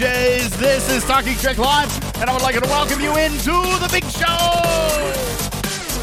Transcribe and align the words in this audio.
DJs. 0.00 0.56
This 0.56 0.90
is 0.90 1.04
Talking 1.04 1.36
Trek 1.36 1.58
Live, 1.58 1.92
and 2.16 2.30
I 2.30 2.32
would 2.32 2.40
like 2.40 2.58
to 2.58 2.66
welcome 2.68 3.00
you 3.00 3.18
into 3.18 3.50
the 3.50 3.88
big 3.92 4.02
show. 4.04 4.24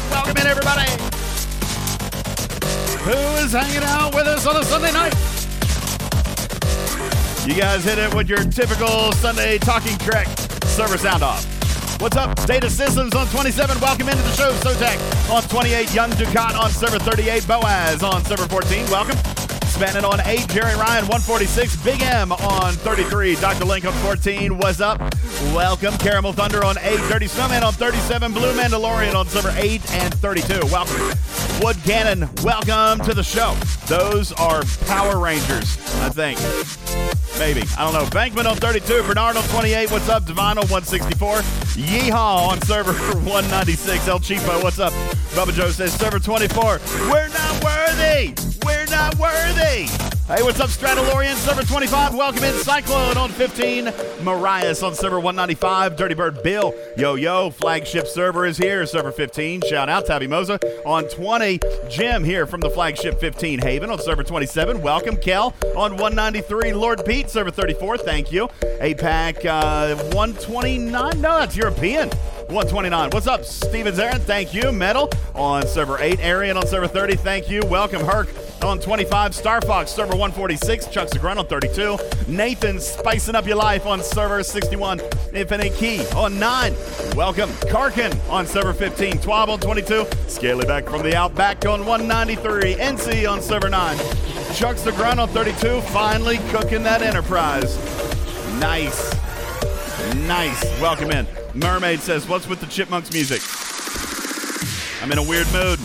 Welcome 0.08 0.36
in, 0.36 0.46
everybody. 0.46 0.88
Who 3.02 3.18
is 3.42 3.50
hanging 3.50 3.82
out 3.82 4.14
with 4.14 4.28
us 4.28 4.46
on 4.46 4.56
a 4.56 4.62
Sunday 4.62 4.92
night? 4.92 5.14
You 7.44 7.60
guys 7.60 7.82
hit 7.82 7.98
it 7.98 8.14
with 8.14 8.28
your 8.28 8.44
typical 8.44 9.10
Sunday 9.14 9.58
Talking 9.58 9.98
Trek 9.98 10.28
server 10.66 10.96
sound 10.96 11.24
off. 11.24 11.44
What's 12.00 12.16
up? 12.16 12.36
Data 12.46 12.70
Systems 12.70 13.16
on 13.16 13.26
27. 13.26 13.80
Welcome 13.80 14.08
into 14.10 14.22
the 14.22 14.32
show. 14.32 14.52
Sotec 14.60 15.28
on 15.28 15.42
28. 15.42 15.92
Young 15.92 16.10
Ducat 16.10 16.54
on 16.54 16.70
server 16.70 17.00
38. 17.00 17.48
Boaz 17.48 18.04
on 18.04 18.24
server 18.24 18.46
14. 18.46 18.88
Welcome. 18.90 19.18
Spanning 19.78 20.04
on 20.04 20.18
8. 20.26 20.48
Jerry 20.48 20.74
Ryan 20.74 21.06
146. 21.06 21.76
Big 21.84 22.02
M 22.02 22.32
on 22.32 22.72
33. 22.72 23.36
Dr. 23.36 23.64
Link 23.64 23.84
on 23.84 23.92
14. 23.92 24.58
What's 24.58 24.80
up? 24.80 25.00
Welcome. 25.54 25.96
Caramel 25.98 26.32
Thunder 26.32 26.64
on 26.64 26.76
8. 26.78 26.96
Dirty 27.08 27.28
Snowman 27.28 27.62
on 27.62 27.72
37. 27.74 28.32
Blue 28.32 28.52
Mandalorian 28.54 29.14
on 29.14 29.28
server 29.28 29.54
8 29.56 29.94
and 29.94 30.12
32. 30.14 30.62
Welcome. 30.72 31.16
Wood 31.62 31.76
Cannon, 31.84 32.28
welcome 32.42 33.04
to 33.06 33.14
the 33.14 33.22
show. 33.22 33.54
Those 33.86 34.32
are 34.32 34.64
Power 34.86 35.20
Rangers, 35.20 35.78
I 36.00 36.08
think. 36.08 36.40
Maybe. 37.38 37.62
I 37.78 37.84
don't 37.84 37.92
know. 37.92 38.10
Bankman 38.10 38.50
on 38.50 38.56
32. 38.56 39.04
Bernard 39.04 39.36
on 39.36 39.44
28. 39.44 39.92
What's 39.92 40.08
up? 40.08 40.24
Divine 40.26 40.58
on 40.58 40.66
164. 40.66 41.36
Yeehaw 41.78 42.48
on 42.48 42.60
server 42.62 42.92
196. 43.14 44.08
El 44.08 44.18
Cheapo, 44.18 44.60
what's 44.60 44.80
up? 44.80 44.92
Bubba 45.36 45.52
Joe 45.52 45.70
says 45.70 45.92
server 45.94 46.18
24. 46.18 46.80
We're 47.08 47.28
not 47.28 47.62
worthy. 47.62 48.34
Not 48.98 49.16
worthy. 49.16 49.86
Hey, 50.26 50.42
what's 50.42 50.58
up, 50.58 50.70
Stratolorian? 50.70 51.36
Server 51.36 51.62
25. 51.62 52.16
Welcome 52.16 52.42
in. 52.42 52.52
Cyclone 52.54 53.16
on 53.16 53.30
15. 53.30 53.92
Marias 54.24 54.82
on 54.82 54.92
server 54.96 55.20
195. 55.20 55.94
Dirty 55.94 56.16
Bird 56.16 56.42
Bill. 56.42 56.74
Yo, 56.96 57.14
yo. 57.14 57.50
Flagship 57.50 58.08
server 58.08 58.44
is 58.44 58.58
here. 58.58 58.84
Server 58.86 59.12
15. 59.12 59.60
Shout 59.60 59.88
out. 59.88 60.06
Tabby 60.06 60.26
Moza 60.26 60.60
on 60.84 61.04
20. 61.04 61.60
Jim 61.88 62.24
here 62.24 62.44
from 62.44 62.60
the 62.60 62.70
flagship 62.70 63.20
15. 63.20 63.60
Haven 63.60 63.88
on 63.88 64.00
server 64.00 64.24
27. 64.24 64.82
Welcome. 64.82 65.16
Kel 65.16 65.54
on 65.76 65.92
193. 65.92 66.72
Lord 66.72 67.04
Pete, 67.06 67.30
server 67.30 67.52
34. 67.52 67.98
Thank 67.98 68.32
you. 68.32 68.48
APAC 68.80 69.46
uh, 69.46 69.94
129. 70.12 70.90
No, 70.90 71.38
that's 71.38 71.56
European. 71.56 72.10
129. 72.48 73.10
What's 73.10 73.26
up, 73.26 73.44
Steven 73.44 73.94
Zarin? 73.94 74.20
Thank 74.20 74.54
you. 74.54 74.72
Metal 74.72 75.10
on 75.34 75.66
server 75.66 75.98
8. 76.00 76.18
Arian 76.20 76.56
on 76.56 76.66
server 76.66 76.88
30. 76.88 77.16
Thank 77.16 77.50
you. 77.50 77.60
Welcome, 77.66 78.00
Herc 78.00 78.28
on 78.64 78.80
25. 78.80 79.34
Star 79.34 79.60
Fox 79.60 79.90
server 79.90 80.16
146. 80.16 80.86
Chuck 80.86 81.08
Segrunt 81.08 81.36
on 81.36 81.46
32. 81.46 81.98
Nathan 82.26 82.80
spicing 82.80 83.34
up 83.34 83.46
your 83.46 83.56
life 83.56 83.84
on 83.84 84.02
server 84.02 84.42
61. 84.42 85.00
Infinite 85.34 85.74
Key 85.74 86.06
on 86.16 86.38
9. 86.38 86.74
Welcome, 87.14 87.50
Karkin 87.68 88.18
on 88.30 88.46
server 88.46 88.72
15. 88.72 89.18
Twab 89.18 89.48
on 89.48 89.60
22. 89.60 90.06
Scaly 90.26 90.64
back 90.64 90.86
from 90.86 91.02
the 91.02 91.14
Outback 91.14 91.66
on 91.66 91.84
193. 91.84 92.76
NC 92.76 93.30
on 93.30 93.42
server 93.42 93.68
9. 93.68 93.98
Chuck 94.54 94.76
Segrunt 94.76 95.18
on 95.18 95.28
32. 95.28 95.82
Finally 95.82 96.38
cooking 96.48 96.82
that 96.82 97.02
Enterprise. 97.02 97.76
Nice. 98.58 99.14
Nice. 100.26 100.64
Welcome 100.80 101.10
in. 101.10 101.26
Mermaid 101.54 102.00
says, 102.00 102.28
What's 102.28 102.46
with 102.46 102.60
the 102.60 102.66
Chipmunks 102.66 103.12
music? 103.12 103.42
I'm 105.02 105.12
in 105.12 105.18
a 105.18 105.22
weird 105.22 105.50
mood. 105.52 105.78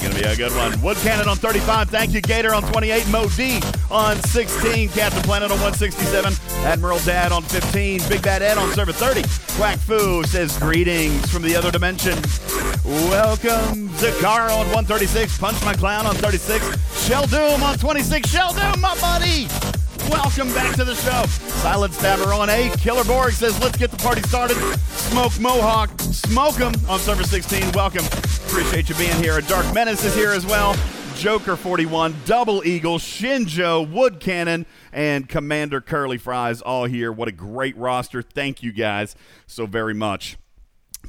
Gonna 0.00 0.14
be 0.14 0.22
a 0.22 0.34
good 0.34 0.54
one. 0.56 0.80
Wood 0.80 0.96
Cannon 0.98 1.28
on 1.28 1.36
35. 1.36 1.90
Thank 1.90 2.12
you, 2.12 2.22
Gator 2.22 2.54
on 2.54 2.62
28. 2.62 3.06
Mo 3.08 3.28
D 3.28 3.60
on 3.90 4.16
16. 4.22 4.88
Captain 4.90 5.22
Planet 5.22 5.50
on 5.50 5.58
167. 5.60 6.32
Admiral 6.64 6.98
Dad 7.00 7.32
on 7.32 7.42
15. 7.42 8.00
Big 8.08 8.22
Bad 8.22 8.40
Ed 8.42 8.56
on 8.56 8.72
server 8.72 8.92
30. 8.92 9.22
Quack 9.56 9.78
Fu 9.78 10.22
says 10.24 10.56
greetings 10.58 11.30
from 11.30 11.42
the 11.42 11.54
other 11.54 11.70
dimension. 11.70 12.14
Welcome, 12.84 13.90
Zakar 13.90 14.48
on 14.50 14.66
136. 14.68 15.36
Punch 15.38 15.62
My 15.64 15.74
Clown 15.74 16.06
on 16.06 16.14
36. 16.14 17.06
Shell 17.06 17.26
Doom 17.26 17.62
on 17.62 17.76
26. 17.76 18.28
Shell 18.28 18.54
Doom, 18.54 18.80
my 18.80 18.98
buddy. 19.00 19.79
Welcome 20.10 20.52
back 20.52 20.74
to 20.74 20.84
the 20.84 20.96
show. 20.96 21.24
Silent 21.60 21.94
Stabber 21.94 22.32
on 22.32 22.50
A. 22.50 22.70
Killer 22.78 23.04
Borg 23.04 23.32
says, 23.32 23.58
let's 23.60 23.78
get 23.78 23.92
the 23.92 23.96
party 23.96 24.22
started. 24.22 24.56
Smoke 24.88 25.38
Mohawk, 25.38 25.90
smoke 26.00 26.60
'em 26.60 26.72
on 26.88 26.98
server 26.98 27.22
16. 27.22 27.70
Welcome. 27.72 28.04
Appreciate 28.48 28.88
you 28.88 28.96
being 28.96 29.16
here. 29.22 29.38
A 29.38 29.42
Dark 29.42 29.72
Menace 29.72 30.04
is 30.04 30.14
here 30.14 30.32
as 30.32 30.44
well. 30.44 30.74
Joker 31.14 31.54
41, 31.54 32.16
Double 32.24 32.64
Eagle, 32.66 32.98
Shinjo, 32.98 33.88
Wood 33.88 34.20
Cannon, 34.20 34.66
and 34.92 35.28
Commander 35.28 35.80
Curly 35.80 36.18
Fries 36.18 36.60
all 36.60 36.86
here. 36.86 37.12
What 37.12 37.28
a 37.28 37.32
great 37.32 37.76
roster. 37.76 38.22
Thank 38.22 38.62
you 38.62 38.72
guys 38.72 39.14
so 39.46 39.66
very 39.66 39.94
much 39.94 40.38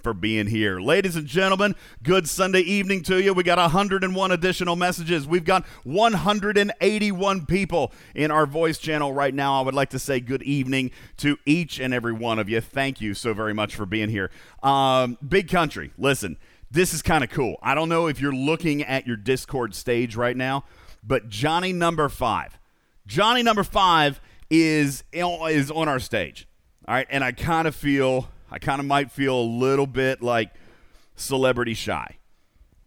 for 0.02 0.14
being 0.14 0.48
here. 0.48 0.80
Ladies 0.80 1.16
and 1.16 1.28
gentlemen, 1.28 1.76
good 2.04 2.28
Sunday 2.28 2.62
evening 2.62 3.04
to 3.04 3.22
you. 3.22 3.34
We 3.34 3.44
got 3.44 3.58
101 3.58 4.32
additional 4.32 4.76
messages. 4.76 5.28
We've 5.28 5.46
got 5.46 5.66
181 5.84 7.46
people 7.46 7.92
in 8.16 8.32
our 8.32 8.46
voice 8.46 8.78
channel 8.78 9.14
right 9.14 9.34
now. 9.34 9.60
I 9.60 9.62
would 9.64 9.76
like 9.76 9.90
to 9.92 10.00
say 10.00 10.20
good 10.20 10.44
evening 10.44 10.92
to 11.18 11.38
each 11.46 11.80
and 11.80 11.94
every 11.94 12.14
one 12.14 12.40
of 12.40 12.50
you. 12.50 12.62
Thank 12.62 13.02
you 13.02 13.14
so 13.14 13.34
very 13.34 13.54
much 13.54 13.76
for 13.76 13.86
being 13.86 14.10
here. 14.10 14.32
Um, 14.64 15.18
big 15.28 15.50
country, 15.50 15.92
listen, 15.98 16.38
this 16.70 16.94
is 16.94 17.02
kind 17.02 17.24
of 17.24 17.30
cool. 17.30 17.58
I 17.62 17.76
don't 17.76 17.90
know 17.90 18.08
if 18.08 18.22
you're 18.22 18.34
looking 18.34 18.84
at 18.84 19.06
your 19.06 19.18
Discord 19.18 19.76
stage 19.76 20.16
right 20.16 20.38
now, 20.38 20.64
but 21.04 21.30
Johnny 21.30 21.74
number 21.74 22.08
five, 22.10 22.58
Johnny 23.06 23.44
number 23.44 23.64
five 23.64 24.22
is 24.50 25.04
is 25.12 25.72
on 25.72 25.88
our 25.88 26.00
stage. 26.00 26.48
All 26.88 26.96
right, 26.96 27.08
and 27.10 27.24
I 27.24 27.32
kind 27.32 27.68
of 27.68 27.76
feel 27.76 28.30
I 28.52 28.60
kind 28.60 28.80
of 28.80 28.86
might 28.86 29.12
feel 29.12 29.40
a 29.40 29.42
little 29.42 29.88
bit 29.88 30.22
like 30.22 30.52
celebrity 31.16 31.74
shy, 31.74 32.18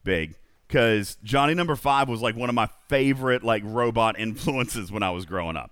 big, 0.04 0.34
because 0.68 1.16
Johnny 1.24 1.54
Number 1.54 1.74
Five 1.76 2.08
was 2.08 2.20
like 2.20 2.36
one 2.36 2.48
of 2.48 2.54
my 2.54 2.68
favorite 2.88 3.42
like 3.42 3.62
robot 3.64 4.18
influences 4.18 4.92
when 4.92 5.02
I 5.02 5.10
was 5.10 5.24
growing 5.24 5.56
up. 5.56 5.70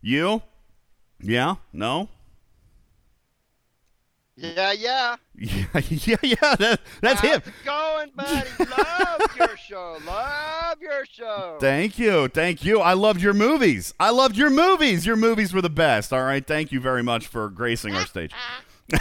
You? 0.00 0.42
Yeah? 1.20 1.56
No? 1.72 2.08
Yeah, 4.36 4.72
yeah. 4.72 5.16
Yeah, 5.40 5.66
yeah, 5.88 6.16
yeah. 6.22 6.54
That, 6.56 6.80
that's 7.00 7.20
How's 7.20 7.30
him. 7.30 7.42
it 7.46 7.64
going, 7.64 8.10
buddy? 8.14 8.48
Love 8.58 9.20
your 9.36 9.56
show. 9.56 9.98
Love 10.04 10.80
your 10.80 11.04
show. 11.06 11.58
Thank 11.60 11.96
you. 11.98 12.26
Thank 12.28 12.64
you. 12.64 12.80
I 12.80 12.94
loved 12.94 13.20
your 13.20 13.34
movies. 13.34 13.94
I 14.00 14.10
loved 14.10 14.36
your 14.36 14.50
movies. 14.50 15.06
Your 15.06 15.14
movies 15.16 15.52
were 15.52 15.62
the 15.62 15.70
best. 15.70 16.12
All 16.12 16.22
right. 16.22 16.44
Thank 16.44 16.72
you 16.72 16.80
very 16.80 17.02
much 17.04 17.26
for 17.28 17.48
gracing 17.50 17.94
our 17.94 18.04
stage. 18.06 18.32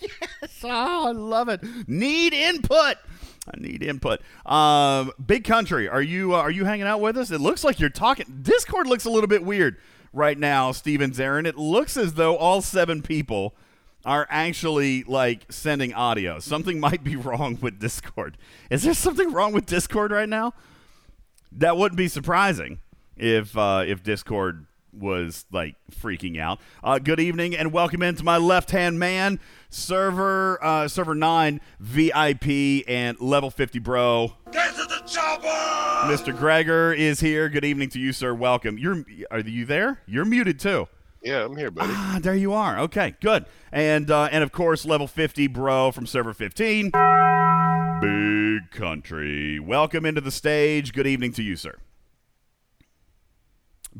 yes. 0.00 0.62
Oh, 0.64 1.08
I 1.08 1.12
love 1.12 1.48
it. 1.48 1.62
Need 1.88 2.32
input. 2.32 2.96
I 3.46 3.58
need 3.58 3.82
input. 3.82 4.20
Um, 4.46 5.10
Big 5.24 5.44
Country, 5.44 5.88
are 5.88 6.02
you 6.02 6.34
uh, 6.34 6.38
are 6.38 6.50
you 6.50 6.64
hanging 6.64 6.86
out 6.86 7.00
with 7.00 7.16
us? 7.16 7.30
It 7.30 7.40
looks 7.40 7.64
like 7.64 7.80
you're 7.80 7.90
talking. 7.90 8.40
Discord 8.42 8.86
looks 8.86 9.04
a 9.04 9.10
little 9.10 9.28
bit 9.28 9.44
weird 9.44 9.78
right 10.12 10.38
now, 10.38 10.72
Steven 10.72 11.10
Zarin. 11.10 11.46
It 11.46 11.56
looks 11.56 11.96
as 11.96 12.14
though 12.14 12.36
all 12.36 12.62
seven 12.62 13.02
people 13.02 13.54
are 14.04 14.26
actually 14.30 15.02
like 15.04 15.50
sending 15.50 15.92
audio. 15.92 16.38
Something 16.38 16.78
might 16.80 17.02
be 17.02 17.16
wrong 17.16 17.58
with 17.60 17.80
Discord. 17.80 18.38
Is 18.70 18.82
there 18.82 18.94
something 18.94 19.32
wrong 19.32 19.52
with 19.52 19.66
Discord 19.66 20.12
right 20.12 20.28
now? 20.28 20.54
That 21.50 21.76
wouldn't 21.76 21.98
be 21.98 22.08
surprising 22.08 22.78
if 23.16 23.56
uh, 23.56 23.84
if 23.86 24.02
Discord 24.02 24.66
was 24.92 25.46
like 25.50 25.76
freaking 25.90 26.38
out. 26.38 26.60
Uh, 26.82 26.98
good 26.98 27.20
evening 27.20 27.56
and 27.56 27.72
welcome 27.72 28.02
into 28.02 28.24
my 28.24 28.36
left 28.36 28.70
hand 28.70 28.98
man, 28.98 29.40
server 29.70 30.62
uh, 30.62 30.88
server 30.88 31.14
nine 31.14 31.60
VIP 31.80 32.84
and 32.88 33.20
level 33.20 33.50
fifty 33.50 33.78
bro. 33.78 34.34
Get 34.50 34.74
to 34.74 34.84
the 34.84 35.02
chopper! 35.06 35.48
Mr. 36.12 36.36
Gregor 36.36 36.92
is 36.92 37.20
here. 37.20 37.48
Good 37.48 37.64
evening 37.64 37.88
to 37.90 37.98
you, 37.98 38.12
sir. 38.12 38.34
Welcome. 38.34 38.78
You're 38.78 39.04
are 39.30 39.40
you 39.40 39.64
there? 39.64 40.00
You're 40.06 40.24
muted 40.24 40.58
too. 40.58 40.88
Yeah, 41.22 41.44
I'm 41.44 41.56
here, 41.56 41.70
buddy. 41.70 41.92
Ah, 41.94 42.18
there 42.20 42.34
you 42.34 42.52
are. 42.52 42.80
Okay, 42.80 43.14
good. 43.20 43.46
And 43.70 44.10
uh, 44.10 44.28
and 44.32 44.42
of 44.42 44.50
course, 44.50 44.84
level 44.84 45.06
50 45.06 45.46
bro 45.46 45.92
from 45.92 46.06
server 46.06 46.34
15. 46.34 46.90
Big 48.00 48.70
country. 48.72 49.60
Welcome 49.60 50.04
into 50.04 50.20
the 50.20 50.32
stage. 50.32 50.92
Good 50.92 51.06
evening 51.06 51.32
to 51.34 51.42
you, 51.42 51.54
sir. 51.54 51.78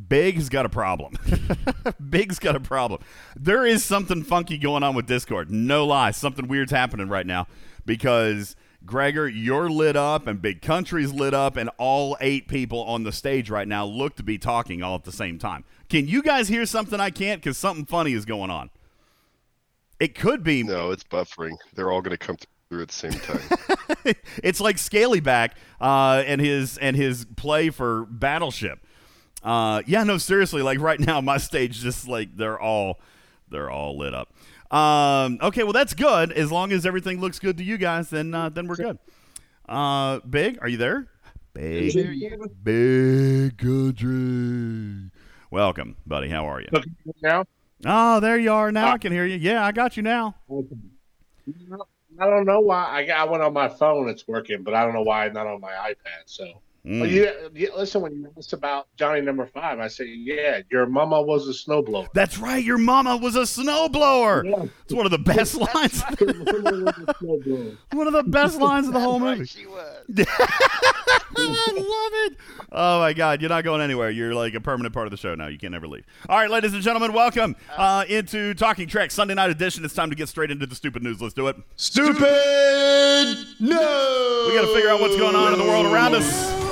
Big 0.09 0.37
has 0.37 0.49
got 0.49 0.65
a 0.65 0.69
problem. 0.69 1.15
Big's 2.11 2.39
got 2.39 2.56
a 2.56 2.61
problem. 2.61 3.00
There 3.37 3.67
is 3.67 3.85
something 3.85 4.23
funky 4.23 4.59
going 4.59 4.83
on 4.83 4.94
with 4.94 5.06
Discord. 5.06 5.50
No 5.50 5.87
lie. 5.87 6.11
Something 6.12 6.49
weird's 6.49 6.73
happening 6.73 7.09
right 7.09 7.27
now 7.27 7.47
because 7.85 8.56
Gregor, 8.85 9.29
you're 9.29 9.71
lit 9.71 9.97
up 9.97 10.27
and 10.27 10.41
Big 10.41 10.62
Country's 10.62 11.12
lit 11.12 11.35
up, 11.35 11.56
and 11.56 11.71
all 11.79 12.17
eight 12.21 12.49
people 12.49 12.83
on 12.85 13.05
the 13.05 13.12
stage 13.12 13.50
right 13.50 13.69
now 13.69 13.85
look 13.85 14.17
to 14.17 14.23
be 14.23 14.39
talking 14.39 14.83
all 14.83 14.94
at 14.94 15.05
the 15.05 15.12
same 15.12 15.39
time. 15.39 15.65
Can 15.89 16.09
you 16.09 16.23
guys 16.23 16.49
hear 16.49 16.67
something 16.67 16.99
I 16.99 17.11
can't? 17.11 17.41
Because 17.41 17.59
something 17.59 17.85
funny 17.85 18.12
is 18.12 18.25
going 18.25 18.50
on. 18.50 18.71
It 20.00 20.15
could 20.15 20.43
be. 20.43 20.62
No, 20.62 20.91
it's 20.91 21.05
buffering. 21.05 21.56
They're 21.75 21.93
all 21.93 22.03
going 22.03 22.17
to 22.17 22.19
come. 22.19 22.37
Through 22.37 22.83
at 22.83 22.89
the 22.89 22.94
same 22.94 23.12
time. 23.12 24.15
it's 24.43 24.59
like 24.59 24.77
Scalyback 24.77 25.50
uh, 25.79 26.23
and 26.27 26.41
his 26.41 26.79
and 26.79 26.97
his 26.97 27.27
play 27.37 27.69
for 27.69 28.06
Battleship. 28.06 28.81
Uh, 29.43 29.83
yeah, 29.87 30.05
no, 30.05 30.19
seriously. 30.19 30.62
Like 30.62 30.81
right 30.81 31.00
now, 31.00 31.21
my 31.21 31.39
stage 31.39 31.81
just 31.81 32.09
like 32.09 32.37
they're 32.37 32.61
all 32.61 33.00
they're 33.49 33.71
all 33.71 33.99
lit 33.99 34.15
up. 34.15 34.33
Um, 34.71 35.39
okay, 35.43 35.65
well 35.65 35.73
that's 35.73 35.94
good. 35.94 36.33
As 36.33 36.50
long 36.50 36.73
as 36.73 36.87
everything 36.87 37.21
looks 37.21 37.39
good 37.39 37.59
to 37.59 37.65
you 37.65 37.77
guys, 37.77 38.11
then 38.11 38.35
uh, 38.35 38.49
then 38.49 38.67
we're 38.67 38.77
good. 38.77 38.99
Uh, 39.69 40.21
Big, 40.21 40.59
are 40.61 40.69
you 40.69 40.77
there? 40.77 41.06
Big, 41.55 41.93
big 42.62 43.59
country. 43.59 45.11
Welcome, 45.50 45.97
buddy. 46.06 46.31
How 46.31 46.47
are 46.47 46.62
you? 46.62 46.69
now? 47.23 47.44
Oh, 47.85 48.21
there 48.21 48.39
you 48.39 48.53
are. 48.53 48.73
Now 48.73 48.93
I 48.93 48.99
can 48.99 49.12
hear 49.12 49.27
you. 49.27 49.37
Yeah, 49.37 49.65
I 49.65 49.73
got 49.73 49.97
you 49.97 50.03
now. 50.03 50.37
I 52.21 52.27
don't 52.27 52.47
know 52.47 52.61
why. 52.61 52.87
I 52.91 53.05
got 53.05 53.29
one 53.29 53.43
on 53.43 53.53
my 53.53 53.69
phone. 53.69 54.09
It's 54.09 54.27
working, 54.27 54.62
but 54.62 54.75
I 54.75 54.85
don't 54.85 54.94
know 54.94 55.03
why 55.03 55.29
not 55.29 55.47
on 55.47 55.61
my 55.61 55.73
iPad. 55.73 56.23
So, 56.27 56.62
Mm. 56.84 56.99
but 56.99 57.11
you, 57.11 57.31
you 57.55 57.70
listen 57.76 58.00
when 58.02 58.12
you 58.12 58.32
asked 58.37 58.52
about 58.52 58.88
Johnny 58.96 59.20
Number 59.20 59.46
Five. 59.46 59.79
I 59.79 59.87
said, 59.87 60.08
yeah, 60.08 60.62
your 60.69 60.87
mama 60.87 61.23
was 61.23 61.46
a 61.46 61.52
snowblower. 61.52 62.08
That's 62.12 62.38
right. 62.38 62.64
Your 62.64 62.76
mama 62.79 63.17
was 63.19 63.37
a 63.37 63.43
snowblower. 63.43 64.44
Yeah. 64.50 64.64
It's 64.84 64.93
one 64.93 65.06
of 65.06 65.12
the 65.12 65.19
best 65.19 65.55
lines. 65.55 66.02
Your 66.20 66.34
mama 66.34 66.84
was 66.84 66.99
a 66.99 67.14
snowblower. 67.14 67.76
One 67.93 68.06
of 68.08 68.12
the 68.14 68.25
best 68.25 68.61
lines 68.61 68.88
of 68.88 68.94
the 68.94 69.00
whole 69.00 69.20
Right, 69.20 69.38
movie. 69.38 69.46
she 69.46 69.64
was. 69.67 70.05
I 71.34 71.73
love 71.73 72.32
it. 72.32 72.37
Oh 72.73 72.99
my 72.99 73.12
God, 73.12 73.40
you're 73.40 73.49
not 73.49 73.62
going 73.64 73.81
anywhere. 73.81 74.11
You're 74.11 74.34
like 74.34 74.55
a 74.55 74.61
permanent 74.61 74.93
part 74.93 75.06
of 75.06 75.12
the 75.12 75.17
show 75.17 75.34
now. 75.37 75.46
You 75.46 75.58
can't 75.58 75.75
ever 75.75 75.87
leave. 75.87 76.05
All 76.29 76.37
right, 76.37 76.50
ladies 76.50 76.75
and 76.75 76.82
gentlemen, 76.82 77.12
welcome 77.12 77.55
uh, 77.76 78.05
into 78.08 78.55
Talking 78.55 78.88
Trek 78.88 79.11
Sunday 79.12 79.34
Night 79.34 79.50
Edition. 79.50 79.84
It's 79.84 79.94
time 79.94 80.11
to 80.11 80.17
get 80.17 80.29
straight 80.29 80.50
into 80.50 80.67
the 80.67 80.75
stupid 80.75 81.02
news. 81.05 81.23
Let's 81.23 81.34
do 81.34 81.46
it. 81.49 81.56
Stupid! 81.76 82.17
No! 83.61 84.46
We 84.49 84.55
got 84.56 84.62
to 84.67 84.75
figure 84.75 84.90
out 84.90 85.00
what's 85.00 85.17
going 85.17 85.37
on 85.37 85.52
in 85.52 85.58
the 85.61 85.64
world 85.64 85.87
around 85.87 86.14
us. 86.14 86.71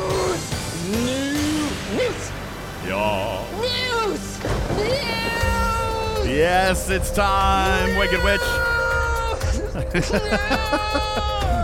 Yeah. 2.87 3.45
News! 3.61 4.39
News! 4.79 6.27
Yes, 6.29 6.89
it's 6.91 7.11
time. 7.11 7.97
Wicked 7.99 8.23
Witch. 8.25 8.41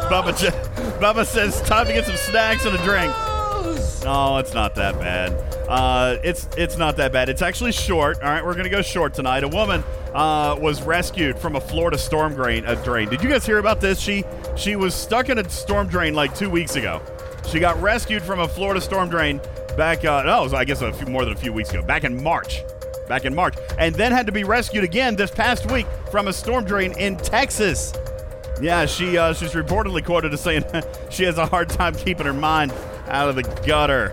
Bubba, 0.06 0.38
j- 0.38 0.50
Bubba 1.00 1.26
says 1.26 1.60
time 1.62 1.86
to 1.86 1.92
get 1.92 2.04
some 2.06 2.16
snacks 2.16 2.64
and 2.64 2.74
a 2.74 2.78
drink. 2.84 3.12
Oh, 4.08 4.36
it's 4.38 4.54
not 4.54 4.74
that 4.76 4.98
bad. 5.00 5.32
Uh, 5.68 6.18
it's 6.22 6.48
it's 6.56 6.76
not 6.76 6.96
that 6.98 7.12
bad. 7.12 7.28
It's 7.28 7.42
actually 7.42 7.72
short. 7.72 8.22
All 8.22 8.28
right, 8.30 8.44
we're 8.44 8.54
gonna 8.54 8.68
go 8.68 8.82
short 8.82 9.14
tonight. 9.14 9.42
A 9.42 9.48
woman 9.48 9.82
uh, 10.14 10.56
was 10.60 10.80
rescued 10.82 11.38
from 11.38 11.56
a 11.56 11.60
Florida 11.60 11.98
storm 11.98 12.34
drain. 12.34 12.64
A 12.66 12.76
drain. 12.84 13.08
Did 13.08 13.22
you 13.22 13.28
guys 13.28 13.44
hear 13.44 13.58
about 13.58 13.80
this? 13.80 13.98
She 13.98 14.24
she 14.56 14.76
was 14.76 14.94
stuck 14.94 15.28
in 15.28 15.38
a 15.38 15.48
storm 15.50 15.88
drain 15.88 16.14
like 16.14 16.36
two 16.36 16.48
weeks 16.50 16.76
ago. 16.76 17.02
She 17.46 17.60
got 17.60 17.80
rescued 17.80 18.22
from 18.22 18.40
a 18.40 18.48
Florida 18.48 18.80
storm 18.80 19.08
drain 19.08 19.40
back. 19.76 20.04
Uh, 20.04 20.22
no, 20.24 20.56
I 20.56 20.64
guess 20.64 20.82
a 20.82 20.92
few 20.92 21.06
more 21.06 21.24
than 21.24 21.34
a 21.34 21.36
few 21.36 21.52
weeks 21.52 21.70
ago. 21.70 21.82
Back 21.82 22.04
in 22.04 22.22
March. 22.22 22.62
Back 23.08 23.24
in 23.24 23.36
March, 23.36 23.54
and 23.78 23.94
then 23.94 24.10
had 24.10 24.26
to 24.26 24.32
be 24.32 24.42
rescued 24.42 24.82
again 24.82 25.14
this 25.14 25.30
past 25.30 25.70
week 25.70 25.86
from 26.10 26.26
a 26.26 26.32
storm 26.32 26.64
drain 26.64 26.90
in 26.98 27.16
Texas. 27.16 27.92
Yeah, 28.60 28.84
she 28.86 29.16
uh, 29.16 29.32
she's 29.32 29.52
reportedly 29.52 30.04
quoted 30.04 30.32
as 30.32 30.40
saying 30.40 30.64
she 31.10 31.22
has 31.22 31.38
a 31.38 31.46
hard 31.46 31.68
time 31.68 31.94
keeping 31.94 32.26
her 32.26 32.32
mind 32.32 32.72
out 33.06 33.28
of 33.28 33.36
the 33.36 33.44
gutter. 33.64 34.12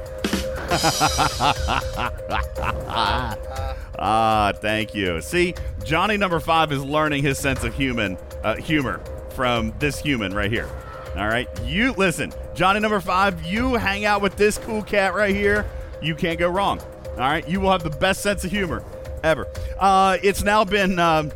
ah, 3.97 4.53
thank 4.55 4.93
you. 4.93 5.21
See, 5.21 5.55
Johnny 5.83 6.17
number 6.17 6.39
five 6.39 6.71
is 6.71 6.83
learning 6.83 7.23
his 7.23 7.39
sense 7.39 7.63
of 7.63 7.73
human 7.73 8.15
uh, 8.43 8.57
humor 8.57 9.01
from 9.29 9.73
this 9.79 9.99
human 9.99 10.35
right 10.35 10.51
here. 10.51 10.69
All 11.15 11.27
right, 11.27 11.47
you 11.63 11.93
listen, 11.93 12.33
Johnny 12.55 12.79
number 12.79 12.99
five. 12.99 13.43
You 13.45 13.75
hang 13.75 14.05
out 14.05 14.21
with 14.21 14.35
this 14.35 14.57
cool 14.57 14.81
cat 14.81 15.13
right 15.13 15.35
here. 15.35 15.69
You 16.01 16.15
can't 16.15 16.39
go 16.39 16.49
wrong. 16.49 16.79
All 17.11 17.19
right, 17.19 17.47
you 17.47 17.59
will 17.59 17.71
have 17.71 17.83
the 17.83 17.91
best 17.91 18.21
sense 18.21 18.43
of 18.43 18.51
humor 18.51 18.83
ever. 19.23 19.47
Uh, 19.79 20.17
it's 20.23 20.43
now 20.43 20.63
been. 20.65 20.97
Um, 20.97 21.31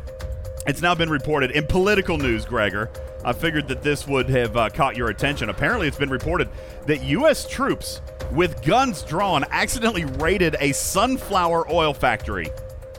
it's 0.66 0.82
now 0.82 0.94
been 0.94 1.08
reported 1.08 1.52
in 1.52 1.66
political 1.66 2.18
news, 2.18 2.44
Gregor. 2.44 2.90
I 3.24 3.32
figured 3.32 3.68
that 3.68 3.82
this 3.82 4.06
would 4.06 4.28
have 4.28 4.56
uh, 4.56 4.68
caught 4.70 4.96
your 4.96 5.08
attention. 5.08 5.48
Apparently, 5.48 5.88
it's 5.88 5.96
been 5.96 6.10
reported 6.10 6.48
that 6.86 7.02
U.S. 7.04 7.48
troops 7.48 8.00
with 8.32 8.62
guns 8.62 9.02
drawn 9.02 9.44
accidentally 9.50 10.04
raided 10.04 10.56
a 10.60 10.72
sunflower 10.72 11.72
oil 11.72 11.94
factory 11.94 12.50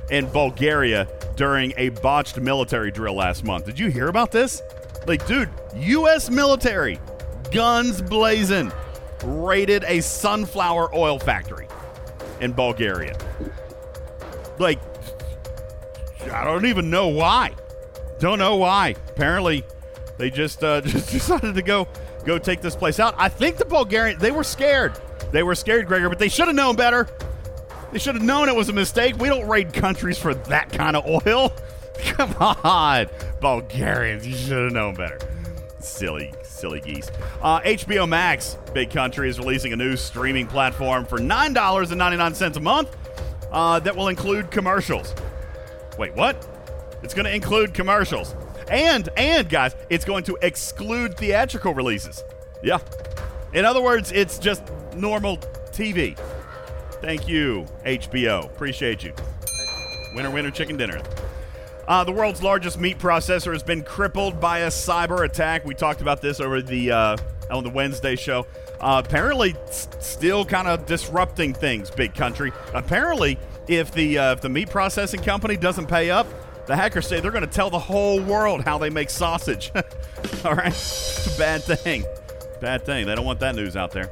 in 0.09 0.27
Bulgaria 0.27 1.07
during 1.35 1.73
a 1.77 1.89
botched 1.89 2.39
military 2.39 2.91
drill 2.91 3.13
last 3.15 3.43
month. 3.43 3.65
Did 3.65 3.77
you 3.77 3.89
hear 3.89 4.07
about 4.07 4.31
this? 4.31 4.61
Like, 5.09 5.25
dude, 5.25 5.49
U.S. 5.75 6.29
military, 6.29 6.99
guns 7.51 7.99
blazing, 7.99 8.71
raided 9.23 9.83
a 9.87 10.01
sunflower 10.01 10.95
oil 10.95 11.17
factory 11.17 11.67
in 12.41 12.51
Bulgaria. 12.51 13.17
Like, 14.59 14.79
I 16.31 16.43
don't 16.43 16.67
even 16.67 16.91
know 16.91 17.07
why. 17.07 17.55
Don't 18.19 18.37
know 18.37 18.57
why. 18.57 18.93
Apparently, 19.09 19.63
they 20.19 20.29
just 20.29 20.63
uh, 20.63 20.81
just 20.85 21.09
decided 21.09 21.55
to 21.55 21.63
go 21.63 21.87
go 22.23 22.37
take 22.37 22.61
this 22.61 22.75
place 22.75 22.99
out. 22.99 23.15
I 23.17 23.29
think 23.29 23.57
the 23.57 23.65
Bulgarian 23.65 24.19
they 24.19 24.29
were 24.29 24.43
scared. 24.43 24.93
They 25.31 25.41
were 25.41 25.55
scared, 25.55 25.87
Gregor, 25.87 26.09
but 26.09 26.19
they 26.19 26.29
should 26.29 26.45
have 26.45 26.55
known 26.55 26.75
better. 26.75 27.07
They 27.91 27.97
should 27.97 28.13
have 28.13 28.23
known 28.23 28.47
it 28.47 28.55
was 28.55 28.69
a 28.69 28.73
mistake. 28.73 29.17
We 29.17 29.27
don't 29.27 29.47
raid 29.47 29.73
countries 29.73 30.19
for 30.19 30.35
that 30.35 30.71
kind 30.71 30.95
of 30.95 31.03
oil. 31.25 31.51
Come 32.03 32.33
on, 32.39 33.07
Bulgarians, 33.41 34.27
you 34.27 34.35
should 34.35 34.63
have 34.65 34.73
known 34.73 34.95
better. 34.95 35.19
Silly, 35.79 36.33
silly 36.43 36.81
geese. 36.81 37.09
Uh, 37.41 37.61
HBO 37.61 38.07
Max, 38.07 38.57
big 38.73 38.89
country, 38.89 39.29
is 39.29 39.39
releasing 39.39 39.71
a 39.71 39.75
new 39.75 39.95
streaming 39.95 40.45
platform 40.47 41.05
for 41.05 41.19
nine 41.19 41.53
dollars 41.53 41.91
and 41.91 41.97
ninety 41.99 42.17
nine 42.17 42.33
cents 42.35 42.57
a 42.57 42.59
month. 42.59 42.95
Uh, 43.51 43.79
that 43.79 43.95
will 43.95 44.09
include 44.09 44.51
commercials. 44.51 45.15
Wait, 45.97 46.13
what? 46.15 46.45
It's 47.01 47.13
going 47.13 47.25
to 47.25 47.33
include 47.33 47.73
commercials. 47.73 48.35
And 48.69 49.09
and 49.17 49.49
guys, 49.49 49.75
it's 49.89 50.05
going 50.05 50.23
to 50.25 50.37
exclude 50.41 51.17
theatrical 51.17 51.73
releases. 51.73 52.23
Yeah. 52.61 52.79
In 53.53 53.65
other 53.65 53.81
words, 53.81 54.11
it's 54.11 54.37
just 54.37 54.61
normal 54.95 55.37
TV. 55.71 56.17
Thank 57.01 57.27
you, 57.27 57.65
HBO. 57.85 58.45
Appreciate 58.45 59.03
you. 59.03 59.13
Winner, 60.13 60.29
winner, 60.29 60.51
chicken 60.51 60.77
dinner. 60.77 61.01
Uh, 61.89 62.03
the 62.03 62.11
world's 62.11 62.43
largest 62.43 62.79
meat 62.79 62.99
processor 62.99 63.51
has 63.51 63.63
been 63.63 63.83
crippled 63.83 64.39
by 64.39 64.59
a 64.59 64.67
cyber 64.67 65.25
attack. 65.25 65.65
We 65.65 65.73
talked 65.73 66.01
about 66.01 66.21
this 66.21 66.39
over 66.39 66.61
the 66.61 66.91
uh, 66.91 67.17
on 67.49 67.63
the 67.63 67.71
Wednesday 67.71 68.15
show. 68.15 68.45
Uh, 68.79 69.01
apparently, 69.03 69.55
s- 69.67 69.87
still 69.99 70.45
kind 70.45 70.67
of 70.67 70.85
disrupting 70.85 71.55
things. 71.55 71.89
Big 71.89 72.13
country. 72.13 72.51
Apparently, 72.75 73.39
if 73.67 73.91
the 73.91 74.19
uh, 74.19 74.33
if 74.33 74.41
the 74.41 74.49
meat 74.49 74.69
processing 74.69 75.21
company 75.23 75.57
doesn't 75.57 75.87
pay 75.87 76.11
up, 76.11 76.27
the 76.67 76.75
hackers 76.75 77.07
say 77.07 77.21
they're 77.21 77.31
going 77.31 77.41
to 77.41 77.49
tell 77.51 77.71
the 77.71 77.79
whole 77.79 78.21
world 78.21 78.61
how 78.63 78.77
they 78.77 78.91
make 78.91 79.09
sausage. 79.09 79.71
All 80.45 80.53
right, 80.53 80.67
it's 80.67 81.35
a 81.35 81.39
bad 81.39 81.63
thing. 81.63 82.05
Bad 82.61 82.85
thing. 82.85 83.07
They 83.07 83.15
don't 83.15 83.25
want 83.25 83.39
that 83.39 83.55
news 83.55 83.75
out 83.75 83.91
there. 83.93 84.11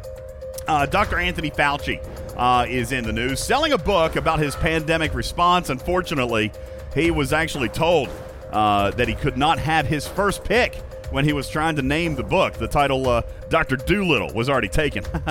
Uh, 0.67 0.87
Dr. 0.87 1.19
Anthony 1.19 1.51
Fauci 1.51 2.03
uh, 2.35 2.65
is 2.67 2.91
in 2.91 3.03
the 3.03 3.13
news, 3.13 3.39
selling 3.39 3.71
a 3.71 3.77
book 3.77 4.15
about 4.15 4.39
his 4.39 4.55
pandemic 4.55 5.13
response. 5.13 5.69
Unfortunately, 5.69 6.51
he 6.97 7.11
was 7.11 7.33
actually 7.33 7.69
told 7.69 8.09
uh, 8.51 8.91
that 8.91 9.07
he 9.07 9.15
could 9.15 9.37
not 9.37 9.59
have 9.59 9.87
his 9.87 10.07
first 10.07 10.43
pick 10.43 10.75
when 11.11 11.23
he 11.25 11.33
was 11.33 11.49
trying 11.49 11.75
to 11.75 11.81
name 11.81 12.15
the 12.15 12.23
book. 12.23 12.53
The 12.53 12.67
title, 12.67 13.07
uh, 13.07 13.21
Dr. 13.49 13.77
Dolittle, 13.77 14.33
was 14.33 14.49
already 14.49 14.67
taken. 14.67 15.05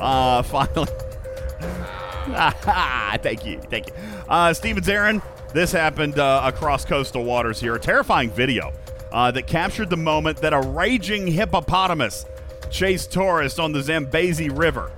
uh, 0.00 0.42
finally. 0.42 0.92
thank 3.22 3.46
you, 3.46 3.60
thank 3.70 3.86
you. 3.88 3.92
Uh, 4.28 4.52
Steven 4.52 4.82
Zarin, 4.82 5.22
this 5.52 5.72
happened 5.72 6.18
uh, 6.18 6.42
across 6.44 6.84
coastal 6.84 7.24
waters 7.24 7.60
here. 7.60 7.74
A 7.76 7.80
terrifying 7.80 8.30
video 8.30 8.72
uh, 9.12 9.30
that 9.30 9.46
captured 9.46 9.90
the 9.90 9.96
moment 9.96 10.38
that 10.38 10.52
a 10.52 10.60
raging 10.60 11.26
hippopotamus 11.26 12.26
chased 12.70 13.12
tourists 13.12 13.58
on 13.58 13.72
the 13.72 13.82
Zambezi 13.82 14.50
River 14.50 14.90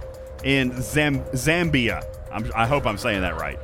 in 0.43 0.81
Zam- 0.81 1.25
Zambia. 1.33 2.05
I'm, 2.31 2.51
I 2.55 2.67
hope 2.67 2.87
I'm 2.87 2.99
saying 2.99 3.21
that 3.23 3.37
right. 3.37 3.59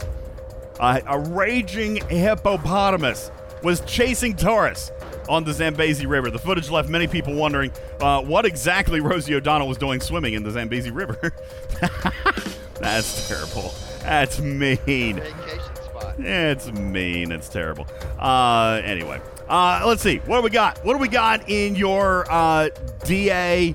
Uh, 0.80 1.00
a 1.06 1.18
raging 1.18 1.97
hippopotamus 2.09 3.30
was 3.62 3.80
chasing 3.83 4.37
Taurus 4.37 4.90
on 5.28 5.44
the 5.44 5.52
Zambezi 5.52 6.06
River. 6.06 6.30
The 6.30 6.38
footage 6.38 6.71
left 6.71 6.88
many 6.88 7.06
people 7.06 7.35
wondering 7.35 7.73
uh, 8.00 8.23
what 8.23 8.44
exactly 8.44 9.00
Rosie 9.02 9.35
O'Donnell 9.35 9.68
was 9.68 9.78
doing 9.78 10.00
swimming 10.00 10.35
in 10.35 10.42
the 10.42 10.50
Zambezi 10.50 10.90
River. 10.90 11.33
That's 12.80 13.28
terrible. 13.28 13.75
That's 14.00 14.40
mean. 14.40 14.76
Vacation 15.16 15.76
spot. 15.76 16.14
It's 16.18 16.71
mean. 16.73 17.33
It's 17.33 17.49
terrible. 17.49 17.87
Uh, 18.18 18.80
anyway, 18.85 19.21
uh, 19.49 19.85
let's 19.87 20.02
see. 20.02 20.18
What 20.18 20.38
do 20.38 20.42
we 20.42 20.50
got? 20.50 20.85
What 20.85 20.94
do 20.94 20.99
we 20.99 21.09
got 21.09 21.49
in 21.49 21.75
your 21.76 22.30
uh, 22.30 22.68
DA 23.04 23.75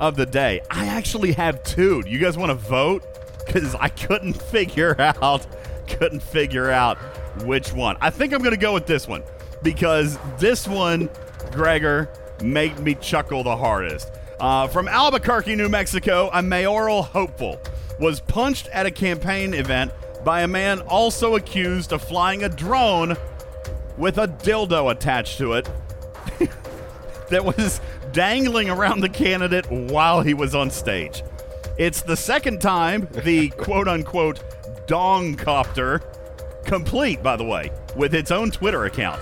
of 0.00 0.16
the 0.16 0.24
day? 0.24 0.60
I 0.70 0.86
actually 0.86 1.32
have 1.32 1.62
two. 1.64 2.02
Do 2.02 2.10
you 2.10 2.18
guys 2.18 2.38
want 2.38 2.50
to 2.50 2.54
vote? 2.54 3.04
Because 3.48 3.74
I 3.74 3.88
couldn't 3.88 4.40
figure 4.40 4.94
out, 5.00 5.46
couldn't 5.88 6.22
figure 6.22 6.70
out 6.70 6.98
which 7.42 7.72
one. 7.72 7.96
I 8.00 8.10
think 8.10 8.32
I'm 8.32 8.40
going 8.40 8.54
to 8.54 8.60
go 8.60 8.74
with 8.74 8.86
this 8.86 9.08
one. 9.08 9.22
because 9.62 10.18
this 10.38 10.68
one, 10.68 11.08
Gregor, 11.50 12.08
made 12.42 12.78
me 12.78 12.94
chuckle 12.94 13.42
the 13.42 13.56
hardest. 13.56 14.10
Uh, 14.38 14.68
from 14.68 14.86
Albuquerque, 14.86 15.56
New 15.56 15.68
Mexico, 15.68 16.30
a 16.32 16.42
mayoral 16.42 17.02
hopeful 17.02 17.58
was 17.98 18.20
punched 18.20 18.68
at 18.68 18.86
a 18.86 18.90
campaign 18.90 19.52
event 19.54 19.90
by 20.24 20.42
a 20.42 20.48
man 20.48 20.80
also 20.82 21.34
accused 21.34 21.92
of 21.92 22.02
flying 22.02 22.44
a 22.44 22.48
drone 22.48 23.16
with 23.96 24.18
a 24.18 24.28
dildo 24.28 24.90
attached 24.90 25.38
to 25.38 25.54
it 25.54 25.68
that 27.30 27.44
was 27.44 27.80
dangling 28.12 28.70
around 28.70 29.00
the 29.00 29.08
candidate 29.08 29.68
while 29.70 30.22
he 30.22 30.34
was 30.34 30.54
on 30.54 30.70
stage. 30.70 31.22
It's 31.78 32.02
the 32.02 32.16
second 32.16 32.60
time 32.60 33.08
the 33.24 33.48
quote 33.56 33.86
unquote 33.86 34.42
dong 34.88 35.36
copter, 35.36 36.00
complete, 36.64 37.22
by 37.22 37.36
the 37.36 37.44
way, 37.44 37.70
with 37.94 38.14
its 38.14 38.30
own 38.30 38.50
Twitter 38.50 38.84
account. 38.84 39.20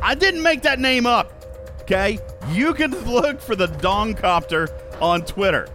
I 0.00 0.14
didn't 0.14 0.42
make 0.42 0.62
that 0.62 0.78
name 0.78 1.06
up, 1.06 1.32
okay? 1.82 2.20
You 2.50 2.74
can 2.74 2.92
look 3.06 3.40
for 3.40 3.56
the 3.56 3.66
dong 3.66 4.14
copter 4.14 4.68
on 5.00 5.24
Twitter. 5.24 5.68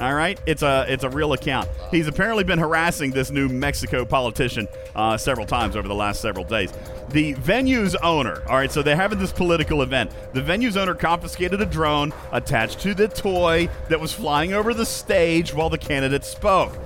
All 0.00 0.14
right, 0.14 0.38
it's 0.46 0.62
a 0.62 0.84
it's 0.88 1.04
a 1.04 1.10
real 1.10 1.32
account. 1.32 1.68
He's 1.90 2.06
apparently 2.06 2.44
been 2.44 2.58
harassing 2.58 3.12
this 3.12 3.30
New 3.30 3.48
Mexico 3.48 4.04
politician 4.04 4.68
uh, 4.94 5.16
several 5.16 5.46
times 5.46 5.74
over 5.74 5.88
the 5.88 5.94
last 5.94 6.20
several 6.20 6.44
days. 6.44 6.70
The 7.16 7.32
venue's 7.32 7.94
owner, 7.94 8.42
all 8.46 8.58
right, 8.58 8.70
so 8.70 8.82
they're 8.82 8.94
having 8.94 9.18
this 9.18 9.32
political 9.32 9.80
event. 9.80 10.10
The 10.34 10.42
venue's 10.42 10.76
owner 10.76 10.94
confiscated 10.94 11.62
a 11.62 11.64
drone 11.64 12.12
attached 12.30 12.80
to 12.80 12.92
the 12.92 13.08
toy 13.08 13.70
that 13.88 13.98
was 13.98 14.12
flying 14.12 14.52
over 14.52 14.74
the 14.74 14.84
stage 14.84 15.54
while 15.54 15.70
the 15.70 15.78
candidate 15.78 16.26
spoke. 16.26 16.76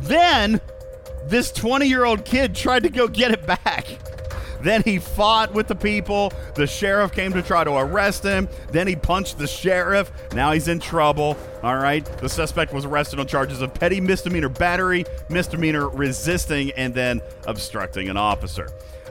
Then, 0.00 0.60
this 1.26 1.52
20 1.52 1.86
year 1.86 2.04
old 2.04 2.24
kid 2.24 2.52
tried 2.52 2.82
to 2.82 2.88
go 2.88 3.06
get 3.06 3.30
it 3.30 3.46
back. 3.46 3.86
Then 4.60 4.82
he 4.82 4.98
fought 4.98 5.54
with 5.54 5.68
the 5.68 5.76
people. 5.76 6.32
The 6.56 6.66
sheriff 6.66 7.12
came 7.12 7.32
to 7.34 7.42
try 7.42 7.62
to 7.62 7.76
arrest 7.76 8.24
him. 8.24 8.48
Then 8.72 8.88
he 8.88 8.96
punched 8.96 9.38
the 9.38 9.46
sheriff. 9.46 10.10
Now 10.32 10.50
he's 10.50 10.66
in 10.66 10.80
trouble. 10.80 11.36
All 11.62 11.76
right. 11.76 12.04
The 12.18 12.28
suspect 12.28 12.72
was 12.72 12.84
arrested 12.84 13.20
on 13.20 13.28
charges 13.28 13.60
of 13.60 13.72
petty 13.72 14.00
misdemeanor 14.00 14.48
battery, 14.48 15.04
misdemeanor 15.28 15.88
resisting, 15.90 16.72
and 16.72 16.92
then 16.92 17.20
obstructing 17.46 18.08
an 18.08 18.16
officer. 18.16 18.68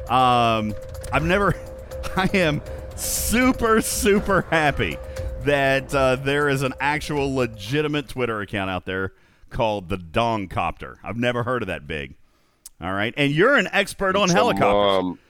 Um, 0.09 0.74
I've 1.12 1.24
never, 1.24 1.55
I 2.15 2.29
am 2.33 2.62
super, 2.95 3.81
super 3.81 4.41
happy 4.50 4.97
that 5.43 5.93
uh, 5.93 6.15
there 6.15 6.50
is 6.50 6.62
an 6.62 6.74
actual 6.79 7.33
legitimate 7.33 8.09
Twitter 8.09 8.41
account 8.41 8.69
out 8.69 8.85
there 8.85 9.13
called 9.50 9.89
the 9.89 9.97
Dong 9.97 10.47
Copter. 10.47 10.97
I've 11.03 11.17
never 11.17 11.43
heard 11.43 11.62
of 11.63 11.67
that 11.67 11.88
big. 11.88 12.15
All 12.81 12.93
right. 12.93 13.13
And 13.15 13.31
you're 13.31 13.55
an 13.55 13.69
expert 13.71 14.15
on 14.15 14.29
helicopters. 14.29 15.19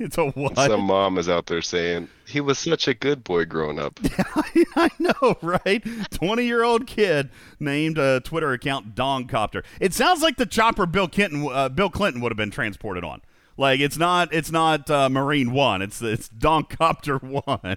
It's 0.00 0.16
a 0.16 0.26
what? 0.28 0.54
some 0.54 0.84
mom 0.84 1.18
is 1.18 1.28
out 1.28 1.46
there 1.46 1.60
saying 1.60 2.08
he 2.24 2.40
was 2.40 2.56
such 2.56 2.86
a 2.86 2.94
good 2.94 3.24
boy 3.24 3.44
growing 3.46 3.80
up. 3.80 3.98
I 4.76 4.90
know, 5.00 5.36
right? 5.42 5.84
20 6.12 6.44
year 6.44 6.62
old 6.62 6.86
kid 6.86 7.30
named 7.58 7.98
a 7.98 8.20
Twitter 8.20 8.52
account 8.52 8.94
Dongcopter. 8.94 9.64
It 9.80 9.92
sounds 9.94 10.22
like 10.22 10.36
the 10.36 10.46
chopper 10.46 10.86
Bill 10.86 11.08
Clinton, 11.08 11.48
uh, 11.50 11.68
Bill 11.68 11.90
Clinton 11.90 12.22
would 12.22 12.30
have 12.30 12.36
been 12.36 12.52
transported 12.52 13.02
on. 13.02 13.22
Like 13.58 13.80
it's 13.80 13.98
not, 13.98 14.32
it's 14.32 14.52
not 14.52 14.88
uh, 14.88 15.08
Marine 15.08 15.50
One. 15.50 15.82
It's 15.82 16.00
it's 16.00 16.28
Dongcopter 16.28 17.20
One. 17.20 17.76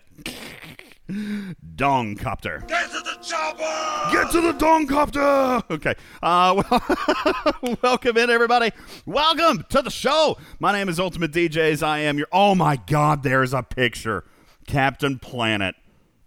Dongcopter. 1.76 2.68
Get 2.68 2.92
to 2.92 3.00
the 3.00 3.18
chopper. 3.24 4.12
Get 4.12 4.32
to 4.32 4.42
the 4.42 4.54
Dongcopter. 4.54 5.64
Okay. 5.72 5.96
Uh, 6.22 6.62
well, 7.64 7.78
welcome 7.82 8.16
in 8.16 8.30
everybody. 8.30 8.72
Welcome 9.08 9.66
to 9.70 9.82
the 9.82 9.90
show. 9.90 10.38
My 10.60 10.72
name 10.72 10.88
is 10.88 11.00
Ultimate 11.00 11.32
DJs. 11.32 11.82
I 11.82 12.02
am 12.02 12.20
your. 12.20 12.28
Oh 12.32 12.54
my 12.54 12.76
God! 12.76 13.24
There's 13.24 13.52
a 13.52 13.64
picture. 13.64 14.24
Captain 14.68 15.18
Planet 15.18 15.74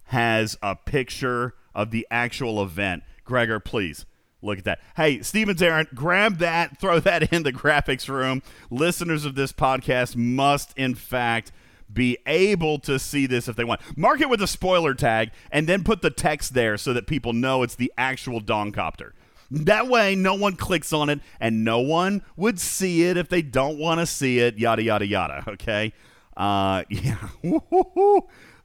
has 0.07 0.59
a 0.65 0.75
picture 0.75 1.55
of 1.77 1.93
the 1.93 2.09
actual 2.11 2.61
event. 2.61 3.05
Gregor, 3.25 3.61
please 3.61 4.05
look 4.45 4.59
at 4.59 4.65
that. 4.65 4.81
Hey, 4.97 5.23
Steven 5.23 5.57
Zarin, 5.57 5.93
grab 5.95 6.39
that, 6.39 6.79
throw 6.79 7.01
that 7.01 7.33
in 7.33 7.43
the 7.43 7.53
graphics 7.53 8.09
room. 8.09 8.43
Listeners 8.71 9.25
of 9.25 9.35
this 9.35 9.53
podcast 9.53 10.17
must, 10.17 10.77
in 10.77 10.95
fact, 10.95 11.53
be 11.93 12.19
able 12.27 12.79
to 12.81 12.99
see 12.99 13.27
this 13.27 13.49
if 13.49 13.57
they 13.57 13.65
want. 13.65 13.81
Mark 13.97 14.21
it 14.21 14.29
with 14.29 14.43
a 14.43 14.47
spoiler 14.47 14.95
tag 14.95 15.31
and 15.51 15.67
then 15.67 15.85
put 15.85 16.03
the 16.03 16.11
text 16.11 16.55
there 16.55 16.77
so 16.77 16.93
that 16.93 17.07
people 17.07 17.33
know 17.33 17.63
it's 17.63 17.77
the 17.77 17.93
actual 17.97 18.41
Dongcopter. 18.41 19.13
That 19.51 19.89
way, 19.89 20.15
no 20.15 20.35
one 20.35 20.57
clicks 20.57 20.93
on 20.93 21.09
it 21.11 21.21
and 21.39 21.65
no 21.65 21.81
one 21.81 22.23
would 22.37 22.59
see 22.59 23.05
it 23.05 23.17
if 23.17 23.29
they 23.29 23.43
don't 23.43 23.79
want 23.79 24.01
to 24.01 24.07
see 24.07 24.39
it, 24.39 24.59
yada, 24.59 24.83
yada, 24.83 25.07
yada. 25.07 25.45
Okay? 25.49 25.93
Uh, 26.37 26.83
yeah. 26.91 27.17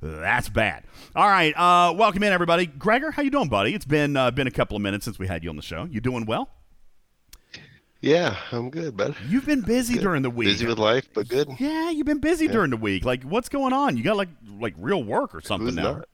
That's 0.02 0.48
bad. 0.50 0.84
All 1.16 1.28
right. 1.28 1.54
Uh, 1.58 1.94
welcome 1.94 2.24
in, 2.24 2.32
everybody. 2.32 2.66
Gregor, 2.66 3.12
how 3.12 3.22
you 3.22 3.30
doing, 3.32 3.50
buddy? 3.50 3.74
It's 3.76 3.86
been 3.86 4.16
uh, 4.16 4.32
been 4.32 4.48
a 4.48 4.52
couple 4.52 4.78
of 4.78 4.82
minutes 4.82 5.06
since 5.06 5.20
we 5.20 5.28
had 5.28 5.44
you 5.44 5.50
on 5.50 5.56
the 5.58 5.62
show. 5.62 5.86
You 5.92 6.00
doing 6.00 6.26
well? 6.26 6.50
Yeah, 8.02 8.38
I'm 8.54 8.70
good, 8.70 8.96
bud. 8.96 9.14
You've 9.28 9.46
been 9.46 9.60
busy 9.60 9.96
Good. 9.96 10.04
during 10.04 10.22
the 10.22 10.30
week. 10.30 10.48
Busy 10.48 10.66
with 10.66 10.80
life, 10.80 11.10
but 11.14 11.28
good. 11.28 11.50
yeah, 11.60 11.90
you've 11.90 12.06
been 12.06 12.20
busy 12.22 12.48
during 12.48 12.70
the 12.70 12.78
week. 12.78 13.04
Like, 13.04 13.24
what's 13.24 13.50
going 13.50 13.74
on? 13.74 13.98
You 13.98 14.04
got 14.04 14.16
like 14.16 14.30
like 14.58 14.74
real 14.78 15.04
work 15.04 15.36
or 15.36 15.42
something 15.42 15.68
Who's 15.68 15.76
now? 15.76 15.92
not? 15.96 16.08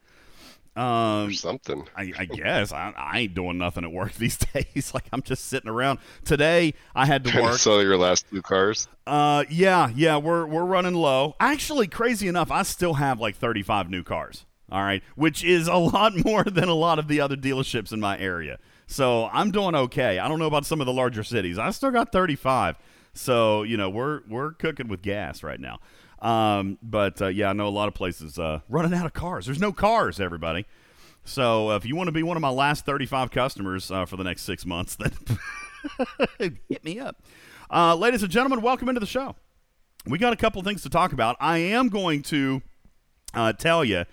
Um, 0.75 1.29
Or 1.29 1.32
something. 1.34 1.88
I, 1.96 2.12
I 2.17 2.25
guess 2.25 2.74
I, 2.74 2.94
I 2.98 3.20
ain't 3.20 3.34
doing 3.34 3.58
nothing 3.58 3.84
at 3.86 3.91
work 3.91 4.13
these 4.17 4.38
days. 4.38 4.94
Like 4.94 5.05
I'm 5.13 5.22
just 5.22 5.46
sitting 5.46 5.70
around. 5.70 6.00
Today 6.25 6.74
I 6.94 7.05
had 7.05 7.24
to 7.24 7.32
Trying 7.32 7.44
to 7.46 7.50
work. 7.51 7.60
sell 7.60 7.82
your 7.82 7.98
last 7.98 8.25
two 8.29 8.41
cars. 8.41 8.88
Uh, 9.08 9.46
yeah, 9.50 9.89
yeah, 9.96 10.17
we're 10.17 10.46
we're 10.46 10.65
running 10.65 10.94
low. 10.96 11.36
Actually, 11.39 11.88
crazy 11.88 12.27
enough, 12.27 12.51
I 12.51 12.63
still 12.63 12.96
have 12.96 13.20
like 13.20 13.36
35 13.38 13.89
new 13.89 14.03
cars. 14.03 14.46
All 14.72 14.82
right, 14.82 15.03
which 15.15 15.44
is 15.44 15.67
a 15.67 15.75
lot 15.94 16.13
more 16.25 16.44
than 16.44 16.67
a 16.67 16.74
lot 16.74 17.00
of 17.00 17.08
the 17.08 17.22
other 17.22 17.36
dealerships 17.38 17.94
in 17.94 18.00
my 18.00 18.17
area. 18.17 18.58
So 18.88 19.29
I'm 19.32 19.51
doing 19.51 19.75
okay. 19.75 20.20
I 20.20 20.27
don't 20.27 20.39
know 20.39 20.48
about 20.48 20.65
some 20.65 20.82
of 20.82 20.88
the 20.88 20.94
larger 20.94 21.24
cities. 21.24 21.58
I 21.58 21.70
still 21.72 21.91
got 21.91 22.12
35. 22.12 22.75
So 23.13 23.63
you 23.63 23.77
know 23.77 23.89
we're 23.89 24.22
we're 24.27 24.51
cooking 24.51 24.88
with 24.89 25.01
gas 25.01 25.41
right 25.41 25.60
now. 25.60 25.79
Um, 26.19 26.77
but 26.81 27.22
uh, 27.22 27.27
yeah, 27.27 27.50
I 27.50 27.53
know 27.53 27.67
a 27.67 27.69
lot 27.69 27.88
of 27.88 27.93
places 27.93 28.39
uh, 28.39 28.62
running 28.69 28.93
out 28.93 29.05
of 29.05 29.13
cars. 29.13 29.45
There's 29.45 29.60
no 29.60 29.72
cars, 29.72 30.19
everybody. 30.19 30.65
So 31.24 31.72
uh, 31.72 31.75
if 31.75 31.86
you 31.86 31.95
want 31.95 32.07
to 32.07 32.12
be 32.12 32.24
one 32.24 32.38
of 32.38 32.41
my 32.41 32.50
last 32.50 32.86
35 32.86 33.31
customers 33.31 33.89
uh, 33.91 34.05
for 34.05 34.15
the 34.15 34.24
next 34.24 34.43
six 34.43 34.65
months, 34.65 34.95
then 34.95 35.12
hit 36.69 36.84
me 36.84 37.00
up. 37.00 37.22
Uh, 37.69 37.95
ladies 37.95 38.22
and 38.24 38.31
gentlemen, 38.31 38.62
welcome 38.62 38.89
into 38.89 39.00
the 39.00 39.07
show. 39.07 39.36
We 40.05 40.19
got 40.19 40.34
a 40.34 40.36
couple 40.36 40.62
things 40.62 40.84
to 40.84 40.89
talk 40.89 41.13
about. 41.13 41.36
I 41.39 41.57
am 41.57 41.89
going 41.89 42.22
to 42.24 42.62
uh, 43.34 43.53
tell 43.53 43.84
you 43.84 44.05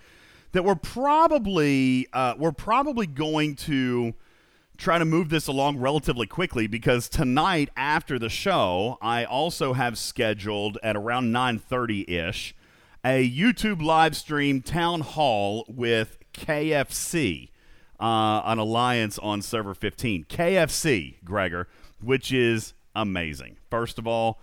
that 0.53 0.65
we're 0.65 0.75
probably 0.75 2.09
uh, 2.13 2.35
we're 2.39 2.53
probably 2.53 3.07
going 3.07 3.57
to 3.57 4.15
try 4.83 4.99
to 4.99 5.05
move 5.05 5.29
this 5.29 5.47
along 5.47 5.79
relatively 5.79 6.27
quickly 6.27 6.67
because 6.67 7.09
tonight 7.09 7.71
after 7.77 8.19
the 8.19 8.29
show, 8.29 8.99
I 9.01 9.25
also 9.25 9.75
have 9.75 9.97
scheduled 9.97 10.77
at 10.83 10.97
around 10.97 11.33
9:30 11.33 12.11
ish 12.11 12.55
a 13.05 13.29
YouTube 13.29 13.81
live 13.81 14.17
stream 14.17 14.61
town 14.61 15.01
hall 15.01 15.65
with 15.69 16.19
KFC, 16.35 17.51
uh, 18.01 18.43
an 18.45 18.59
alliance 18.59 19.19
on 19.21 19.41
server 19.41 19.75
15. 19.75 20.25
KFC, 20.25 21.23
Gregor, 21.25 21.69
which 22.01 22.33
is 22.33 22.75
amazing. 22.95 23.57
First 23.71 23.99
of 23.99 24.07
all, 24.07 24.41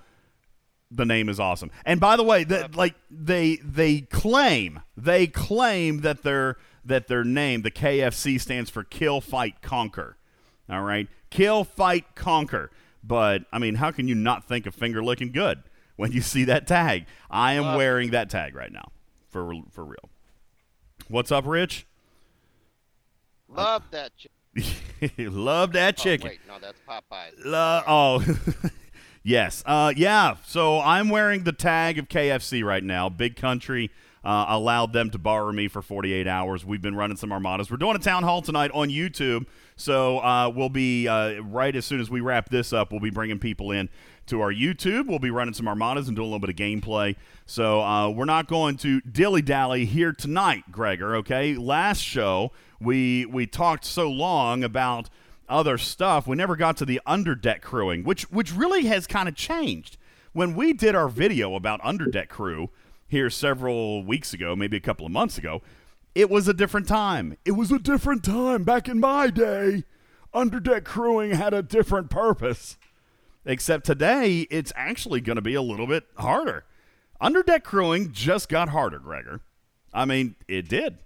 the 0.89 1.05
name 1.05 1.27
is 1.27 1.39
awesome. 1.39 1.69
And 1.85 1.99
by 1.99 2.15
the 2.15 2.23
way, 2.23 2.45
that 2.45 2.75
like 2.75 2.95
they 3.11 3.57
they 3.57 4.01
claim 4.01 4.79
they 4.95 5.27
claim 5.27 6.01
that 6.01 6.23
their 6.23 6.55
that 6.85 7.07
their 7.07 7.25
name, 7.25 7.61
the 7.61 7.71
KFC, 7.71 8.39
stands 8.39 8.69
for 8.69 8.85
Kill 8.85 9.19
Fight 9.19 9.61
Conquer. 9.61 10.15
All 10.69 10.81
right, 10.81 11.07
Kill 11.29 11.63
Fight 11.63 12.15
Conquer. 12.15 12.71
But 13.03 13.43
I 13.51 13.59
mean, 13.59 13.75
how 13.75 13.91
can 13.91 14.07
you 14.07 14.15
not 14.15 14.47
think 14.47 14.65
of 14.65 14.75
finger 14.75 15.03
looking 15.03 15.31
good 15.31 15.63
when 15.95 16.11
you 16.11 16.21
see 16.21 16.43
that 16.45 16.67
tag? 16.67 17.05
I 17.29 17.53
am 17.53 17.75
wearing 17.75 18.11
that 18.11 18.29
tag 18.29 18.55
right 18.55 18.71
now, 18.71 18.91
for 19.29 19.51
for 19.71 19.83
real. 19.83 20.09
What's 21.07 21.31
up, 21.31 21.45
Rich? 21.47 21.87
Love 23.47 23.83
that 23.91 24.11
chicken. 24.15 24.35
Love 25.43 25.73
that 25.73 25.97
chicken. 25.97 26.27
Oh, 26.27 26.31
chicken. 26.31 26.41
wait, 26.47 26.47
no, 26.47 26.59
that's 26.59 26.79
Popeyes. 26.87 27.45
La- 27.45 27.83
oh, 27.87 28.23
yes. 29.23 29.63
Uh, 29.65 29.93
yeah. 29.95 30.35
So 30.45 30.79
I'm 30.79 31.09
wearing 31.09 31.43
the 31.43 31.51
tag 31.51 31.97
of 31.97 32.09
KFC 32.09 32.63
right 32.63 32.83
now. 32.83 33.09
Big 33.09 33.35
Country 33.35 33.89
uh, 34.23 34.45
allowed 34.49 34.93
them 34.93 35.09
to 35.11 35.17
borrow 35.17 35.51
me 35.51 35.67
for 35.67 35.81
48 35.81 36.27
hours. 36.27 36.65
We've 36.65 36.81
been 36.81 36.95
running 36.95 37.17
some 37.17 37.31
armadas. 37.31 37.71
We're 37.71 37.77
doing 37.77 37.95
a 37.95 37.99
town 37.99 38.23
hall 38.23 38.41
tonight 38.41 38.71
on 38.73 38.89
YouTube. 38.89 39.45
So 39.75 40.19
uh, 40.19 40.51
we'll 40.53 40.69
be 40.69 41.07
uh, 41.07 41.39
right 41.41 41.75
as 41.75 41.85
soon 41.85 42.01
as 42.01 42.09
we 42.09 42.19
wrap 42.19 42.49
this 42.49 42.73
up. 42.73 42.91
We'll 42.91 42.99
be 42.99 43.09
bringing 43.09 43.39
people 43.39 43.71
in 43.71 43.89
to 44.27 44.41
our 44.41 44.51
YouTube. 44.51 45.07
We'll 45.07 45.19
be 45.19 45.31
running 45.31 45.53
some 45.53 45.67
armadas 45.67 46.07
and 46.07 46.15
doing 46.15 46.27
a 46.27 46.31
little 46.31 46.45
bit 46.45 46.49
of 46.49 46.55
gameplay. 46.55 47.15
So 47.45 47.81
uh, 47.81 48.09
we're 48.09 48.25
not 48.25 48.47
going 48.47 48.77
to 48.77 49.01
dilly 49.01 49.41
dally 49.41 49.85
here 49.85 50.11
tonight, 50.11 50.71
Gregor. 50.71 51.15
Okay. 51.17 51.55
Last 51.55 52.01
show 52.01 52.51
we 52.79 53.25
we 53.25 53.45
talked 53.45 53.85
so 53.85 54.09
long 54.09 54.63
about 54.63 55.09
other 55.47 55.77
stuff. 55.77 56.27
We 56.27 56.35
never 56.35 56.55
got 56.55 56.77
to 56.77 56.85
the 56.85 57.01
underdeck 57.07 57.61
crewing, 57.61 58.03
which 58.03 58.23
which 58.31 58.53
really 58.53 58.85
has 58.85 59.07
kind 59.07 59.27
of 59.27 59.35
changed. 59.35 59.97
When 60.31 60.53
we 60.53 60.73
did 60.73 60.95
our 60.95 61.09
video 61.09 61.55
about 61.55 61.81
underdeck 61.81 62.29
crew, 62.29 62.69
here 63.09 63.29
several 63.29 64.03
weeks 64.03 64.33
ago, 64.33 64.55
maybe 64.55 64.77
a 64.77 64.81
couple 64.81 65.05
of 65.05 65.11
months 65.11 65.37
ago, 65.37 65.61
it 66.15 66.29
was 66.29 66.47
a 66.47 66.53
different 66.53 66.87
time. 66.87 67.35
It 67.43 67.51
was 67.51 67.71
a 67.71 67.79
different 67.79 68.23
time 68.23 68.63
back 68.63 68.87
in 68.87 68.99
my 68.99 69.29
day. 69.29 69.83
Underdeck 70.33 70.83
crewing 70.85 71.31
had 71.31 71.53
a 71.53 71.61
different 71.63 72.09
purpose. 72.09 72.77
Except 73.45 73.85
today, 73.85 74.41
it's 74.51 74.71
actually 74.75 75.21
going 75.21 75.37
to 75.37 75.41
be 75.41 75.55
a 75.55 75.61
little 75.61 75.87
bit 75.87 76.05
harder. 76.17 76.65
Underdeck 77.21 77.63
crewing 77.63 78.11
just 78.11 78.47
got 78.47 78.69
harder, 78.69 78.99
Gregor. 78.99 79.41
I 79.93 80.05
mean, 80.05 80.35
it 80.47 80.69
did. 80.69 80.99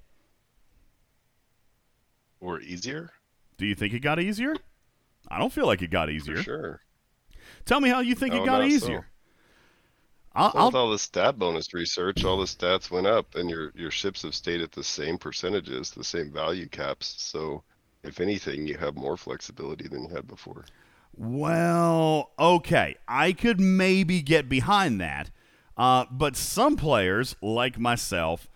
Or 2.39 2.59
easier? 2.59 3.11
Do 3.57 3.65
you 3.65 3.75
think 3.75 3.93
it 3.93 3.99
got 3.99 4.19
easier? 4.19 4.55
I 5.29 5.39
don't 5.39 5.53
feel 5.53 5.65
like 5.65 5.81
it 5.81 5.89
got 5.89 6.09
easier. 6.09 6.37
For 6.37 6.43
sure. 6.43 6.81
Tell 7.65 7.79
me 7.79 7.89
how 7.89 8.01
you 8.01 8.15
think 8.15 8.33
it 8.33 8.41
Oh, 8.41 8.45
got 8.45 8.65
easier. 8.65 8.99
so. 9.01 9.05
I'll, 10.35 10.51
Well, 10.53 10.65
with 10.67 10.75
all 10.75 10.89
the 10.89 10.99
stat 10.99 11.37
bonus 11.37 11.73
research, 11.73 12.23
all 12.23 12.37
the 12.37 12.45
stats 12.45 12.89
went 12.89 13.07
up, 13.07 13.35
and 13.35 13.49
your 13.49 13.71
your 13.75 13.91
ships 13.91 14.23
have 14.23 14.33
stayed 14.33 14.61
at 14.61 14.71
the 14.71 14.83
same 14.83 15.17
percentages, 15.17 15.91
the 15.91 16.03
same 16.03 16.31
value 16.31 16.67
caps. 16.67 17.15
So, 17.17 17.63
if 18.03 18.19
anything, 18.19 18.67
you 18.67 18.77
have 18.77 18.95
more 18.95 19.17
flexibility 19.17 19.87
than 19.87 20.03
you 20.03 20.09
had 20.15 20.27
before. 20.27 20.65
Well, 21.15 22.31
okay. 22.39 22.95
I 23.07 23.33
could 23.33 23.59
maybe 23.59 24.21
get 24.21 24.49
behind 24.49 24.99
that. 25.01 25.29
Uh, 25.77 26.05
but 26.09 26.35
some 26.35 26.75
players, 26.75 27.35
like 27.41 27.79
myself, 27.79 28.49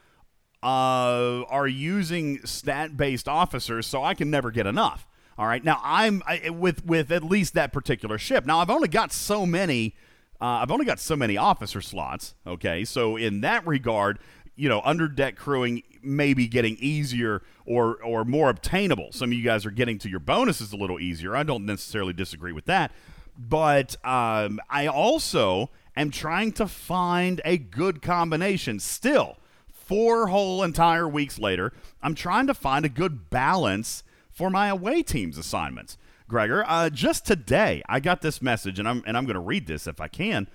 uh, 0.64 1.44
are 1.48 1.68
using 1.68 2.44
stat-based 2.46 3.28
officers, 3.28 3.86
so 3.86 4.04
I 4.04 4.16
can 4.16 4.32
never 4.32 4.50
get 4.52 4.66
enough. 4.66 5.08
All 5.38 5.46
right. 5.46 5.64
Now 5.64 5.80
I'm 5.84 6.24
I, 6.26 6.50
with 6.50 6.84
with 6.86 7.12
at 7.12 7.24
least 7.24 7.54
that 7.54 7.72
particular 7.72 8.18
ship. 8.18 8.46
Now 8.46 8.60
I've 8.60 8.72
only 8.72 8.88
got 8.88 9.12
so 9.12 9.46
many. 9.46 9.96
Uh, 10.40 10.62
I've 10.62 10.72
only 10.72 10.86
got 10.86 11.00
so 11.00 11.16
many 11.16 11.38
officer 11.38 11.82
slots. 11.82 12.36
Okay. 12.46 12.86
So 12.86 13.18
in 13.18 13.42
that 13.42 13.66
regard, 13.66 14.20
you 14.56 14.68
know, 14.68 14.82
under 14.84 15.08
deck 15.08 15.36
crewing 15.36 15.84
may 16.02 16.34
be 16.34 16.48
getting 16.48 16.76
easier 16.80 17.42
or 17.66 18.02
or 18.04 18.26
more 18.26 18.50
obtainable. 18.50 19.12
Some 19.12 19.30
of 19.30 19.34
you 19.34 19.44
guys 19.44 19.66
are 19.66 19.72
getting 19.72 20.00
to 20.00 20.10
your 20.10 20.20
bonuses 20.20 20.74
a 20.74 20.78
little 20.78 21.00
easier. 21.00 21.36
I 21.36 21.44
don't 21.44 21.66
necessarily 21.66 22.14
disagree 22.14 22.52
with 22.52 22.66
that, 22.66 22.92
but 23.38 23.96
um, 24.06 24.60
I 24.70 24.88
also 24.88 25.70
am 25.96 26.12
trying 26.12 26.52
to 26.54 26.68
find 26.68 27.42
a 27.46 27.58
good 27.58 28.02
combination. 28.02 28.80
Still, 28.80 29.38
four 29.72 30.28
whole 30.28 30.64
entire 30.64 31.08
weeks 31.08 31.40
later, 31.40 31.72
I'm 32.02 32.16
trying 32.16 32.48
to 32.48 32.54
find 32.54 32.84
a 32.84 32.90
good 32.90 33.30
balance 33.30 34.04
for 34.32 34.50
my 34.50 34.68
away 34.68 35.04
team's 35.04 35.38
assignments. 35.38 35.98
Gregor, 36.28 36.64
uh, 36.68 36.90
just 36.90 37.26
today 37.26 37.82
I 37.88 38.00
got 38.00 38.22
this 38.22 38.42
message, 38.42 38.80
and 38.80 38.88
I'm 38.88 39.04
and 39.06 39.18
I'm 39.18 39.26
going 39.26 39.36
to 39.36 39.40
read 39.40 39.68
this 39.68 39.88
if 39.88 40.02
I 40.02 40.08
can. 40.08 40.48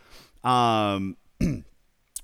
Um, 0.44 1.16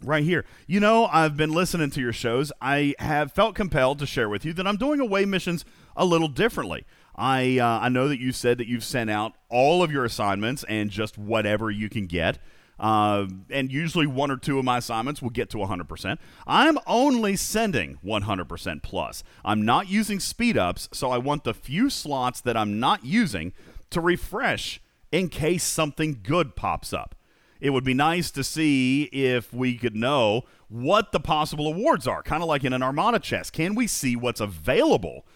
right 0.03 0.25
here. 0.25 0.44
You 0.66 0.81
know, 0.81 1.07
I've 1.07 1.37
been 1.37 1.53
listening 1.53 1.90
to 1.90 2.01
your 2.01 2.12
shows. 2.12 2.53
I 2.61 2.94
have 2.99 3.33
felt 3.33 3.55
compelled 3.55 3.99
to 4.01 4.07
share 4.07 4.29
with 4.29 4.44
you 4.44 4.53
that 4.55 4.66
I'm 4.66 4.77
doing 4.77 5.01
away 5.01 5.25
missions 5.25 5.64
a 5.96 6.05
little 6.05 6.29
differently. 6.29 6.85
I 7.16 7.59
uh, 7.59 7.81
I 7.81 7.88
know 7.88 8.09
that 8.09 8.20
you 8.20 8.33
said 8.33 8.59
that 8.59 8.68
you've 8.68 8.85
sent 8.85 9.11
out 9.11 9.33
all 9.49 9.83
of 9.83 9.90
your 9.90 10.05
assignments 10.05 10.64
and 10.64 10.90
just 10.90 11.18
whatever 11.18 11.70
you 11.70 11.88
can 11.88 12.07
get. 12.07 12.38
Uh, 12.79 13.27
and 13.51 13.73
usually 13.73 14.07
one 14.07 14.31
or 14.31 14.37
two 14.37 14.59
of 14.59 14.64
my 14.64 14.79
assignments 14.79 15.21
will 15.21 15.31
get 15.31 15.51
to 15.51 15.59
100%. 15.59 16.19
I'm 16.47 16.79
only 16.87 17.37
sending 17.37 17.99
100% 18.05 18.83
plus. 18.83 19.25
I'm 19.45 19.64
not 19.64 19.88
using 19.88 20.21
speed 20.21 20.57
ups, 20.57 20.88
so 20.93 21.11
I 21.11 21.19
want 21.19 21.45
the 21.45 21.55
few 21.55 21.91
slots 21.91 22.41
that 22.43 22.57
I'm 22.57 22.79
not 22.79 23.05
using 23.05 23.53
to 23.91 24.01
refresh 24.01 24.81
in 25.11 25.29
case 25.29 25.64
something 25.64 26.21
good 26.23 26.55
pops 26.55 26.93
up. 26.93 27.14
It 27.61 27.71
would 27.71 27.85
be 27.85 27.95
nice 27.95 28.31
to 28.33 28.45
see 28.45 29.05
if 29.05 29.53
we 29.53 29.77
could 29.77 29.97
know 29.97 30.43
what 30.69 31.12
the 31.12 31.21
possible 31.21 31.67
awards 31.67 32.07
are, 32.07 32.23
kind 32.23 32.43
of 32.43 32.49
like 32.49 32.62
in 32.62 32.73
an 32.73 32.83
Armada 32.83 33.19
chest. 33.19 33.53
Can 33.53 33.75
we 33.75 33.87
see 33.87 34.14
what's 34.14 34.41
available? 34.41 35.27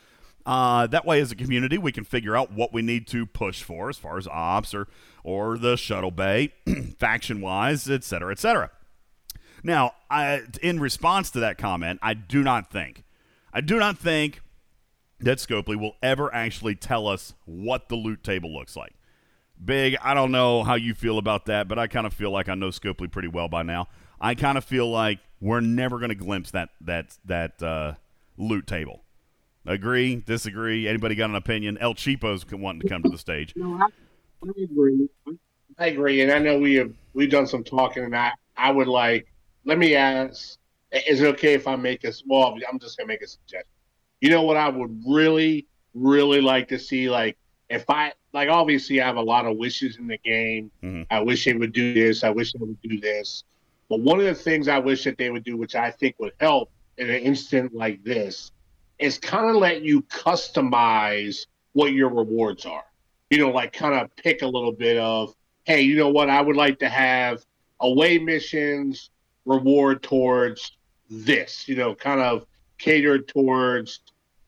Uh, 0.45 0.87
that 0.89 1.07
way, 1.07 1.21
as 1.21 1.31
a 1.31 1.37
community, 1.37 1.79
we 1.79 1.93
can 1.93 2.05
figure 2.05 2.37
out 2.37 2.53
what 2.53 2.73
we 2.73 2.83
need 2.83 3.07
to 3.09 3.27
push 3.27 3.63
for 3.63 3.89
as 3.89 3.97
far 3.97 4.19
as 4.19 4.27
ops 4.27 4.75
or 4.75 4.89
or 5.25 5.57
the 5.57 5.77
shuttle 5.77 6.11
bay, 6.11 6.53
faction 6.99 7.41
wise, 7.41 7.89
et 7.89 8.03
cetera, 8.03 8.33
et 8.33 8.39
cetera. 8.41 8.71
Now, 9.63 9.93
I, 10.11 10.43
in 10.61 10.81
response 10.81 11.31
to 11.31 11.41
that 11.41 11.59
comment, 11.59 12.01
I 12.03 12.15
do 12.15 12.43
not 12.43 12.73
think, 12.73 13.05
I 13.53 13.61
do 13.61 13.79
not 13.79 13.99
think 13.99 14.41
that 15.21 15.39
Scopely 15.39 15.79
will 15.79 15.95
ever 16.03 16.35
actually 16.35 16.75
tell 16.75 17.07
us 17.07 17.35
what 17.45 17.89
the 17.89 17.95
loot 17.95 18.25
table 18.25 18.53
looks 18.53 18.75
like. 18.75 18.95
Big, 19.65 19.97
I 20.03 20.15
don't 20.15 20.33
know 20.33 20.65
how 20.65 20.75
you 20.75 20.95
feel 20.95 21.19
about 21.19 21.47
that, 21.47 21.69
but 21.69 21.79
I 21.79 21.87
kind 21.87 22.07
of 22.07 22.13
feel 22.13 22.33
like 22.33 22.49
I 22.49 22.57
know 22.57 22.69
Scopely 22.69 23.09
pretty 23.09 23.29
well 23.29 23.49
by 23.49 23.63
now. 23.63 23.87
I 24.21 24.35
kind 24.35 24.59
of 24.59 24.65
feel 24.65 24.91
like 24.91 25.21
we're 25.41 25.61
never 25.61 25.99
going 25.99 26.09
to 26.09 26.17
glimpse 26.17 26.51
that 26.53 26.71
that 26.81 27.17
that 27.25 27.63
uh, 27.63 27.95
loot 28.37 28.67
table. 28.67 29.02
Agree? 29.67 30.17
Disagree? 30.17 30.89
Anybody 30.89 31.15
got 31.15 31.31
an 31.31 31.37
opinion? 31.37 31.79
El 31.79 31.95
Cheapo's 31.95 32.45
wanting 32.51 32.83
to 32.83 32.89
come 32.89 33.03
to 33.03 33.09
the 33.09 33.19
stage. 33.19 33.53
No, 33.57 33.79
I, 33.81 33.87
I 34.47 34.63
agree. 34.63 35.09
I 35.79 35.87
agree, 35.87 36.21
and 36.21 36.31
I 36.33 36.39
know 36.39 36.59
we 36.59 36.75
have 36.75 36.93
we've 37.15 37.31
done 37.31 37.47
some 37.47 37.65
talking, 37.65 38.05
and 38.05 38.15
I 38.15 38.33
I 38.57 38.71
would 38.71 38.89
like 38.89 39.33
let 39.65 39.79
me 39.79 39.95
ask: 39.95 40.59
Is 40.93 41.21
it 41.23 41.27
okay 41.35 41.55
if 41.55 41.67
I 41.67 41.77
make 41.77 42.05
a 42.05 42.13
well? 42.27 42.57
I'm 42.71 42.79
just 42.79 42.99
gonna 42.99 43.07
make 43.09 43.23
a 43.23 43.27
suggestion. 43.27 43.69
You 44.21 44.31
know 44.31 44.43
what 44.43 44.57
I 44.57 44.69
would 44.69 45.03
really 45.09 45.67
really 45.95 46.41
like 46.41 46.69
to 46.69 46.79
see? 46.79 47.09
Like 47.09 47.37
if 47.71 47.89
I 47.89 48.13
like, 48.33 48.49
obviously 48.49 49.01
I 49.01 49.07
have 49.07 49.17
a 49.17 49.23
lot 49.23 49.47
of 49.47 49.57
wishes 49.57 49.97
in 49.97 50.07
the 50.07 50.19
game. 50.19 50.71
Mhm. 50.83 51.07
I 51.11 51.21
wish 51.21 51.45
they 51.45 51.55
would 51.55 51.73
do 51.73 51.95
this. 51.95 52.25
I 52.25 52.31
wish 52.31 52.53
they 52.53 52.59
would 52.59 52.81
do 52.83 53.01
this. 53.01 53.45
But 53.89 54.01
one 54.01 54.19
of 54.19 54.25
the 54.25 54.35
things 54.35 54.69
I 54.69 54.79
wish 54.79 55.05
that 55.05 55.19
they 55.19 55.31
would 55.31 55.45
do, 55.45 55.57
which 55.57 55.75
I 55.75 55.91
think 55.91 56.17
would 56.19 56.33
help 56.41 56.71
in 56.97 57.11
an 57.11 57.21
instant 57.21 57.75
like 57.75 58.03
this, 58.05 58.52
is 59.03 59.19
kind 59.19 59.51
of 59.51 59.57
let 59.57 59.83
you 59.83 60.03
customize 60.03 61.47
what 61.73 61.93
your 61.93 62.09
rewards 62.09 62.65
are 62.67 62.85
you 63.33 63.39
know, 63.39 63.49
like 63.49 63.73
kind 63.73 63.95
of 63.95 64.15
pick 64.17 64.43
a 64.43 64.47
little 64.47 64.73
bit 64.73 64.99
of, 64.99 65.35
hey, 65.65 65.81
you 65.81 65.97
know 65.97 66.11
what, 66.11 66.29
I 66.29 66.43
would 66.43 66.55
like 66.55 66.79
to 66.81 66.89
have 66.91 67.43
away 67.81 68.19
missions 68.19 69.09
reward 69.47 70.03
towards 70.03 70.73
this, 71.09 71.67
you 71.67 71.75
know, 71.75 71.95
kind 71.95 72.21
of 72.21 72.45
catered 72.77 73.27
towards 73.29 74.01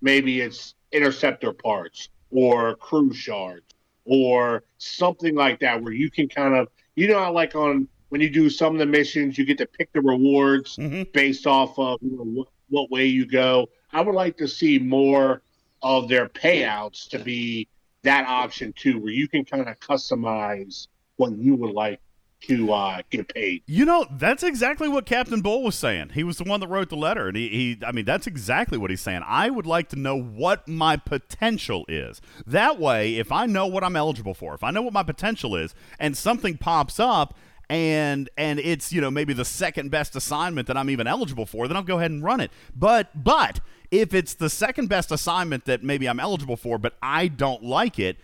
maybe 0.02 0.42
it's 0.42 0.74
interceptor 0.92 1.54
parts 1.54 2.10
or 2.30 2.76
crew 2.76 3.10
shards 3.14 3.64
or 4.04 4.64
something 4.76 5.34
like 5.34 5.60
that, 5.60 5.82
where 5.82 5.94
you 5.94 6.10
can 6.10 6.28
kind 6.28 6.54
of, 6.54 6.68
you 6.94 7.08
know, 7.08 7.32
like 7.32 7.54
on 7.54 7.88
when 8.10 8.20
you 8.20 8.28
do 8.28 8.50
some 8.50 8.74
of 8.74 8.78
the 8.78 8.86
missions, 8.86 9.38
you 9.38 9.46
get 9.46 9.56
to 9.56 9.66
pick 9.66 9.90
the 9.94 10.02
rewards 10.02 10.76
Mhm. 10.76 11.10
based 11.14 11.46
off 11.46 11.78
of 11.78 11.98
you 12.02 12.10
know, 12.10 12.24
what, 12.24 12.48
what 12.68 12.90
way 12.90 13.06
you 13.06 13.24
go. 13.24 13.66
I 13.94 14.00
would 14.00 14.14
like 14.14 14.36
to 14.38 14.48
see 14.48 14.78
more 14.78 15.40
of 15.82 16.08
their 16.08 16.28
payouts 16.28 17.08
to 17.10 17.18
be 17.18 17.68
that 18.02 18.26
option 18.26 18.74
too, 18.76 18.98
where 18.98 19.12
you 19.12 19.28
can 19.28 19.44
kind 19.44 19.68
of 19.68 19.78
customize 19.78 20.88
what 21.16 21.32
you 21.38 21.54
would 21.54 21.72
like 21.72 22.00
to 22.42 22.72
uh, 22.72 23.00
get 23.08 23.32
paid. 23.32 23.62
You 23.66 23.84
know, 23.84 24.06
that's 24.10 24.42
exactly 24.42 24.88
what 24.88 25.06
Captain 25.06 25.40
Bull 25.40 25.62
was 25.62 25.76
saying. 25.76 26.10
He 26.10 26.24
was 26.24 26.38
the 26.38 26.44
one 26.44 26.60
that 26.60 26.68
wrote 26.68 26.90
the 26.90 26.96
letter, 26.96 27.28
and 27.28 27.36
he, 27.36 27.48
he 27.48 27.78
I 27.86 27.92
mean, 27.92 28.04
that's 28.04 28.26
exactly 28.26 28.76
what 28.76 28.90
he's 28.90 29.00
saying. 29.00 29.22
I 29.24 29.48
would 29.48 29.64
like 29.64 29.88
to 29.90 29.96
know 29.96 30.20
what 30.20 30.66
my 30.66 30.96
potential 30.96 31.84
is. 31.88 32.20
That 32.46 32.80
way, 32.80 33.14
if 33.16 33.30
I 33.30 33.46
know 33.46 33.66
what 33.66 33.84
I'm 33.84 33.96
eligible 33.96 34.34
for, 34.34 34.54
if 34.54 34.64
I 34.64 34.72
know 34.72 34.82
what 34.82 34.92
my 34.92 35.04
potential 35.04 35.54
is, 35.54 35.74
and 35.98 36.16
something 36.16 36.58
pops 36.58 36.98
up 36.98 37.34
and 37.70 38.28
and 38.36 38.58
it's 38.58 38.92
you 38.92 39.00
know 39.00 39.10
maybe 39.10 39.32
the 39.32 39.44
second 39.44 39.90
best 39.90 40.14
assignment 40.14 40.66
that 40.66 40.76
I'm 40.76 40.90
even 40.90 41.06
eligible 41.06 41.46
for, 41.46 41.66
then 41.66 41.76
I'll 41.76 41.82
go 41.82 41.98
ahead 41.98 42.10
and 42.10 42.22
run 42.22 42.40
it. 42.40 42.50
But 42.76 43.24
but 43.24 43.60
if 44.00 44.12
it's 44.12 44.34
the 44.34 44.50
second 44.50 44.88
best 44.88 45.12
assignment 45.12 45.66
that 45.66 45.84
maybe 45.84 46.08
I'm 46.08 46.18
eligible 46.18 46.56
for, 46.56 46.78
but 46.78 46.94
I 47.00 47.28
don't 47.28 47.62
like 47.62 47.98
it, 47.98 48.16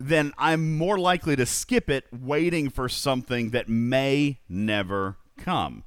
then 0.00 0.32
I'm 0.36 0.76
more 0.76 0.98
likely 0.98 1.36
to 1.36 1.46
skip 1.46 1.88
it 1.88 2.04
waiting 2.12 2.68
for 2.68 2.88
something 2.88 3.50
that 3.50 3.68
may 3.68 4.40
never 4.48 5.16
come. 5.36 5.84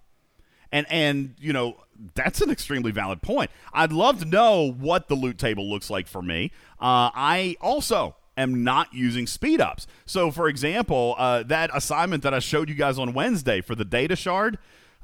And 0.72 0.86
and 0.90 1.36
you 1.40 1.52
know, 1.52 1.78
that's 2.16 2.40
an 2.42 2.50
extremely 2.50 2.92
valid 2.92 3.22
point. 3.22 3.52
I'd 3.74 3.92
love 3.92 4.20
to 4.20 4.26
know 4.26 4.72
what 4.72 5.10
the 5.10 5.16
loot 5.16 5.38
table 5.38 5.70
looks 5.70 5.90
like 5.90 6.08
for 6.08 6.22
me. 6.22 6.52
Uh, 6.80 7.12
I 7.14 7.58
also 7.60 8.16
am 8.38 8.64
not 8.64 8.94
using 8.94 9.28
speed 9.28 9.60
ups. 9.60 9.88
So 10.06 10.32
for 10.32 10.48
example, 10.48 11.16
uh, 11.18 11.44
that 11.44 11.70
assignment 11.74 12.24
that 12.24 12.34
I 12.34 12.40
showed 12.40 12.70
you 12.70 12.76
guys 12.76 12.98
on 12.98 13.14
Wednesday 13.14 13.60
for 13.60 13.76
the 13.76 13.86
data 13.86 14.16
shard, 14.16 14.58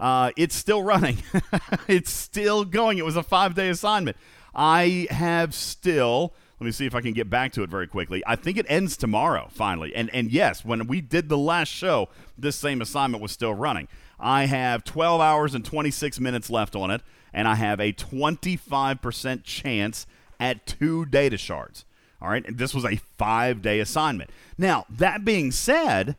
uh, 0.03 0.31
it's 0.35 0.53
still 0.53 0.83
running. 0.83 1.17
it's 1.87 2.11
still 2.11 2.65
going. 2.65 2.97
It 2.97 3.05
was 3.05 3.15
a 3.15 3.23
five 3.23 3.55
day 3.55 3.69
assignment. 3.69 4.17
I 4.53 5.07
have 5.09 5.55
still 5.55 6.33
let 6.59 6.65
me 6.65 6.71
see 6.71 6.85
if 6.85 6.93
I 6.93 7.01
can 7.01 7.13
get 7.13 7.29
back 7.29 7.51
to 7.53 7.63
it 7.63 7.69
very 7.69 7.87
quickly. 7.87 8.23
I 8.25 8.35
think 8.35 8.57
it 8.57 8.65
ends 8.69 8.95
tomorrow, 8.95 9.47
finally. 9.51 9.95
And 9.95 10.09
and 10.13 10.29
yes, 10.29 10.63
when 10.65 10.87
we 10.87 10.99
did 10.99 11.29
the 11.29 11.37
last 11.37 11.69
show, 11.69 12.09
this 12.37 12.57
same 12.57 12.81
assignment 12.81 13.23
was 13.23 13.31
still 13.31 13.53
running. 13.53 13.87
I 14.19 14.45
have 14.45 14.83
12 14.83 15.19
hours 15.21 15.55
and 15.55 15.63
26 15.65 16.19
minutes 16.19 16.49
left 16.49 16.75
on 16.75 16.91
it, 16.91 17.01
and 17.33 17.47
I 17.47 17.55
have 17.55 17.79
a 17.79 17.91
25% 17.93 19.43
chance 19.43 20.05
at 20.39 20.65
two 20.65 21.05
data 21.05 21.37
shards. 21.37 21.85
All 22.21 22.29
right, 22.29 22.45
and 22.45 22.57
this 22.57 22.73
was 22.73 22.85
a 22.85 22.97
five 23.17 23.61
day 23.61 23.79
assignment. 23.79 24.29
Now, 24.57 24.85
that 24.89 25.25
being 25.25 25.51
said, 25.51 26.17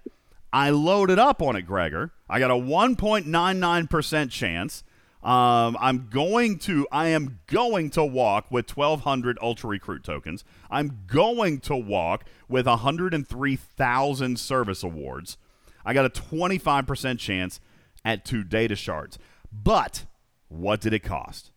I 0.54 0.70
loaded 0.70 1.18
up 1.18 1.42
on 1.42 1.56
it, 1.56 1.62
Gregor. 1.62 2.12
I 2.30 2.38
got 2.38 2.52
a 2.52 2.54
1.99% 2.54 4.30
chance 4.30 4.84
Um, 5.20 5.76
I'm 5.80 6.08
going 6.10 6.58
to, 6.60 6.86
I 6.92 7.08
am 7.08 7.40
going 7.46 7.90
to 7.90 8.04
walk 8.04 8.50
with 8.50 8.76
1,200 8.76 9.38
Ultra 9.42 9.70
Recruit 9.70 10.04
tokens. 10.04 10.44
I'm 10.70 11.00
going 11.06 11.60
to 11.60 11.74
walk 11.74 12.24
with 12.46 12.66
103,000 12.66 14.38
service 14.38 14.82
awards. 14.82 15.38
I 15.84 15.94
got 15.94 16.04
a 16.04 16.10
25% 16.10 17.18
chance 17.18 17.58
at 18.04 18.24
two 18.24 18.44
data 18.44 18.76
shards. 18.76 19.18
But 19.50 20.04
what 20.48 20.80
did 20.82 20.92
it 20.92 21.02
cost? 21.02 21.52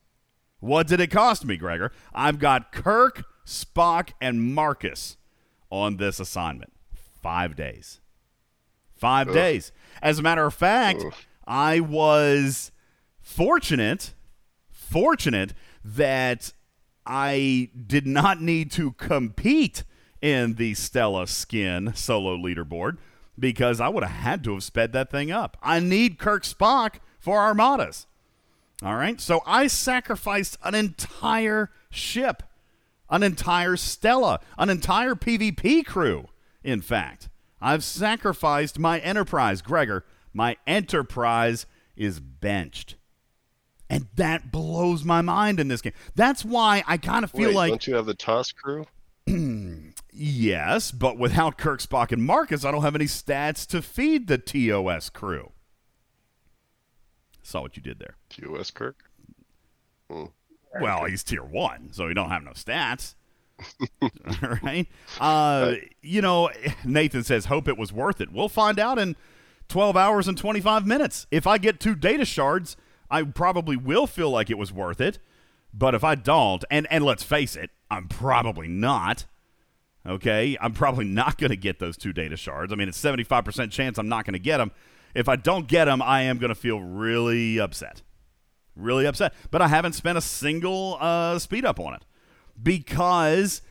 What 0.59 0.87
did 0.87 1.01
it 1.01 1.11
cost 1.11 1.45
me, 1.45 1.57
Gregor? 1.57 1.91
I've 2.15 2.39
got 2.39 2.71
Kirk, 2.71 3.25
Spock, 3.45 4.11
and 4.21 4.55
Marcus 4.55 5.17
on 5.69 5.97
this 5.97 6.19
assignment. 6.19 6.71
Five 7.21 7.55
days. 7.57 7.99
Five 8.97 9.29
Ugh. 9.29 9.33
days. 9.33 9.71
As 10.01 10.19
a 10.19 10.21
matter 10.21 10.45
of 10.45 10.53
fact, 10.53 11.03
Ugh. 11.05 11.13
I 11.45 11.79
was 11.79 12.71
fortunate, 13.19 14.13
fortunate 14.69 15.53
that 15.83 16.53
I 17.05 17.69
did 17.87 18.05
not 18.05 18.41
need 18.41 18.71
to 18.71 18.91
compete 18.93 19.83
in 20.21 20.55
the 20.55 20.73
Stella 20.73 21.27
Skin 21.27 21.93
solo 21.95 22.35
leaderboard 22.35 22.97
because 23.39 23.79
I 23.79 23.87
would 23.87 24.03
have 24.03 24.11
had 24.11 24.43
to 24.45 24.53
have 24.53 24.63
sped 24.63 24.91
that 24.93 25.11
thing 25.11 25.31
up. 25.31 25.57
I 25.61 25.79
need 25.79 26.17
Kirk 26.17 26.43
Spock 26.43 26.95
for 27.19 27.39
Armadas. 27.39 28.07
All 28.83 28.95
right. 28.95 29.19
So 29.21 29.41
I 29.45 29.67
sacrificed 29.67 30.57
an 30.63 30.75
entire 30.75 31.71
ship, 31.89 32.43
an 33.09 33.23
entire 33.23 33.75
Stella, 33.75 34.39
an 34.57 34.69
entire 34.69 35.15
PvP 35.15 35.85
crew. 35.85 36.27
In 36.63 36.81
fact, 36.81 37.29
I've 37.61 37.83
sacrificed 37.83 38.79
my 38.79 38.99
Enterprise. 38.99 39.61
Gregor, 39.61 40.05
my 40.33 40.57
Enterprise 40.65 41.65
is 41.95 42.19
benched. 42.19 42.95
And 43.89 44.07
that 44.15 44.51
blows 44.51 45.03
my 45.03 45.21
mind 45.21 45.59
in 45.59 45.69
this 45.69 45.81
game. 45.81 45.93
That's 46.13 46.43
why 46.43 46.83
I 46.87 46.97
kind 46.97 47.23
of 47.23 47.31
feel 47.31 47.49
Wait, 47.49 47.55
like 47.55 47.69
don't 47.69 47.87
you 47.87 47.95
have 47.95 48.05
the 48.05 48.13
TOS 48.13 48.51
crew? 48.51 48.85
Yes, 50.19 50.89
but 50.91 51.19
without 51.19 51.57
Kirk, 51.59 51.79
Spock, 51.79 52.11
and 52.11 52.23
Marcus, 52.23 52.65
I 52.65 52.71
don't 52.71 52.81
have 52.81 52.95
any 52.95 53.05
stats 53.05 53.67
to 53.67 53.83
feed 53.83 54.27
the 54.27 54.39
TOS 54.39 55.11
crew. 55.11 55.51
Saw 57.43 57.61
what 57.61 57.77
you 57.77 57.83
did 57.83 57.99
there. 57.99 58.15
TOS 58.29 58.71
Kirk? 58.71 59.11
Hmm. 60.09 60.25
Well, 60.81 61.05
he's 61.05 61.23
tier 61.23 61.43
one, 61.43 61.89
so 61.91 62.07
he 62.07 62.13
don't 62.13 62.29
have 62.29 62.43
no 62.43 62.51
stats. 62.51 63.13
All 64.01 64.09
right. 64.63 64.87
Uh, 65.19 65.75
you 66.01 66.21
know, 66.21 66.49
Nathan 66.85 67.23
says, 67.23 67.45
hope 67.45 67.67
it 67.67 67.77
was 67.77 67.91
worth 67.91 68.21
it. 68.21 68.31
We'll 68.31 68.49
find 68.49 68.79
out 68.79 68.99
in 68.99 69.15
12 69.69 69.97
hours 69.97 70.27
and 70.27 70.37
25 70.37 70.85
minutes. 70.85 71.27
If 71.31 71.47
I 71.47 71.57
get 71.57 71.79
two 71.79 71.95
data 71.95 72.25
shards, 72.25 72.77
I 73.09 73.23
probably 73.23 73.75
will 73.75 74.07
feel 74.07 74.29
like 74.29 74.49
it 74.49 74.57
was 74.57 74.71
worth 74.71 75.01
it. 75.01 75.19
But 75.73 75.95
if 75.95 76.03
I 76.03 76.15
don't, 76.15 76.63
and, 76.71 76.87
and 76.89 77.03
let's 77.03 77.23
face 77.23 77.55
it, 77.55 77.71
I'm 77.89 78.07
probably 78.07 78.67
not. 78.67 79.25
Okay, 80.05 80.57
I'm 80.61 80.73
probably 80.73 81.05
not 81.05 81.37
going 81.37 81.49
to 81.49 81.57
get 81.57 81.79
those 81.79 81.97
two 81.97 82.13
data 82.13 82.37
shards. 82.37 82.71
I 82.71 82.75
mean, 82.75 82.87
it's 82.87 83.01
75% 83.01 83.71
chance 83.71 83.97
I'm 83.97 84.07
not 84.07 84.25
going 84.25 84.33
to 84.33 84.39
get 84.39 84.57
them. 84.57 84.71
If 85.13 85.27
I 85.27 85.35
don't 85.35 85.67
get 85.67 85.85
them, 85.85 86.01
I 86.01 86.21
am 86.23 86.37
going 86.37 86.49
to 86.49 86.55
feel 86.55 86.79
really 86.79 87.59
upset. 87.59 88.03
Really 88.75 89.05
upset. 89.05 89.33
But 89.51 89.61
I 89.61 89.67
haven't 89.67 89.93
spent 89.93 90.17
a 90.17 90.21
single 90.21 90.97
uh, 91.01 91.39
speed 91.39 91.65
up 91.65 91.79
on 91.79 91.95
it 91.95 92.05
because 92.61 93.61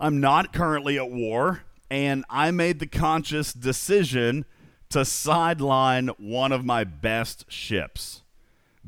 I'm 0.00 0.20
not 0.20 0.52
currently 0.52 0.98
at 0.98 1.10
war, 1.10 1.62
and 1.90 2.24
I 2.28 2.50
made 2.50 2.78
the 2.78 2.86
conscious 2.86 3.52
decision 3.52 4.44
to 4.90 5.04
sideline 5.04 6.08
one 6.18 6.52
of 6.52 6.64
my 6.64 6.84
best 6.84 7.50
ships. 7.50 8.22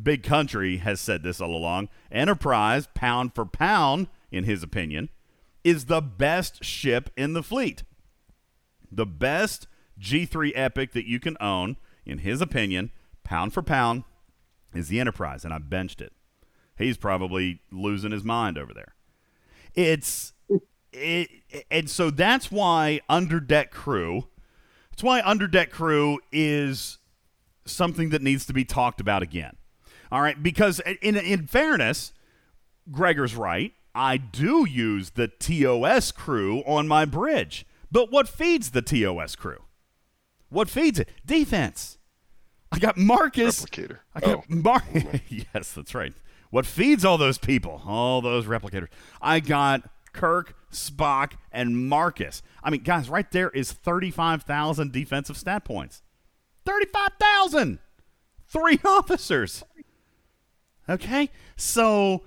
Big 0.01 0.23
Country 0.23 0.79
has 0.79 1.01
said 1.01 1.23
this 1.23 1.41
all 1.41 1.55
along. 1.55 1.89
Enterprise, 2.11 2.89
pound 2.95 3.35
for 3.35 3.45
pound, 3.45 4.09
in 4.31 4.45
his 4.45 4.63
opinion, 4.63 5.11
is 5.63 5.87
the 5.87 6.01
best 6.01 6.65
ship 6.65 7.11
in 7.17 7.35
the 7.35 7.43
fleet. 7.43 7.83
The 8.91 9.07
best 9.07 9.67
G3 10.01 10.53
Epic 10.55 10.93
that 10.93 11.07
you 11.07 11.21
can 11.21 11.37
own, 11.41 11.77
in 12.07 12.19
his 12.19 12.41
opinion, 12.41 12.91
pound 13.25 13.53
for 13.53 13.63
pound, 13.63 14.05
is 14.75 14.89
the 14.89 15.01
Enterprise, 15.01 15.45
and 15.45 15.53
I 15.53 15.59
benched 15.59 16.01
it. 16.01 16.13
He's 16.79 16.97
probably 16.97 17.61
losing 17.71 18.13
his 18.13 18.25
mind 18.25 18.57
over 18.57 18.73
there. 18.73 18.95
It's 19.75 20.33
it, 20.93 21.31
and 21.71 21.89
so 21.89 22.11
that's 22.11 22.51
why 22.51 23.01
underdeck 23.09 23.71
crew. 23.71 24.29
That's 24.91 25.03
why 25.03 25.21
underdeck 25.23 25.71
crew 25.71 26.19
is 26.33 26.99
something 27.65 28.11
that 28.11 28.23
needs 28.23 28.47
to 28.47 28.53
be 28.53 28.65
talked 28.65 29.01
about 29.01 29.23
again. 29.23 29.57
All 30.13 30.21
right, 30.21 30.41
because 30.43 30.81
in 31.03 31.17
in 31.17 31.47
fairness, 31.47 32.13
Gregor's 32.91 33.35
right. 33.37 33.73
I 33.95 34.17
do 34.19 34.67
use 34.69 35.11
the 35.11 35.29
TOS 35.29 36.13
crew 36.13 36.61
on 36.67 36.87
my 36.87 37.05
bridge. 37.05 37.67
But 37.93 38.13
what 38.13 38.29
feeds 38.29 38.71
the 38.71 38.83
TOS 38.83 39.35
crew? 39.35 39.63
What 40.49 40.69
feeds 40.69 40.99
it? 41.01 41.09
Defense. 41.27 41.99
I 42.73 42.79
got 42.79 42.97
Marcus. 42.97 43.65
Replicator. 43.65 43.99
I 44.15 44.21
got 44.21 44.31
Oh. 44.39 44.45
Mar- 44.49 44.85
yes, 45.29 45.73
that's 45.73 45.95
right. 45.95 46.13
What 46.51 46.67
feeds 46.67 47.05
all 47.05 47.17
those 47.19 47.39
people? 47.39 47.83
All 47.87 48.21
those 48.21 48.47
replicators. 48.47 48.89
I 49.23 49.41
got 49.41 49.89
Kirk, 50.13 50.55
Spock, 50.73 51.33
and 51.53 51.89
Marcus. 51.89 52.43
I 52.63 52.71
mean, 52.71 52.83
guys, 52.83 53.09
right 53.09 53.31
there 53.31 53.51
is 53.51 53.73
35,000 53.73 54.93
defensive 54.93 55.37
stat 55.37 55.65
points. 55.65 56.03
35,000! 56.67 57.79
Three 58.49 58.81
officers. 58.85 59.63
Okay? 60.89 61.31
So 61.57 62.25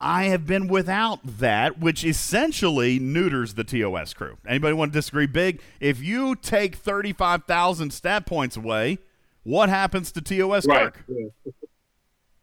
I 0.00 0.24
have 0.24 0.46
been 0.46 0.66
without 0.66 1.20
that, 1.22 1.78
which 1.78 2.04
essentially 2.04 2.98
neuters 2.98 3.52
the 3.54 3.64
TOS 3.64 4.14
crew. 4.14 4.38
Anybody 4.46 4.72
want 4.72 4.92
to 4.94 4.98
disagree 4.98 5.26
big? 5.26 5.60
If 5.78 6.02
you 6.02 6.34
take 6.36 6.76
35,000 6.76 7.92
stat 7.92 8.24
points 8.24 8.56
away, 8.56 8.98
what 9.42 9.68
happens 9.68 10.10
to 10.12 10.22
TOS 10.22 10.66
Right. 10.66 10.92
Kirk? 10.94 11.04
Yeah. 11.06 11.52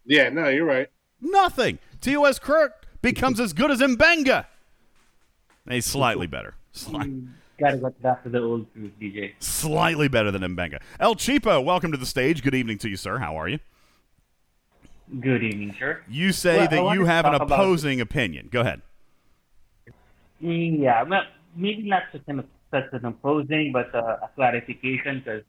Yeah, 0.08 0.30
no, 0.30 0.48
you're 0.48 0.66
right. 0.66 0.88
Nothing. 1.22 1.80
TOS 2.02 2.40
Kirk 2.40 2.86
becomes 3.02 3.40
as 3.40 3.52
good 3.54 3.70
as 3.72 3.80
Mbenga. 3.82 4.46
He's 5.70 5.86
slightly 5.86 6.28
better. 6.28 6.56
Sli- 6.74 7.28
Gotta 7.60 7.78
go 7.78 7.90
back 8.02 8.24
to 8.24 8.30
the 8.30 8.40
old 8.42 8.72
truth, 8.74 8.92
DJ. 9.02 9.34
slightly 9.40 10.08
better 10.08 10.32
than 10.32 10.42
Mbenga. 10.44 10.80
El 11.00 11.16
Cheapo, 11.16 11.64
welcome 11.64 11.92
to 11.92 11.98
the 11.98 12.06
stage. 12.06 12.42
Good 12.42 12.56
evening 12.56 12.78
to 12.80 12.90
you, 12.90 12.96
sir. 12.96 13.18
How 13.18 13.36
are 13.38 13.50
you? 13.50 13.60
Good 15.20 15.44
evening, 15.44 15.76
sir. 15.78 16.02
You 16.08 16.32
say 16.32 16.58
Well, 16.58 16.70
that 16.90 16.94
you 16.96 17.06
have 17.06 17.26
an 17.26 17.32
talk 17.34 17.42
about- 17.42 17.60
opposing 17.60 18.00
opinion. 18.00 18.48
Go 18.52 18.62
ahead. 18.62 18.82
Yeah, 20.40 21.04
well, 21.04 21.24
maybe 21.56 21.84
not 21.90 22.04
such 22.12 22.22
an, 22.28 22.44
such 22.72 22.86
an 22.94 23.06
opposing, 23.06 23.72
but 23.74 23.94
uh, 23.96 24.18
a 24.24 24.30
clarification 24.36 25.20
because 25.20 25.44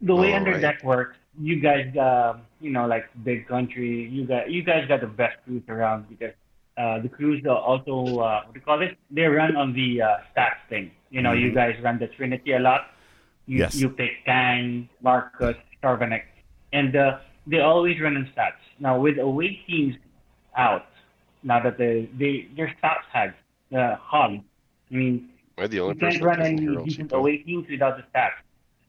the 0.00 0.14
way 0.14 0.32
All 0.32 0.38
under 0.38 0.52
right. 0.52 0.60
deck 0.60 0.82
works, 0.84 1.16
you 1.40 1.60
guys, 1.60 1.86
um, 1.96 2.42
you 2.60 2.70
know, 2.70 2.86
like 2.86 3.04
big 3.24 3.46
country, 3.48 4.08
you 4.08 4.26
got 4.26 4.50
you 4.50 4.62
guys 4.62 4.86
got 4.88 5.00
the 5.00 5.06
best 5.06 5.36
crews 5.44 5.62
around 5.68 6.08
because 6.08 6.34
uh, 6.76 7.00
the 7.00 7.08
crews 7.08 7.44
are 7.46 7.58
also 7.58 8.18
uh, 8.20 8.42
what 8.44 8.54
do 8.54 8.60
you 8.60 8.64
call 8.64 8.82
it? 8.82 8.96
They 9.10 9.22
run 9.22 9.56
on 9.56 9.72
the 9.72 10.02
uh, 10.02 10.16
stats 10.36 10.62
thing. 10.68 10.90
You 11.10 11.22
know, 11.22 11.32
you 11.32 11.52
guys 11.52 11.74
run 11.82 11.98
the 11.98 12.06
Trinity 12.08 12.52
a 12.52 12.58
lot. 12.58 12.82
You, 13.46 13.58
Yes. 13.58 13.74
you 13.76 13.88
pick 13.88 14.10
Kang, 14.26 14.88
Marcus, 15.02 15.56
Starvanek, 15.82 16.22
and 16.72 16.94
uh, 16.94 17.18
they 17.46 17.60
always 17.60 17.98
run 17.98 18.16
on 18.16 18.28
stats. 18.36 18.60
Now 18.78 19.00
with 19.00 19.18
away 19.18 19.58
teams 19.66 19.96
out, 20.56 20.84
now 21.42 21.62
that 21.62 21.78
they, 21.78 22.10
they 22.18 22.48
their 22.56 22.74
stats 22.82 23.06
had 23.10 23.34
uh, 23.74 23.96
hung. 23.96 24.44
I 24.90 24.94
mean, 24.94 25.30
Am 25.56 25.64
I 25.64 25.66
the 25.66 25.80
only 25.80 25.94
you 25.94 26.00
person 26.00 26.20
can't 26.20 26.24
run 26.24 26.42
any 26.42 26.84
decent 26.84 27.12
away 27.12 27.38
teams 27.38 27.66
without 27.70 27.96
the 27.96 28.04
stats. 28.12 28.36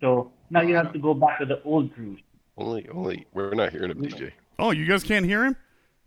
So 0.01 0.31
now 0.49 0.61
you 0.61 0.75
have 0.75 0.93
to 0.93 0.99
go 0.99 1.13
back 1.13 1.39
to 1.39 1.45
the 1.45 1.61
old 1.63 1.93
crews. 1.93 2.19
Only, 2.57 2.87
only, 2.89 3.25
we're 3.33 3.53
not 3.53 3.71
hearing 3.71 3.91
him, 3.91 4.01
DJ. 4.01 4.31
Oh, 4.57 4.71
you 4.71 4.85
guys 4.85 5.03
can't 5.03 5.25
hear 5.25 5.45
him? 5.45 5.55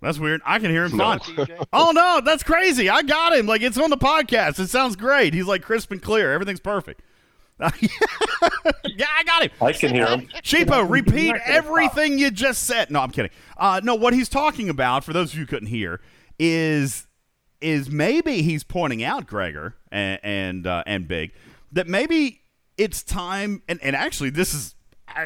That's 0.02 0.18
weird. 0.18 0.42
I 0.44 0.58
can 0.58 0.70
hear 0.70 0.84
him 0.84 0.96
No. 0.96 1.18
fine. 1.18 1.46
Oh 1.72 1.92
no, 1.94 2.20
that's 2.24 2.42
crazy. 2.42 2.90
I 2.90 3.02
got 3.02 3.32
him. 3.34 3.46
Like 3.46 3.62
it's 3.62 3.78
on 3.78 3.88
the 3.88 3.96
podcast. 3.96 4.58
It 4.58 4.68
sounds 4.68 4.96
great. 4.96 5.32
He's 5.32 5.46
like 5.46 5.62
crisp 5.62 5.92
and 5.92 6.02
clear. 6.02 6.32
Everything's 6.32 6.60
perfect. 6.60 7.02
yeah, 7.60 9.06
I 9.16 9.22
got 9.24 9.42
him. 9.42 9.50
I 9.60 9.72
can 9.72 9.94
hear 9.94 10.06
him. 10.06 10.28
Cheapo, 10.42 10.88
repeat 10.90 11.26
You're 11.26 11.34
not 11.34 11.46
gonna 11.46 11.56
everything 11.56 12.18
you 12.18 12.32
just 12.32 12.64
said. 12.64 12.90
No, 12.90 12.98
I'm 13.00 13.12
kidding. 13.12 13.30
Uh, 13.56 13.80
no, 13.84 13.94
what 13.94 14.14
he's 14.14 14.28
talking 14.28 14.68
about, 14.68 15.04
for 15.04 15.12
those 15.12 15.32
of 15.32 15.38
you 15.38 15.42
who 15.42 15.46
couldn't 15.46 15.68
hear, 15.68 16.00
is 16.40 17.06
is 17.60 17.88
maybe 17.88 18.42
he's 18.42 18.64
pointing 18.64 19.04
out 19.04 19.28
Gregor 19.28 19.76
and 19.92 20.18
and, 20.24 20.66
uh, 20.66 20.82
and 20.86 21.06
Big 21.06 21.32
that 21.70 21.86
maybe 21.86 22.41
it's 22.76 23.02
time. 23.02 23.62
And, 23.68 23.80
and 23.82 23.94
actually, 23.96 24.30
this 24.30 24.54
is 24.54 24.74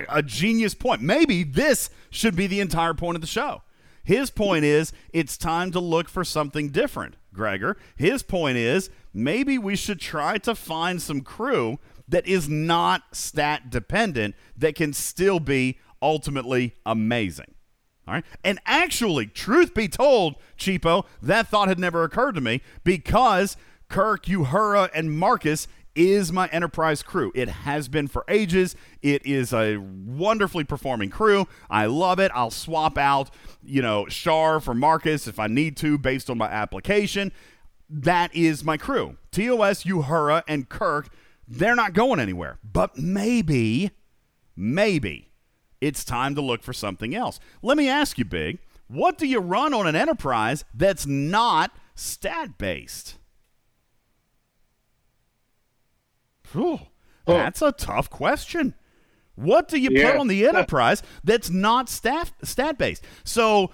a, 0.09 0.23
genius 0.23 0.75
point. 0.75 1.01
Maybe 1.01 1.45
this 1.45 1.91
should 2.11 2.37
be 2.37 2.47
the 2.47 2.61
entire 2.61 2.95
point 2.95 3.17
of 3.17 3.21
the 3.21 3.27
show. 3.27 3.63
His 4.03 4.31
point 4.31 4.65
is 4.65 4.93
it's 5.13 5.37
time 5.37 5.73
to 5.73 5.81
look 5.81 6.09
for 6.09 6.25
something 6.25 6.71
different, 6.71 7.17
Gregor. 7.33 7.77
His 7.97 8.23
point 8.23 8.57
is 8.57 8.89
maybe 9.13 9.59
we 9.59 9.75
should 9.77 10.01
try 10.01 10.39
to 10.39 10.55
find 10.55 11.03
some 11.03 11.23
crew 11.23 11.79
that 12.09 12.27
is 12.27 12.49
not 12.49 13.03
stat 13.13 13.69
dependent 13.69 14.37
that 14.57 14.77
can 14.77 14.93
still 14.93 15.41
be 15.41 15.79
ultimately 16.01 16.75
amazing. 16.85 17.55
All 18.07 18.15
right. 18.15 18.25
And 18.45 18.61
actually, 18.65 19.27
truth 19.27 19.75
be 19.75 19.89
told, 19.89 20.37
Cheapo, 20.57 21.07
that 21.21 21.49
thought 21.49 21.67
had 21.67 21.81
never 21.81 22.05
occurred 22.05 22.37
to 22.37 22.41
me 22.41 22.63
because 22.85 23.57
Kirk, 23.89 24.27
Uhura, 24.27 24.89
and 24.95 25.19
Marcus 25.19 25.67
is 25.97 26.33
my 26.33 26.47
enterprise 26.49 27.03
crew. 27.03 27.33
It 27.35 27.49
has 27.49 27.89
been 27.89 28.07
for 28.07 28.25
ages. 28.29 28.77
It 29.03 29.25
is 29.27 29.53
a 29.53 29.79
wonderfully 29.79 30.65
performing 30.65 31.11
crew. 31.11 31.49
I 31.69 31.87
love 31.87 32.21
it. 32.21 32.31
I'll 32.35 32.51
swap 32.51 32.97
out, 32.99 33.31
you 33.65 33.83
know, 33.83 34.07
Shar 34.09 34.61
for 34.61 34.75
Marcus 34.75 35.27
if 35.27 35.39
I 35.39 35.47
need 35.47 35.77
to 35.79 35.99
based 35.99 36.31
on 36.31 36.39
my 36.39 36.47
application. 36.47 37.33
That 37.89 38.35
is 38.35 38.65
my 38.65 38.77
crew. 38.77 39.17
TOS, 39.33 39.85
Uhura, 39.85 40.43
and 40.47 40.69
Kirk, 40.69 41.09
they're 41.49 41.77
not 41.77 41.93
going 41.93 42.21
anywhere. 42.21 42.59
But 42.63 42.99
maybe, 42.99 43.93
maybe 44.55 45.31
it's 45.81 46.05
time 46.05 46.35
to 46.35 46.41
look 46.41 46.63
for 46.63 46.73
something 46.73 47.15
else. 47.15 47.39
Let 47.63 47.77
me 47.77 47.89
ask 47.89 48.19
you, 48.19 48.25
Big, 48.25 48.59
what 48.89 49.19
do 49.19 49.27
you 49.27 49.41
run 49.41 49.75
on 49.75 49.87
an 49.87 49.97
enterprise 49.97 50.65
that's 50.75 51.07
not 51.07 51.73
stat 51.95 52.59
based? 52.59 53.17
Whew, 56.53 56.81
oh. 57.27 57.35
that's 57.35 57.63
a 57.63 57.73
tough 57.73 58.11
question. 58.11 58.75
What 59.35 59.69
do 59.69 59.79
you 59.79 59.91
Yeah. 59.93 60.13
put 60.13 60.21
on 60.21 60.29
the 60.29 60.47
enterprise 60.47 61.03
that's 61.23 61.51
not 61.51 61.89
stat 61.89 62.33
stat 62.43 62.79
based? 62.79 63.05
So 63.25 63.71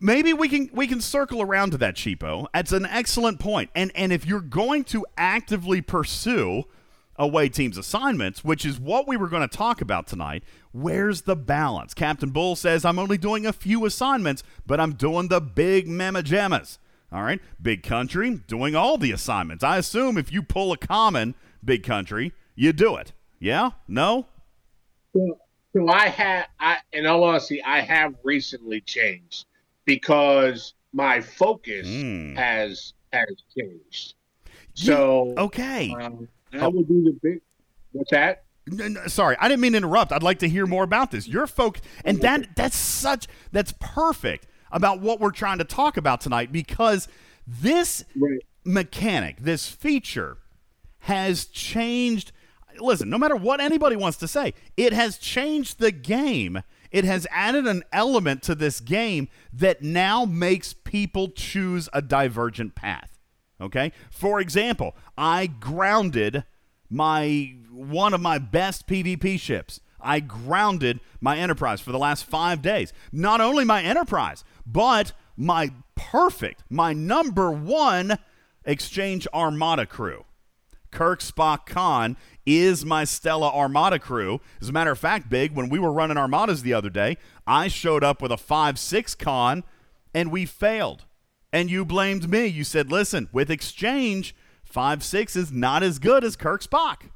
maybe 0.00 0.32
we 0.32 0.48
can 0.48 0.68
we 0.72 0.86
can 0.86 1.00
circle 1.00 1.40
around 1.40 1.70
to 1.70 1.78
that 1.78 1.94
cheapo. 1.96 2.46
That's 2.52 2.72
an 2.72 2.86
excellent 2.86 3.38
point. 3.40 3.70
And 3.74 3.90
and 3.94 4.12
if 4.12 4.26
you're 4.26 4.40
going 4.40 4.84
to 4.84 5.06
actively 5.16 5.80
pursue 5.80 6.64
away 7.16 7.48
teams 7.48 7.78
assignments, 7.78 8.44
which 8.44 8.66
is 8.66 8.78
what 8.78 9.06
we 9.06 9.16
were 9.16 9.28
going 9.28 9.48
to 9.48 9.56
talk 9.56 9.80
about 9.80 10.06
tonight, 10.06 10.42
where's 10.72 11.22
the 11.22 11.36
balance? 11.36 11.94
Captain 11.94 12.30
Bull 12.30 12.56
says 12.56 12.84
I'm 12.84 12.98
only 12.98 13.16
doing 13.16 13.46
a 13.46 13.52
few 13.52 13.86
assignments, 13.86 14.42
but 14.66 14.80
I'm 14.80 14.94
doing 14.94 15.28
the 15.28 15.40
big 15.40 15.88
mama 15.88 16.22
jammas. 16.22 16.78
All 17.12 17.22
right, 17.22 17.40
big 17.62 17.84
country 17.84 18.40
doing 18.48 18.74
all 18.74 18.98
the 18.98 19.12
assignments. 19.12 19.62
I 19.62 19.78
assume 19.78 20.18
if 20.18 20.32
you 20.32 20.42
pull 20.42 20.72
a 20.72 20.76
common 20.76 21.36
big 21.64 21.82
country, 21.82 22.32
you 22.54 22.72
do 22.72 22.96
it. 22.96 23.12
Yeah? 23.38 23.70
No? 23.88 24.26
So, 25.14 25.38
so 25.74 25.88
I 25.88 26.08
have, 26.08 26.46
I 26.60 26.78
in 26.92 27.06
all 27.06 27.24
honesty, 27.24 27.62
I 27.62 27.80
have 27.80 28.14
recently 28.22 28.80
changed 28.80 29.46
because 29.84 30.74
my 30.92 31.20
focus 31.20 31.86
Mm. 31.88 32.36
has 32.36 32.92
has 33.12 33.28
changed. 33.56 34.14
So 34.74 35.34
Okay. 35.38 35.94
um, 36.00 36.28
I 36.52 36.66
will 36.66 36.82
do 36.82 37.04
the 37.04 37.16
big. 37.22 37.40
What's 37.92 38.10
that? 38.10 38.44
Sorry, 39.08 39.36
I 39.38 39.48
didn't 39.48 39.60
mean 39.60 39.72
to 39.72 39.78
interrupt. 39.78 40.10
I'd 40.10 40.22
like 40.22 40.38
to 40.40 40.48
hear 40.48 40.66
more 40.66 40.82
about 40.84 41.10
this. 41.10 41.28
Your 41.28 41.46
folk, 41.46 41.80
and 42.04 42.20
that 42.22 42.56
that's 42.56 42.76
such 42.76 43.26
that's 43.52 43.72
perfect 43.78 44.46
about 44.72 45.00
what 45.00 45.20
we're 45.20 45.30
trying 45.30 45.58
to 45.58 45.64
talk 45.64 45.96
about 45.96 46.20
tonight 46.20 46.50
because 46.50 47.06
this 47.46 48.04
Right. 48.16 48.40
mechanic, 48.64 49.36
this 49.40 49.68
feature, 49.68 50.38
has 51.04 51.44
changed. 51.44 52.32
Listen, 52.78 53.10
no 53.10 53.18
matter 53.18 53.36
what 53.36 53.60
anybody 53.60 53.94
wants 53.94 54.16
to 54.18 54.28
say, 54.28 54.54
it 54.76 54.92
has 54.92 55.18
changed 55.18 55.78
the 55.78 55.92
game. 55.92 56.62
It 56.90 57.04
has 57.04 57.26
added 57.30 57.66
an 57.66 57.82
element 57.92 58.42
to 58.44 58.54
this 58.54 58.80
game 58.80 59.28
that 59.52 59.82
now 59.82 60.24
makes 60.24 60.72
people 60.72 61.28
choose 61.28 61.88
a 61.92 62.00
divergent 62.00 62.74
path. 62.74 63.18
Okay? 63.60 63.92
For 64.10 64.40
example, 64.40 64.96
I 65.18 65.46
grounded 65.46 66.44
my 66.88 67.54
one 67.70 68.14
of 68.14 68.20
my 68.20 68.38
best 68.38 68.86
PvP 68.86 69.38
ships. 69.38 69.80
I 70.00 70.20
grounded 70.20 71.00
my 71.20 71.36
Enterprise 71.36 71.80
for 71.80 71.92
the 71.92 71.98
last 71.98 72.24
five 72.24 72.62
days. 72.62 72.92
Not 73.12 73.40
only 73.42 73.64
my 73.64 73.82
Enterprise, 73.82 74.42
but 74.66 75.12
my 75.36 75.70
perfect, 75.96 76.62
my 76.70 76.92
number 76.94 77.50
one 77.50 78.18
Exchange 78.64 79.26
Armada 79.34 79.84
crew. 79.84 80.24
Kirk 80.94 81.20
Spock 81.20 81.66
Khan 81.66 82.16
is 82.46 82.84
my 82.84 83.02
Stella 83.02 83.48
Armada 83.48 83.98
crew. 83.98 84.40
As 84.62 84.68
a 84.68 84.72
matter 84.72 84.92
of 84.92 84.98
fact, 84.98 85.28
Big, 85.28 85.52
when 85.52 85.68
we 85.68 85.80
were 85.80 85.92
running 85.92 86.16
Armadas 86.16 86.62
the 86.62 86.72
other 86.72 86.88
day, 86.88 87.18
I 87.46 87.66
showed 87.68 88.04
up 88.04 88.22
with 88.22 88.30
a 88.30 88.36
5 88.36 88.78
6 88.78 89.14
Khan 89.16 89.64
and 90.14 90.30
we 90.30 90.46
failed. 90.46 91.04
And 91.52 91.68
you 91.68 91.84
blamed 91.84 92.30
me. 92.30 92.46
You 92.46 92.62
said, 92.62 92.92
listen, 92.92 93.28
with 93.32 93.50
exchange, 93.50 94.36
5 94.62 95.02
6 95.02 95.36
is 95.36 95.52
not 95.52 95.82
as 95.82 95.98
good 95.98 96.22
as 96.22 96.36
Kirk 96.36 96.62
Spock. 96.62 97.10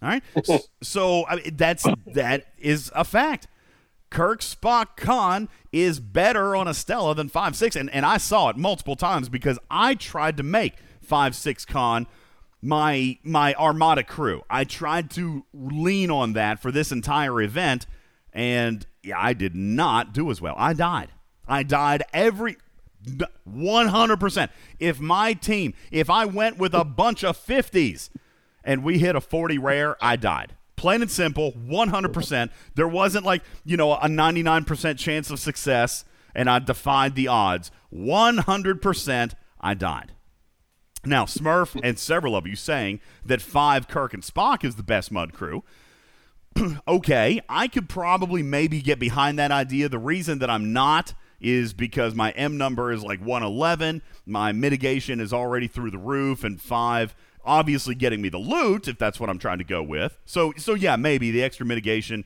All 0.00 0.08
right. 0.08 0.22
So 0.80 1.26
I 1.26 1.36
mean, 1.36 1.56
that's 1.56 1.84
that 2.14 2.46
is 2.56 2.92
a 2.94 3.04
fact. 3.04 3.48
Kirk 4.10 4.40
Spock 4.42 4.96
Khan 4.96 5.48
is 5.72 5.98
better 5.98 6.54
on 6.54 6.68
a 6.68 6.72
Stella 6.72 7.16
than 7.16 7.28
5 7.28 7.56
6. 7.56 7.74
And, 7.74 7.90
and 7.90 8.06
I 8.06 8.18
saw 8.18 8.48
it 8.48 8.56
multiple 8.56 8.94
times 8.94 9.28
because 9.28 9.58
I 9.68 9.96
tried 9.96 10.36
to 10.36 10.44
make 10.44 10.74
5 11.08 11.34
6 11.34 11.64
Khan 11.64 12.06
my 12.60 13.18
my 13.22 13.54
Armada 13.54 14.02
crew. 14.02 14.42
I 14.50 14.64
tried 14.64 15.10
to 15.12 15.44
lean 15.52 16.10
on 16.10 16.32
that 16.34 16.60
for 16.60 16.72
this 16.72 16.90
entire 16.92 17.40
event, 17.40 17.86
and 18.32 18.86
I 19.14 19.32
did 19.32 19.54
not 19.54 20.12
do 20.12 20.30
as 20.30 20.40
well. 20.40 20.54
I 20.58 20.72
died. 20.72 21.10
I 21.46 21.62
died 21.62 22.02
every 22.12 22.56
100%. 23.48 24.50
If 24.78 25.00
my 25.00 25.32
team, 25.32 25.74
if 25.90 26.10
I 26.10 26.24
went 26.24 26.58
with 26.58 26.74
a 26.74 26.84
bunch 26.84 27.24
of 27.24 27.38
50s 27.38 28.10
and 28.64 28.84
we 28.84 28.98
hit 28.98 29.16
a 29.16 29.20
40 29.20 29.56
rare, 29.58 29.96
I 30.00 30.16
died. 30.16 30.54
Plain 30.76 31.02
and 31.02 31.10
simple, 31.10 31.52
100%. 31.52 32.50
There 32.74 32.88
wasn't 32.88 33.24
like, 33.24 33.42
you 33.64 33.76
know, 33.76 33.94
a 33.94 34.06
99% 34.08 34.98
chance 34.98 35.30
of 35.30 35.40
success 35.40 36.04
and 36.34 36.50
I 36.50 36.58
defied 36.58 37.14
the 37.14 37.28
odds. 37.28 37.70
100% 37.92 39.32
I 39.60 39.74
died. 39.74 40.12
Now, 41.04 41.24
Smurf 41.24 41.78
and 41.82 41.98
several 41.98 42.34
of 42.34 42.46
you 42.46 42.56
saying 42.56 43.00
that 43.24 43.40
five 43.40 43.88
Kirk 43.88 44.14
and 44.14 44.22
Spock 44.22 44.64
is 44.64 44.76
the 44.76 44.82
best 44.82 45.12
mud 45.12 45.32
crew. 45.32 45.64
okay, 46.88 47.40
I 47.48 47.68
could 47.68 47.88
probably 47.88 48.42
maybe 48.42 48.82
get 48.82 48.98
behind 48.98 49.38
that 49.38 49.50
idea. 49.50 49.88
The 49.88 49.98
reason 49.98 50.38
that 50.40 50.50
I'm 50.50 50.72
not 50.72 51.14
is 51.40 51.72
because 51.72 52.14
my 52.14 52.32
M 52.32 52.56
number 52.56 52.90
is 52.90 53.02
like 53.02 53.20
111. 53.20 54.02
My 54.26 54.52
mitigation 54.52 55.20
is 55.20 55.32
already 55.32 55.68
through 55.68 55.92
the 55.92 55.98
roof, 55.98 56.42
and 56.42 56.60
five 56.60 57.14
obviously 57.44 57.94
getting 57.94 58.20
me 58.20 58.28
the 58.28 58.38
loot 58.38 58.88
if 58.88 58.98
that's 58.98 59.18
what 59.18 59.30
I'm 59.30 59.38
trying 59.38 59.58
to 59.58 59.64
go 59.64 59.82
with. 59.82 60.18
So, 60.26 60.52
so 60.56 60.74
yeah, 60.74 60.96
maybe 60.96 61.30
the 61.30 61.42
extra 61.42 61.64
mitigation 61.64 62.24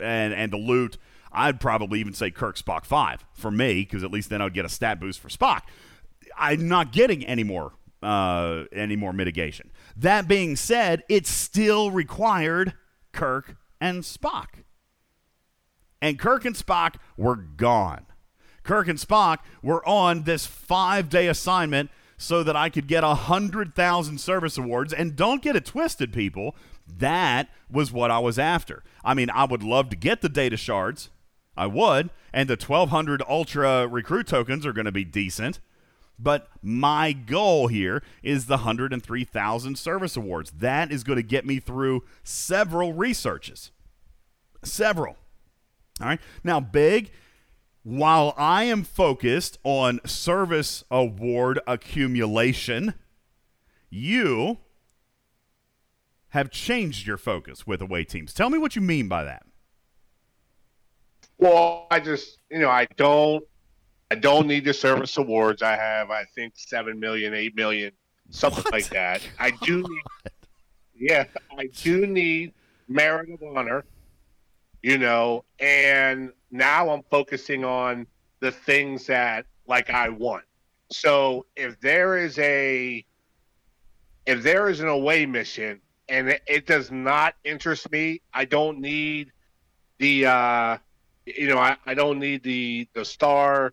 and 0.00 0.34
and 0.34 0.52
the 0.52 0.58
loot. 0.58 0.98
I'd 1.34 1.60
probably 1.60 1.98
even 2.00 2.12
say 2.12 2.30
Kirk 2.30 2.58
Spock 2.58 2.84
five 2.84 3.24
for 3.32 3.50
me 3.50 3.82
because 3.82 4.04
at 4.04 4.10
least 4.10 4.28
then 4.28 4.42
I'd 4.42 4.52
get 4.52 4.66
a 4.66 4.68
stat 4.68 5.00
boost 5.00 5.18
for 5.18 5.28
Spock. 5.28 5.62
I'm 6.36 6.68
not 6.68 6.92
getting 6.92 7.24
any 7.24 7.44
more 7.44 7.72
uh, 8.02 8.64
any 8.72 8.96
more 8.96 9.12
mitigation. 9.12 9.70
That 9.96 10.26
being 10.26 10.56
said, 10.56 11.04
it 11.08 11.26
still 11.26 11.90
required 11.90 12.74
Kirk 13.12 13.56
and 13.80 14.02
Spock. 14.02 14.64
And 16.00 16.18
Kirk 16.18 16.44
and 16.44 16.56
Spock 16.56 16.96
were 17.16 17.36
gone. 17.36 18.06
Kirk 18.64 18.88
and 18.88 18.98
Spock 18.98 19.38
were 19.62 19.86
on 19.88 20.24
this 20.24 20.46
five 20.46 21.08
day 21.08 21.28
assignment 21.28 21.90
so 22.16 22.42
that 22.42 22.56
I 22.56 22.68
could 22.68 22.86
get 22.86 23.04
a 23.04 23.14
hundred 23.14 23.74
thousand 23.74 24.18
service 24.18 24.58
awards. 24.58 24.92
And 24.92 25.16
don't 25.16 25.42
get 25.42 25.56
it 25.56 25.64
twisted, 25.64 26.12
people. 26.12 26.56
That 26.86 27.48
was 27.70 27.92
what 27.92 28.10
I 28.10 28.18
was 28.18 28.38
after. 28.38 28.82
I 29.04 29.14
mean, 29.14 29.30
I 29.30 29.44
would 29.44 29.62
love 29.62 29.88
to 29.90 29.96
get 29.96 30.20
the 30.20 30.28
data 30.28 30.56
shards. 30.56 31.10
I 31.56 31.66
would, 31.66 32.10
and 32.32 32.48
the 32.48 32.54
1200 32.54 33.22
ultra 33.28 33.86
recruit 33.86 34.26
tokens 34.26 34.64
are 34.64 34.72
going 34.72 34.86
to 34.86 34.92
be 34.92 35.04
decent. 35.04 35.60
But 36.22 36.48
my 36.62 37.12
goal 37.12 37.66
here 37.66 38.02
is 38.22 38.46
the 38.46 38.58
103,000 38.58 39.76
service 39.76 40.16
awards. 40.16 40.52
That 40.52 40.92
is 40.92 41.02
going 41.02 41.16
to 41.16 41.22
get 41.22 41.44
me 41.44 41.58
through 41.58 42.04
several 42.22 42.92
researches. 42.92 43.72
Several. 44.62 45.16
All 46.00 46.06
right. 46.06 46.20
Now, 46.44 46.60
big, 46.60 47.10
while 47.82 48.34
I 48.36 48.64
am 48.64 48.84
focused 48.84 49.58
on 49.64 50.00
service 50.06 50.84
award 50.90 51.58
accumulation, 51.66 52.94
you 53.90 54.58
have 56.28 56.50
changed 56.50 57.06
your 57.06 57.18
focus 57.18 57.66
with 57.66 57.82
away 57.82 58.04
teams. 58.04 58.32
Tell 58.32 58.48
me 58.48 58.58
what 58.58 58.76
you 58.76 58.82
mean 58.82 59.08
by 59.08 59.24
that. 59.24 59.44
Well, 61.38 61.88
I 61.90 61.98
just, 61.98 62.38
you 62.50 62.60
know, 62.60 62.70
I 62.70 62.86
don't, 62.96 63.44
I 64.12 64.14
don't 64.14 64.46
need 64.46 64.66
the 64.66 64.74
service 64.74 65.16
awards. 65.16 65.62
I 65.62 65.74
have, 65.74 66.10
I 66.10 66.24
think, 66.34 66.52
seven 66.54 67.00
million, 67.00 67.32
eight 67.32 67.56
million, 67.56 67.92
something 68.28 68.62
What? 68.64 68.72
like 68.74 68.90
that. 68.90 69.26
I 69.38 69.52
do 69.62 69.78
need, 69.78 70.02
yeah, 70.94 71.24
I 71.58 71.68
do 71.68 72.06
need 72.06 72.52
merit 72.88 73.30
of 73.30 73.42
honor, 73.56 73.86
you 74.82 74.98
know, 74.98 75.44
and 75.58 76.30
now 76.50 76.90
I'm 76.90 77.02
focusing 77.10 77.64
on 77.64 78.06
the 78.40 78.52
things 78.52 79.06
that, 79.06 79.46
like, 79.66 79.88
I 79.88 80.10
want. 80.10 80.44
So 80.90 81.46
if 81.56 81.80
there 81.80 82.18
is 82.18 82.38
a, 82.38 83.02
if 84.26 84.42
there 84.42 84.68
is 84.68 84.80
an 84.80 84.88
away 84.88 85.24
mission 85.24 85.80
and 86.10 86.28
it, 86.28 86.42
it 86.46 86.66
does 86.66 86.90
not 86.90 87.34
interest 87.44 87.90
me. 87.90 88.20
I 88.34 88.44
don't 88.44 88.78
need 88.78 89.32
the 89.98 90.26
uh, 90.26 90.76
you 91.24 91.48
know 91.48 91.56
I, 91.56 91.78
I 91.86 91.94
don't 91.94 92.18
need 92.18 92.42
the 92.42 92.86
the 92.92 93.06
star, 93.06 93.72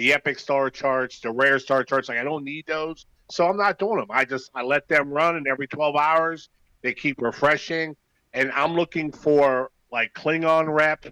the 0.00 0.14
epic 0.14 0.38
star 0.38 0.70
charts, 0.70 1.20
the 1.20 1.30
rare 1.30 1.58
star 1.58 1.84
charts. 1.84 2.08
Like 2.08 2.16
I 2.16 2.24
don't 2.24 2.42
need 2.42 2.66
those, 2.66 3.04
so 3.30 3.46
I'm 3.46 3.58
not 3.58 3.78
doing 3.78 3.98
them. 3.98 4.06
I 4.08 4.24
just 4.24 4.50
I 4.54 4.62
let 4.62 4.88
them 4.88 5.10
run, 5.10 5.36
and 5.36 5.46
every 5.46 5.66
12 5.66 5.94
hours 5.94 6.48
they 6.80 6.94
keep 6.94 7.20
refreshing, 7.20 7.94
and 8.32 8.50
I'm 8.52 8.72
looking 8.72 9.12
for 9.12 9.70
like 9.92 10.14
Klingon 10.14 10.74
rep. 10.74 11.04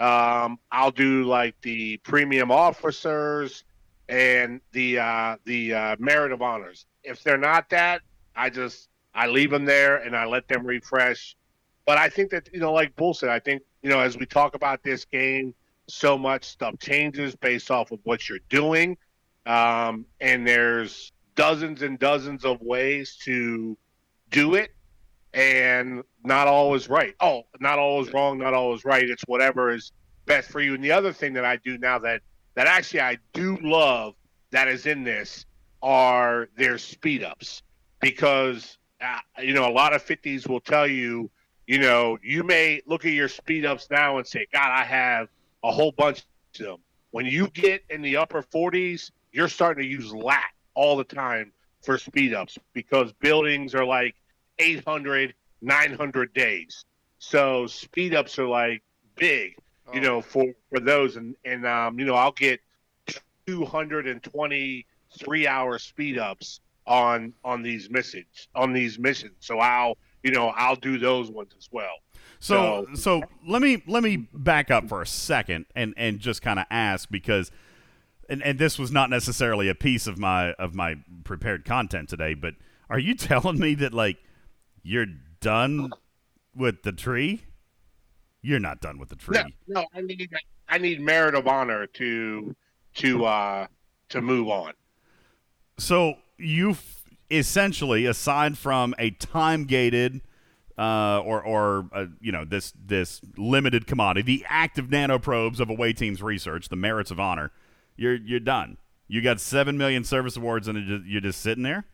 Um, 0.00 0.58
I'll 0.72 0.90
do 0.90 1.22
like 1.22 1.54
the 1.62 1.98
premium 1.98 2.50
officers 2.50 3.62
and 4.08 4.60
the 4.72 4.98
uh, 4.98 5.36
the 5.44 5.72
uh, 5.72 5.96
merit 6.00 6.32
of 6.32 6.42
honors. 6.42 6.86
If 7.04 7.22
they're 7.22 7.38
not 7.38 7.70
that, 7.70 8.02
I 8.34 8.50
just 8.50 8.88
I 9.14 9.28
leave 9.28 9.52
them 9.52 9.64
there 9.64 9.98
and 9.98 10.16
I 10.16 10.24
let 10.24 10.48
them 10.48 10.66
refresh. 10.66 11.36
But 11.86 11.98
I 11.98 12.08
think 12.08 12.30
that 12.32 12.48
you 12.52 12.58
know, 12.58 12.72
like 12.72 12.96
Bull 12.96 13.14
said, 13.14 13.28
I 13.28 13.38
think 13.38 13.62
you 13.80 13.90
know 13.90 14.00
as 14.00 14.18
we 14.18 14.26
talk 14.26 14.56
about 14.56 14.82
this 14.82 15.04
game, 15.04 15.54
so 15.88 16.16
much 16.16 16.44
stuff 16.44 16.78
changes 16.78 17.34
based 17.36 17.70
off 17.70 17.90
of 17.90 18.00
what 18.04 18.28
you're 18.28 18.38
doing, 18.48 18.96
um, 19.46 20.06
and 20.20 20.46
there's 20.46 21.12
dozens 21.34 21.82
and 21.82 21.98
dozens 21.98 22.44
of 22.44 22.60
ways 22.60 23.16
to 23.24 23.76
do 24.30 24.54
it, 24.54 24.70
and 25.32 26.02
not 26.24 26.46
always 26.48 26.88
right. 26.88 27.14
Oh, 27.20 27.42
not 27.60 27.78
always 27.78 28.12
wrong, 28.12 28.38
not 28.38 28.54
always 28.54 28.84
right. 28.84 29.08
It's 29.08 29.24
whatever 29.26 29.72
is 29.72 29.92
best 30.26 30.50
for 30.50 30.60
you. 30.60 30.74
And 30.74 30.82
the 30.82 30.92
other 30.92 31.12
thing 31.12 31.34
that 31.34 31.44
I 31.44 31.56
do 31.56 31.78
now 31.78 31.98
that 32.00 32.22
that 32.54 32.66
actually 32.66 33.00
I 33.00 33.18
do 33.32 33.58
love 33.62 34.14
that 34.50 34.68
is 34.68 34.86
in 34.86 35.04
this 35.04 35.44
are 35.82 36.48
their 36.56 36.78
speed 36.78 37.22
ups 37.22 37.62
because 38.00 38.78
uh, 39.00 39.18
you 39.42 39.52
know 39.52 39.68
a 39.68 39.72
lot 39.72 39.92
of 39.92 40.04
50s 40.04 40.48
will 40.48 40.60
tell 40.60 40.86
you 40.86 41.30
you 41.66 41.78
know 41.78 42.16
you 42.22 42.42
may 42.42 42.80
look 42.86 43.04
at 43.04 43.12
your 43.12 43.28
speed 43.28 43.66
ups 43.66 43.88
now 43.90 44.16
and 44.16 44.26
say 44.26 44.46
god 44.52 44.70
i 44.70 44.84
have 44.84 45.28
a 45.64 45.72
whole 45.72 45.92
bunch 45.92 46.24
of 46.60 46.66
them. 46.66 46.76
When 47.10 47.26
you 47.26 47.48
get 47.48 47.82
in 47.90 48.02
the 48.02 48.18
upper 48.18 48.42
40s 48.42 49.10
you're 49.34 49.48
starting 49.48 49.82
to 49.82 49.88
use 49.88 50.14
lat 50.14 50.44
all 50.74 50.96
the 50.96 51.04
time 51.04 51.52
for 51.82 51.98
speed 51.98 52.32
ups 52.32 52.56
because 52.72 53.12
buildings 53.14 53.74
are 53.74 53.84
like 53.84 54.14
800 54.58 55.34
900 55.60 56.32
days. 56.32 56.84
So 57.18 57.66
speed 57.66 58.14
ups 58.14 58.38
are 58.38 58.46
like 58.46 58.82
big 59.16 59.56
you 59.92 60.00
know 60.00 60.22
for 60.22 60.54
for 60.70 60.78
those. 60.78 61.16
And 61.16 61.34
and 61.44 61.66
um 61.66 61.98
you 61.98 62.04
know 62.04 62.14
i'll 62.14 62.32
get 62.32 62.60
223 63.46 65.46
hour 65.46 65.78
speed 65.78 66.18
ups 66.18 66.60
on 66.86 67.32
on 67.44 67.62
these 67.62 67.90
missions 67.90 68.48
on 68.54 68.72
these 68.72 68.98
missions. 68.98 69.34
So 69.40 69.58
i'll 69.58 69.98
you 70.22 70.30
know 70.30 70.48
i'll 70.56 70.76
do 70.76 70.98
those 70.98 71.30
ones 71.30 71.52
as 71.58 71.68
well 71.72 71.96
So, 72.44 72.86
So- 72.90 72.94
so 72.94 73.22
let 73.46 73.62
me 73.62 73.82
let 73.86 74.02
me 74.02 74.28
back 74.34 74.70
up 74.70 74.86
for 74.88 75.00
a 75.00 75.06
second 75.06 75.64
and 75.74 75.94
and 75.96 76.20
just 76.20 76.42
kind 76.42 76.58
of 76.58 76.66
ask 76.70 77.08
because, 77.10 77.50
and 78.28 78.42
and 78.42 78.58
this 78.58 78.78
was 78.78 78.92
not 78.92 79.08
necessarily 79.08 79.68
a 79.70 79.74
piece 79.74 80.06
of 80.06 80.18
my 80.18 80.52
of 80.54 80.74
my 80.74 80.96
prepared 81.24 81.64
content 81.64 82.10
today, 82.10 82.34
but 82.34 82.54
are 82.90 82.98
you 82.98 83.14
telling 83.30 83.58
me 83.58 83.74
that 83.76 83.94
like 83.94 84.18
you're 84.82 85.06
done 85.40 85.90
with 86.54 86.82
the 86.82 86.92
tree? 86.92 87.44
You're 88.42 88.60
not 88.60 88.82
done 88.82 88.98
with 88.98 89.08
the 89.08 89.16
tree. 89.16 89.38
no, 89.66 89.80
no 89.80 89.86
i 89.94 90.02
need 90.02 90.30
i 90.68 90.76
need 90.76 91.00
merit 91.00 91.34
of 91.34 91.46
honor 91.48 91.86
to 91.86 92.54
to 92.96 93.24
uh 93.24 93.66
to 94.10 94.20
move 94.20 94.48
on 94.48 94.74
So 95.78 96.16
you 96.36 96.76
essentially, 97.30 98.04
aside 98.04 98.58
from 98.58 98.94
a 98.98 99.10
time 99.12 99.64
gated. 99.64 100.20
Uh, 100.76 101.20
or, 101.24 101.40
or 101.40 101.88
uh, 101.92 102.06
you 102.20 102.32
know, 102.32 102.44
this 102.44 102.72
this 102.84 103.20
limited 103.36 103.86
commodity, 103.86 104.22
the 104.38 104.44
active 104.48 104.86
nanoprobes 104.88 105.60
of 105.60 105.70
away 105.70 105.92
team's 105.92 106.20
research, 106.20 106.68
the 106.68 106.74
merits 106.76 107.12
of 107.12 107.20
honor. 107.20 107.52
You're 107.96 108.16
you're 108.16 108.40
done. 108.40 108.78
You 109.06 109.22
got 109.22 109.38
seven 109.40 109.78
million 109.78 110.02
service 110.02 110.36
awards, 110.36 110.66
and 110.66 110.84
just, 110.84 111.04
you're 111.06 111.20
just 111.20 111.40
sitting 111.40 111.62
there. 111.62 111.84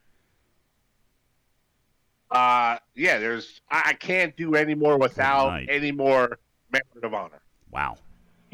uh 2.31 2.77
yeah 2.95 3.19
there's 3.19 3.61
i, 3.69 3.83
I 3.87 3.93
can't 3.93 4.35
do 4.37 4.55
any 4.55 4.73
more 4.73 4.97
without 4.97 5.47
Right. 5.49 5.67
any 5.69 5.91
more 5.91 6.39
merit 6.71 7.03
of 7.03 7.13
honor 7.13 7.41
Wow. 7.69 7.97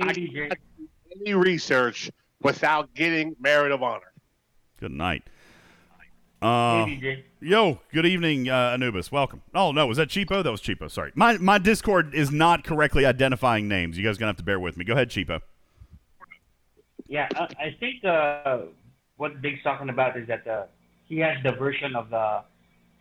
I- 0.01 0.13
DJ. 0.13 0.51
any 1.21 1.33
research 1.35 2.09
without 2.41 2.93
getting 2.95 3.35
merit 3.39 3.71
of 3.71 3.81
honor 3.83 4.11
Good 4.79 4.91
night. 4.91 5.23
Uh, 6.39 6.85
hey, 6.85 7.25
yo, 7.39 7.79
good 7.91 8.05
evening, 8.05 8.47
uh, 8.47 8.71
Anubis. 8.73 9.11
Welcome. 9.11 9.41
Oh 9.55 9.71
no, 9.71 9.87
was 9.87 9.97
that 9.97 10.07
Cheapo? 10.07 10.43
That 10.43 10.51
was 10.51 10.61
Cheapo. 10.61 10.89
Sorry, 10.91 11.11
my 11.15 11.37
my 11.39 11.57
Discord 11.57 12.13
is 12.13 12.31
not 12.31 12.63
correctly 12.63 13.07
identifying 13.07 13.67
names. 13.67 13.97
You 13.97 14.05
guys 14.05 14.19
gonna 14.19 14.29
have 14.29 14.37
to 14.37 14.43
bear 14.43 14.59
with 14.59 14.77
me. 14.77 14.85
Go 14.85 14.93
ahead, 14.93 15.09
Cheapo. 15.09 15.41
Yeah, 17.07 17.27
I, 17.35 17.47
I 17.59 17.75
think 17.79 18.05
uh, 18.05 18.59
what 19.15 19.41
Big's 19.41 19.63
talking 19.63 19.89
about 19.89 20.15
is 20.15 20.27
that 20.27 20.45
uh, 20.45 20.65
he 21.07 21.17
has 21.19 21.41
the 21.41 21.53
version 21.53 21.95
of 21.95 22.11
the 22.11 22.43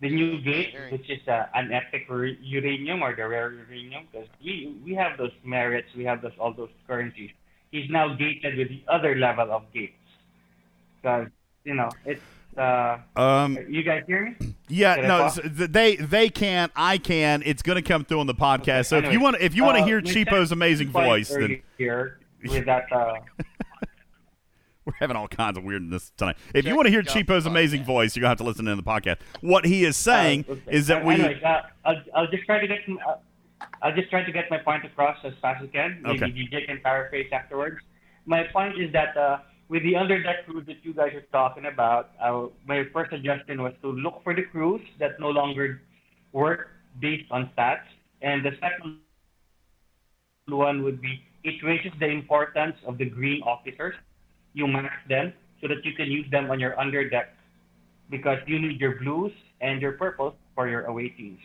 the 0.00 0.08
new 0.08 0.40
gate, 0.40 0.74
which 0.90 1.10
is 1.10 1.20
uh, 1.28 1.44
an 1.54 1.72
epic 1.72 2.06
uranium 2.08 3.02
or 3.02 3.14
the 3.14 3.28
rare 3.28 3.52
uranium, 3.52 4.04
because 4.10 4.28
we 4.42 4.74
we 4.82 4.94
have 4.94 5.18
those 5.18 5.32
merits, 5.44 5.88
we 5.94 6.04
have 6.04 6.22
those 6.22 6.32
all 6.38 6.54
those 6.54 6.70
currencies. 6.86 7.32
He's 7.70 7.90
now 7.90 8.14
gated 8.14 8.56
with 8.56 8.70
the 8.70 8.82
other 8.88 9.14
level 9.14 9.52
of 9.52 9.70
gates, 9.74 9.92
because 11.02 11.28
you 11.64 11.74
know 11.74 11.90
it's. 12.06 12.22
Uh, 12.56 12.98
Um, 13.16 13.58
you 13.68 13.82
guys 13.82 14.02
hear 14.06 14.34
me? 14.40 14.54
yeah, 14.68 14.94
Can 14.96 15.04
I 15.04 15.08
no, 15.08 15.18
talk? 15.18 15.26
s- 15.38 15.56
th- 15.56 15.70
they 15.70 15.96
they 15.96 16.28
can't. 16.28 16.72
I 16.74 16.98
can. 16.98 17.42
It's 17.44 17.62
gonna 17.62 17.82
come 17.82 18.04
through 18.04 18.20
on 18.20 18.26
the 18.26 18.34
podcast. 18.34 18.62
Okay, 18.62 18.82
so 18.84 18.96
if 18.98 19.04
you 19.04 19.08
anyway, 19.10 19.22
want, 19.24 19.36
if 19.40 19.54
you 19.54 19.64
want 19.64 19.76
to 19.76 19.82
uh, 19.82 19.86
hear 19.86 20.00
my 20.02 20.10
Cheapo's 20.10 20.52
amazing 20.52 20.88
voice, 20.88 21.28
then 21.28 21.60
earlier 21.78 22.18
with 22.48 22.64
that. 22.66 22.90
Uh, 22.90 23.14
we're 24.84 24.92
having 25.00 25.16
all 25.16 25.26
kinds 25.28 25.58
of 25.58 25.64
weirdness 25.64 26.12
tonight. 26.16 26.36
If 26.54 26.64
you 26.64 26.76
want 26.76 26.86
to 26.86 26.90
hear 26.90 27.00
out 27.00 27.06
Cheapo's 27.08 27.44
amazing 27.46 27.82
podcast. 27.82 27.86
voice, 27.86 28.16
you're 28.16 28.22
gonna 28.22 28.30
have 28.30 28.38
to 28.38 28.44
listen 28.44 28.68
in 28.68 28.76
the 28.76 28.82
podcast. 28.82 29.18
What 29.40 29.64
he 29.66 29.84
is 29.84 29.96
saying 29.96 30.44
Uh, 30.48 30.52
okay. 30.52 30.62
is 30.68 30.86
that 30.86 31.02
Uh, 31.02 31.06
we. 31.06 31.14
Anyways, 31.14 31.42
uh, 31.42 31.62
I'll, 31.84 32.02
I'll 32.14 32.26
just 32.28 32.44
try 32.46 32.58
to 32.60 32.66
get 32.66 32.78
uh, 32.88 33.16
I'll 33.82 33.94
just 33.94 34.10
try 34.10 34.22
to 34.22 34.32
get 34.32 34.50
my 34.50 34.58
point 34.58 34.84
across 34.84 35.18
as 35.24 35.32
fast 35.42 35.62
as 35.62 35.68
I 35.68 35.72
can. 35.72 36.00
Maybe 36.02 36.22
Okay. 36.24 36.32
DJ 36.32 36.66
can 36.66 36.80
paraphrase 36.82 37.28
afterwards. 37.32 37.78
My 38.26 38.44
point 38.44 38.80
is 38.80 38.92
that 38.92 39.16
uh, 39.16 39.38
with 39.68 39.82
the 39.82 39.94
underdeck 39.94 40.44
crew 40.44 40.62
that 40.62 40.84
you 40.84 40.94
guys 40.94 41.12
are 41.14 41.26
talking 41.32 41.66
about, 41.66 42.10
uh, 42.22 42.46
my 42.66 42.84
first 42.92 43.10
suggestion 43.10 43.62
was 43.62 43.72
to 43.82 43.90
look 43.90 44.22
for 44.22 44.34
the 44.34 44.42
crews 44.42 44.80
that 44.98 45.18
no 45.18 45.30
longer 45.30 45.82
work 46.32 46.68
based 47.00 47.30
on 47.30 47.50
stats, 47.56 47.86
and 48.22 48.44
the 48.44 48.52
second 48.60 48.98
one 50.48 50.82
would 50.84 51.00
be 51.00 51.20
it 51.42 51.62
raises 51.62 51.92
the 52.00 52.08
importance 52.08 52.76
of 52.86 52.98
the 52.98 53.04
green 53.04 53.40
officers. 53.42 53.94
You 54.52 54.66
max 54.66 54.94
them 55.08 55.32
so 55.60 55.68
that 55.68 55.84
you 55.84 55.92
can 55.92 56.10
use 56.10 56.28
them 56.30 56.50
on 56.50 56.58
your 56.58 56.72
underdeck 56.72 57.26
because 58.10 58.38
you 58.46 58.58
need 58.58 58.80
your 58.80 58.96
blues 58.96 59.32
and 59.60 59.80
your 59.80 59.92
purples 59.92 60.34
for 60.54 60.68
your 60.68 60.84
away 60.84 61.08
teams. 61.10 61.38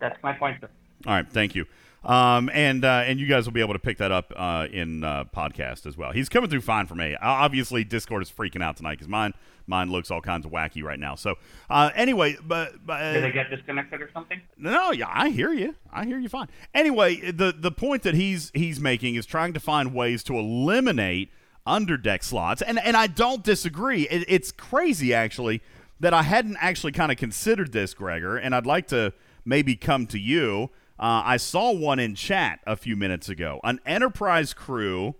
That's 0.00 0.20
my 0.22 0.32
point, 0.34 0.60
sir. 0.60 0.68
All 1.06 1.14
right, 1.14 1.26
thank 1.28 1.54
you. 1.54 1.66
Um, 2.04 2.50
and 2.52 2.84
uh, 2.84 3.04
and 3.06 3.20
you 3.20 3.26
guys 3.26 3.46
will 3.46 3.52
be 3.52 3.60
able 3.60 3.74
to 3.74 3.78
pick 3.78 3.98
that 3.98 4.10
up 4.10 4.32
uh, 4.34 4.66
in 4.72 5.04
uh, 5.04 5.24
podcast 5.34 5.86
as 5.86 5.96
well. 5.96 6.10
He's 6.12 6.28
coming 6.28 6.50
through 6.50 6.62
fine 6.62 6.86
for 6.86 6.96
me. 6.96 7.14
Uh, 7.14 7.18
Obviously, 7.22 7.84
Discord 7.84 8.22
is 8.22 8.30
freaking 8.30 8.62
out 8.62 8.76
tonight 8.76 8.94
because 8.94 9.08
mine 9.08 9.34
mine 9.68 9.90
looks 9.90 10.10
all 10.10 10.20
kinds 10.20 10.44
of 10.44 10.50
wacky 10.50 10.82
right 10.82 10.98
now. 10.98 11.14
So 11.14 11.36
uh, 11.70 11.90
anyway, 11.94 12.36
but, 12.42 12.84
but 12.84 13.12
Did 13.12 13.24
I 13.24 13.28
uh, 13.28 13.32
get 13.32 13.50
disconnected 13.50 14.00
or 14.02 14.10
something? 14.12 14.40
no, 14.58 14.90
yeah, 14.90 15.06
I 15.08 15.30
hear 15.30 15.52
you. 15.52 15.76
I 15.92 16.04
hear 16.04 16.18
you 16.18 16.28
fine. 16.28 16.48
Anyway, 16.74 17.30
the 17.30 17.54
the 17.56 17.70
point 17.70 18.02
that 18.02 18.14
he's 18.14 18.50
he's 18.52 18.80
making 18.80 19.14
is 19.14 19.24
trying 19.24 19.52
to 19.52 19.60
find 19.60 19.94
ways 19.94 20.24
to 20.24 20.36
eliminate 20.36 21.30
underdeck 21.66 22.24
slots, 22.24 22.62
and 22.62 22.80
and 22.80 22.96
I 22.96 23.06
don't 23.06 23.44
disagree. 23.44 24.08
It, 24.08 24.24
it's 24.26 24.50
crazy 24.50 25.14
actually 25.14 25.62
that 26.00 26.12
I 26.12 26.22
hadn't 26.24 26.56
actually 26.60 26.90
kind 26.90 27.12
of 27.12 27.18
considered 27.18 27.70
this, 27.70 27.94
Gregor, 27.94 28.36
and 28.36 28.56
I'd 28.56 28.66
like 28.66 28.88
to 28.88 29.12
maybe 29.44 29.76
come 29.76 30.08
to 30.08 30.18
you. 30.18 30.70
Uh, 31.02 31.20
I 31.24 31.36
saw 31.36 31.72
one 31.72 31.98
in 31.98 32.14
chat 32.14 32.60
a 32.64 32.76
few 32.76 32.94
minutes 32.94 33.28
ago. 33.28 33.58
An 33.64 33.80
enterprise 33.84 34.54
crew 34.54 35.16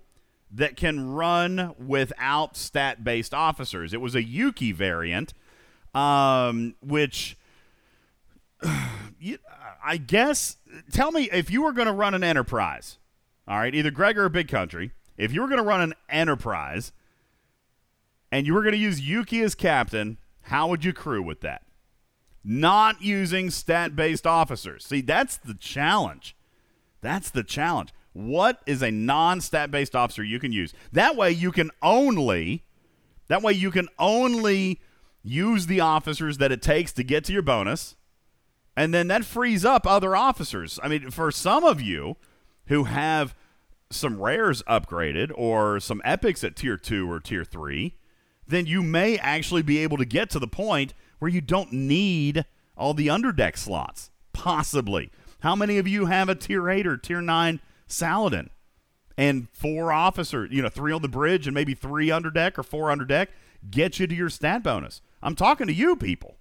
that 0.53 0.76
can 0.76 1.11
run 1.11 1.74
without 1.76 2.57
stat 2.57 3.03
based 3.03 3.35
officers. 3.35 3.93
It 3.93 4.01
was 4.01 4.14
a 4.14 4.22
Yuki 4.22 4.70
variant, 4.70 5.35
um, 5.93 6.76
which 6.80 7.37
I 8.62 9.97
guess. 9.97 10.59
Tell 10.93 11.11
me 11.11 11.28
if 11.33 11.51
you 11.51 11.62
were 11.62 11.72
going 11.72 11.89
to 11.89 11.93
run 11.93 12.14
an 12.14 12.22
enterprise. 12.22 12.99
All 13.49 13.59
right, 13.59 13.74
either 13.74 13.91
Greg 13.91 14.16
or 14.16 14.28
Big 14.28 14.47
Country. 14.47 14.93
If 15.16 15.33
you 15.33 15.41
were 15.41 15.49
going 15.49 15.59
to 15.59 15.66
run 15.66 15.80
an 15.80 15.95
enterprise, 16.09 16.93
and 18.30 18.47
you 18.47 18.55
were 18.55 18.62
going 18.62 18.70
to 18.70 18.78
use 18.78 19.01
Yuki 19.01 19.41
as 19.41 19.57
captain, 19.57 20.18
how 20.43 20.68
would 20.68 20.85
you 20.85 20.93
crew 20.93 21.24
with 21.24 21.41
that? 21.41 21.62
Not 22.45 23.03
using 23.03 23.51
stat-based 23.51 24.26
officers. 24.26 24.84
See, 24.84 25.01
that's 25.01 25.36
the 25.36 25.55
challenge. 25.55 26.36
That's 27.01 27.30
the 27.30 27.45
challenge. 27.45 27.93
What 28.12 28.61
is 28.66 28.82
a 28.82 28.90
non-stat-based 28.90 29.95
officer 29.97 30.22
you 30.22 30.38
can 30.38 30.53
use? 30.53 30.74
That 30.93 31.16
way, 31.16 31.30
you 31.30 31.53
can 31.53 31.70
only. 31.82 32.64
That 33.28 33.43
way, 33.43 33.53
you 33.53 33.70
can 33.70 33.88
only 33.99 34.80
use 35.22 35.66
the 35.66 35.80
officers 35.80 36.38
that 36.38 36.53
it 36.53 36.62
takes 36.62 36.93
to 36.93 37.05
get 37.05 37.24
to 37.24 37.32
your 37.32 37.43
bonus 37.43 37.95
And 38.76 38.95
then 38.95 39.09
that 39.09 39.24
frees 39.24 39.64
up 39.64 39.86
other 39.86 40.16
officers. 40.16 40.80
I 40.82 40.88
mean, 40.88 41.11
for 41.11 41.30
some 41.30 41.64
of 41.64 41.80
you 41.80 42.16
who 42.66 42.84
have 42.84 43.34
some 43.90 44.20
rares 44.20 44.62
upgraded 44.62 45.30
or 45.34 45.78
some 45.78 46.01
epics 46.05 46.43
at 46.43 46.57
tier 46.57 46.78
2 46.78 47.11
or 47.11 47.20
tier 47.20 47.45
3, 47.45 47.95
then 48.47 48.66
you 48.66 48.82
may 48.82 49.18
actually 49.18 49.62
be 49.62 49.78
able 49.78 49.99
to 49.99 50.05
get 50.05 50.30
to 50.30 50.38
the 50.38 50.49
point 50.49 50.95
where 51.23 51.31
you 51.31 51.41
don't 51.41 51.73
need 51.73 52.45
all 52.77 52.95
the 52.95 53.07
underdeck 53.07 53.57
slots. 53.57 54.11
Possibly. 54.33 55.09
How 55.39 55.55
many 55.55 55.79
of 55.79 55.87
you 55.87 56.07
have 56.07 56.29
a 56.29 56.35
tier 56.35 56.68
8 56.68 56.85
or 56.85 56.97
tier 56.97 57.23
9 57.23 57.61
Saladin? 57.87 58.51
And 59.16 59.49
four 59.53 59.93
officers, 59.93 60.51
you 60.51 60.62
know, 60.62 60.68
three 60.68 60.93
on 60.93 61.01
the 61.01 61.07
bridge 61.07 61.47
and 61.47 61.55
maybe 61.55 61.75
three 61.75 62.09
underdeck 62.09 62.59
or 62.59 62.64
four 62.64 62.89
underdeck 62.89 63.29
get 63.70 64.01
you 64.01 64.09
to 64.09 64.14
your 64.16 64.31
stat 64.31 64.64
bonus. 64.64 65.01
I'm 65.23 65.37
talking 65.37 65.68
to 65.68 65.73
you 65.73 65.95
people. 65.95 66.39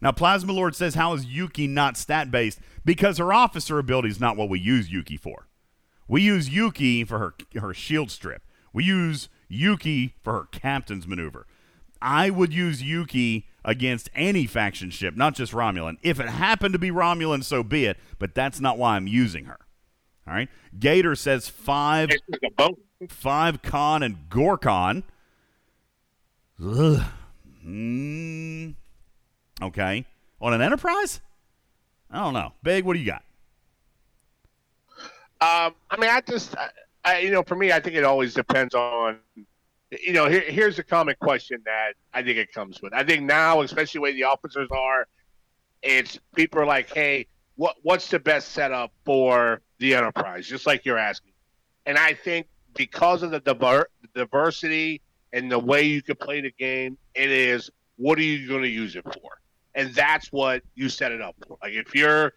Now, 0.00 0.12
Plasma 0.12 0.54
Lord 0.54 0.74
says, 0.74 0.94
How 0.94 1.12
is 1.12 1.26
Yuki 1.26 1.66
not 1.66 1.98
stat 1.98 2.30
based? 2.30 2.60
Because 2.82 3.18
her 3.18 3.30
officer 3.30 3.78
ability 3.78 4.08
is 4.08 4.20
not 4.20 4.38
what 4.38 4.48
we 4.48 4.58
use 4.58 4.90
Yuki 4.90 5.18
for. 5.18 5.48
We 6.08 6.22
use 6.22 6.48
Yuki 6.48 7.04
for 7.04 7.18
her, 7.18 7.34
her 7.60 7.74
shield 7.74 8.10
strip, 8.10 8.40
we 8.72 8.84
use 8.84 9.28
Yuki 9.48 10.14
for 10.22 10.32
her 10.32 10.44
captain's 10.50 11.06
maneuver. 11.06 11.46
I 12.00 12.30
would 12.30 12.54
use 12.54 12.82
Yuki 12.82 13.46
against 13.64 14.08
any 14.14 14.46
faction 14.46 14.90
ship, 14.90 15.16
not 15.16 15.34
just 15.34 15.52
Romulan. 15.52 15.96
If 16.02 16.18
it 16.20 16.28
happened 16.28 16.72
to 16.72 16.78
be 16.78 16.90
Romulan, 16.90 17.44
so 17.44 17.62
be 17.62 17.86
it, 17.86 17.96
but 18.18 18.34
that's 18.34 18.60
not 18.60 18.78
why 18.78 18.96
I'm 18.96 19.06
using 19.06 19.44
her. 19.46 19.58
All 20.26 20.34
right. 20.34 20.48
Gator 20.78 21.14
says 21.14 21.48
five, 21.48 22.10
It's 22.10 22.22
just 22.30 22.42
a 22.44 22.50
bonus. 22.56 22.78
five 23.08 23.62
con 23.62 24.02
and 24.02 24.16
Gorkon. 24.30 25.02
Ugh. 26.64 27.02
Mm. 27.66 28.74
Okay. 29.62 30.04
On 30.40 30.52
an 30.52 30.62
Enterprise? 30.62 31.20
I 32.10 32.18
don't 32.20 32.34
know. 32.34 32.52
Big, 32.62 32.84
what 32.84 32.94
do 32.94 33.00
you 33.00 33.06
got? 33.06 33.22
Um, 35.42 35.74
I 35.90 35.96
mean, 35.98 36.10
I 36.10 36.20
just, 36.20 36.56
I, 36.56 36.68
I, 37.04 37.18
you 37.20 37.30
know, 37.30 37.42
for 37.42 37.56
me, 37.56 37.72
I 37.72 37.80
think 37.80 37.96
it 37.96 38.04
always 38.04 38.34
depends 38.34 38.74
on, 38.74 39.18
you 39.90 40.12
know, 40.12 40.28
here, 40.28 40.42
here's 40.42 40.78
a 40.78 40.84
common 40.84 41.16
question 41.20 41.62
that 41.64 41.94
I 42.12 42.22
think 42.22 42.38
it 42.38 42.52
comes 42.52 42.80
with. 42.80 42.92
I 42.92 43.04
think 43.04 43.22
now, 43.22 43.62
especially 43.62 44.00
where 44.00 44.12
the 44.12 44.24
officers 44.24 44.68
are, 44.70 45.06
it's 45.82 46.18
people 46.34 46.60
are 46.60 46.66
like, 46.66 46.92
hey, 46.92 47.26
what 47.56 47.76
what's 47.82 48.08
the 48.08 48.18
best 48.18 48.50
setup 48.52 48.92
for 49.04 49.62
the 49.78 49.94
enterprise? 49.94 50.46
Just 50.46 50.66
like 50.66 50.84
you're 50.84 50.98
asking, 50.98 51.32
and 51.86 51.98
I 51.98 52.14
think 52.14 52.46
because 52.74 53.22
of 53.22 53.30
the 53.30 53.40
diver- 53.40 53.88
diversity 54.14 55.00
and 55.32 55.50
the 55.50 55.58
way 55.58 55.82
you 55.82 56.02
can 56.02 56.16
play 56.16 56.40
the 56.40 56.52
game, 56.52 56.96
it 57.14 57.30
is 57.30 57.70
what 57.96 58.18
are 58.18 58.22
you 58.22 58.46
going 58.48 58.62
to 58.62 58.68
use 58.68 58.94
it 58.96 59.04
for, 59.04 59.40
and 59.74 59.92
that's 59.94 60.30
what 60.30 60.62
you 60.74 60.88
set 60.88 61.12
it 61.12 61.20
up 61.20 61.34
for. 61.46 61.58
Like 61.62 61.72
if 61.72 61.94
you're 61.94 62.32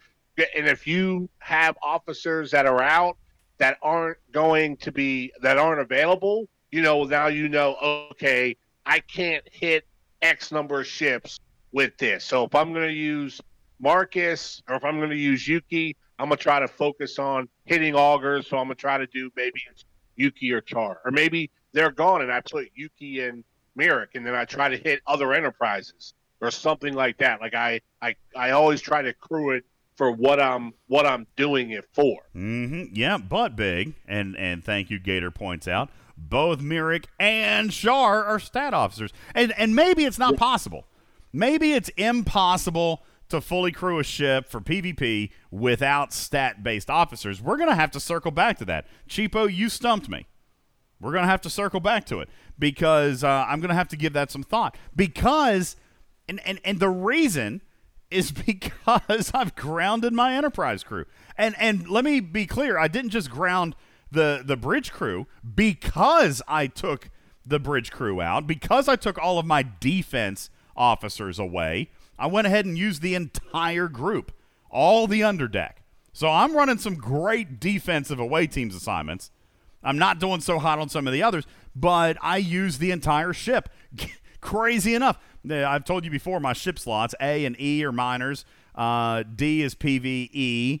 and 0.56 0.66
if 0.66 0.86
you 0.86 1.28
have 1.38 1.76
officers 1.82 2.50
that 2.50 2.66
are 2.66 2.82
out 2.82 3.16
that 3.58 3.78
aren't 3.82 4.18
going 4.32 4.76
to 4.78 4.90
be 4.90 5.32
that 5.42 5.58
aren't 5.58 5.80
available, 5.80 6.48
you 6.74 6.82
know, 6.82 7.04
now 7.04 7.28
you 7.28 7.48
know, 7.48 7.76
okay, 8.10 8.56
I 8.84 8.98
can't 8.98 9.44
hit 9.48 9.86
X 10.22 10.50
number 10.50 10.80
of 10.80 10.88
ships 10.88 11.38
with 11.70 11.96
this. 11.98 12.24
So 12.24 12.42
if 12.42 12.54
I'm 12.56 12.72
going 12.72 12.88
to 12.88 12.92
use 12.92 13.40
Marcus 13.78 14.60
or 14.68 14.74
if 14.74 14.84
I'm 14.84 14.98
going 14.98 15.10
to 15.10 15.16
use 15.16 15.46
Yuki, 15.46 15.96
I'm 16.18 16.26
going 16.30 16.36
to 16.36 16.42
try 16.42 16.58
to 16.58 16.66
focus 16.66 17.20
on 17.20 17.48
hitting 17.64 17.94
augers. 17.94 18.48
So 18.48 18.58
I'm 18.58 18.66
going 18.66 18.74
to 18.74 18.80
try 18.80 18.98
to 18.98 19.06
do 19.06 19.30
maybe 19.36 19.62
Yuki 20.16 20.50
or 20.50 20.60
Char, 20.60 21.00
or 21.04 21.12
maybe 21.12 21.48
they're 21.72 21.92
gone 21.92 22.22
and 22.22 22.32
I 22.32 22.40
put 22.40 22.66
Yuki 22.74 23.20
and 23.20 23.44
Merrick, 23.76 24.16
and 24.16 24.26
then 24.26 24.34
I 24.34 24.44
try 24.44 24.68
to 24.68 24.76
hit 24.76 25.00
other 25.06 25.32
enterprises 25.32 26.12
or 26.40 26.50
something 26.50 26.94
like 26.94 27.18
that. 27.18 27.40
Like 27.40 27.54
I, 27.54 27.82
I, 28.02 28.16
I 28.34 28.50
always 28.50 28.80
try 28.80 29.00
to 29.00 29.12
crew 29.12 29.52
it 29.52 29.64
for 29.94 30.10
what 30.10 30.40
I'm 30.40 30.74
what 30.88 31.06
I'm 31.06 31.28
doing 31.36 31.70
it 31.70 31.84
for. 31.92 32.22
Mm-hmm. 32.34 32.94
Yeah, 32.94 33.18
but 33.18 33.54
big, 33.54 33.94
and 34.08 34.36
and 34.36 34.64
thank 34.64 34.90
you, 34.90 34.98
Gator 34.98 35.30
points 35.30 35.68
out. 35.68 35.88
Both 36.16 36.60
Mirik 36.60 37.06
and 37.18 37.72
Shar 37.72 38.24
are 38.24 38.38
stat 38.38 38.74
officers, 38.74 39.12
and 39.34 39.52
and 39.58 39.74
maybe 39.74 40.04
it's 40.04 40.18
not 40.18 40.36
possible. 40.36 40.86
Maybe 41.32 41.72
it's 41.72 41.88
impossible 41.96 43.02
to 43.28 43.40
fully 43.40 43.72
crew 43.72 43.98
a 43.98 44.04
ship 44.04 44.48
for 44.48 44.60
PvP 44.60 45.30
without 45.50 46.12
stat-based 46.12 46.88
officers. 46.88 47.42
We're 47.42 47.56
gonna 47.56 47.74
have 47.74 47.90
to 47.92 48.00
circle 48.00 48.30
back 48.30 48.58
to 48.58 48.64
that. 48.66 48.86
Cheapo, 49.08 49.52
you 49.52 49.68
stumped 49.68 50.08
me. 50.08 50.26
We're 51.00 51.12
gonna 51.12 51.26
have 51.26 51.40
to 51.42 51.50
circle 51.50 51.80
back 51.80 52.04
to 52.06 52.20
it 52.20 52.28
because 52.58 53.24
uh, 53.24 53.46
I'm 53.48 53.60
gonna 53.60 53.74
have 53.74 53.88
to 53.88 53.96
give 53.96 54.12
that 54.12 54.30
some 54.30 54.42
thought. 54.42 54.76
Because, 54.94 55.76
and 56.28 56.40
and 56.46 56.60
and 56.64 56.78
the 56.78 56.88
reason 56.88 57.62
is 58.10 58.30
because 58.46 59.32
I've 59.34 59.54
grounded 59.56 60.12
my 60.12 60.34
enterprise 60.34 60.84
crew. 60.84 61.06
And 61.36 61.54
and 61.58 61.88
let 61.88 62.04
me 62.04 62.20
be 62.20 62.46
clear, 62.46 62.78
I 62.78 62.88
didn't 62.88 63.10
just 63.10 63.30
ground 63.30 63.74
the 64.14 64.42
the 64.44 64.56
bridge 64.56 64.92
crew 64.92 65.26
because 65.54 66.40
I 66.48 66.66
took 66.66 67.10
the 67.46 67.58
bridge 67.58 67.90
crew 67.90 68.20
out, 68.20 68.46
because 68.46 68.88
I 68.88 68.96
took 68.96 69.18
all 69.18 69.38
of 69.38 69.46
my 69.46 69.66
defense 69.80 70.50
officers 70.76 71.38
away. 71.38 71.90
I 72.18 72.26
went 72.26 72.46
ahead 72.46 72.64
and 72.64 72.78
used 72.78 73.02
the 73.02 73.14
entire 73.14 73.88
group, 73.88 74.32
all 74.70 75.06
the 75.06 75.20
underdeck. 75.20 75.72
So 76.12 76.28
I'm 76.28 76.56
running 76.56 76.78
some 76.78 76.94
great 76.94 77.58
defensive 77.58 78.18
away 78.18 78.46
teams 78.46 78.74
assignments. 78.74 79.30
I'm 79.82 79.98
not 79.98 80.18
doing 80.18 80.40
so 80.40 80.58
hot 80.58 80.78
on 80.78 80.88
some 80.88 81.06
of 81.06 81.12
the 81.12 81.22
others, 81.22 81.44
but 81.76 82.16
I 82.22 82.38
use 82.38 82.78
the 82.78 82.90
entire 82.90 83.32
ship. 83.32 83.68
Crazy 84.40 84.94
enough, 84.94 85.18
I've 85.50 85.84
told 85.84 86.04
you 86.04 86.10
before 86.10 86.40
my 86.40 86.52
ship 86.52 86.78
slots 86.78 87.14
A 87.20 87.44
and 87.44 87.60
E 87.60 87.84
are 87.84 87.92
minors, 87.92 88.44
uh, 88.74 89.22
D 89.22 89.62
is 89.62 89.74
PVE, 89.74 90.80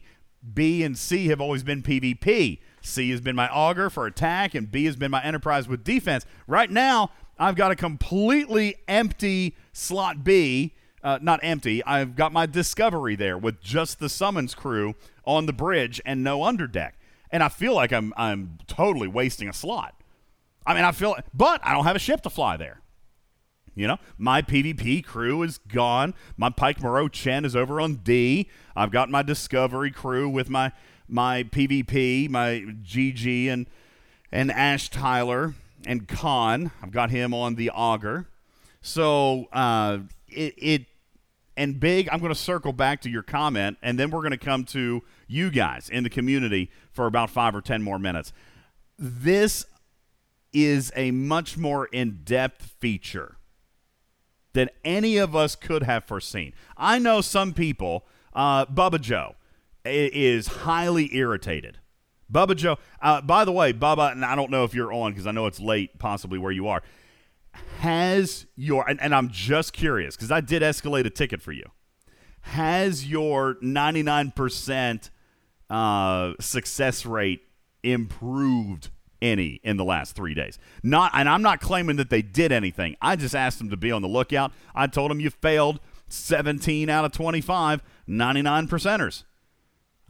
B 0.52 0.82
and 0.82 0.96
C 0.96 1.28
have 1.28 1.40
always 1.40 1.62
been 1.62 1.82
PvP. 1.82 2.60
C 2.84 3.10
has 3.10 3.20
been 3.20 3.36
my 3.36 3.48
auger 3.48 3.90
for 3.90 4.06
attack, 4.06 4.54
and 4.54 4.70
B 4.70 4.84
has 4.84 4.96
been 4.96 5.10
my 5.10 5.22
enterprise 5.22 5.68
with 5.68 5.84
defense. 5.84 6.26
Right 6.46 6.70
now, 6.70 7.10
I've 7.38 7.56
got 7.56 7.70
a 7.70 7.76
completely 7.76 8.76
empty 8.86 9.56
slot 9.72 10.22
B. 10.22 10.74
Uh, 11.02 11.18
not 11.20 11.40
empty. 11.42 11.84
I've 11.84 12.16
got 12.16 12.32
my 12.32 12.46
discovery 12.46 13.14
there 13.14 13.36
with 13.36 13.60
just 13.60 13.98
the 13.98 14.08
summons 14.08 14.54
crew 14.54 14.94
on 15.26 15.46
the 15.46 15.52
bridge 15.52 16.00
and 16.06 16.24
no 16.24 16.40
underdeck 16.40 16.92
and 17.34 17.42
I 17.42 17.48
feel 17.48 17.74
like 17.74 17.92
I'm 17.92 18.14
I'm 18.16 18.58
totally 18.68 19.08
wasting 19.08 19.48
a 19.48 19.52
slot. 19.52 20.00
I 20.64 20.72
mean, 20.72 20.84
I 20.84 20.92
feel, 20.92 21.16
but 21.34 21.60
I 21.64 21.72
don't 21.72 21.84
have 21.84 21.96
a 21.96 21.98
ship 21.98 22.22
to 22.22 22.30
fly 22.30 22.56
there. 22.56 22.80
You 23.74 23.88
know, 23.88 23.98
my 24.16 24.40
PvP 24.40 25.04
crew 25.04 25.42
is 25.42 25.58
gone. 25.58 26.14
My 26.36 26.48
Pike 26.48 26.80
Moreau 26.80 27.08
Chen 27.08 27.44
is 27.44 27.56
over 27.56 27.80
on 27.80 27.96
D. 27.96 28.48
I've 28.76 28.92
got 28.92 29.10
my 29.10 29.22
Discovery 29.22 29.90
crew 29.90 30.28
with 30.28 30.48
my 30.48 30.70
my 31.14 31.44
PvP, 31.44 32.28
my 32.28 32.64
GG 32.82 33.46
and 33.46 33.66
and 34.32 34.50
Ash 34.50 34.90
Tyler 34.90 35.54
and 35.86 36.08
Khan. 36.08 36.72
I've 36.82 36.90
got 36.90 37.10
him 37.10 37.32
on 37.32 37.54
the 37.54 37.70
Auger. 37.70 38.26
So 38.82 39.46
uh, 39.52 39.98
it, 40.28 40.54
it 40.58 40.86
and 41.56 41.78
big. 41.78 42.08
I'm 42.10 42.18
going 42.18 42.32
to 42.32 42.38
circle 42.38 42.72
back 42.72 43.00
to 43.02 43.10
your 43.10 43.22
comment, 43.22 43.78
and 43.80 43.96
then 43.96 44.10
we're 44.10 44.22
going 44.22 44.32
to 44.32 44.36
come 44.36 44.64
to 44.64 45.04
you 45.28 45.50
guys 45.50 45.88
in 45.88 46.02
the 46.02 46.10
community 46.10 46.68
for 46.90 47.06
about 47.06 47.30
five 47.30 47.54
or 47.54 47.60
ten 47.60 47.80
more 47.80 47.98
minutes. 47.98 48.32
This 48.98 49.66
is 50.52 50.92
a 50.96 51.12
much 51.12 51.56
more 51.56 51.86
in-depth 51.86 52.74
feature 52.80 53.36
than 54.52 54.68
any 54.84 55.16
of 55.16 55.34
us 55.34 55.54
could 55.54 55.84
have 55.84 56.04
foreseen. 56.04 56.52
I 56.76 56.98
know 56.98 57.20
some 57.20 57.52
people, 57.52 58.04
uh, 58.34 58.66
Bubba 58.66 59.00
Joe, 59.00 59.34
is 59.84 60.46
highly 60.46 61.14
irritated. 61.14 61.78
Bubba 62.32 62.56
Joe, 62.56 62.78
uh, 63.02 63.20
by 63.20 63.44
the 63.44 63.52
way, 63.52 63.72
Bubba, 63.72 64.12
and 64.12 64.24
I 64.24 64.34
don't 64.34 64.50
know 64.50 64.64
if 64.64 64.74
you're 64.74 64.92
on 64.92 65.12
because 65.12 65.26
I 65.26 65.32
know 65.32 65.46
it's 65.46 65.60
late, 65.60 65.98
possibly 65.98 66.38
where 66.38 66.52
you 66.52 66.68
are. 66.68 66.82
Has 67.78 68.46
your, 68.56 68.88
and, 68.88 69.00
and 69.00 69.14
I'm 69.14 69.28
just 69.28 69.72
curious 69.72 70.16
because 70.16 70.32
I 70.32 70.40
did 70.40 70.62
escalate 70.62 71.04
a 71.06 71.10
ticket 71.10 71.42
for 71.42 71.52
you. 71.52 71.64
Has 72.40 73.06
your 73.06 73.56
99% 73.62 75.10
uh, 75.70 76.32
success 76.40 77.06
rate 77.06 77.42
improved 77.82 78.90
any 79.22 79.60
in 79.62 79.76
the 79.76 79.84
last 79.84 80.16
three 80.16 80.34
days? 80.34 80.58
Not, 80.82 81.12
and 81.14 81.28
I'm 81.28 81.42
not 81.42 81.60
claiming 81.60 81.96
that 81.96 82.10
they 82.10 82.22
did 82.22 82.52
anything. 82.52 82.96
I 83.00 83.16
just 83.16 83.34
asked 83.34 83.58
them 83.58 83.70
to 83.70 83.76
be 83.76 83.92
on 83.92 84.02
the 84.02 84.08
lookout. 84.08 84.52
I 84.74 84.86
told 84.88 85.10
them 85.10 85.20
you 85.20 85.30
failed 85.30 85.78
17 86.08 86.88
out 86.88 87.04
of 87.04 87.12
25, 87.12 87.82
99 88.06 88.68
percenters. 88.68 89.24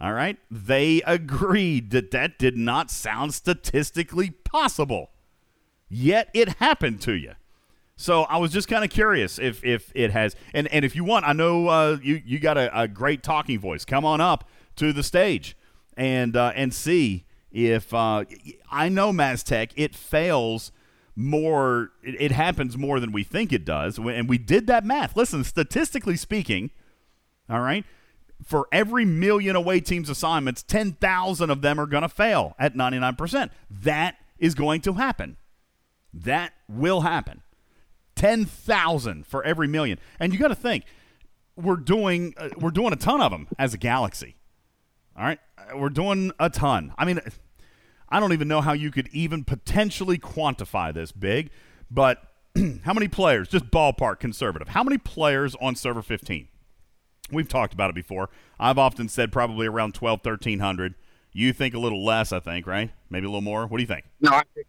All 0.01 0.13
right. 0.13 0.39
They 0.51 1.03
agreed 1.07 1.91
that 1.91 2.11
that 2.11 2.39
did 2.39 2.57
not 2.57 2.91
sound 2.91 3.33
statistically 3.35 4.31
possible. 4.31 5.11
Yet 5.89 6.29
it 6.35 6.55
happened 6.55 7.01
to 7.03 7.13
you. 7.13 7.35
So 7.97 8.23
I 8.25 8.39
was 8.39 8.53
just 8.53 8.67
kind 8.67 8.83
of 8.85 8.91
curious 8.91 9.39
if 9.39 9.65
if 9.65 9.93
it 9.95 10.11
has 10.11 10.35
and 10.53 10.67
and 10.69 10.85
if 10.85 10.97
you 10.97 11.05
want, 11.05 11.27
I 11.29 11.33
know 11.33 11.69
uh, 11.69 11.99
you 12.03 12.21
you 12.25 12.41
got 12.41 12.59
a, 12.59 12.77
a 12.79 12.89
great 12.89 13.23
talking 13.23 13.61
voice. 13.61 13.85
Come 13.85 14.05
on 14.05 14.21
up 14.21 14.49
to 14.77 14.93
the 14.93 15.05
stage 15.05 15.57
and 15.97 16.37
uh, 16.37 16.53
and 16.57 16.75
see 16.75 17.25
if 17.53 17.95
uh, 17.95 18.25
I 18.71 18.89
know 18.89 19.13
Maztec. 19.13 19.71
It 19.77 19.95
fails 19.95 20.73
more. 21.15 21.93
It, 22.03 22.17
it 22.21 22.33
happens 22.33 22.77
more 22.77 22.99
than 22.99 23.13
we 23.13 23.23
think 23.23 23.53
it 23.53 23.65
does, 23.65 23.97
and 23.97 24.29
we 24.29 24.39
did 24.39 24.67
that 24.67 24.85
math. 24.85 25.17
Listen, 25.17 25.45
statistically 25.45 26.17
speaking, 26.17 26.73
All 27.49 27.61
right? 27.61 27.85
For 28.43 28.67
every 28.73 29.05
million 29.05 29.57
away 29.57 29.81
teams 29.81 30.11
assignments, 30.11 30.63
10,000 30.63 31.51
of 31.51 31.63
them 31.63 31.81
are 31.81 31.87
going 31.87 32.03
to 32.03 32.09
fail 32.09 32.55
at 32.59 32.75
99%. 32.75 33.51
That 33.71 34.17
is 34.39 34.55
going 34.55 34.81
to 34.83 34.95
happen. 34.95 35.37
That 36.13 36.53
will 36.69 37.03
happen. 37.03 37.43
10,000 38.17 39.27
for 39.27 39.43
every 39.45 39.67
million. 39.67 39.99
And 40.21 40.33
you 40.33 40.39
got 40.39 40.49
to 40.49 40.55
think 40.55 40.85
we're 41.57 41.77
doing 41.77 42.35
uh, 42.37 42.51
we're 42.59 42.71
doing 42.71 42.93
a 42.93 42.97
ton 42.97 43.21
of 43.21 43.31
them 43.31 43.49
as 43.59 43.75
a 43.75 43.79
galaxy. 43.79 44.37
All 45.17 45.25
right? 45.25 45.39
Uh, 45.57 45.79
We're 45.79 45.89
doing 45.89 46.33
a 46.39 46.51
ton. 46.51 46.93
I 46.99 47.05
mean 47.05 47.21
I 48.09 48.21
don't 48.21 48.33
even 48.33 48.49
know 48.49 48.61
how 48.61 48.73
you 48.73 48.91
could 48.91 49.09
even 49.13 49.45
potentially 49.45 50.19
quantify 50.19 50.93
this 50.93 51.11
big, 51.13 51.51
but 51.91 52.23
how 52.85 52.93
many 52.93 53.09
players, 53.09 53.49
just 53.49 53.71
ballpark 53.71 54.21
conservative, 54.21 54.69
how 54.69 54.85
many 54.85 54.99
players 54.99 55.57
on 55.61 55.75
server 55.75 56.03
15? 56.03 56.49
We've 57.31 57.49
talked 57.49 57.73
about 57.73 57.91
it 57.91 57.95
before. 57.95 58.29
I've 58.59 58.79
often 58.79 59.09
said 59.09 59.33
probably 59.33 59.67
around 59.67 59.95
12, 59.95 60.21
1300. 60.25 60.95
You 61.33 61.53
think 61.53 61.75
a 61.75 61.79
little 61.79 62.05
less, 62.05 62.33
I 62.33 62.41
think, 62.41 62.67
right? 62.67 62.91
Maybe 63.11 63.27
a 63.27 63.29
little 63.29 63.41
more. 63.41 63.67
What 63.67 63.79
do 63.79 63.83
you 63.83 63.89
think? 63.89 64.05
No, 64.21 64.31
I 64.31 64.43
think, 64.55 64.67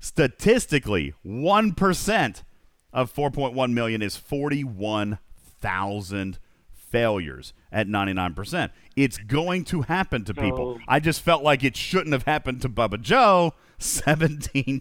Statistically, 0.00 1.14
1% 1.24 2.42
of 2.92 3.14
4.1 3.14 3.72
million 3.72 4.02
is 4.02 4.16
41,000 4.16 6.38
failures 6.94 7.52
at 7.72 7.88
99%. 7.88 8.70
It's 8.94 9.18
going 9.18 9.64
to 9.64 9.82
happen 9.82 10.24
to 10.26 10.32
people. 10.32 10.78
I 10.86 11.00
just 11.00 11.22
felt 11.22 11.42
like 11.42 11.64
it 11.64 11.76
shouldn't 11.76 12.12
have 12.12 12.22
happened 12.22 12.62
to 12.62 12.68
Bubba 12.68 13.00
Joe 13.00 13.54
17 13.78 14.80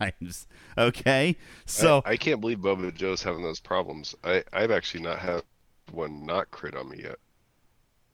times. 0.00 0.48
Okay? 0.76 1.36
So, 1.64 2.02
I, 2.04 2.10
I 2.10 2.16
can't 2.16 2.40
believe 2.40 2.58
Bubba 2.58 2.92
Joe's 2.92 3.22
having 3.22 3.44
those 3.44 3.60
problems. 3.60 4.16
I 4.24 4.42
I've 4.52 4.72
actually 4.72 5.04
not 5.04 5.20
had 5.20 5.42
one 5.92 6.26
not 6.26 6.50
crit 6.50 6.74
on 6.74 6.88
me 6.88 7.02
yet. 7.04 7.16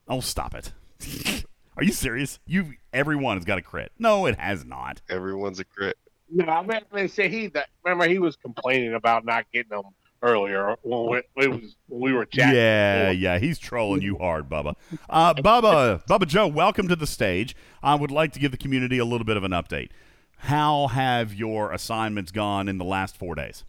oh, 0.06 0.20
stop 0.20 0.54
it. 0.54 0.72
Are 1.78 1.82
you 1.82 1.92
serious? 1.92 2.38
You 2.44 2.74
everyone 2.92 3.38
has 3.38 3.46
got 3.46 3.56
a 3.56 3.62
crit. 3.62 3.90
No, 3.98 4.26
it 4.26 4.38
has 4.38 4.66
not. 4.66 5.00
Everyone's 5.08 5.60
a 5.60 5.64
crit. 5.64 5.96
No, 6.30 6.44
I 6.44 6.62
mean, 6.62 6.80
they 6.92 7.08
say 7.08 7.30
he. 7.30 7.46
That, 7.46 7.68
remember, 7.84 8.06
he 8.06 8.18
was 8.18 8.36
complaining 8.36 8.92
about 8.92 9.24
not 9.24 9.46
getting 9.50 9.70
them 9.70 9.84
earlier 10.22 10.76
when 10.82 11.10
we, 11.10 11.18
it 11.42 11.50
was 11.50 11.76
when 11.88 12.00
we 12.00 12.12
were 12.12 12.24
chatting. 12.24 12.56
Yeah, 12.56 13.10
before. 13.10 13.12
yeah, 13.14 13.38
he's 13.38 13.58
trolling 13.58 14.02
you 14.02 14.16
hard, 14.18 14.48
Bubba. 14.48 14.74
Uh, 15.08 15.34
Bubba, 15.34 16.04
Bubba 16.06 16.26
Joe, 16.26 16.46
welcome 16.46 16.88
to 16.88 16.96
the 16.96 17.06
stage. 17.06 17.56
I 17.82 17.94
would 17.94 18.10
like 18.10 18.32
to 18.32 18.38
give 18.40 18.50
the 18.50 18.58
community 18.58 18.98
a 18.98 19.04
little 19.04 19.24
bit 19.24 19.36
of 19.36 19.44
an 19.44 19.52
update. 19.52 19.90
How 20.38 20.88
have 20.88 21.34
your 21.34 21.72
assignments 21.72 22.32
gone 22.32 22.68
in 22.68 22.78
the 22.78 22.84
last 22.84 23.16
four 23.16 23.34
days? 23.34 23.64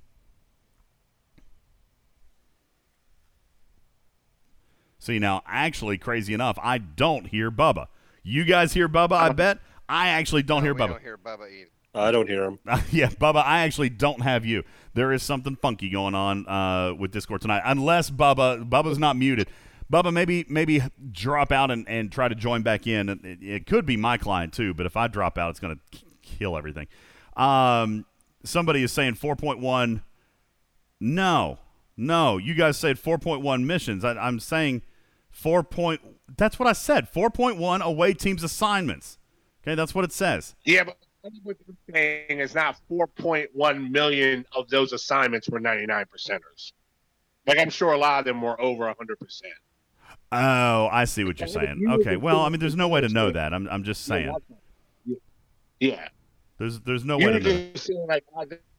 See, 4.99 5.17
now, 5.17 5.41
actually, 5.47 5.97
crazy 5.97 6.33
enough, 6.33 6.59
I 6.61 6.77
don't 6.77 7.27
hear 7.27 7.49
Bubba. 7.49 7.87
You 8.23 8.43
guys 8.45 8.73
hear 8.73 8.87
Bubba, 8.87 9.13
I 9.13 9.29
bet. 9.29 9.57
I 9.89 10.09
actually 10.09 10.43
don't 10.43 10.63
hear 10.63 10.75
we 10.75 10.81
Bubba. 10.81 10.89
don't 10.89 11.01
hear 11.01 11.17
Bubba 11.17 11.51
either. 11.51 11.71
I 11.93 12.11
don't 12.11 12.29
hear 12.29 12.43
him. 12.45 12.59
yeah, 12.91 13.09
Bubba, 13.09 13.43
I 13.43 13.61
actually 13.61 13.89
don't 13.89 14.21
have 14.21 14.45
you. 14.45 14.63
There 14.93 15.11
is 15.13 15.23
something 15.23 15.55
funky 15.55 15.89
going 15.89 16.15
on 16.15 16.47
uh, 16.47 16.93
with 16.93 17.11
Discord 17.11 17.41
tonight. 17.41 17.61
Unless 17.65 18.11
Bubba, 18.11 18.67
Bubba's 18.67 18.99
not 18.99 19.15
muted. 19.15 19.47
Bubba, 19.91 20.13
maybe 20.13 20.45
maybe 20.47 20.81
drop 21.11 21.51
out 21.51 21.69
and, 21.69 21.87
and 21.87 22.11
try 22.11 22.27
to 22.27 22.35
join 22.35 22.61
back 22.61 22.87
in. 22.87 23.09
It, 23.09 23.19
it 23.41 23.65
could 23.65 23.85
be 23.85 23.97
my 23.97 24.17
client 24.17 24.53
too, 24.53 24.73
but 24.73 24.85
if 24.85 24.95
I 24.95 25.07
drop 25.07 25.37
out, 25.37 25.49
it's 25.49 25.59
going 25.59 25.75
to 25.75 25.99
kill 26.21 26.57
everything. 26.57 26.87
Um, 27.35 28.05
somebody 28.43 28.83
is 28.83 28.91
saying 28.91 29.15
4.1. 29.15 30.01
No, 30.99 31.59
no. 31.97 32.37
You 32.37 32.53
guys 32.53 32.77
said 32.77 32.97
4.1 32.97 33.63
missions. 33.63 34.05
I, 34.05 34.13
I'm 34.13 34.39
saying 34.39 34.83
4. 35.31 35.63
Point, 35.63 36.01
that's 36.37 36.57
what 36.57 36.67
I 36.67 36.73
said. 36.73 37.11
4.1 37.11 37.81
away 37.81 38.13
teams 38.13 38.43
assignments. 38.43 39.17
Okay, 39.63 39.75
that's 39.75 39.93
what 39.93 40.05
it 40.05 40.11
says. 40.11 40.55
Yeah, 40.65 40.85
but 40.85 40.97
what 41.43 41.57
you're 41.67 41.75
saying 41.93 42.39
is 42.39 42.55
not 42.55 42.77
4.1 42.89 43.91
million 43.91 44.45
of 44.55 44.69
those 44.69 44.93
assignments 44.93 45.49
were 45.49 45.59
99 45.59 46.05
percenters. 46.05 46.71
Like 47.47 47.57
I'm 47.59 47.69
sure 47.69 47.93
a 47.93 47.97
lot 47.97 48.19
of 48.19 48.25
them 48.25 48.41
were 48.41 48.59
over 48.61 48.85
100 48.85 49.19
percent. 49.19 49.53
Oh, 50.31 50.87
I 50.91 51.05
see 51.05 51.23
what 51.23 51.39
you're 51.39 51.47
saying. 51.47 51.83
Okay, 51.89 52.15
well, 52.15 52.39
I 52.41 52.49
mean, 52.49 52.59
there's 52.59 52.75
no 52.75 52.87
way 52.87 53.01
to 53.01 53.09
know 53.09 53.31
that. 53.31 53.53
I'm, 53.53 53.67
I'm 53.69 53.83
just 53.83 54.05
saying. 54.05 54.33
Yeah, 55.79 56.07
There's, 56.59 56.79
there's 56.81 57.03
no 57.03 57.19
you 57.19 57.25
way 57.27 57.39
to 57.39 57.39
know. 57.93 58.05
like 58.07 58.23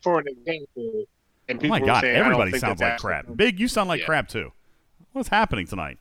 for 0.03 0.21
an 0.21 0.27
example, 0.29 1.05
and 1.49 1.59
Oh 1.59 1.61
people 1.61 1.69
my 1.69 1.81
were 1.81 1.87
God, 1.87 2.01
saying, 2.01 2.15
I 2.17 2.19
don't 2.21 2.33
everybody 2.33 2.59
sounds 2.59 2.63
like 2.63 2.79
that's- 2.79 3.01
crap. 3.01 3.27
Big, 3.37 3.59
you 3.59 3.67
sound 3.69 3.89
like 3.89 4.01
Yeah. 4.01 4.07
crap 4.07 4.29
too. 4.29 4.53
What's 5.13 5.29
happening 5.29 5.67
tonight? 5.67 5.99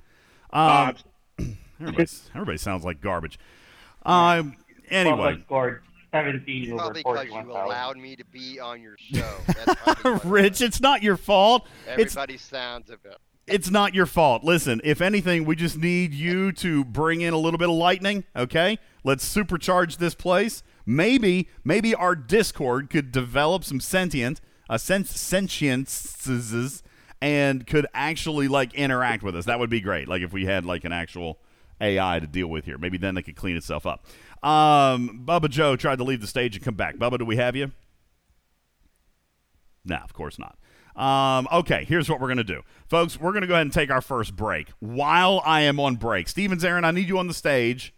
Uh, 0.54 0.94
Um, 1.40 1.58
everybody, 1.82 2.08
everybody 2.36 2.58
sounds 2.60 2.86
like 2.86 3.02
garbage. 3.02 3.40
Um, 4.04 4.56
anyway, 4.90 5.38
Bubba 5.38 5.42
scored 5.46 5.84
17 6.12 6.72
over 6.74 6.78
Probably 6.78 7.02
because 7.04 7.26
you 7.26 7.32
41,000. 7.32 7.66
allowed 7.66 7.98
me 7.98 8.16
to 8.16 8.26
be 8.26 8.60
on 8.60 8.82
your 8.82 8.96
show. 8.98 9.38
That's 9.48 9.76
probably 9.82 10.12
what 10.12 10.26
it 10.26 10.28
Rich, 10.28 10.62
it's 10.62 10.82
not 10.82 11.02
your 11.04 11.18
fault. 11.18 11.68
It's 11.88 12.16
Everybody 12.16 12.38
sounds 12.38 12.90
a 12.90 12.98
bit. 12.98 13.18
it's 13.48 13.70
not 13.70 13.94
your 13.96 14.06
fault. 14.06 14.44
Listen, 14.44 14.82
if 14.84 15.02
anything, 15.02 15.46
we 15.46 15.56
just 15.56 15.78
need 15.78 16.14
you 16.14 16.52
to 16.54 16.84
bring 16.86 17.22
in 17.22 17.34
a 17.34 17.38
little 17.38 17.58
bit 17.58 17.70
of 17.70 17.76
lightning, 17.76 18.24
okay? 18.36 18.78
Let's 19.04 19.34
supercharge 19.34 19.98
this 19.98 20.14
place. 20.16 20.64
Maybe, 20.86 21.48
maybe 21.64 21.96
our 21.96 22.16
Discord 22.16 22.90
could 22.90 23.12
develop 23.12 23.64
some 23.64 23.80
sentient, 23.80 24.42
uh, 24.70 24.78
sens- 24.78 25.10
sentiences, 25.20 26.84
and 27.22 27.68
could 27.68 27.86
actually 27.94 28.48
like 28.48 28.74
interact 28.74 29.24
with 29.24 29.36
us. 29.36 29.46
That 29.46 29.60
would 29.60 29.70
be 29.70 29.80
great. 29.82 30.08
Like 30.08 30.22
if 30.22 30.34
we 30.34 30.46
had 30.46 30.66
like 30.66 30.84
an 30.84 30.92
actual 30.92 31.38
AI 31.80 32.20
to 32.20 32.28
deal 32.28 32.48
with 32.48 32.66
here. 32.66 32.78
Maybe 32.78 32.98
then 32.98 33.16
they 33.16 33.24
could 33.24 33.36
clean 33.36 33.58
itself 33.58 33.86
up. 33.88 34.06
Um, 34.44 35.24
Bubba 35.26 35.50
Joe 35.50 35.76
tried 35.76 35.98
to 35.98 36.04
leave 36.04 36.22
the 36.22 36.28
stage 36.28 36.56
and 36.56 36.66
come 36.66 36.76
back. 36.76 36.98
Bubba, 36.98 37.20
do 37.20 37.26
we 37.26 37.38
have 37.38 37.56
you? 37.56 37.72
No, 39.86 39.98
of 39.98 40.14
course 40.14 40.38
not. 40.40 40.58
Um, 40.96 41.48
okay, 41.52 41.86
here's 41.86 42.10
what 42.10 42.20
we're 42.20 42.28
going 42.28 42.38
to 42.38 42.44
do. 42.44 42.62
Folks, 42.88 43.20
we're 43.20 43.32
going 43.32 43.42
to 43.42 43.48
go 43.48 43.54
ahead 43.54 43.66
and 43.66 43.74
take 43.74 43.90
our 43.90 44.02
first 44.02 44.36
break. 44.36 44.70
While 44.80 45.42
I 45.46 45.62
am 45.62 45.80
on 45.80 45.96
break, 45.96 46.28
Steven 46.28 46.60
Zarin, 46.60 46.84
I 46.84 46.92
need 46.92 47.08
you 47.08 47.18
on 47.18 47.28
the 47.28 47.34
stage. 47.34 47.94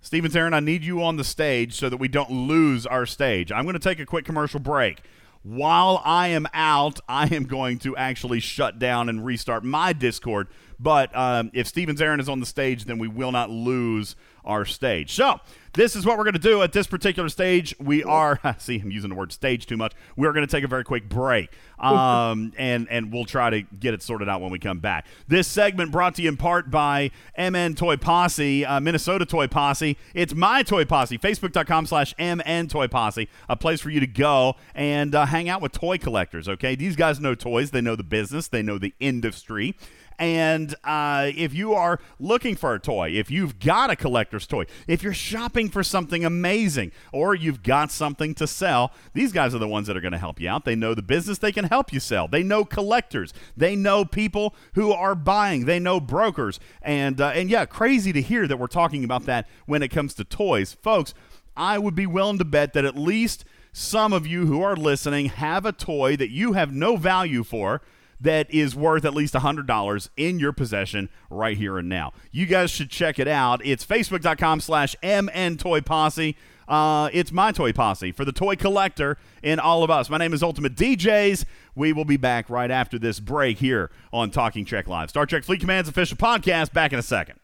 Steven 0.00 0.30
Zarin, 0.30 0.54
I 0.54 0.60
need 0.60 0.82
you 0.84 1.02
on 1.02 1.16
the 1.16 1.24
stage 1.24 1.74
so 1.74 1.88
that 1.88 1.96
we 1.98 2.08
don't 2.08 2.30
lose 2.30 2.86
our 2.86 3.06
stage. 3.06 3.52
I'm 3.52 3.64
going 3.64 3.74
to 3.74 3.78
take 3.80 4.00
a 4.00 4.06
quick 4.06 4.24
commercial 4.24 4.60
break. 4.60 5.02
while 5.42 6.02
I 6.04 6.28
am 6.28 6.46
out, 6.52 7.00
I 7.08 7.26
am 7.34 7.44
going 7.44 7.78
to 7.80 7.96
actually 7.96 8.40
shut 8.40 8.78
down 8.78 9.08
and 9.08 9.24
restart 9.24 9.64
my 9.64 9.92
Discord. 9.92 10.48
But 10.80 11.14
um, 11.16 11.50
if 11.54 11.66
Steven 11.66 11.96
Zarin 11.96 12.20
is 12.20 12.28
on 12.28 12.40
the 12.40 12.46
stage, 12.46 12.84
then 12.84 12.98
we 12.98 13.08
will 13.08 13.32
not 13.32 13.50
lose 13.50 14.16
our 14.44 14.64
stage. 14.64 15.12
So 15.12 15.40
this 15.74 15.94
is 15.94 16.06
what 16.06 16.16
we're 16.16 16.24
going 16.24 16.34
to 16.34 16.40
do 16.40 16.62
at 16.62 16.72
this 16.72 16.86
particular 16.86 17.28
stage. 17.28 17.74
We 17.78 18.02
are 18.02 18.40
see 18.58 18.80
I'm 18.80 18.90
using 18.90 19.10
the 19.10 19.16
word 19.16 19.30
stage 19.30 19.66
too 19.66 19.76
much. 19.76 19.92
We're 20.16 20.32
going 20.32 20.46
to 20.46 20.50
take 20.50 20.64
a 20.64 20.68
very 20.68 20.84
quick 20.84 21.08
break, 21.08 21.50
um, 21.78 22.52
and 22.58 22.88
and 22.90 23.12
we'll 23.12 23.26
try 23.26 23.50
to 23.50 23.62
get 23.62 23.94
it 23.94 24.02
sorted 24.02 24.28
out 24.28 24.40
when 24.40 24.50
we 24.50 24.58
come 24.58 24.80
back. 24.80 25.06
This 25.28 25.46
segment 25.46 25.92
brought 25.92 26.14
to 26.16 26.22
you 26.22 26.28
in 26.28 26.36
part 26.36 26.70
by 26.70 27.10
MN 27.38 27.74
Toy 27.74 27.96
Posse, 27.96 28.64
uh, 28.64 28.80
Minnesota 28.80 29.26
Toy 29.26 29.46
Posse. 29.46 29.96
It's 30.14 30.34
my 30.34 30.62
Toy 30.62 30.84
Posse. 30.84 31.18
Facebook.com/slash 31.18 32.14
MN 32.18 32.68
Toy 32.68 32.88
Posse, 32.88 33.28
a 33.48 33.56
place 33.56 33.80
for 33.80 33.90
you 33.90 34.00
to 34.00 34.06
go 34.06 34.56
and 34.74 35.14
uh, 35.14 35.26
hang 35.26 35.48
out 35.48 35.60
with 35.60 35.72
toy 35.72 35.98
collectors. 35.98 36.48
Okay, 36.48 36.74
these 36.74 36.96
guys 36.96 37.20
know 37.20 37.34
toys. 37.34 37.70
They 37.70 37.82
know 37.82 37.96
the 37.96 38.02
business. 38.02 38.48
They 38.48 38.62
know 38.62 38.78
the 38.78 38.94
industry. 38.98 39.76
And 40.18 40.74
uh, 40.82 41.30
if 41.36 41.54
you 41.54 41.74
are 41.74 42.00
looking 42.18 42.56
for 42.56 42.74
a 42.74 42.80
toy, 42.80 43.10
if 43.10 43.30
you've 43.30 43.60
got 43.60 43.90
a 43.90 43.96
collector's 43.96 44.46
toy, 44.46 44.64
if 44.88 45.02
you're 45.02 45.14
shopping 45.14 45.68
for 45.68 45.84
something 45.84 46.24
amazing, 46.24 46.90
or 47.12 47.34
you've 47.34 47.62
got 47.62 47.92
something 47.92 48.34
to 48.34 48.46
sell, 48.46 48.92
these 49.14 49.32
guys 49.32 49.54
are 49.54 49.58
the 49.58 49.68
ones 49.68 49.86
that 49.86 49.96
are 49.96 50.00
going 50.00 50.12
to 50.12 50.18
help 50.18 50.40
you 50.40 50.48
out. 50.48 50.64
They 50.64 50.74
know 50.74 50.94
the 50.94 51.02
business, 51.02 51.38
they 51.38 51.52
can 51.52 51.66
help 51.66 51.92
you 51.92 52.00
sell. 52.00 52.26
They 52.26 52.42
know 52.42 52.64
collectors, 52.64 53.32
they 53.56 53.76
know 53.76 54.04
people 54.04 54.56
who 54.74 54.90
are 54.92 55.14
buying, 55.14 55.66
they 55.66 55.78
know 55.78 56.00
brokers. 56.00 56.58
And, 56.82 57.20
uh, 57.20 57.28
and 57.28 57.48
yeah, 57.48 57.64
crazy 57.66 58.12
to 58.12 58.20
hear 58.20 58.48
that 58.48 58.56
we're 58.56 58.66
talking 58.66 59.04
about 59.04 59.24
that 59.26 59.46
when 59.66 59.82
it 59.82 59.88
comes 59.88 60.14
to 60.14 60.24
toys. 60.24 60.72
Folks, 60.72 61.14
I 61.56 61.78
would 61.78 61.94
be 61.94 62.06
willing 62.06 62.38
to 62.38 62.44
bet 62.44 62.72
that 62.72 62.84
at 62.84 62.96
least 62.96 63.44
some 63.72 64.12
of 64.12 64.26
you 64.26 64.46
who 64.46 64.62
are 64.62 64.74
listening 64.74 65.26
have 65.26 65.64
a 65.64 65.72
toy 65.72 66.16
that 66.16 66.30
you 66.30 66.54
have 66.54 66.72
no 66.72 66.96
value 66.96 67.44
for 67.44 67.82
that 68.20 68.52
is 68.52 68.74
worth 68.74 69.04
at 69.04 69.14
least 69.14 69.34
$100 69.34 70.08
in 70.16 70.38
your 70.38 70.52
possession 70.52 71.08
right 71.30 71.56
here 71.56 71.78
and 71.78 71.88
now. 71.88 72.12
You 72.30 72.46
guys 72.46 72.70
should 72.70 72.90
check 72.90 73.18
it 73.18 73.28
out. 73.28 73.60
It's 73.64 73.84
facebook.com 73.84 74.60
slash 74.60 74.96
mntoyposse. 75.02 76.34
Uh, 76.66 77.08
it's 77.12 77.32
my 77.32 77.50
toy 77.50 77.72
posse 77.72 78.12
for 78.12 78.24
the 78.24 78.32
toy 78.32 78.54
collector 78.54 79.16
in 79.42 79.58
all 79.58 79.82
of 79.82 79.90
us. 79.90 80.10
My 80.10 80.18
name 80.18 80.34
is 80.34 80.42
Ultimate 80.42 80.74
DJs. 80.74 81.44
We 81.74 81.92
will 81.94 82.04
be 82.04 82.18
back 82.18 82.50
right 82.50 82.70
after 82.70 82.98
this 82.98 83.20
break 83.20 83.58
here 83.58 83.90
on 84.12 84.30
Talking 84.30 84.66
Trek 84.66 84.86
Live. 84.86 85.08
Star 85.08 85.24
Trek 85.24 85.44
Fleet 85.44 85.60
Command's 85.60 85.88
official 85.88 86.18
podcast. 86.18 86.72
Back 86.72 86.92
in 86.92 86.98
a 86.98 87.02
second. 87.02 87.40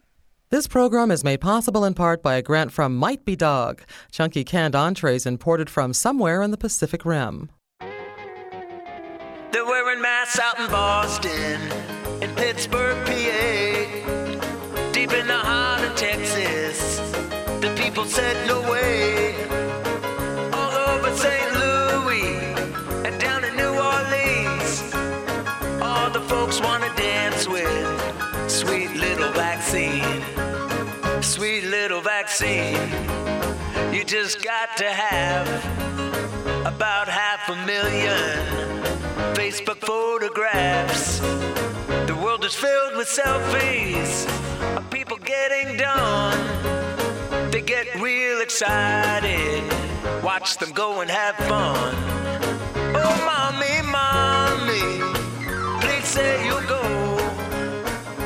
This 0.51 0.69
program 0.69 1.11
is 1.11 1.25
made 1.25 1.41
possible 1.41 1.85
in 1.85 1.95
part 1.95 2.23
by 2.23 2.35
a 2.35 2.43
grant 2.43 2.71
from 2.71 2.97
Might 2.97 3.25
Be 3.25 3.35
Dog, 3.35 3.83
chunky 4.13 4.45
canned 4.45 4.77
entrees 4.77 5.27
imported 5.27 5.71
from 5.71 5.93
somewhere 5.95 6.43
in 6.43 6.51
the 6.51 6.59
Pacific 6.59 7.05
Rim. 7.05 7.49
They're 9.55 9.65
wearing 9.65 10.03
masks 10.03 10.41
out 10.41 10.59
in 10.59 10.67
Boston, 10.67 11.61
in 12.21 12.35
Pittsburgh, 12.35 12.97
PA, 13.07 14.91
deep 14.91 15.13
in 15.13 15.29
the 15.29 15.39
heart 15.39 15.85
of 15.85 15.95
Texas. 15.95 16.99
The 17.61 17.73
people 17.81 18.05
said 18.05 18.49
no 18.49 18.61
way. 18.69 19.37
All 20.53 20.75
over 20.91 21.15
St. 21.15 21.53
Louis 21.55 22.35
and 23.07 23.21
down 23.21 23.45
in 23.45 23.55
New 23.55 23.75
Orleans, 23.91 24.93
all 25.81 26.11
the 26.11 26.25
folks 26.29 26.61
wanna 26.61 26.93
dance 26.97 27.47
with 27.47 28.51
sweet 28.51 28.91
little 28.97 29.31
vaccine. 29.35 30.21
Sweet 31.23 31.63
little 31.63 32.01
vaccine. 32.01 32.91
You 33.95 34.03
just 34.03 34.43
got 34.43 34.77
to 34.79 34.91
have 34.91 35.47
about 36.67 37.07
half 37.07 37.49
a 37.49 37.55
million 37.65 38.54
Facebook 39.45 39.77
photographs. 39.77 41.19
The 42.09 42.19
world 42.25 42.47
is 42.47 42.55
filled 42.55 42.97
with 42.97 43.07
selfies 43.07 44.25
of 44.75 44.89
people 44.89 45.19
getting 45.19 45.77
done. 45.77 47.51
They 47.51 47.61
get 47.61 47.95
real 47.97 48.41
excited. 48.41 49.63
Watch 50.23 50.57
them 50.57 50.73
go 50.73 51.03
and 51.03 51.11
have 51.11 51.37
fun. 51.37 51.95
Oh, 52.97 53.17
mommy, 53.31 53.77
mommy, 53.99 54.87
please 55.83 56.07
say 56.07 56.47
you'll 56.47 56.67
go 56.67 56.83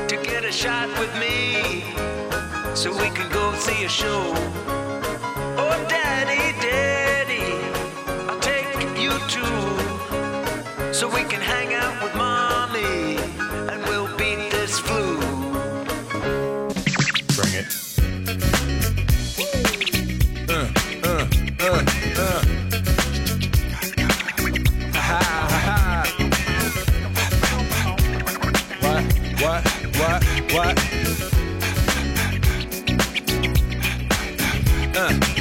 to 0.07 0.17
get 0.23 0.45
a 0.45 0.53
shot 0.53 0.89
with 1.01 1.13
me 1.19 1.83
so 2.77 2.93
we 2.93 3.11
can 3.11 3.29
go 3.33 3.53
see 3.57 3.83
a 3.83 3.89
show. 3.89 4.23
What? 29.99 30.23
What? 30.53 30.79
Uh. 34.97 35.38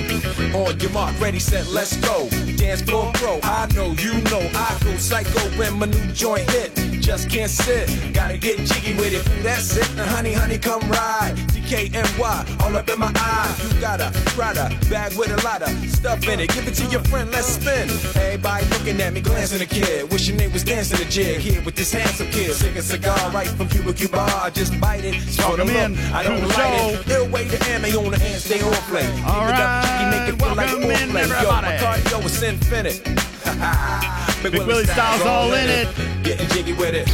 On 0.56 0.80
your 0.80 0.92
mark, 0.92 1.20
ready, 1.20 1.40
set, 1.40 1.68
let's 1.68 1.98
go. 1.98 2.30
Dance 2.56 2.82
floor 2.82 3.12
pro. 3.16 3.40
I 3.44 3.68
know, 3.76 3.92
you 4.00 4.14
know, 4.24 4.42
I 4.56 4.78
go 4.84 4.96
psycho 4.96 5.40
when 5.58 5.78
my 5.78 5.88
new 5.88 6.08
joint 6.14 6.50
hit. 6.52 6.74
Just 7.02 7.30
can't 7.30 7.50
sit, 7.50 8.14
gotta 8.14 8.38
get 8.38 8.58
jiggy 8.60 8.94
with 8.96 9.14
it. 9.14 9.24
That's 9.44 9.78
it, 9.78 9.96
now 9.96 10.06
honey, 10.06 10.34
honey, 10.34 10.58
come 10.58 10.82
ride. 10.90 11.36
DKNY, 11.68 12.62
all 12.62 12.78
up 12.78 12.90
in 12.90 13.00
my 13.00 13.12
eye. 13.16 13.56
You 13.62 13.82
got 13.82 14.00
a 14.00 14.12
Prada 14.32 14.70
bag 14.90 15.18
with 15.18 15.32
a 15.32 15.44
lot 15.46 15.62
of 15.62 15.70
stuff 15.90 16.26
in 16.28 16.40
it. 16.40 16.54
Give 16.54 16.66
it 16.68 16.76
to 16.76 16.86
your 16.86 17.02
friend, 17.06 17.30
let's 17.32 17.48
spin. 17.48 17.90
Everybody 18.16 18.66
looking 18.68 19.02
at 19.02 19.12
me, 19.14 19.20
glancing 19.20 19.62
a 19.62 19.66
kid. 19.66 20.10
Wishing 20.12 20.38
they 20.38 20.48
was 20.48 20.64
dancing 20.64 21.06
a 21.06 21.10
jig 21.10 21.40
here 21.40 21.62
with 21.64 21.76
this 21.76 21.92
handsome 21.92 22.28
kid. 22.28 22.54
Sick 22.54 22.76
a 22.76 22.82
cigar 22.82 23.32
right 23.32 23.48
from 23.48 23.68
Cuba 23.68 23.94
Cuba. 23.94 24.20
I 24.20 24.50
just 24.50 24.80
bite 24.80 25.04
it. 25.04 25.20
The 25.20 25.44
Welcome 25.44 25.68
look. 25.68 25.76
in 25.76 25.98
I 26.14 26.24
don't 26.24 26.42
like 26.48 27.06
it. 27.06 27.10
Ill 27.10 27.30
way 27.30 27.48
to 27.48 27.58
ammo 27.70 28.06
on 28.06 28.12
the 28.12 28.20
hand, 28.20 28.42
stay 28.42 28.62
on 28.62 28.74
play. 28.88 29.06
All 29.28 29.48
Keep 29.48 29.56
it 29.56 29.60
up, 29.60 29.86
jiggy, 29.86 30.06
make 30.12 30.30
it 30.30 30.37
like 30.40 30.58
welcome 30.58 30.84
in, 30.84 31.10
foreplay. 31.10 31.14
Yo, 31.14 31.36
everybody. 31.36 31.68
my 31.68 31.78
cardio 31.78 32.26
is 32.26 32.44
infinite. 32.44 33.04
Big, 34.44 34.52
Big 34.52 34.68
Willie 34.68 34.86
Styles 34.86 35.22
all 35.22 35.54
in 35.54 35.70
it. 35.70 36.24
Getting 36.24 36.48
jiggy 36.50 36.74
with 36.74 36.94
it. 36.94 37.08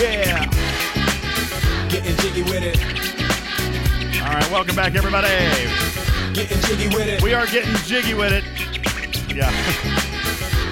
Yeah. 0.00 0.46
Getting 1.88 2.16
jiggy 2.16 2.42
with 2.42 2.62
it. 2.62 2.78
All 4.22 4.32
right, 4.32 4.50
welcome 4.50 4.76
back, 4.76 4.94
everybody. 4.94 5.28
Getting 6.32 6.60
jiggy 6.62 6.88
with 6.94 7.08
it. 7.08 7.22
We 7.22 7.34
are 7.34 7.46
getting 7.46 7.74
jiggy 7.84 8.14
with 8.14 8.32
it. 8.32 8.44
Yeah. 9.34 9.50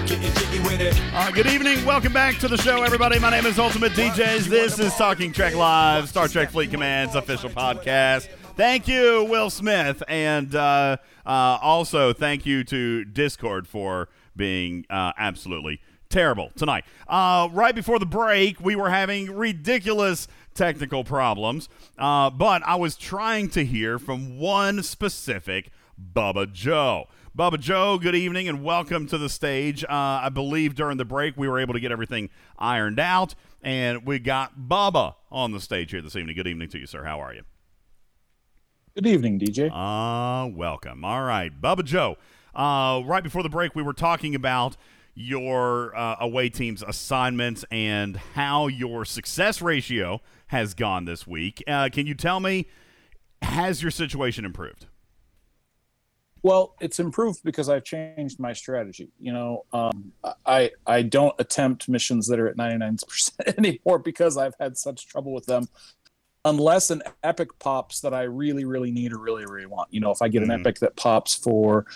Getting 0.07 0.33
jiggy 0.33 0.61
with 0.61 0.81
it. 0.81 0.99
All 1.13 1.25
right, 1.25 1.35
good 1.35 1.47
evening. 1.49 1.85
Welcome 1.85 2.13
back 2.13 2.39
to 2.39 2.49
the 2.49 2.57
show, 2.57 2.83
everybody. 2.83 3.19
My 3.19 3.31
name 3.31 3.47
is 3.47 3.59
Ultimate 3.59 3.93
DJs. 3.93 4.47
This 4.47 4.79
is 4.79 4.95
Talking 4.95 5.33
Trek 5.33 5.55
Live, 5.55 6.09
Star 6.09 6.29
Trek 6.29 6.51
Fleet 6.51 6.71
Command's 6.71 7.15
official 7.15 7.51
podcast. 7.51 8.29
Thank 8.59 8.89
you, 8.89 9.25
Will 9.31 9.51
Smith. 9.51 10.03
And 10.09 10.53
uh, 10.53 10.97
uh, 11.25 11.29
also, 11.63 12.13
thank 12.13 12.45
you 12.45 12.65
to 12.65 13.05
Discord 13.05 13.69
for 13.69 14.09
being 14.35 14.85
uh, 14.91 15.13
absolutely 15.17 15.81
terrible 16.09 16.51
tonight. 16.57 16.85
Uh, 17.07 17.49
right 17.53 17.73
before 17.73 18.01
the 18.01 18.07
break, 18.07 18.61
we 18.61 18.75
were 18.75 18.91
having 18.91 19.31
ridiculous 19.37 20.27
technical 20.55 21.05
problems, 21.05 21.69
uh, 21.99 22.31
but 22.31 22.65
I 22.65 22.75
was 22.75 22.97
trying 22.97 23.49
to 23.51 23.65
hear 23.65 23.97
from 23.97 24.41
one 24.41 24.83
specific 24.83 25.71
Bubba 26.13 26.53
Joe. 26.53 27.07
Bubba 27.39 27.61
Joe, 27.61 27.97
good 27.97 28.17
evening 28.17 28.49
and 28.49 28.65
welcome 28.65 29.07
to 29.07 29.19
the 29.19 29.29
stage. 29.29 29.85
Uh, 29.85 29.87
I 29.89 30.31
believe 30.31 30.75
during 30.75 30.97
the 30.97 31.05
break 31.05 31.37
we 31.37 31.47
were 31.47 31.61
able 31.61 31.75
to 31.75 31.81
get 31.81 31.93
everything 31.93 32.29
ironed 32.59 32.99
out, 32.99 33.37
and 33.63 34.05
we 34.05 34.19
got 34.19 34.59
Bubba 34.59 35.15
on 35.31 35.53
the 35.53 35.61
stage 35.61 35.93
here 35.93 36.03
this 36.03 36.17
evening. 36.17 36.35
Good 36.35 36.49
evening 36.49 36.71
to 36.71 36.79
you, 36.81 36.87
sir. 36.87 37.05
How 37.05 37.21
are 37.21 37.33
you? 37.33 37.43
Good 38.99 39.07
evening, 39.07 39.39
DJ. 39.39 39.71
Ah, 39.73 40.47
welcome. 40.47 41.05
All 41.05 41.23
right, 41.23 41.53
Bubba 41.63 41.85
Joe. 41.85 42.17
Uh, 42.53 43.01
right 43.07 43.23
before 43.23 43.45
the 43.45 43.49
break, 43.49 43.77
we 43.77 43.83
were 43.85 43.93
talking 43.93 44.35
about 44.35 44.77
your 45.15 45.97
uh, 45.97 46.17
away 46.19 46.49
team's 46.49 46.83
assignments 46.83 47.65
and 47.71 48.17
how 48.17 48.67
your 48.67 49.05
success 49.05 49.63
ratio 49.63 50.21
has 50.49 50.75
gone 50.75 51.05
this 51.05 51.29
week. 51.29 51.63
Uh, 51.69 51.89
can 51.93 52.09
you 52.09 52.15
tell 52.15 52.41
me, 52.41 52.67
has 53.41 53.83
your 53.83 53.93
situation 53.93 54.45
improved? 54.45 54.87
Well, 56.43 56.75
it's 56.81 56.99
improved 56.99 57.45
because 57.45 57.69
I've 57.69 57.85
changed 57.85 58.41
my 58.41 58.53
strategy. 58.53 59.11
You 59.21 59.33
know, 59.33 59.65
um, 59.73 60.13
I 60.45 60.73
I 60.87 61.03
don't 61.03 61.35
attempt 61.39 61.89
missions 61.89 62.27
that 62.27 62.41
are 62.41 62.49
at 62.49 62.57
99% 62.57 63.59
anymore 63.59 64.01
because 64.01 64.37
I've 64.37 64.55
had 64.59 64.77
such 64.77 65.07
trouble 65.07 65.33
with 65.33 65.47
them. 65.47 65.69
Unless 66.49 66.91
an 66.91 67.03
epic 67.23 67.51
pops 67.59 68.01
that 68.01 68.15
I 68.15 68.23
really, 68.23 68.65
really 68.65 68.91
need 68.91 69.13
or 69.13 69.19
really, 69.19 69.45
really 69.45 69.67
want. 69.67 69.93
You 69.93 70.01
know, 70.01 70.11
if 70.11 70.23
I 70.23 70.29
get 70.29 70.43
an 70.43 70.49
Mhm. 70.49 70.61
epic 70.61 70.79
that 70.81 70.97
pops 70.97 71.35
for 71.35 71.87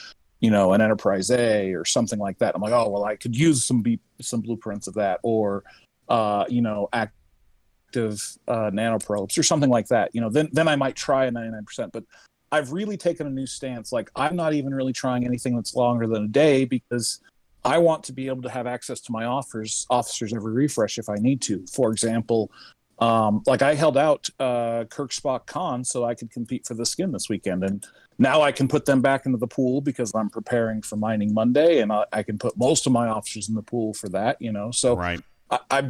you 0.40 0.50
know, 0.50 0.72
an 0.72 0.80
Enterprise 0.80 1.30
A 1.30 1.72
or 1.72 1.84
something 1.84 2.18
like 2.18 2.36
that. 2.38 2.56
I'm 2.56 2.60
like, 2.60 2.72
oh 2.72 2.88
well, 2.88 3.04
I 3.04 3.14
could 3.14 3.36
use 3.36 3.64
some 3.64 3.80
be- 3.80 4.00
some 4.20 4.40
blueprints 4.40 4.88
of 4.88 4.94
that, 4.94 5.20
or 5.22 5.62
uh, 6.08 6.44
you 6.48 6.60
know, 6.60 6.88
active 6.92 8.20
uh, 8.48 8.68
nanoprobes 8.72 9.38
or 9.38 9.44
something 9.44 9.70
like 9.70 9.86
that. 9.86 10.10
You 10.12 10.20
know, 10.20 10.28
then 10.28 10.48
then 10.52 10.66
I 10.66 10.74
might 10.74 10.96
try 10.96 11.26
a 11.26 11.30
99%. 11.30 11.92
But 11.92 12.02
I've 12.50 12.72
really 12.72 12.96
taken 12.96 13.28
a 13.28 13.30
new 13.30 13.46
stance. 13.46 13.92
Like 13.92 14.10
I'm 14.16 14.34
not 14.34 14.52
even 14.52 14.74
really 14.74 14.92
trying 14.92 15.24
anything 15.24 15.54
that's 15.54 15.76
longer 15.76 16.08
than 16.08 16.24
a 16.24 16.28
day 16.28 16.64
because 16.64 17.20
I 17.64 17.78
want 17.78 18.02
to 18.04 18.12
be 18.12 18.26
able 18.26 18.42
to 18.42 18.50
have 18.50 18.66
access 18.66 19.00
to 19.02 19.12
my 19.12 19.26
offers 19.26 19.86
officers 19.90 20.34
every 20.34 20.52
refresh 20.52 20.98
if 20.98 21.08
I 21.08 21.18
need 21.18 21.40
to. 21.42 21.64
For 21.72 21.92
example, 21.92 22.50
um, 22.98 23.42
like 23.46 23.62
I 23.62 23.74
held 23.74 23.96
out 23.96 24.28
uh, 24.38 24.84
Kirk 24.84 25.10
Spock 25.10 25.46
Khan 25.46 25.84
so 25.84 26.04
I 26.04 26.14
could 26.14 26.30
compete 26.30 26.66
for 26.66 26.74
the 26.74 26.86
skin 26.86 27.12
this 27.12 27.28
weekend, 27.28 27.64
and 27.64 27.84
now 28.18 28.42
I 28.42 28.52
can 28.52 28.68
put 28.68 28.84
them 28.84 29.00
back 29.00 29.26
into 29.26 29.38
the 29.38 29.46
pool 29.46 29.80
because 29.80 30.12
I'm 30.14 30.30
preparing 30.30 30.82
for 30.82 30.96
mining 30.96 31.34
Monday, 31.34 31.80
and 31.80 31.92
I, 31.92 32.04
I 32.12 32.22
can 32.22 32.38
put 32.38 32.56
most 32.56 32.86
of 32.86 32.92
my 32.92 33.08
officers 33.08 33.48
in 33.48 33.54
the 33.54 33.62
pool 33.62 33.94
for 33.94 34.08
that. 34.10 34.40
You 34.40 34.52
know, 34.52 34.70
so 34.70 34.96
Right. 34.96 35.20
I, 35.50 35.58
I'm 35.70 35.88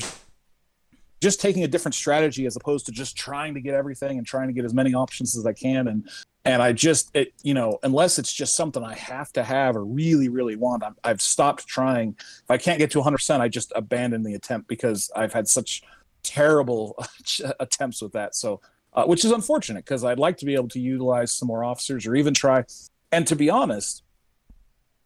just 1.23 1.41
taking 1.41 1.63
a 1.63 1.69
different 1.69 1.95
strategy 1.95 2.47
as 2.47 2.57
opposed 2.57 2.85
to 2.87 2.93
just 2.93 3.17
trying 3.17 3.55
to 3.55 3.61
get 3.61 3.75
everything 3.75 4.19
and 4.19 4.27
trying 4.27 4.49
to 4.49 4.53
get 4.53 4.65
as 4.65 4.75
many 4.75 4.93
options 4.93 5.37
as 5.37 5.47
I 5.47 5.53
can. 5.53 5.89
And 5.89 6.11
and 6.45 6.61
I 6.61 6.73
just 6.73 7.15
it 7.15 7.33
you 7.43 7.55
know 7.55 7.79
unless 7.85 8.19
it's 8.19 8.33
just 8.33 8.57
something 8.57 8.83
I 8.83 8.95
have 8.95 9.33
to 9.35 9.45
have 9.45 9.77
or 9.77 9.85
really 9.85 10.29
really 10.29 10.57
want, 10.57 10.83
I'm, 10.83 10.97
I've 11.05 11.23
stopped 11.23 11.67
trying. 11.67 12.17
If 12.19 12.51
I 12.51 12.59
can't 12.59 12.79
get 12.79 12.91
to 12.93 12.99
100, 12.99 13.17
percent 13.17 13.43
I 13.43 13.49
just 13.49 13.73
abandon 13.77 14.23
the 14.25 14.35
attempt 14.35 14.67
because 14.67 15.11
I've 15.15 15.33
had 15.33 15.47
such 15.47 15.83
terrible 16.23 17.03
attempts 17.61 18.03
with 18.03 18.13
that. 18.13 18.35
So. 18.35 18.61
Uh, 18.95 19.07
which 19.07 19.25
is 19.25 19.31
unfortunate 19.31 19.87
because 19.87 20.05
I'd 20.05 20.19
like 20.19 20.37
to 20.37 20.45
be 20.45 20.53
able 20.53 20.69
to 20.69 20.79
utilize 20.79 21.33
some 21.33 21.49
more 21.49 21.65
officers 21.65 22.07
or 22.07 22.15
even 22.15 22.35
try. 22.35 22.63
And 23.11 23.27
to 23.27 23.35
be 23.35 23.49
honest, 23.49 24.03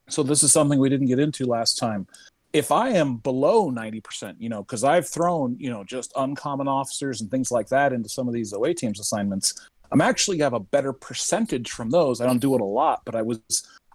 so 0.08 0.24
this 0.24 0.42
is 0.42 0.50
something 0.50 0.80
we 0.80 0.88
didn't 0.88 1.06
get 1.06 1.20
into 1.20 1.46
last 1.46 1.78
time 1.78 2.08
if 2.56 2.72
I 2.72 2.90
am 2.90 3.16
below 3.16 3.70
90%, 3.70 4.36
you 4.38 4.48
know, 4.48 4.62
because 4.62 4.82
I've 4.82 5.06
thrown, 5.06 5.56
you 5.58 5.68
know, 5.68 5.84
just 5.84 6.12
uncommon 6.16 6.68
officers 6.68 7.20
and 7.20 7.30
things 7.30 7.50
like 7.50 7.68
that 7.68 7.92
into 7.92 8.08
some 8.08 8.28
of 8.28 8.34
these 8.34 8.52
OA 8.54 8.72
teams 8.72 8.98
assignments, 8.98 9.68
I'm 9.92 10.00
actually 10.00 10.38
have 10.38 10.54
a 10.54 10.60
better 10.60 10.92
percentage 10.94 11.70
from 11.70 11.90
those. 11.90 12.20
I 12.20 12.26
don't 12.26 12.38
do 12.38 12.54
it 12.54 12.62
a 12.62 12.64
lot, 12.64 13.02
but 13.04 13.14
I 13.14 13.22
was 13.22 13.40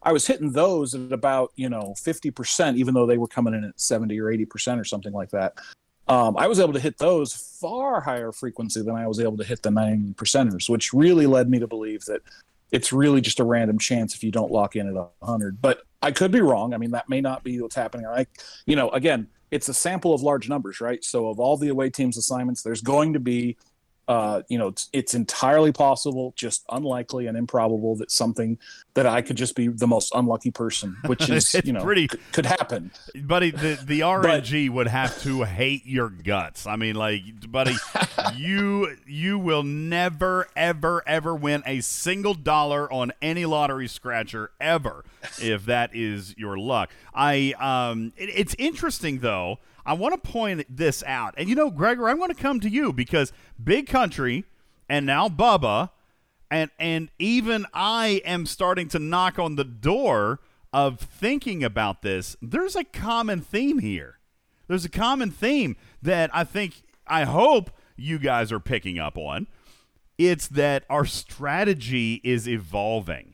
I 0.04 0.12
was 0.12 0.26
hitting 0.26 0.52
those 0.52 0.96
at 0.96 1.12
about, 1.12 1.52
you 1.56 1.70
know, 1.70 1.94
50%, 1.98 2.76
even 2.76 2.94
though 2.94 3.06
they 3.06 3.20
were 3.20 3.28
coming 3.28 3.54
in 3.54 3.64
at 3.64 3.80
70 3.80 4.20
or 4.20 4.26
80% 4.26 4.80
or 4.80 4.84
something 4.84 5.14
like 5.14 5.30
that. 5.30 5.54
Um, 6.12 6.36
I 6.36 6.48
was 6.48 6.60
able 6.60 6.74
to 6.74 6.80
hit 6.80 6.98
those 6.98 7.34
far 7.34 8.02
higher 8.02 8.34
frequency 8.34 8.82
than 8.82 8.96
I 8.96 9.08
was 9.08 9.22
able 9.22 9.38
to 9.38 9.46
hit 9.46 9.64
the 9.64 9.72
90 9.72 10.16
percenters, 10.16 10.70
which 10.70 10.92
really 10.92 11.26
led 11.26 11.50
me 11.50 11.58
to 11.60 11.68
believe 11.68 12.04
that 12.04 12.22
it's 12.70 12.92
really 12.92 13.22
just 13.22 13.40
a 13.40 13.46
random 13.46 13.80
chance 13.80 14.14
if 14.14 14.22
you 14.22 14.30
don't 14.30 14.52
lock 14.52 14.76
in 14.76 14.90
at 14.90 14.94
100 14.94 15.62
but 15.62 15.84
i 16.02 16.12
could 16.12 16.32
be 16.32 16.42
wrong. 16.42 16.74
I 16.74 16.78
mean 16.78 16.92
that 16.92 17.08
may 17.08 17.22
not 17.22 17.46
be 17.46 17.62
what's 17.62 17.76
happening. 17.76 18.06
I 18.08 18.28
you 18.66 18.76
know 18.76 18.90
again 18.90 19.28
it's 19.52 19.70
a 19.70 19.74
sample 19.74 20.14
of 20.14 20.22
large 20.22 20.50
numbers 20.50 20.82
right? 20.82 21.02
So 21.02 21.30
of 21.30 21.40
all 21.40 21.56
the 21.56 21.70
away 21.70 21.90
teams 21.90 22.18
assignments 22.18 22.62
there's 22.62 22.82
going 22.82 23.14
to 23.14 23.20
be 23.22 23.56
uh, 24.08 24.42
you 24.50 24.58
know 24.58 24.68
it's, 24.68 24.90
it's 24.92 25.14
entirely 25.14 25.72
possible 25.72 26.34
just 26.36 26.66
unlikely 26.72 27.28
and 27.28 27.38
improbable 27.38 27.96
that 27.96 28.12
something 28.12 28.58
that 28.96 29.06
i 29.06 29.22
could 29.22 29.38
just 29.38 29.56
be 29.56 29.68
the 29.70 29.88
most 29.88 30.12
unlucky 30.16 30.52
person 30.52 30.98
which 31.06 31.30
is 31.30 31.54
you 31.64 31.72
know 31.72 31.84
pretty- 31.84 32.08
could, 32.08 32.20
could 32.34 32.46
happen. 32.46 32.92
Buddy 33.24 33.52
the, 33.52 33.80
the 33.86 34.00
rng 34.02 34.70
would 34.72 34.88
have 34.88 35.22
to 35.24 35.44
hate 35.44 35.86
your 35.86 36.10
guts. 36.10 36.66
I 36.68 36.76
mean 36.76 36.96
like 36.96 37.22
buddy 37.50 37.76
you 38.36 38.98
you 39.06 39.38
will 39.40 39.64
never 39.64 40.48
ever 40.56 41.04
ever 41.08 41.36
win 41.36 41.64
a 41.66 41.82
single 41.82 42.34
dollar 42.34 42.92
on 42.92 43.12
any 43.22 43.46
lottery 43.46 43.88
scratcher 43.88 44.52
ever 44.60 45.06
if 45.42 45.66
that 45.68 45.96
is 45.96 46.36
your 46.38 46.58
luck. 46.58 46.90
I 47.14 47.54
um 47.60 48.14
it- 48.18 48.30
it's 48.34 48.56
interesting 48.58 49.20
though 49.20 49.60
i 49.86 49.94
want 49.94 50.14
to 50.14 50.32
point 50.32 50.66
this 50.70 51.04
out 51.04 51.34
and 51.38 51.50
you 51.50 51.56
know 51.56 51.70
gregor 51.70 52.10
i'm 52.10 52.18
going 52.18 52.34
to 52.34 52.36
come 52.36 52.60
to 52.60 52.70
you 52.70 52.92
because 52.94 53.32
big 53.64 53.88
country 53.88 54.46
and 54.90 55.06
now 55.06 55.28
bubba 55.28 55.90
and 56.52 56.70
and 56.78 57.10
even 57.18 57.66
I 57.74 58.22
am 58.26 58.46
starting 58.46 58.90
to 58.90 59.00
knock 59.00 59.40
on 59.40 59.56
the 59.56 59.64
door 59.64 60.42
of 60.74 61.00
thinking 61.00 61.64
about 61.64 62.02
this. 62.02 62.36
There's 62.42 62.76
a 62.76 62.84
common 62.84 63.42
theme 63.42 63.80
here. 63.80 64.20
There's 64.68 64.86
a 64.86 64.90
common 64.90 65.32
theme 65.32 65.78
that 66.02 66.30
I 66.34 66.44
think 66.44 66.84
I 67.08 67.24
hope 67.24 67.72
you 67.96 68.20
guys 68.20 68.52
are 68.52 68.60
picking 68.60 69.00
up 69.00 69.18
on. 69.18 69.48
It's 70.18 70.48
that 70.50 70.84
our 70.90 71.06
strategy 71.06 72.22
is 72.24 72.48
evolving. 72.48 73.34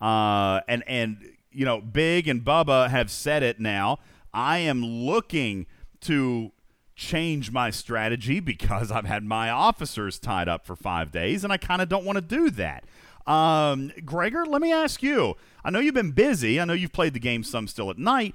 Uh, 0.00 0.60
and 0.66 0.82
and 0.88 1.18
you 1.50 1.66
know, 1.66 1.80
Big 1.80 2.26
and 2.26 2.42
Bubba 2.42 2.88
have 2.88 3.10
said 3.10 3.42
it 3.42 3.60
now. 3.60 3.98
I 4.32 4.58
am 4.58 4.84
looking 4.84 5.66
to 6.02 6.52
change 6.94 7.50
my 7.50 7.70
strategy 7.70 8.40
because 8.52 8.90
I've 8.90 9.06
had 9.06 9.24
my 9.24 9.50
officers 9.50 10.18
tied 10.18 10.48
up 10.48 10.66
for 10.66 10.76
five 10.76 11.10
days, 11.10 11.44
and 11.44 11.52
I 11.52 11.56
kind 11.56 11.82
of 11.82 11.88
don't 11.88 12.04
want 12.04 12.16
to 12.16 12.22
do 12.22 12.50
that. 12.50 12.84
Um, 13.26 13.92
Gregor, 14.04 14.46
let 14.46 14.62
me 14.62 14.72
ask 14.72 15.02
you. 15.02 15.36
I 15.64 15.70
know 15.70 15.80
you've 15.80 15.94
been 15.94 16.12
busy. 16.12 16.60
I 16.60 16.64
know 16.64 16.74
you've 16.74 16.92
played 16.92 17.12
the 17.12 17.20
game 17.20 17.42
some 17.42 17.66
still 17.66 17.90
at 17.90 17.98
night. 17.98 18.34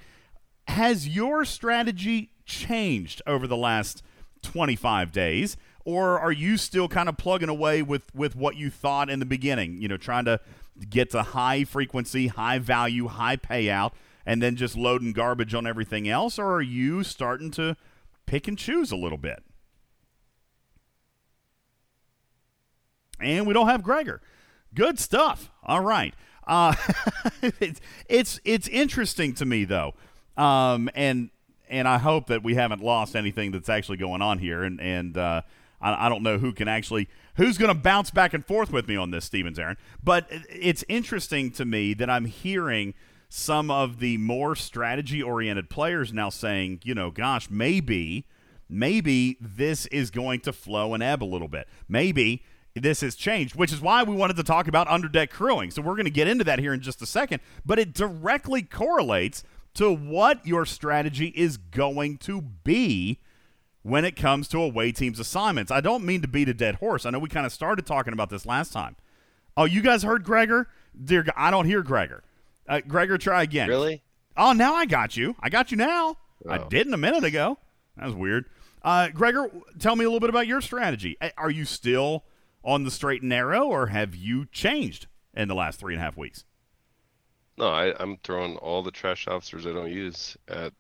Has 0.67 1.07
your 1.07 1.45
strategy 1.45 2.31
changed 2.45 3.21
over 3.25 3.47
the 3.47 3.57
last 3.57 4.03
25 4.41 5.11
days? 5.11 5.55
Or 5.85 6.19
are 6.19 6.31
you 6.31 6.57
still 6.57 6.87
kind 6.87 7.09
of 7.09 7.17
plugging 7.17 7.49
away 7.49 7.81
with, 7.81 8.13
with 8.13 8.35
what 8.35 8.55
you 8.55 8.69
thought 8.69 9.09
in 9.09 9.19
the 9.19 9.25
beginning? 9.25 9.81
You 9.81 9.87
know, 9.87 9.97
trying 9.97 10.25
to 10.25 10.39
get 10.89 11.09
to 11.11 11.23
high 11.23 11.63
frequency, 11.63 12.27
high 12.27 12.59
value, 12.59 13.07
high 13.07 13.37
payout, 13.37 13.91
and 14.25 14.41
then 14.41 14.55
just 14.55 14.75
loading 14.75 15.13
garbage 15.13 15.53
on 15.53 15.65
everything 15.65 16.07
else? 16.07 16.37
Or 16.37 16.53
are 16.53 16.61
you 16.61 17.03
starting 17.03 17.51
to 17.51 17.75
pick 18.25 18.47
and 18.47 18.57
choose 18.57 18.91
a 18.91 18.95
little 18.95 19.17
bit? 19.17 19.43
And 23.19 23.45
we 23.45 23.53
don't 23.53 23.67
have 23.67 23.83
Gregor. 23.83 24.21
Good 24.73 24.99
stuff. 24.99 25.51
All 25.63 25.81
right. 25.81 26.13
Uh, 26.47 26.73
it's, 27.59 27.79
it's 28.09 28.39
it's 28.43 28.67
interesting 28.67 29.33
to 29.35 29.45
me 29.45 29.63
though, 29.63 29.93
um, 30.37 30.89
and 30.95 31.29
and 31.69 31.87
I 31.87 31.97
hope 31.99 32.27
that 32.27 32.43
we 32.43 32.55
haven't 32.55 32.81
lost 32.81 33.15
anything 33.15 33.51
that's 33.51 33.69
actually 33.69 33.97
going 33.97 34.21
on 34.21 34.39
here, 34.39 34.63
and 34.63 34.81
and 34.81 35.17
uh, 35.17 35.43
I, 35.79 36.07
I 36.07 36.09
don't 36.09 36.23
know 36.23 36.39
who 36.39 36.51
can 36.51 36.67
actually 36.67 37.09
who's 37.35 37.57
going 37.57 37.73
to 37.73 37.79
bounce 37.79 38.11
back 38.11 38.33
and 38.33 38.45
forth 38.45 38.71
with 38.71 38.87
me 38.87 38.95
on 38.95 39.11
this, 39.11 39.25
Steven 39.25 39.53
Zarin. 39.53 39.77
But 40.03 40.27
it's 40.49 40.83
interesting 40.87 41.51
to 41.51 41.65
me 41.65 41.93
that 41.93 42.09
I'm 42.09 42.25
hearing 42.25 42.93
some 43.33 43.71
of 43.71 43.99
the 43.99 44.17
more 44.17 44.57
strategy 44.57 45.23
oriented 45.23 45.69
players 45.69 46.11
now 46.11 46.29
saying, 46.29 46.81
you 46.83 46.93
know, 46.93 47.09
gosh, 47.09 47.49
maybe 47.49 48.25
maybe 48.67 49.37
this 49.39 49.85
is 49.85 50.11
going 50.11 50.41
to 50.41 50.51
flow 50.51 50.93
and 50.93 51.01
ebb 51.01 51.23
a 51.23 51.25
little 51.25 51.47
bit. 51.47 51.65
Maybe 51.87 52.43
this 52.75 52.99
has 52.99 53.15
changed, 53.15 53.55
which 53.55 53.71
is 53.71 53.79
why 53.79 54.03
we 54.03 54.13
wanted 54.13 54.35
to 54.35 54.43
talk 54.43 54.67
about 54.67 54.87
underdeck 54.87 55.29
crewing. 55.29 55.71
So 55.71 55.81
we're 55.81 55.95
going 55.95 56.05
to 56.05 56.11
get 56.11 56.27
into 56.27 56.43
that 56.43 56.59
here 56.59 56.73
in 56.73 56.81
just 56.81 57.01
a 57.01 57.05
second, 57.05 57.39
but 57.65 57.79
it 57.79 57.93
directly 57.93 58.63
correlates 58.63 59.45
to 59.75 59.93
what 59.93 60.45
your 60.45 60.65
strategy 60.65 61.27
is 61.33 61.55
going 61.55 62.17
to 62.19 62.41
be 62.41 63.21
when 63.81 64.03
it 64.03 64.17
comes 64.17 64.49
to 64.49 64.61
away 64.61 64.91
teams 64.91 65.21
assignments. 65.21 65.71
I 65.71 65.79
don't 65.79 66.03
mean 66.03 66.21
to 66.21 66.27
beat 66.27 66.49
a 66.49 66.53
dead 66.53 66.75
horse. 66.75 67.05
I 67.05 67.11
know 67.11 67.19
we 67.19 67.29
kind 67.29 67.45
of 67.45 67.53
started 67.53 67.85
talking 67.85 68.11
about 68.11 68.29
this 68.29 68.45
last 68.45 68.73
time. 68.73 68.97
Oh, 69.55 69.63
you 69.63 69.81
guys 69.81 70.03
heard 70.03 70.25
Gregor? 70.25 70.67
Dear 71.01 71.23
God, 71.23 71.35
I 71.37 71.49
don't 71.49 71.65
hear 71.65 71.81
Gregor. 71.81 72.23
Uh, 72.67 72.81
Gregor, 72.87 73.17
try 73.17 73.43
again. 73.43 73.67
Really? 73.69 74.01
Oh, 74.37 74.53
now 74.53 74.73
I 74.75 74.85
got 74.85 75.17
you. 75.17 75.35
I 75.39 75.49
got 75.49 75.71
you 75.71 75.77
now. 75.77 76.17
I 76.47 76.59
Oh. 76.59 76.69
didn't 76.69 76.93
a 76.93 76.97
minute 76.97 77.23
ago. 77.23 77.57
That 77.97 78.05
was 78.05 78.15
weird. 78.15 78.45
Uh, 78.81 79.09
Gregor, 79.09 79.49
tell 79.79 79.95
me 79.95 80.05
a 80.05 80.07
little 80.07 80.19
bit 80.19 80.29
about 80.29 80.47
your 80.47 80.61
strategy. 80.61 81.17
Are 81.37 81.51
you 81.51 81.65
still 81.65 82.25
on 82.63 82.83
the 82.83 82.91
straight 82.91 83.21
and 83.21 83.29
narrow, 83.29 83.65
or 83.65 83.87
have 83.87 84.15
you 84.15 84.45
changed 84.47 85.07
in 85.33 85.47
the 85.47 85.55
last 85.55 85.79
three 85.79 85.93
and 85.93 86.01
a 86.01 86.05
half 86.05 86.17
weeks? 86.17 86.45
No, 87.57 87.67
I, 87.67 87.93
I'm 88.01 88.17
throwing 88.17 88.55
all 88.57 88.81
the 88.81 88.91
trash 88.91 89.27
officers 89.27 89.67
I 89.67 89.73
don't 89.73 89.91
use 89.91 90.37
at 90.47 90.73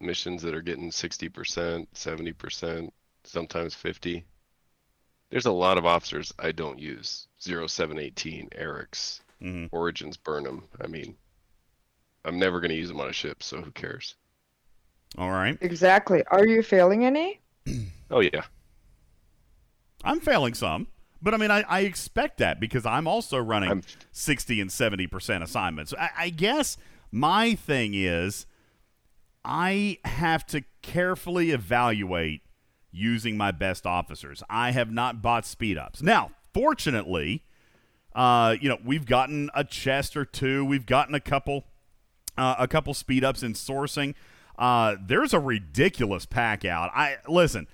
missions 0.00 0.42
that 0.42 0.54
are 0.54 0.62
getting 0.62 0.90
60%, 0.90 1.86
70%, 1.94 2.90
sometimes 3.24 3.74
50. 3.74 4.24
There's 5.30 5.46
a 5.46 5.52
lot 5.52 5.78
of 5.78 5.86
officers 5.86 6.32
I 6.38 6.52
don't 6.52 6.78
use. 6.78 7.28
0718, 7.38 8.48
Eric's, 8.52 9.20
Mhm. 9.40 9.68
Origins, 9.72 10.16
Burnham. 10.16 10.64
I 10.80 10.86
mean, 10.86 11.16
I'm 12.24 12.38
never 12.38 12.60
going 12.60 12.70
to 12.70 12.76
use 12.76 12.88
them 12.88 13.00
on 13.00 13.08
a 13.08 13.12
ship, 13.12 13.42
so 13.42 13.60
who 13.60 13.70
cares? 13.70 14.14
All 15.18 15.30
right. 15.30 15.56
Exactly. 15.60 16.24
Are 16.28 16.46
you 16.46 16.62
failing 16.62 17.04
any? 17.04 17.40
Oh, 18.10 18.20
yeah. 18.20 18.42
I'm 20.04 20.20
failing 20.20 20.52
some, 20.54 20.86
but 21.22 21.32
I 21.34 21.38
mean, 21.38 21.50
I, 21.50 21.62
I 21.62 21.80
expect 21.80 22.36
that 22.38 22.60
because 22.60 22.84
I'm 22.86 23.08
also 23.08 23.38
running 23.38 23.70
I'm- 23.70 23.82
60 24.12 24.60
and 24.60 24.70
70% 24.70 25.42
assignments. 25.42 25.94
I, 25.98 26.10
I 26.16 26.30
guess 26.30 26.76
my 27.10 27.54
thing 27.54 27.92
is 27.94 28.46
I 29.44 29.98
have 30.04 30.46
to 30.48 30.62
carefully 30.82 31.50
evaluate 31.50 32.42
using 32.92 33.36
my 33.36 33.50
best 33.50 33.86
officers. 33.86 34.42
I 34.48 34.70
have 34.72 34.92
not 34.92 35.22
bought 35.22 35.46
speed 35.46 35.78
ups. 35.78 36.02
Now, 36.02 36.30
fortunately, 36.52 37.42
uh, 38.14 38.54
you 38.60 38.68
know, 38.68 38.78
we've 38.84 39.06
gotten 39.06 39.50
a 39.54 39.64
chest 39.64 40.16
or 40.16 40.24
two, 40.26 40.64
we've 40.64 40.86
gotten 40.86 41.14
a 41.14 41.20
couple 41.20 41.64
uh, 42.36 42.56
a 42.58 42.68
couple 42.68 42.94
speed 42.94 43.24
ups 43.24 43.42
in 43.42 43.54
sourcing. 43.54 44.14
Uh, 44.58 44.96
there's 45.04 45.34
a 45.34 45.40
ridiculous 45.40 46.26
pack 46.26 46.64
out. 46.64 46.90
I 46.94 47.16
listen. 47.28 47.66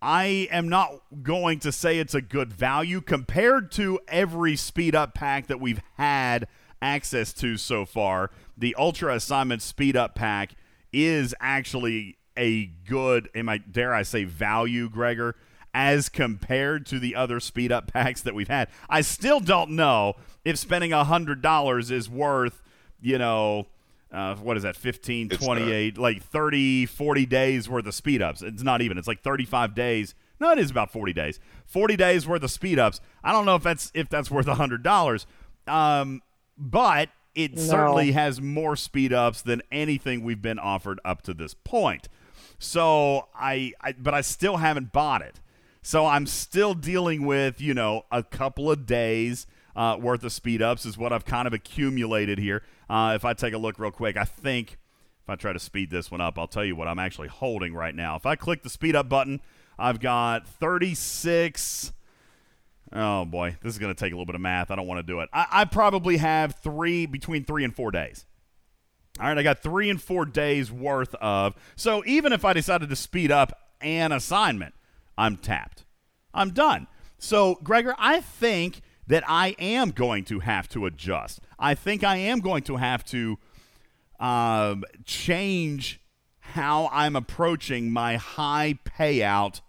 I 0.00 0.46
am 0.52 0.68
not 0.68 1.02
going 1.24 1.58
to 1.60 1.72
say 1.72 1.98
it's 1.98 2.14
a 2.14 2.20
good 2.20 2.52
value 2.52 3.00
compared 3.00 3.72
to 3.72 3.98
every 4.06 4.54
speed 4.54 4.94
up 4.94 5.12
pack 5.12 5.48
that 5.48 5.58
we've 5.58 5.80
had 5.96 6.46
access 6.80 7.32
to 7.34 7.56
so 7.56 7.84
far. 7.84 8.30
The 8.56 8.76
Ultra 8.78 9.16
Assignment 9.16 9.60
Speed 9.60 9.96
Up 9.96 10.14
pack 10.14 10.52
is 10.92 11.34
actually 11.40 12.16
a 12.36 12.66
good, 12.86 13.28
am 13.34 13.48
I 13.48 13.58
dare 13.58 13.92
I 13.92 14.02
say 14.02 14.24
value, 14.24 14.88
Gregor, 14.88 15.34
as 15.74 16.08
compared 16.08 16.86
to 16.86 16.98
the 16.98 17.14
other 17.14 17.40
speed 17.40 17.72
up 17.72 17.86
packs 17.92 18.20
that 18.22 18.34
we've 18.34 18.48
had. 18.48 18.68
I 18.88 19.00
still 19.00 19.40
don't 19.40 19.72
know 19.72 20.14
if 20.44 20.58
spending 20.58 20.92
a 20.92 21.04
hundred 21.04 21.42
dollars 21.42 21.90
is 21.90 22.08
worth, 22.08 22.62
you 23.00 23.18
know, 23.18 23.66
uh, 24.12 24.34
what 24.36 24.56
is 24.56 24.62
that 24.62 24.76
15 24.76 25.28
It's 25.32 25.44
28 25.44 25.98
like 25.98 26.22
30 26.22 26.86
40 26.86 27.26
days 27.26 27.68
worth 27.68 27.86
of 27.86 27.94
speed 27.94 28.22
ups. 28.22 28.42
It's 28.42 28.62
not 28.62 28.80
even 28.80 28.96
it's 28.98 29.08
like 29.08 29.22
35 29.22 29.74
days. 29.74 30.14
No 30.40 30.50
it 30.52 30.58
is 30.58 30.70
about 30.70 30.90
40 30.92 31.12
days. 31.12 31.40
40 31.66 31.96
days 31.96 32.26
worth 32.26 32.42
of 32.42 32.50
speed 32.50 32.78
ups. 32.78 33.00
I 33.22 33.32
don't 33.32 33.44
know 33.44 33.56
if 33.56 33.62
that's 33.62 33.90
if 33.94 34.08
that's 34.08 34.30
worth 34.30 34.46
a 34.46 34.54
hundred 34.54 34.82
dollars. 34.82 35.26
Um 35.66 36.22
but 36.56 37.10
it 37.34 37.54
No. 37.56 37.62
certainly 37.62 38.12
has 38.12 38.40
more 38.40 38.74
speed 38.76 39.12
ups 39.12 39.42
than 39.42 39.62
anything 39.70 40.24
we've 40.24 40.42
been 40.42 40.58
offered 40.58 40.98
up 41.04 41.22
to 41.22 41.34
this 41.34 41.54
point. 41.54 42.08
So 42.58 43.28
I, 43.34 43.72
I 43.80 43.92
but 43.92 44.14
i 44.14 44.20
still 44.22 44.56
haven't 44.56 44.92
bought 44.92 45.22
it. 45.22 45.40
So 45.82 46.06
i'm 46.06 46.26
still 46.26 46.74
dealing 46.74 47.24
with 47.26 47.60
you 47.60 47.74
know 47.74 48.04
a 48.10 48.22
couple 48.22 48.70
of 48.70 48.86
days 48.86 49.46
uh, 49.78 49.96
worth 49.96 50.24
of 50.24 50.32
speed 50.32 50.60
ups 50.60 50.84
is 50.84 50.98
what 50.98 51.12
I've 51.12 51.24
kind 51.24 51.46
of 51.46 51.54
accumulated 51.54 52.38
here. 52.38 52.64
Uh, 52.90 53.12
if 53.14 53.24
I 53.24 53.32
take 53.32 53.54
a 53.54 53.58
look 53.58 53.78
real 53.78 53.92
quick, 53.92 54.16
I 54.16 54.24
think 54.24 54.76
if 55.22 55.30
I 55.30 55.36
try 55.36 55.52
to 55.52 55.60
speed 55.60 55.90
this 55.90 56.10
one 56.10 56.20
up, 56.20 56.36
I'll 56.36 56.48
tell 56.48 56.64
you 56.64 56.74
what 56.74 56.88
I'm 56.88 56.98
actually 56.98 57.28
holding 57.28 57.72
right 57.72 57.94
now. 57.94 58.16
If 58.16 58.26
I 58.26 58.34
click 58.34 58.64
the 58.64 58.70
speed 58.70 58.96
up 58.96 59.08
button, 59.08 59.40
I've 59.78 60.00
got 60.00 60.48
36. 60.48 61.92
Oh 62.92 63.24
boy, 63.24 63.56
this 63.62 63.72
is 63.72 63.78
going 63.78 63.94
to 63.94 63.98
take 63.98 64.12
a 64.12 64.16
little 64.16 64.26
bit 64.26 64.34
of 64.34 64.40
math. 64.40 64.72
I 64.72 64.74
don't 64.74 64.88
want 64.88 64.98
to 64.98 65.04
do 65.04 65.20
it. 65.20 65.28
I, 65.32 65.46
I 65.48 65.64
probably 65.64 66.16
have 66.16 66.56
three 66.56 67.06
between 67.06 67.44
three 67.44 67.62
and 67.62 67.74
four 67.74 67.92
days. 67.92 68.26
All 69.20 69.28
right, 69.28 69.38
I 69.38 69.44
got 69.44 69.62
three 69.62 69.90
and 69.90 70.02
four 70.02 70.24
days 70.24 70.72
worth 70.72 71.14
of. 71.16 71.54
So 71.76 72.02
even 72.04 72.32
if 72.32 72.44
I 72.44 72.52
decided 72.52 72.88
to 72.88 72.96
speed 72.96 73.30
up 73.30 73.52
an 73.80 74.10
assignment, 74.10 74.74
I'm 75.16 75.36
tapped. 75.36 75.84
I'm 76.34 76.50
done. 76.50 76.88
So, 77.18 77.58
Gregor, 77.62 77.94
I 77.98 78.20
think 78.20 78.80
that 79.08 79.24
I 79.26 79.56
am 79.58 79.90
going 79.90 80.24
to 80.26 80.40
have 80.40 80.68
to 80.70 80.86
adjust. 80.86 81.40
I 81.58 81.74
think 81.74 82.04
I 82.04 82.16
am 82.16 82.40
going 82.40 82.62
to 82.64 82.76
have 82.76 83.04
to 83.06 83.38
um, 84.20 84.84
change 85.04 86.00
how 86.40 86.88
I'm 86.92 87.16
approaching 87.16 87.90
my 87.90 88.16
high 88.16 88.78
payout 88.84 89.60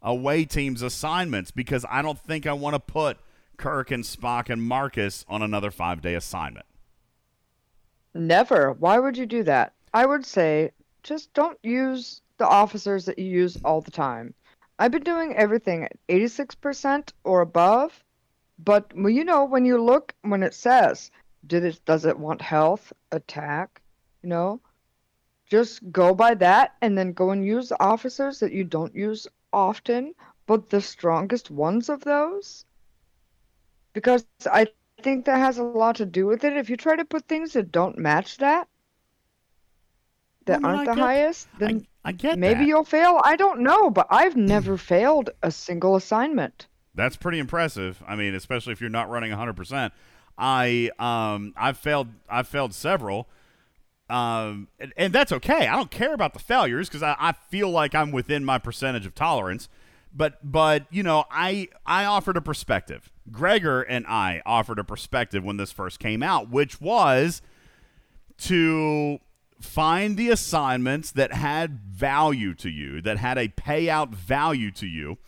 away 0.00 0.44
teams 0.44 0.82
assignments 0.82 1.50
because 1.50 1.84
I 1.90 2.00
don't 2.02 2.18
think 2.18 2.46
I 2.46 2.52
want 2.52 2.74
to 2.74 2.80
put 2.80 3.18
Kirk 3.56 3.90
and 3.90 4.04
Spock 4.04 4.50
and 4.50 4.62
Marcus 4.62 5.24
on 5.28 5.42
another 5.42 5.70
five 5.70 6.00
day 6.00 6.14
assignment. 6.14 6.66
Never. 8.14 8.72
Why 8.72 8.98
would 8.98 9.16
you 9.16 9.26
do 9.26 9.42
that? 9.44 9.72
I 9.92 10.06
would 10.06 10.24
say 10.24 10.70
just 11.02 11.32
don't 11.34 11.58
use 11.62 12.20
the 12.38 12.46
officers 12.46 13.04
that 13.06 13.18
you 13.18 13.26
use 13.26 13.58
all 13.64 13.80
the 13.80 13.90
time. 13.90 14.34
I've 14.78 14.90
been 14.90 15.02
doing 15.02 15.34
everything 15.34 15.84
at 15.84 15.92
86% 16.08 17.12
or 17.24 17.40
above, 17.40 18.04
but 18.58 18.92
well, 18.96 19.10
you 19.10 19.24
know 19.24 19.44
when 19.44 19.64
you 19.64 19.82
look 19.82 20.14
when 20.22 20.42
it 20.42 20.54
says 20.54 21.10
did 21.46 21.64
it 21.64 21.80
does 21.84 22.04
it 22.04 22.18
want 22.18 22.40
health, 22.42 22.92
attack, 23.12 23.80
you 24.22 24.28
know? 24.28 24.60
Just 25.48 25.92
go 25.92 26.12
by 26.14 26.34
that 26.34 26.74
and 26.82 26.98
then 26.98 27.12
go 27.12 27.30
and 27.30 27.46
use 27.46 27.72
officers 27.78 28.40
that 28.40 28.52
you 28.52 28.64
don't 28.64 28.94
use 28.94 29.28
often, 29.52 30.14
but 30.46 30.70
the 30.70 30.80
strongest 30.80 31.50
ones 31.52 31.88
of 31.88 32.02
those. 32.02 32.64
Because 33.92 34.26
I 34.50 34.66
think 35.02 35.24
that 35.26 35.38
has 35.38 35.58
a 35.58 35.62
lot 35.62 35.96
to 35.96 36.06
do 36.06 36.26
with 36.26 36.42
it. 36.44 36.56
If 36.56 36.68
you 36.68 36.76
try 36.76 36.96
to 36.96 37.04
put 37.04 37.28
things 37.28 37.52
that 37.52 37.70
don't 37.70 37.96
match 37.98 38.38
that, 38.38 38.66
that 40.46 40.62
Well, 40.62 40.70
aren't 40.76 40.88
I 40.88 40.92
the 40.92 40.96
get- 40.96 41.02
highest, 41.04 41.48
then 41.58 41.86
I 42.04 42.12
get 42.12 42.38
maybe 42.38 42.60
that. 42.60 42.66
you'll 42.66 42.84
fail. 42.84 43.20
I 43.22 43.36
don't 43.36 43.60
know, 43.60 43.90
but 43.90 44.06
I've 44.10 44.36
never 44.36 44.76
failed 44.76 45.30
a 45.42 45.50
single 45.52 45.94
assignment. 45.94 46.66
That's 46.96 47.16
pretty 47.16 47.38
impressive. 47.38 48.02
I 48.06 48.16
mean, 48.16 48.34
especially 48.34 48.72
if 48.72 48.80
you're 48.80 48.90
not 48.90 49.08
running 49.08 49.30
100%. 49.30 49.92
I 50.38 50.90
um 50.98 51.54
I've 51.56 51.78
failed 51.78 52.08
I've 52.28 52.48
failed 52.48 52.74
several. 52.74 53.28
Um 54.10 54.68
and, 54.78 54.92
and 54.96 55.12
that's 55.12 55.32
okay. 55.32 55.66
I 55.66 55.76
don't 55.76 55.90
care 55.90 56.12
about 56.12 56.34
the 56.34 56.38
failures 56.38 56.88
because 56.88 57.02
I, 57.02 57.16
I 57.18 57.32
feel 57.32 57.70
like 57.70 57.94
I'm 57.94 58.10
within 58.10 58.44
my 58.44 58.58
percentage 58.58 59.06
of 59.06 59.14
tolerance. 59.14 59.68
But 60.14 60.38
but 60.42 60.86
you 60.90 61.02
know, 61.02 61.24
I 61.30 61.68
I 61.86 62.04
offered 62.04 62.36
a 62.36 62.42
perspective. 62.42 63.10
Gregor 63.30 63.82
and 63.82 64.06
I 64.06 64.42
offered 64.44 64.78
a 64.78 64.84
perspective 64.84 65.42
when 65.42 65.56
this 65.56 65.72
first 65.72 65.98
came 65.98 66.22
out, 66.22 66.50
which 66.50 66.80
was 66.80 67.42
to 68.38 69.18
find 69.60 70.16
the 70.16 70.28
assignments 70.30 71.10
that 71.12 71.32
had 71.32 71.80
value 71.80 72.54
to 72.54 72.68
you, 72.70 73.00
that 73.02 73.18
had 73.18 73.38
a 73.38 73.48
payout 73.48 74.10
value 74.10 74.70
to 74.72 74.86
you, 74.86 75.18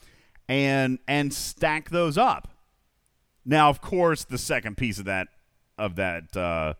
and 0.49 0.99
and 1.07 1.32
stack 1.32 1.90
those 1.90 2.16
up. 2.18 2.49
Now, 3.44 3.68
of 3.70 3.80
course, 3.80 4.24
the 4.24 4.38
second 4.38 4.76
piece 4.76 4.99
of 4.99 5.05
that 5.07 5.28
of 5.78 5.96
that 5.96 6.36
uh, 6.36 6.74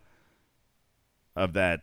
of 1.37 1.53
that 1.55 1.81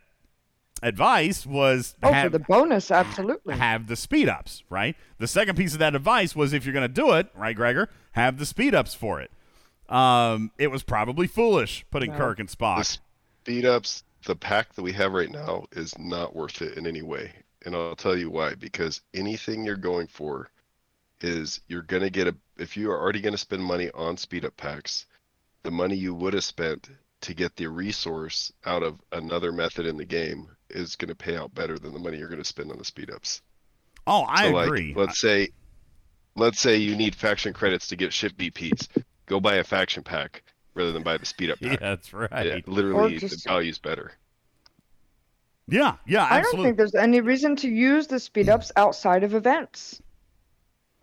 advice 0.82 1.46
was 1.46 1.94
Oh, 2.02 2.12
have, 2.12 2.32
for 2.32 2.38
the 2.38 2.44
bonus, 2.44 2.90
absolutely. 2.90 3.56
have 3.56 3.86
the 3.86 3.96
speed 3.96 4.28
ups, 4.28 4.62
right? 4.68 4.94
The 5.18 5.26
second 5.26 5.56
piece 5.56 5.72
of 5.72 5.78
that 5.78 5.94
advice 5.94 6.36
was 6.36 6.52
if 6.52 6.64
you're 6.66 6.74
going 6.74 6.82
to 6.88 6.92
do 6.92 7.12
it, 7.12 7.28
right, 7.34 7.56
Gregor, 7.56 7.88
have 8.12 8.38
the 8.38 8.46
speed 8.46 8.74
ups 8.74 8.94
for 8.94 9.20
it. 9.20 9.30
Um, 9.88 10.50
it 10.58 10.70
was 10.70 10.82
probably 10.82 11.26
foolish 11.26 11.84
putting 11.90 12.10
No. 12.12 12.18
Kirk 12.18 12.40
and 12.40 12.48
The 12.48 12.56
Spock. 12.56 12.98
speed 13.42 13.64
ups, 13.64 14.04
the 14.26 14.36
pack 14.36 14.74
that 14.74 14.82
we 14.82 14.92
have 14.92 15.12
right 15.12 15.30
now 15.30 15.64
is 15.72 15.96
not 15.98 16.34
worth 16.36 16.60
it 16.60 16.76
in 16.76 16.86
any 16.86 17.02
way. 17.02 17.32
And 17.64 17.74
I'll 17.74 17.96
tell 17.96 18.16
you 18.16 18.28
why. 18.30 18.54
Because 18.56 19.00
anything 19.14 19.64
you're 19.64 19.76
going 19.76 20.08
for 20.08 20.50
is 21.20 21.60
you're 21.68 21.82
going 21.82 22.02
to 22.02 22.10
get 22.10 22.28
a, 22.28 22.36
if 22.58 22.76
you 22.76 22.90
are 22.90 23.00
already 23.00 23.20
going 23.20 23.32
to 23.34 23.38
spend 23.38 23.62
money 23.62 23.90
on 23.94 24.16
speed 24.16 24.44
up 24.44 24.56
packs, 24.56 25.06
the 25.62 25.70
money 25.70 25.96
you 25.96 26.14
would 26.14 26.34
have 26.34 26.44
spent 26.44 26.88
to 27.22 27.34
get 27.34 27.56
the 27.56 27.66
resource 27.66 28.52
out 28.66 28.82
of 28.82 29.00
another 29.12 29.50
method 29.52 29.86
in 29.86 29.96
the 29.96 30.04
game 30.04 30.48
is 30.70 30.96
going 30.96 31.08
to 31.08 31.14
pay 31.14 31.36
out 31.36 31.54
better 31.54 31.78
than 31.78 31.92
the 31.92 31.98
money 31.98 32.18
you're 32.18 32.28
going 32.28 32.42
to 32.42 32.44
spend 32.44 32.70
on 32.70 32.78
the 32.78 32.84
speed 32.84 33.10
ups. 33.10 33.42
Oh, 34.06 34.22
I 34.28 34.44
So, 34.44 34.50
like, 34.52 34.66
agree. 34.66 34.94
let's 34.94 35.18
say, 35.18 35.48
let's 36.36 36.60
say 36.60 36.76
you 36.76 36.94
need 36.94 37.14
faction 37.14 37.52
credits 37.52 37.88
to 37.88 37.96
get 37.96 38.12
ship 38.12 38.32
bps 38.36 38.88
Go 39.26 39.40
buy 39.40 39.54
a 39.56 39.64
faction 39.64 40.04
pack 40.04 40.44
rather 40.74 40.92
than 40.92 41.02
buy 41.02 41.16
the 41.16 41.26
speed 41.26 41.50
up 41.50 41.58
yeah, 41.60 41.70
pack. 41.70 41.80
that's 41.80 42.12
right. 42.12 42.30
Yeah, 42.46 42.54
Yeah, 42.56 42.60
literally, 42.66 43.18
just- 43.18 43.42
the 43.44 43.48
value's 43.50 43.78
better. 43.78 44.12
yeah, 45.68 45.96
yeah, 46.06 46.22
absolutely. 46.22 46.36
I 46.36 46.40
don't 46.42 46.62
think 46.64 46.76
there's 46.76 46.94
any 46.94 47.20
reason 47.20 47.56
to 47.56 47.68
use 47.68 48.06
the 48.06 48.20
speed 48.20 48.48
ups 48.48 48.70
outside 48.76 49.24
of 49.24 49.34
events. 49.34 50.00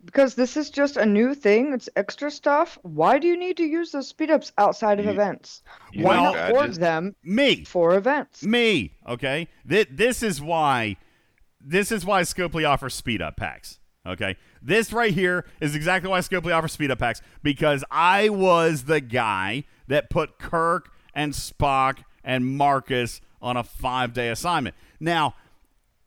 Because 0.04 0.34
this 0.34 0.56
is 0.56 0.70
just 0.70 0.96
a 0.96 1.06
new 1.06 1.34
thing, 1.34 1.72
it's 1.72 1.88
extra 1.96 2.30
stuff. 2.30 2.78
Why 2.82 3.18
do 3.18 3.26
you 3.26 3.36
need 3.38 3.56
to 3.56 3.64
use 3.64 3.92
those 3.92 4.08
speed 4.08 4.30
ups 4.30 4.52
outside 4.58 4.98
of 4.98 5.06
You- 5.06 5.12
events? 5.12 5.62
you 5.92 6.04
Why 6.04 6.16
not 6.16 6.36
hoard 6.50 6.60
badges? 6.60 6.78
them 6.78 7.14
Me, 7.22 7.64
for 7.64 7.96
events? 7.96 8.42
me. 8.42 8.92
Okay, 9.08 9.48
Th- 9.68 9.88
this 9.90 10.22
is 10.22 10.40
why. 10.42 10.96
This 11.60 11.90
is 11.90 12.04
why 12.04 12.22
Scopely 12.22 12.68
offers 12.68 12.92
speed 12.94 13.22
up 13.22 13.36
packs. 13.38 13.78
Okay, 14.06 14.36
this 14.60 14.92
right 14.92 15.14
here 15.14 15.46
is 15.60 15.74
exactly 15.74 16.10
why 16.10 16.18
Scopely 16.20 16.54
offers 16.54 16.72
speed 16.72 16.90
up 16.90 16.98
packs 16.98 17.22
because 17.42 17.82
I 17.90 18.28
was 18.28 18.84
the 18.84 19.00
guy 19.00 19.64
that 19.88 20.10
put 20.10 20.38
Kirk 20.38 20.90
and 21.14 21.32
Spock 21.32 22.00
and 22.22 22.44
Marcus 22.46 23.22
on 23.40 23.56
a 23.56 23.64
five 23.64 24.12
day 24.12 24.28
assignment. 24.28 24.74
Now, 25.00 25.34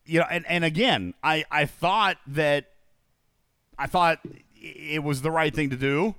you 0.06 0.20
know, 0.20 0.26
and, 0.30 0.46
and 0.46 0.64
again, 0.64 1.14
I, 1.24 1.44
I 1.50 1.64
thought 1.66 2.18
that 2.28 2.66
I 3.78 3.86
thought 3.86 4.20
it 4.54 5.02
was 5.02 5.22
the 5.22 5.30
right 5.30 5.54
thing 5.54 5.70
to 5.70 5.76
do. 5.76 6.14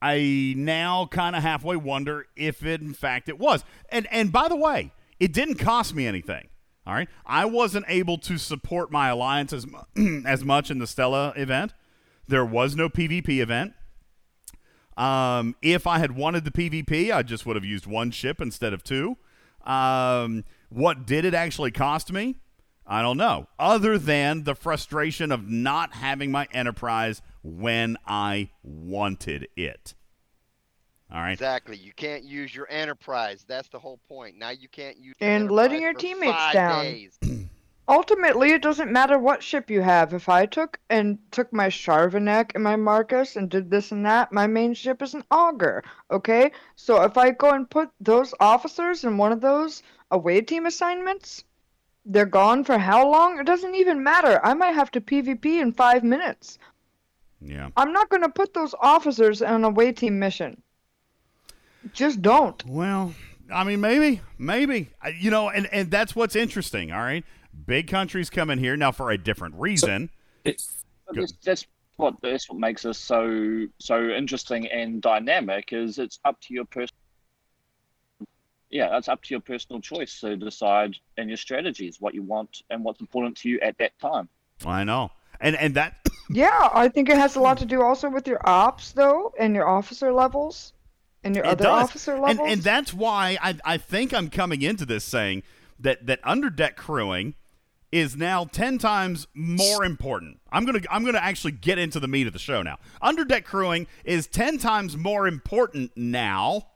I 0.00 0.54
now 0.56 1.06
kind 1.06 1.34
of 1.34 1.42
halfway 1.42 1.76
wonder 1.76 2.26
if 2.36 2.64
it 2.64 2.80
in 2.80 2.94
fact 2.94 3.28
it 3.28 3.38
was. 3.38 3.64
And 3.90 4.06
and 4.10 4.32
by 4.32 4.48
the 4.48 4.56
way, 4.56 4.92
it 5.18 5.32
didn't 5.32 5.56
cost 5.56 5.94
me 5.94 6.06
anything. 6.06 6.48
All 6.86 6.94
right, 6.94 7.08
I 7.26 7.44
wasn't 7.44 7.84
able 7.88 8.16
to 8.18 8.38
support 8.38 8.90
my 8.90 9.08
alliance 9.08 9.52
as 9.52 9.66
as 10.24 10.44
much 10.44 10.70
in 10.70 10.78
the 10.78 10.86
Stella 10.86 11.32
event. 11.36 11.74
There 12.26 12.44
was 12.44 12.76
no 12.76 12.88
PvP 12.88 13.40
event. 13.40 13.74
Um, 14.96 15.54
if 15.62 15.86
I 15.86 15.98
had 15.98 16.16
wanted 16.16 16.44
the 16.44 16.50
PvP, 16.50 17.12
I 17.12 17.22
just 17.22 17.46
would 17.46 17.56
have 17.56 17.64
used 17.64 17.86
one 17.86 18.10
ship 18.10 18.40
instead 18.40 18.72
of 18.72 18.82
two. 18.82 19.16
Um, 19.64 20.44
what 20.70 21.06
did 21.06 21.24
it 21.24 21.34
actually 21.34 21.70
cost 21.70 22.12
me? 22.12 22.36
I 22.90 23.02
don't 23.02 23.18
know. 23.18 23.46
Other 23.58 23.98
than 23.98 24.44
the 24.44 24.54
frustration 24.54 25.30
of 25.30 25.46
not 25.46 25.92
having 25.92 26.30
my 26.30 26.48
enterprise 26.52 27.20
when 27.42 27.98
I 28.06 28.48
wanted 28.62 29.46
it. 29.56 29.94
All 31.12 31.20
right. 31.20 31.32
Exactly. 31.32 31.76
You 31.76 31.92
can't 31.92 32.24
use 32.24 32.54
your 32.54 32.66
enterprise. 32.70 33.44
That's 33.46 33.68
the 33.68 33.78
whole 33.78 34.00
point. 34.08 34.38
Now 34.38 34.50
you 34.50 34.68
can't 34.68 34.96
use 34.96 35.14
And 35.20 35.50
letting 35.50 35.82
your 35.82 35.92
teammates 35.92 36.52
down. 36.52 37.10
Ultimately, 37.90 38.52
it 38.52 38.60
doesn't 38.60 38.92
matter 38.92 39.18
what 39.18 39.42
ship 39.42 39.70
you 39.70 39.80
have. 39.80 40.12
If 40.12 40.28
I 40.28 40.44
took 40.44 40.78
and 40.90 41.18
took 41.30 41.52
my 41.52 41.68
Charvanek 41.68 42.52
and 42.54 42.62
my 42.62 42.76
Marcus 42.76 43.36
and 43.36 43.48
did 43.48 43.70
this 43.70 43.92
and 43.92 44.04
that, 44.04 44.32
my 44.32 44.46
main 44.46 44.74
ship 44.74 45.00
is 45.02 45.14
an 45.14 45.24
Augur. 45.30 45.82
Okay? 46.10 46.52
So 46.76 47.02
if 47.02 47.16
I 47.16 47.30
go 47.30 47.50
and 47.50 47.68
put 47.68 47.90
those 48.00 48.34
officers 48.40 49.04
in 49.04 49.16
one 49.16 49.32
of 49.32 49.40
those 49.40 49.82
away 50.10 50.42
team 50.42 50.66
assignments, 50.66 51.44
they're 52.08 52.26
gone 52.26 52.64
for 52.64 52.78
how 52.78 53.08
long? 53.08 53.38
It 53.38 53.46
doesn't 53.46 53.74
even 53.74 54.02
matter. 54.02 54.40
I 54.44 54.54
might 54.54 54.74
have 54.74 54.90
to 54.92 55.00
PvP 55.00 55.60
in 55.60 55.72
five 55.72 56.02
minutes. 56.02 56.58
Yeah. 57.40 57.68
I'm 57.76 57.92
not 57.92 58.08
going 58.08 58.22
to 58.22 58.28
put 58.28 58.54
those 58.54 58.74
officers 58.80 59.42
on 59.42 59.62
a 59.62 59.68
away 59.68 59.92
team 59.92 60.18
mission. 60.18 60.60
Just 61.92 62.20
don't. 62.22 62.64
Well, 62.66 63.14
I 63.52 63.62
mean, 63.62 63.80
maybe, 63.80 64.20
maybe, 64.36 64.90
you 65.18 65.30
know, 65.30 65.48
and 65.48 65.68
and 65.72 65.90
that's 65.90 66.16
what's 66.16 66.34
interesting. 66.34 66.90
All 66.90 67.00
right, 67.00 67.24
big 67.66 67.86
countries 67.86 68.30
come 68.30 68.50
in 68.50 68.58
here 68.58 68.76
now 68.76 68.90
for 68.90 69.10
a 69.10 69.16
different 69.16 69.54
reason. 69.54 70.10
It, 70.44 70.62
But 71.06 71.14
Good. 71.14 71.22
That's, 71.22 71.32
that's 71.44 71.66
what 71.96 72.14
that's 72.20 72.48
what 72.50 72.58
makes 72.58 72.84
us 72.84 72.98
so 72.98 73.66
so 73.78 74.08
interesting 74.08 74.66
and 74.66 75.00
dynamic. 75.00 75.72
Is 75.72 75.98
it's 75.98 76.18
up 76.24 76.40
to 76.42 76.54
your 76.54 76.64
person. 76.64 76.96
Yeah, 78.70 78.90
that's 78.90 79.08
up 79.08 79.22
to 79.24 79.34
your 79.34 79.40
personal 79.40 79.80
choice 79.80 80.20
to 80.20 80.36
decide 80.36 80.96
and 81.16 81.28
your 81.28 81.38
strategies 81.38 82.00
what 82.00 82.14
you 82.14 82.22
want 82.22 82.62
and 82.70 82.84
what's 82.84 83.00
important 83.00 83.36
to 83.38 83.48
you 83.48 83.60
at 83.60 83.78
that 83.78 83.98
time. 83.98 84.28
I 84.66 84.84
know, 84.84 85.10
and 85.40 85.56
and 85.56 85.74
that 85.74 86.06
Yeah, 86.30 86.68
I 86.74 86.88
think 86.88 87.08
it 87.08 87.16
has 87.16 87.36
a 87.36 87.40
lot 87.40 87.58
to 87.58 87.66
do 87.66 87.82
also 87.82 88.10
with 88.10 88.28
your 88.28 88.40
ops, 88.46 88.92
though, 88.92 89.32
and 89.38 89.54
your 89.54 89.66
officer 89.66 90.12
levels, 90.12 90.74
and 91.24 91.34
your 91.34 91.44
it 91.44 91.48
other 91.48 91.64
does, 91.64 91.84
officer 91.84 92.12
and 92.12 92.22
levels. 92.22 92.48
and 92.50 92.62
that's 92.62 92.92
why 92.92 93.38
I 93.40 93.56
I 93.64 93.78
think 93.78 94.12
I'm 94.12 94.28
coming 94.28 94.62
into 94.62 94.84
this 94.84 95.04
saying 95.04 95.42
that 95.80 96.06
that 96.06 96.22
underdeck 96.22 96.76
crewing 96.76 97.34
is 97.90 98.16
now 98.16 98.44
10 98.44 98.76
times 98.76 99.26
more 99.32 99.82
important. 99.82 100.38
I'm 100.52 100.66
going 100.66 100.80
to 100.80 100.92
I'm 100.92 101.02
going 101.02 101.14
to 101.14 101.24
actually 101.24 101.52
get 101.52 101.78
into 101.78 101.98
the 101.98 102.08
meat 102.08 102.26
of 102.26 102.34
the 102.34 102.38
show 102.38 102.62
now. 102.62 102.76
Underdeck 103.02 103.44
crewing 103.44 103.86
is 104.04 104.26
10 104.26 104.58
times 104.58 104.96
more 104.96 105.26
important 105.26 105.92
now 105.96 106.66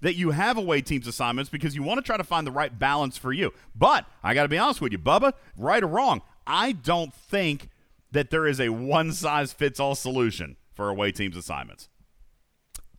that 0.00 0.14
you 0.14 0.30
have 0.30 0.56
away 0.56 0.80
teams 0.80 1.06
assignments 1.06 1.50
because 1.50 1.74
you 1.74 1.82
want 1.82 1.98
to 1.98 2.02
try 2.02 2.16
to 2.16 2.24
find 2.24 2.46
the 2.46 2.52
right 2.52 2.78
balance 2.78 3.16
for 3.16 3.32
you. 3.32 3.52
But 3.74 4.06
I 4.22 4.34
got 4.34 4.42
to 4.42 4.48
be 4.48 4.58
honest 4.58 4.80
with 4.80 4.92
you, 4.92 4.98
Bubba, 4.98 5.34
right 5.56 5.82
or 5.82 5.86
wrong, 5.86 6.22
I 6.46 6.72
don't 6.72 7.14
think 7.14 7.68
that 8.12 8.30
there 8.30 8.46
is 8.46 8.60
a 8.60 8.70
one 8.70 9.12
size 9.12 9.52
fits 9.52 9.78
all 9.78 9.94
solution 9.94 10.56
for 10.74 10.88
away 10.88 11.12
teams 11.12 11.36
assignments. 11.36 11.88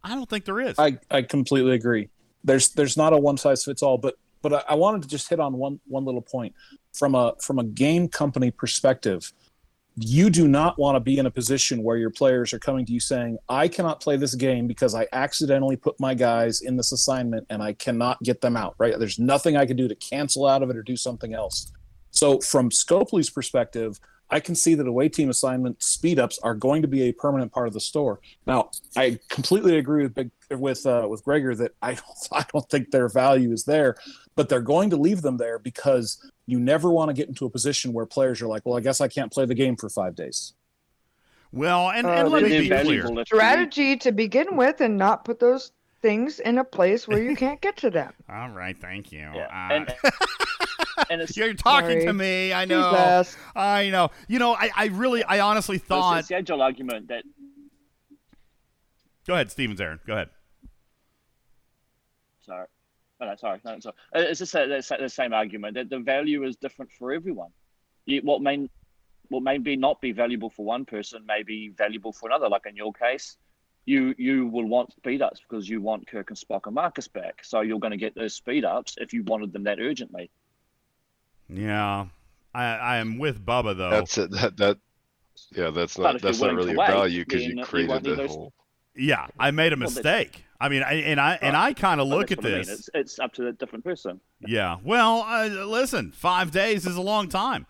I 0.04 0.16
don't 0.16 0.30
think 0.30 0.46
there 0.46 0.60
is. 0.60 0.80
I, 0.80 0.98
I 1.10 1.22
completely 1.22 1.74
agree. 1.74 2.10
There's 2.44 2.70
there's 2.70 2.98
not 2.98 3.14
a 3.14 3.18
one 3.18 3.38
size 3.38 3.64
fits 3.64 3.84
all, 3.84 3.98
but 3.98 4.16
but 4.42 4.54
I, 4.54 4.64
I 4.70 4.76
wanted 4.76 5.04
to 5.04 5.08
just 5.08 5.30
hit 5.30 5.40
on 5.40 5.54
one 5.54 5.80
one 5.88 6.06
little 6.06 6.22
point 6.22 6.56
from 6.94 7.14
a 7.16 7.36
from 7.40 7.60
a 7.60 7.64
game 7.64 8.08
company 8.08 8.52
perspective. 8.52 9.32
You 10.04 10.32
do 10.32 10.48
not 10.48 10.80
want 10.80 10.96
to 10.96 11.00
be 11.00 11.20
in 11.20 11.28
a 11.28 11.32
position 11.32 11.84
where 11.84 11.96
your 11.96 12.10
players 12.10 12.54
are 12.54 12.60
coming 12.60 12.86
to 12.88 12.92
you 12.92 13.00
saying, 13.00 13.38
"I 13.48 13.68
cannot 13.68 14.02
play 14.02 14.18
this 14.18 14.34
game 14.34 14.66
because 14.66 14.96
I 14.96 15.08
accidentally 15.12 15.76
put 15.76 16.00
my 16.00 16.16
guys 16.16 16.62
in 16.62 16.76
this 16.76 16.92
assignment 16.92 17.46
and 17.52 17.62
I 17.62 17.74
cannot 17.74 18.22
get 18.24 18.42
them 18.42 18.58
out." 18.58 18.74
Right? 18.80 18.98
There's 18.98 19.20
nothing 19.20 19.56
I 19.56 19.68
can 19.68 19.78
do 19.78 19.88
to 19.88 19.96
cancel 19.96 20.48
out 20.48 20.64
of 20.64 20.72
it 20.72 20.76
or 20.76 20.82
do 20.82 20.98
something 20.98 21.36
else. 21.36 21.72
So 22.10 22.40
from 22.40 22.72
Scopely's 22.72 23.30
perspective, 23.30 24.00
I 24.32 24.40
can 24.40 24.56
see 24.56 24.76
that 24.76 24.88
away 24.88 25.10
team 25.10 25.30
assignment 25.30 25.84
speed 25.84 26.18
ups 26.18 26.40
are 26.42 26.56
going 26.56 26.82
to 26.84 26.88
be 26.88 27.04
a 27.04 27.12
permanent 27.12 27.52
part 27.52 27.68
of 27.68 27.74
the 27.74 27.80
store. 27.82 28.22
Now, 28.48 28.70
I 28.96 29.20
completely 29.30 29.78
agree 29.78 30.04
with 30.04 30.16
Big 30.16 30.32
with 30.50 30.86
uh, 30.86 31.06
with 31.10 31.24
Gregor 31.24 31.54
that 31.56 31.74
I 31.82 31.94
don't 31.96 32.04
I 32.32 32.46
don't 32.54 32.68
think 32.70 32.92
their 32.92 33.10
value 33.10 33.52
is 33.52 33.66
there, 33.66 33.96
but 34.36 34.48
they're 34.50 34.62
going 34.62 34.90
to 34.92 34.98
leave 34.98 35.22
them 35.22 35.38
there 35.38 35.60
because 35.60 36.26
you 36.48 36.60
never 36.60 36.90
want 36.90 37.10
to 37.10 37.14
get 37.14 37.28
into 37.28 37.46
a 37.46 37.50
position 37.50 37.94
where 37.94 38.06
players 38.06 38.42
are 38.42 38.48
like, 38.48 38.66
well, 38.66 38.78
I 38.78 38.82
guess 38.82 39.02
I 39.02 39.08
can't 39.08 39.32
play 39.32 39.46
the 39.46 39.56
game 39.56 39.76
for 39.76 39.90
five 39.90 40.16
days. 40.16 40.54
well, 41.52 41.90
and, 41.92 42.08
Uh, 42.08 42.12
and 42.12 42.30
let 42.30 42.42
they're 42.42 42.50
me 42.50 42.60
be 42.62 42.68
clear. 42.70 42.84
valuable 42.84 43.20
if 43.20 43.32
you- 43.32 43.38
strategy 43.38 43.98
to 43.98 44.12
begin 44.12 44.56
with, 44.56 44.82
and 44.82 44.98
not 44.98 45.26
put 45.26 45.40
those 45.40 45.72
things 46.02 46.40
in 46.40 46.58
a 46.58 46.64
place 46.64 47.08
where 47.08 47.22
you 47.22 47.36
can't 47.36 47.62
get 47.62 47.78
to 47.78 47.90
them. 47.90 48.12
All 48.30 48.50
right, 48.50 48.76
thank 48.80 49.12
you. 49.12 49.20
Yeah, 49.20 49.48
Uh, 49.70 49.74
and, 49.74 49.96
and 51.10 51.22
it's 51.22 51.36
You're 51.38 51.54
talking 51.54 52.06
to 52.06 52.14
me. 52.14 52.54
I 52.54 52.66
know. 52.66 52.92
Jesus. 52.92 53.38
I 53.56 53.90
know. 53.90 54.10
You 54.28 54.40
know, 54.40 54.54
I, 54.54 54.70
I 54.76 54.86
really, 54.88 55.24
I 55.24 55.40
honestly 55.40 55.78
thought. 55.78 56.20
it's 56.20 56.28
the 56.28 56.36
agile 56.36 56.62
argument 56.62 57.08
that 57.10 57.24
Go 59.28 59.34
ahead, 59.36 59.52
Steven 59.52 59.78
Zarin. 59.78 60.00
Go 60.06 60.14
ahead. 60.14 60.30
sorry. 62.42 62.66
Oh, 63.20 63.26
no, 63.28 63.36
sorry, 63.36 63.60
no, 63.64 63.80
sorry. 63.80 63.96
Uh, 64.16 64.20
It's 64.22 64.40
just 64.40 64.56
a, 64.56 64.66
the 64.66 64.98
the 65.00 65.10
same 65.10 65.32
argument 65.32 65.76
that 65.76 65.90
the 65.90 66.00
value 66.00 66.44
is 66.44 66.56
different 66.56 66.92
for 66.92 67.14
everyone. 67.14 67.52
You, 68.06 68.22
what 68.24 68.42
may 68.42 68.68
what 69.30 69.44
may 69.44 69.60
be 69.60 69.76
not 69.78 70.02
be 70.02 70.12
valuable 70.12 70.50
for 70.50 70.66
one 70.66 70.86
person 70.86 71.26
may 71.26 71.44
be 71.44 71.70
valuable 71.70 72.14
for 72.14 72.30
another. 72.30 72.50
Like 72.50 72.66
in 72.66 72.76
your 72.76 72.92
case, 72.94 73.38
you 73.86 74.16
you 74.18 74.48
will 74.48 74.66
want 74.66 74.92
speed 74.94 75.22
ups 75.22 75.40
because 75.40 75.70
you 75.70 75.82
want 75.82 76.08
Kirk 76.08 76.32
and 76.32 76.38
Spock 76.38 76.62
and 76.66 76.74
Marcus 76.76 77.08
back. 77.08 77.42
So 77.44 77.62
you're 77.62 77.80
going 77.80 77.92
to 77.92 77.98
get 77.98 78.16
those 78.16 78.34
speed 78.34 78.66
ups 78.66 78.96
if 78.98 79.14
you 79.14 79.24
wanted 79.24 79.54
them 79.54 79.64
that 79.64 79.80
urgently. 79.80 80.32
Yeah, 81.54 82.06
I, 82.54 82.64
I 82.64 82.98
am 82.98 83.18
with 83.18 83.46
Bubba 83.46 83.78
though. 83.78 83.90
That's 83.90 84.18
it. 84.18 84.32
That 84.32 84.58
that. 84.58 84.78
Yeah, 85.54 85.70
that's 85.72 85.98
not 85.98 86.22
that's 86.22 86.40
not 86.40 86.54
really 86.54 86.72
a 86.72 86.76
value 86.76 87.26
because 87.26 87.44
you 87.44 87.56
you 87.58 87.66
created 87.66 87.90
won't 87.90 88.04
the 88.04 88.16
those- 88.16 88.30
whole. 88.30 88.54
yeah, 88.96 89.28
I 89.40 89.52
made 89.52 89.74
a 89.74 89.78
mistake. 89.78 90.46
I 90.60 90.70
mean, 90.70 90.84
I, 90.84 90.94
and 90.94 91.20
I 91.20 91.40
and 91.42 91.58
I 91.58 91.74
kind 91.74 92.00
of 92.00 92.08
look 92.08 92.32
at 92.32 92.38
what 92.38 92.46
I 92.46 92.50
mean. 92.50 92.58
this. 92.60 92.70
It's, 92.70 92.90
it's 92.94 93.20
up 93.20 93.34
to 93.34 93.44
the 93.44 93.52
different 93.54 93.84
person. 93.84 94.22
Yeah. 94.48 94.78
Well, 94.84 95.26
uh, 95.28 95.48
listen, 95.66 96.12
five 96.12 96.52
days 96.52 96.86
is 96.86 96.96
a 96.96 97.02
long 97.02 97.28
time. 97.30 97.66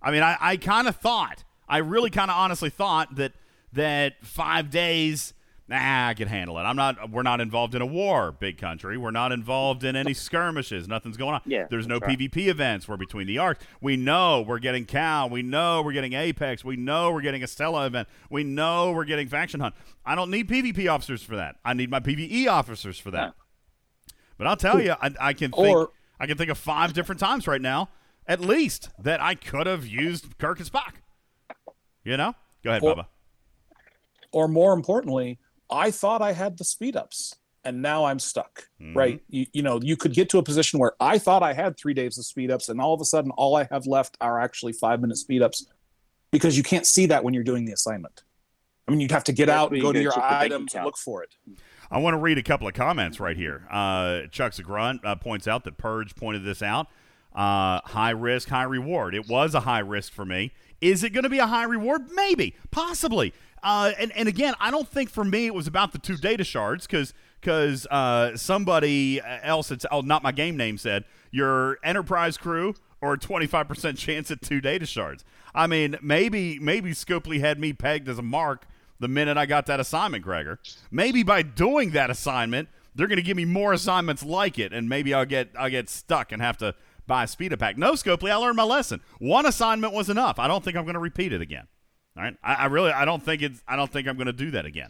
I 0.00 0.12
mean, 0.12 0.22
I, 0.22 0.36
I 0.40 0.56
kind 0.56 0.86
of 0.86 0.94
thought, 0.96 1.42
I 1.68 1.78
really 1.78 2.10
kind 2.10 2.30
of 2.30 2.36
honestly 2.36 2.70
thought 2.70 3.16
that 3.16 3.32
that 3.72 4.24
five 4.24 4.70
days, 4.70 5.34
nah, 5.68 6.08
I 6.08 6.14
can 6.14 6.28
handle 6.28 6.58
it. 6.58 6.62
I'm 6.62 6.76
not. 6.76 7.10
We're 7.10 7.22
not 7.22 7.40
involved 7.40 7.74
in 7.74 7.82
a 7.82 7.86
war, 7.86 8.32
big 8.32 8.58
country. 8.58 8.96
We're 8.96 9.10
not 9.10 9.32
involved 9.32 9.84
in 9.84 9.96
any 9.96 10.14
skirmishes. 10.14 10.86
Nothing's 10.88 11.16
going 11.16 11.34
on. 11.34 11.40
Yeah, 11.46 11.66
There's 11.70 11.86
no 11.86 11.98
right. 11.98 12.18
PvP 12.18 12.48
events. 12.48 12.86
We're 12.88 12.96
between 12.96 13.26
the 13.26 13.38
arcs. 13.38 13.64
We 13.80 13.96
know 13.96 14.42
we're 14.46 14.58
getting 14.58 14.84
Cal. 14.84 15.28
We 15.28 15.42
know 15.42 15.82
we're 15.82 15.92
getting 15.92 16.12
Apex. 16.12 16.64
We 16.64 16.76
know 16.76 17.10
we're 17.12 17.20
getting 17.22 17.42
a 17.42 17.46
Stella 17.46 17.86
event. 17.86 18.08
We 18.30 18.44
know 18.44 18.92
we're 18.92 19.04
getting 19.04 19.28
Faction 19.28 19.60
Hunt. 19.60 19.74
I 20.04 20.14
don't 20.14 20.30
need 20.30 20.48
PvP 20.48 20.90
officers 20.92 21.22
for 21.22 21.36
that. 21.36 21.56
I 21.64 21.74
need 21.74 21.90
my 21.90 22.00
PvE 22.00 22.46
officers 22.48 22.98
for 22.98 23.10
that. 23.12 23.34
But 24.38 24.46
I'll 24.46 24.56
tell 24.56 24.80
you, 24.82 24.92
I, 25.00 25.10
I 25.20 25.32
can 25.32 25.50
think 25.50 25.76
Or- 25.76 25.90
I 26.20 26.26
can 26.26 26.36
think 26.38 26.50
of 26.50 26.58
five 26.58 26.92
different 26.92 27.20
times 27.20 27.46
right 27.46 27.60
now, 27.60 27.88
at 28.26 28.40
least, 28.40 28.90
that 28.98 29.20
I 29.20 29.34
could 29.34 29.66
have 29.66 29.86
used 29.86 30.38
Kirk 30.38 30.58
and 30.60 30.70
Spock. 30.70 30.94
You 32.04 32.16
know? 32.16 32.34
Go 32.62 32.70
ahead, 32.70 32.82
Or- 32.82 32.94
Bubba. 32.94 33.06
Or 34.32 34.48
more 34.48 34.72
importantly, 34.74 35.38
I 35.70 35.90
thought 35.90 36.22
I 36.22 36.32
had 36.32 36.58
the 36.58 36.64
speed 36.64 36.96
ups 36.96 37.34
and 37.66 37.82
now 37.82 38.04
I'm 38.04 38.20
stuck. 38.20 38.68
Mhm. 38.80 38.94
Right? 38.94 39.22
You, 39.28 39.46
you 39.52 39.62
know, 39.62 39.80
you 39.82 39.96
could 39.96 40.12
get 40.14 40.28
to 40.30 40.38
a 40.38 40.42
position 40.42 40.78
where 40.78 40.92
I 41.00 41.18
thought 41.18 41.42
I 41.42 41.52
had 41.52 41.76
three 41.76 41.94
days 41.94 42.16
of 42.16 42.24
speed 42.24 42.50
ups, 42.50 42.68
and 42.68 42.80
all 42.80 42.94
of 42.94 43.00
a 43.00 43.04
sudden, 43.04 43.32
all 43.32 43.56
I 43.56 43.64
have 43.70 43.86
left 43.86 44.16
are 44.20 44.40
actually 44.40 44.72
five 44.72 45.00
minute 45.00 45.16
speed 45.16 45.42
ups 45.42 45.66
because 46.30 46.56
you 46.56 46.62
can't 46.62 46.86
see 46.86 47.06
that 47.06 47.24
when 47.24 47.34
you're 47.34 47.44
doing 47.44 47.64
the 47.64 47.72
assignment. 47.72 48.22
I 48.86 48.92
mean, 48.92 49.00
you'd 49.00 49.10
have 49.10 49.24
to 49.24 49.32
get 49.32 49.46
That's 49.46 49.58
out 49.58 49.72
and 49.72 49.82
go 49.82 49.92
to 49.92 50.00
your 50.00 50.12
check 50.12 50.22
the 50.22 50.28
bank 50.28 50.42
items 50.44 50.74
and 50.74 50.84
look 50.84 50.96
for 50.96 51.24
it. 51.24 51.34
I 51.90 51.98
want 51.98 52.14
to 52.14 52.18
read 52.18 52.38
a 52.38 52.42
couple 52.42 52.68
of 52.68 52.74
comments 52.74 53.18
right 53.18 53.36
here. 53.36 53.66
Uh, 53.68 54.22
Chuck 54.30 54.54
Grunt 54.62 55.04
uh, 55.04 55.16
points 55.16 55.48
out 55.48 55.64
that 55.64 55.76
Purge 55.76 56.14
pointed 56.14 56.44
this 56.44 56.62
out. 56.62 56.86
Uh, 57.34 57.80
high 57.84 58.10
risk, 58.10 58.48
high 58.48 58.62
reward. 58.62 59.14
It 59.14 59.28
was 59.28 59.54
a 59.54 59.60
high 59.60 59.80
risk 59.80 60.12
for 60.12 60.24
me. 60.24 60.52
Is 60.80 61.02
it 61.02 61.10
going 61.10 61.24
to 61.24 61.28
be 61.28 61.38
a 61.38 61.46
high 61.46 61.64
reward? 61.64 62.10
Maybe, 62.12 62.54
possibly. 62.70 63.34
Uh, 63.66 63.90
and 63.98 64.12
and 64.12 64.28
again, 64.28 64.54
I 64.60 64.70
don't 64.70 64.86
think 64.86 65.10
for 65.10 65.24
me 65.24 65.46
it 65.46 65.54
was 65.54 65.66
about 65.66 65.90
the 65.90 65.98
two 65.98 66.16
data 66.16 66.44
shards 66.44 66.86
because 66.86 67.12
because 67.40 67.84
uh, 67.90 68.36
somebody 68.36 69.20
else, 69.42 69.72
it's 69.72 69.84
oh 69.90 70.02
not 70.02 70.22
my 70.22 70.30
game 70.30 70.56
name 70.56 70.78
said 70.78 71.04
your 71.32 71.78
enterprise 71.82 72.36
crew 72.36 72.76
or 73.00 73.16
twenty 73.16 73.46
five 73.46 73.66
percent 73.66 73.98
chance 73.98 74.30
at 74.30 74.40
two 74.40 74.60
data 74.60 74.86
shards. 74.86 75.24
I 75.52 75.66
mean, 75.66 75.96
maybe 76.00 76.60
maybe 76.60 76.92
Scopely 76.92 77.40
had 77.40 77.58
me 77.58 77.72
pegged 77.72 78.08
as 78.08 78.20
a 78.20 78.22
mark 78.22 78.68
the 79.00 79.08
minute 79.08 79.36
I 79.36 79.46
got 79.46 79.66
that 79.66 79.80
assignment, 79.80 80.22
Gregor. 80.22 80.60
Maybe 80.92 81.24
by 81.24 81.42
doing 81.42 81.90
that 81.90 82.08
assignment, 82.08 82.68
they're 82.94 83.08
going 83.08 83.16
to 83.16 83.22
give 83.22 83.36
me 83.36 83.44
more 83.44 83.72
assignments 83.72 84.22
like 84.22 84.60
it, 84.60 84.72
and 84.72 84.88
maybe 84.88 85.12
I'll 85.12 85.26
get 85.26 85.50
I'll 85.58 85.70
get 85.70 85.88
stuck 85.88 86.30
and 86.30 86.40
have 86.40 86.56
to 86.58 86.76
buy 87.08 87.24
a 87.24 87.26
speed 87.26 87.52
pack. 87.58 87.76
No, 87.76 87.94
Scopely, 87.94 88.30
I 88.30 88.36
learned 88.36 88.56
my 88.56 88.62
lesson. 88.62 89.00
One 89.18 89.44
assignment 89.44 89.92
was 89.92 90.08
enough. 90.08 90.38
I 90.38 90.46
don't 90.46 90.62
think 90.62 90.76
I'm 90.76 90.84
going 90.84 90.94
to 90.94 91.00
repeat 91.00 91.32
it 91.32 91.40
again. 91.40 91.66
All 92.16 92.22
right, 92.22 92.36
I, 92.42 92.54
I 92.54 92.66
really 92.66 92.92
I 92.92 93.04
don't 93.04 93.22
think 93.22 93.42
it's 93.42 93.62
I 93.68 93.76
don't 93.76 93.92
think 93.92 94.08
I'm 94.08 94.16
going 94.16 94.26
to 94.26 94.32
do 94.32 94.50
that 94.52 94.64
again. 94.64 94.88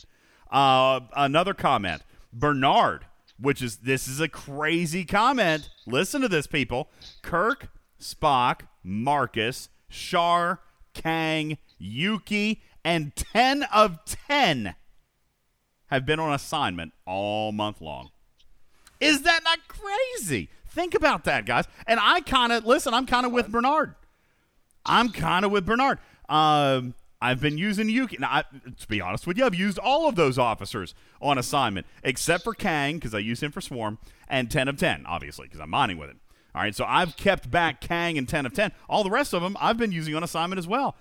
Uh, 0.51 1.01
another 1.17 1.55
comment, 1.55 2.03
Bernard, 2.33 3.07
which 3.39 3.61
is 3.63 3.79
this 3.79 4.07
is 4.07 4.21
a 4.21 4.29
crazy 4.29 5.05
comment. 5.05 5.69
Listen 5.87 6.21
to 6.23 6.29
this, 6.29 6.47
people. 6.47 6.89
Kirk, 7.23 7.69
Spock, 8.01 8.63
Marcus, 8.85 9.69
Shar, 9.89 10.61
Kang, 10.95 11.59
Yuki, 11.79 12.63
and 12.85 13.15
ten 13.17 13.65
of 13.65 13.99
ten 14.05 14.77
have 15.87 16.07
been 16.07 16.21
on 16.21 16.33
assignment 16.33 16.93
all 17.07 17.51
month 17.53 17.81
long. 17.81 18.11
Is 19.01 19.23
that 19.23 19.41
not 19.45 19.59
crazy? 19.69 20.49
Think 20.69 20.95
about 20.95 21.25
that, 21.25 21.45
guys. 21.47 21.67
And 21.87 21.99
I 22.01 22.21
kind 22.21 22.53
of 22.53 22.65
listen. 22.65 22.95
I'm 22.95 23.07
kind 23.07 23.27
of 23.27 23.33
with 23.33 23.49
Bernard. 23.49 23.95
I'm 24.85 25.11
kind 25.11 25.45
of 25.45 25.51
with 25.51 25.67
Bernard. 25.67 25.99
Um, 26.29 26.95
I've 27.27 27.41
been 27.41 27.59
using 27.59 27.89
Yuki. 27.89 28.19
Now, 28.21 28.29
I, 28.31 28.43
to 28.79 28.87
be 28.87 29.01
honest 29.01 29.27
with 29.27 29.37
you, 29.37 29.45
I've 29.45 29.55
used 29.55 29.81
all 29.81 30.09
of 30.09 30.15
those 30.15 30.39
officers 30.39 30.95
on 31.21 31.39
assignment, 31.39 31.85
except 32.05 32.45
for 32.45 32.55
Kang, 32.55 32.95
because 32.95 33.15
I 33.15 33.19
use 33.19 33.43
him 33.43 33.51
for 33.51 33.61
Swarm, 33.61 33.99
and 34.29 34.49
10 34.49 34.69
of 34.69 34.77
10, 34.77 35.05
obviously, 35.07 35.47
because 35.47 35.59
I'm 35.59 35.71
mining 35.71 35.99
with 35.99 36.09
him. 36.09 36.21
All 36.55 36.63
right, 36.63 36.73
so 36.73 36.85
I've 36.87 37.17
kept 37.17 37.51
back 37.51 37.81
Kang 37.81 38.17
and 38.17 38.29
10 38.29 38.47
of 38.47 38.55
10. 38.55 38.71
All 38.89 39.03
the 39.03 39.11
rest 39.11 39.35
of 39.35 39.43
them 39.43 39.57
I've 39.61 39.77
been 39.77 39.91
using 39.91 40.15
on 40.15 40.23
assignment 40.23 40.61
as 40.61 40.69
well. 40.69 40.95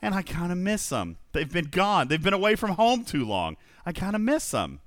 And 0.00 0.14
I 0.14 0.22
kind 0.22 0.52
of 0.52 0.58
miss 0.58 0.88
them. 0.88 1.16
They've 1.32 1.50
been 1.50 1.70
gone. 1.70 2.06
They've 2.06 2.22
been 2.22 2.34
away 2.34 2.54
from 2.54 2.70
home 2.70 3.04
too 3.04 3.24
long. 3.24 3.56
I 3.84 3.92
kind 3.92 4.14
of 4.14 4.22
miss 4.22 4.50
them. 4.52 4.80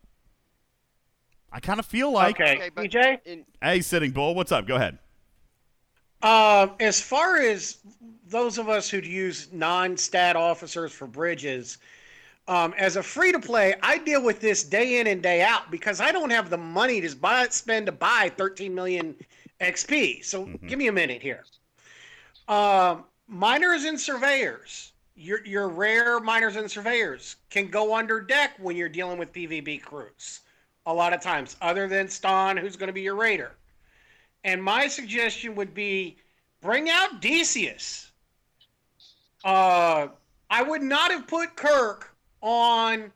I 1.52 1.60
kind 1.60 1.80
of 1.80 1.86
feel 1.86 2.14
like. 2.14 2.40
Okay, 2.40 2.70
DJ. 2.76 3.44
Hey, 3.62 3.82
Sitting 3.82 4.12
Bull, 4.12 4.36
what's 4.36 4.54
up? 4.54 4.66
Go 4.66 4.76
ahead. 4.76 5.00
Uh, 6.22 6.68
as 6.80 7.00
far 7.00 7.38
as 7.38 7.78
those 8.28 8.58
of 8.58 8.70
us 8.70 8.90
who'd 8.90 9.06
use 9.06 9.50
non-stat 9.52 10.36
officers 10.36 10.92
for 10.92 11.08
bridges, 11.08 11.78
um, 12.48 12.74
as 12.78 12.96
a 12.96 13.04
free 13.04 13.32
to 13.32 13.40
play, 13.40 13.76
I 13.84 13.98
deal 13.98 14.24
with 14.24 14.40
this 14.40 14.64
day 14.64 15.00
in 15.00 15.08
and 15.08 15.22
day 15.22 15.42
out 15.42 15.70
because 15.70 16.00
I 16.00 16.12
don't 16.12 16.30
have 16.30 16.50
the 16.50 16.58
money 16.58 17.02
to 17.02 17.16
buy 17.16 17.48
spend 17.50 17.88
to 17.88 17.92
buy 17.92 18.32
13 18.38 18.74
million 18.74 19.16
XP. 19.60 20.24
So 20.24 20.46
give 20.66 20.80
me 20.80 20.88
a 20.88 20.92
minute 20.92 21.22
here. 21.22 21.44
Um, 22.48 23.04
miners 23.28 23.84
and 23.84 24.00
surveyors, 24.00 24.94
your 25.16 25.46
your 25.46 25.68
rare 25.68 26.20
miners 26.22 26.56
and 26.56 26.72
surveyors 26.72 27.36
can 27.50 27.68
go 27.70 27.94
under 27.96 28.22
deck 28.22 28.54
when 28.60 28.78
you're 28.78 28.88
dealing 28.88 29.18
with 29.18 29.34
PvP 29.34 29.82
crews. 29.82 30.42
A 30.86 30.94
lot 30.94 31.12
of 31.12 31.20
times, 31.20 31.58
other 31.62 31.90
than 31.90 32.08
Stonn, 32.08 32.58
who's 32.58 32.78
going 32.78 32.88
to 32.88 32.94
be 32.94 33.02
your 33.02 33.16
raider. 33.16 33.52
And 34.48 34.64
my 34.64 34.88
suggestion 34.88 35.56
would 35.56 35.74
be 35.74 36.16
bring 36.62 36.90
out 36.90 37.22
Decius. 37.22 38.14
Uh, 39.44 40.08
I 40.50 40.64
would 40.64 40.82
not 40.82 41.12
have 41.12 41.28
put 41.28 41.58
Kirk 41.58 42.16
on 42.42 43.12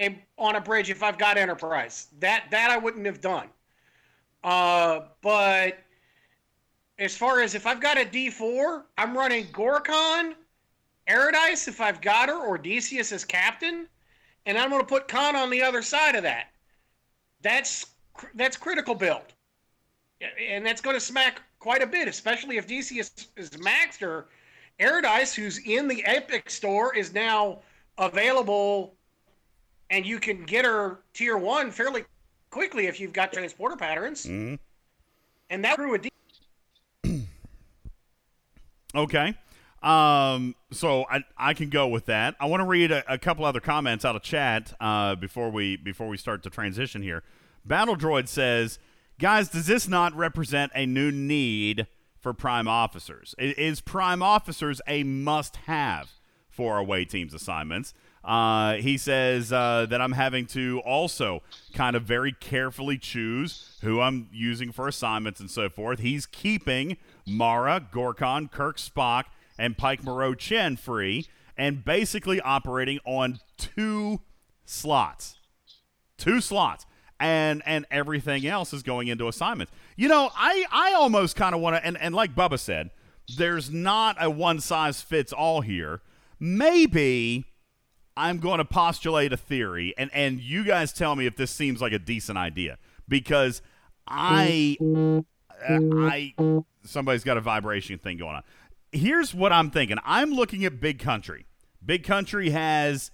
a 0.00 0.18
on 0.38 0.56
a 0.56 0.60
bridge 0.62 0.88
if 0.88 1.02
I've 1.02 1.18
got 1.18 1.36
Enterprise. 1.36 2.08
That 2.18 2.46
that 2.50 2.70
I 2.70 2.78
wouldn't 2.78 3.04
have 3.04 3.20
done. 3.20 3.48
Uh, 4.42 5.00
but 5.20 5.78
as 6.98 7.14
far 7.14 7.42
as 7.42 7.54
if 7.54 7.66
I've 7.66 7.80
got 7.80 7.98
a 7.98 8.06
D4, 8.06 8.84
I'm 8.96 9.14
running 9.14 9.46
Gorkon, 9.48 10.32
Eredice 11.06 11.68
if 11.68 11.82
I've 11.82 12.00
got 12.00 12.30
her, 12.30 12.38
or 12.38 12.56
Decius 12.56 13.12
as 13.12 13.22
captain, 13.22 13.86
and 14.46 14.56
I'm 14.56 14.70
going 14.70 14.80
to 14.80 14.86
put 14.86 15.08
Khan 15.08 15.36
on 15.36 15.50
the 15.50 15.60
other 15.62 15.82
side 15.82 16.14
of 16.14 16.22
that. 16.22 16.46
That's 17.42 17.84
that's 18.34 18.56
critical 18.56 18.94
build, 18.94 19.34
and 20.48 20.64
that's 20.64 20.80
going 20.80 20.96
to 20.96 21.00
smack 21.00 21.40
quite 21.58 21.82
a 21.82 21.86
bit, 21.86 22.08
especially 22.08 22.56
if 22.56 22.66
Decius 22.66 23.28
is 23.36 23.50
maxed 23.50 24.02
or 24.02 24.26
Eredice, 24.80 25.34
who's 25.34 25.58
in 25.58 25.88
the 25.88 26.04
Epic 26.04 26.50
store, 26.50 26.94
is 26.94 27.14
now 27.14 27.60
available, 27.98 28.94
and 29.90 30.04
you 30.04 30.18
can 30.18 30.44
get 30.44 30.64
her 30.64 31.00
tier 31.12 31.36
one 31.36 31.70
fairly 31.70 32.04
quickly 32.50 32.86
if 32.86 33.00
you've 33.00 33.12
got 33.12 33.32
transporter 33.32 33.76
patterns. 33.76 34.26
Mm-hmm. 34.26 34.56
And 35.50 35.64
that 35.64 35.76
grew 35.76 35.94
a 35.94 35.98
D. 35.98 36.10
Okay. 38.96 39.34
Um, 39.82 40.54
so 40.70 41.04
I, 41.10 41.24
I 41.36 41.52
can 41.52 41.68
go 41.68 41.88
with 41.88 42.06
that. 42.06 42.36
I 42.40 42.46
want 42.46 42.60
to 42.60 42.66
read 42.66 42.92
a, 42.92 43.12
a 43.12 43.18
couple 43.18 43.44
other 43.44 43.58
comments 43.58 44.04
out 44.04 44.16
of 44.16 44.22
chat 44.22 44.72
uh, 44.80 45.14
before 45.16 45.50
we 45.50 45.76
before 45.76 46.08
we 46.08 46.16
start 46.16 46.42
to 46.44 46.50
transition 46.50 47.02
here. 47.02 47.24
Battle 47.66 47.96
Droid 47.96 48.28
says, 48.28 48.78
"Guys, 49.18 49.48
does 49.48 49.66
this 49.66 49.88
not 49.88 50.14
represent 50.14 50.72
a 50.74 50.86
new 50.86 51.10
need 51.10 51.86
for 52.18 52.32
prime 52.32 52.68
officers? 52.68 53.34
Is 53.38 53.80
prime 53.80 54.22
officers 54.22 54.80
a 54.86 55.02
must-have 55.02 56.10
for 56.48 56.78
away 56.78 57.04
teams 57.04 57.34
assignments?" 57.34 57.94
Uh, 58.24 58.76
he 58.76 58.96
says 58.96 59.52
uh, 59.52 59.86
that 59.90 60.00
I'm 60.00 60.12
having 60.12 60.46
to 60.46 60.80
also 60.86 61.42
kind 61.74 61.94
of 61.94 62.04
very 62.04 62.32
carefully 62.32 62.96
choose 62.96 63.76
who 63.82 64.00
I'm 64.00 64.28
using 64.32 64.72
for 64.72 64.88
assignments 64.88 65.40
and 65.40 65.50
so 65.50 65.68
forth. 65.68 65.98
He's 65.98 66.24
keeping 66.24 66.96
Mara, 67.26 67.86
Gorkon, 67.92 68.50
Kirk 68.50 68.78
Spock, 68.78 69.24
and 69.58 69.76
Pike 69.76 70.02
Moreau 70.02 70.34
Chen 70.34 70.76
free 70.76 71.26
and 71.56 71.84
basically 71.84 72.40
operating 72.40 72.98
on 73.04 73.40
two 73.58 74.20
slots. 74.64 75.36
Two 76.16 76.40
slots. 76.40 76.86
And 77.20 77.62
and 77.64 77.86
everything 77.90 78.46
else 78.46 78.72
is 78.72 78.82
going 78.82 79.08
into 79.08 79.28
assignments. 79.28 79.72
You 79.96 80.08
know, 80.08 80.30
I, 80.36 80.64
I 80.70 80.92
almost 80.94 81.36
kind 81.36 81.54
of 81.54 81.60
want 81.60 81.76
to 81.76 81.86
and, 81.86 81.96
and 81.98 82.14
like 82.14 82.34
Bubba 82.34 82.58
said, 82.58 82.90
there's 83.36 83.70
not 83.70 84.16
a 84.20 84.28
one 84.28 84.60
size 84.60 85.00
fits 85.00 85.32
all 85.32 85.60
here. 85.60 86.02
Maybe 86.40 87.46
I'm 88.16 88.38
going 88.38 88.58
to 88.58 88.64
postulate 88.64 89.32
a 89.32 89.36
theory, 89.36 89.94
and 89.96 90.10
and 90.12 90.40
you 90.40 90.64
guys 90.64 90.92
tell 90.92 91.16
me 91.16 91.26
if 91.26 91.36
this 91.36 91.50
seems 91.50 91.80
like 91.80 91.92
a 91.92 91.98
decent 91.98 92.38
idea 92.38 92.78
because 93.08 93.62
I 94.06 94.76
uh, 94.82 95.22
I 95.68 96.34
somebody's 96.84 97.24
got 97.24 97.36
a 97.36 97.40
vibration 97.40 97.98
thing 97.98 98.18
going 98.18 98.36
on. 98.36 98.42
Here's 98.92 99.34
what 99.34 99.52
I'm 99.52 99.70
thinking. 99.70 99.98
I'm 100.04 100.32
looking 100.32 100.64
at 100.64 100.80
Big 100.80 100.98
Country. 100.98 101.46
Big 101.84 102.04
Country 102.04 102.50
has 102.50 103.10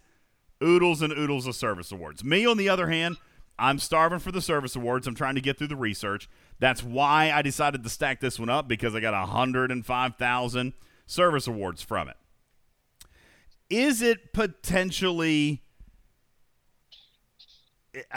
oodles 0.63 1.01
and 1.01 1.13
oodles 1.13 1.47
of 1.47 1.55
service 1.55 1.91
awards. 1.91 2.23
Me, 2.23 2.45
on 2.45 2.59
the 2.59 2.69
other 2.69 2.89
hand, 2.89 3.17
I'm 3.61 3.79
starving 3.79 4.19
for 4.19 4.33
the 4.33 4.41
service 4.41 4.75
awards. 4.75 5.07
I'm 5.07 5.15
trying 5.15 5.37
to 5.37 5.41
get 5.41 5.59
through 5.59 5.69
the 5.69 5.77
research. 5.77 6.29
That's 6.59 6.83
why 6.83 7.31
I 7.31 7.43
decided 7.43 7.85
to 7.85 7.91
stack 7.91 8.21
this 8.21 8.39
one 8.39 8.49
up 8.49 8.67
because 8.67 8.95
I 8.95 9.01
got 9.01 9.13
105,000 9.13 10.73
service 11.07 11.47
awards 11.47 11.83
from 11.83 12.09
it 12.09 12.17
is 13.71 14.03
it 14.03 14.33
potentially 14.33 15.63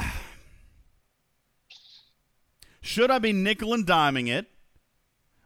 should 2.81 3.11
I 3.11 3.19
be 3.19 3.31
nickel 3.31 3.73
and 3.73 3.85
diming 3.85 4.27
it 4.27 4.47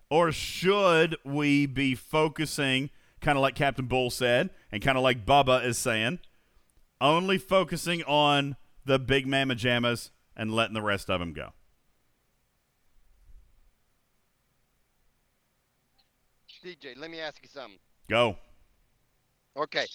or 0.10 0.32
should 0.32 1.18
we 1.26 1.66
be 1.66 1.94
focusing 1.94 2.90
kind 3.20 3.38
of 3.38 3.42
like 3.42 3.56
Captain 3.56 3.86
Bull 3.86 4.10
said 4.10 4.50
and 4.72 4.82
kind 4.82 4.98
of 4.98 5.04
like 5.04 5.26
Bubba 5.26 5.64
is 5.66 5.78
saying 5.78 6.20
only 7.02 7.38
focusing 7.38 8.02
on 8.04 8.56
the 8.88 8.98
big 8.98 9.28
mama 9.28 9.54
jammas 9.56 10.12
and 10.36 10.54
letting 10.54 10.74
the 10.74 10.82
rest 10.82 11.10
of 11.10 11.20
them 11.20 11.34
go 11.34 11.54
DJ, 16.66 16.98
let 16.98 17.12
me 17.12 17.20
ask 17.20 17.38
you 17.44 17.50
something. 17.54 17.78
go 18.10 18.36
Okay, 19.56 19.86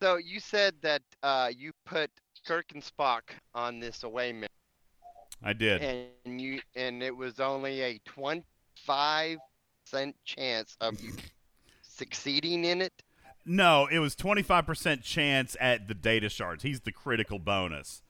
so 0.00 0.16
you 0.16 0.40
said 0.40 0.74
that 0.82 1.02
uh, 1.22 1.50
you 1.56 1.72
put 1.84 2.10
Kirk 2.46 2.66
and 2.74 2.82
Spock 2.82 3.22
on 3.54 3.80
this 3.80 4.02
away 4.02 4.32
mission, 4.32 4.48
I 5.42 5.52
did 5.52 5.82
and 5.82 6.40
you 6.40 6.60
and 6.74 7.02
it 7.02 7.16
was 7.16 7.40
only 7.40 7.80
a 7.82 8.00
twenty-five 8.04 9.38
percent 9.84 10.16
chance 10.24 10.76
of 10.80 11.00
you 11.00 11.12
succeeding 11.82 12.64
in 12.64 12.82
it. 12.82 12.92
No, 13.50 13.88
it 13.90 13.98
was 13.98 14.14
25% 14.14 15.02
chance 15.02 15.56
at 15.58 15.88
the 15.88 15.94
data 15.94 16.28
shards. 16.28 16.62
He's 16.62 16.80
the 16.80 16.92
critical 16.92 17.38
bonus. 17.38 18.02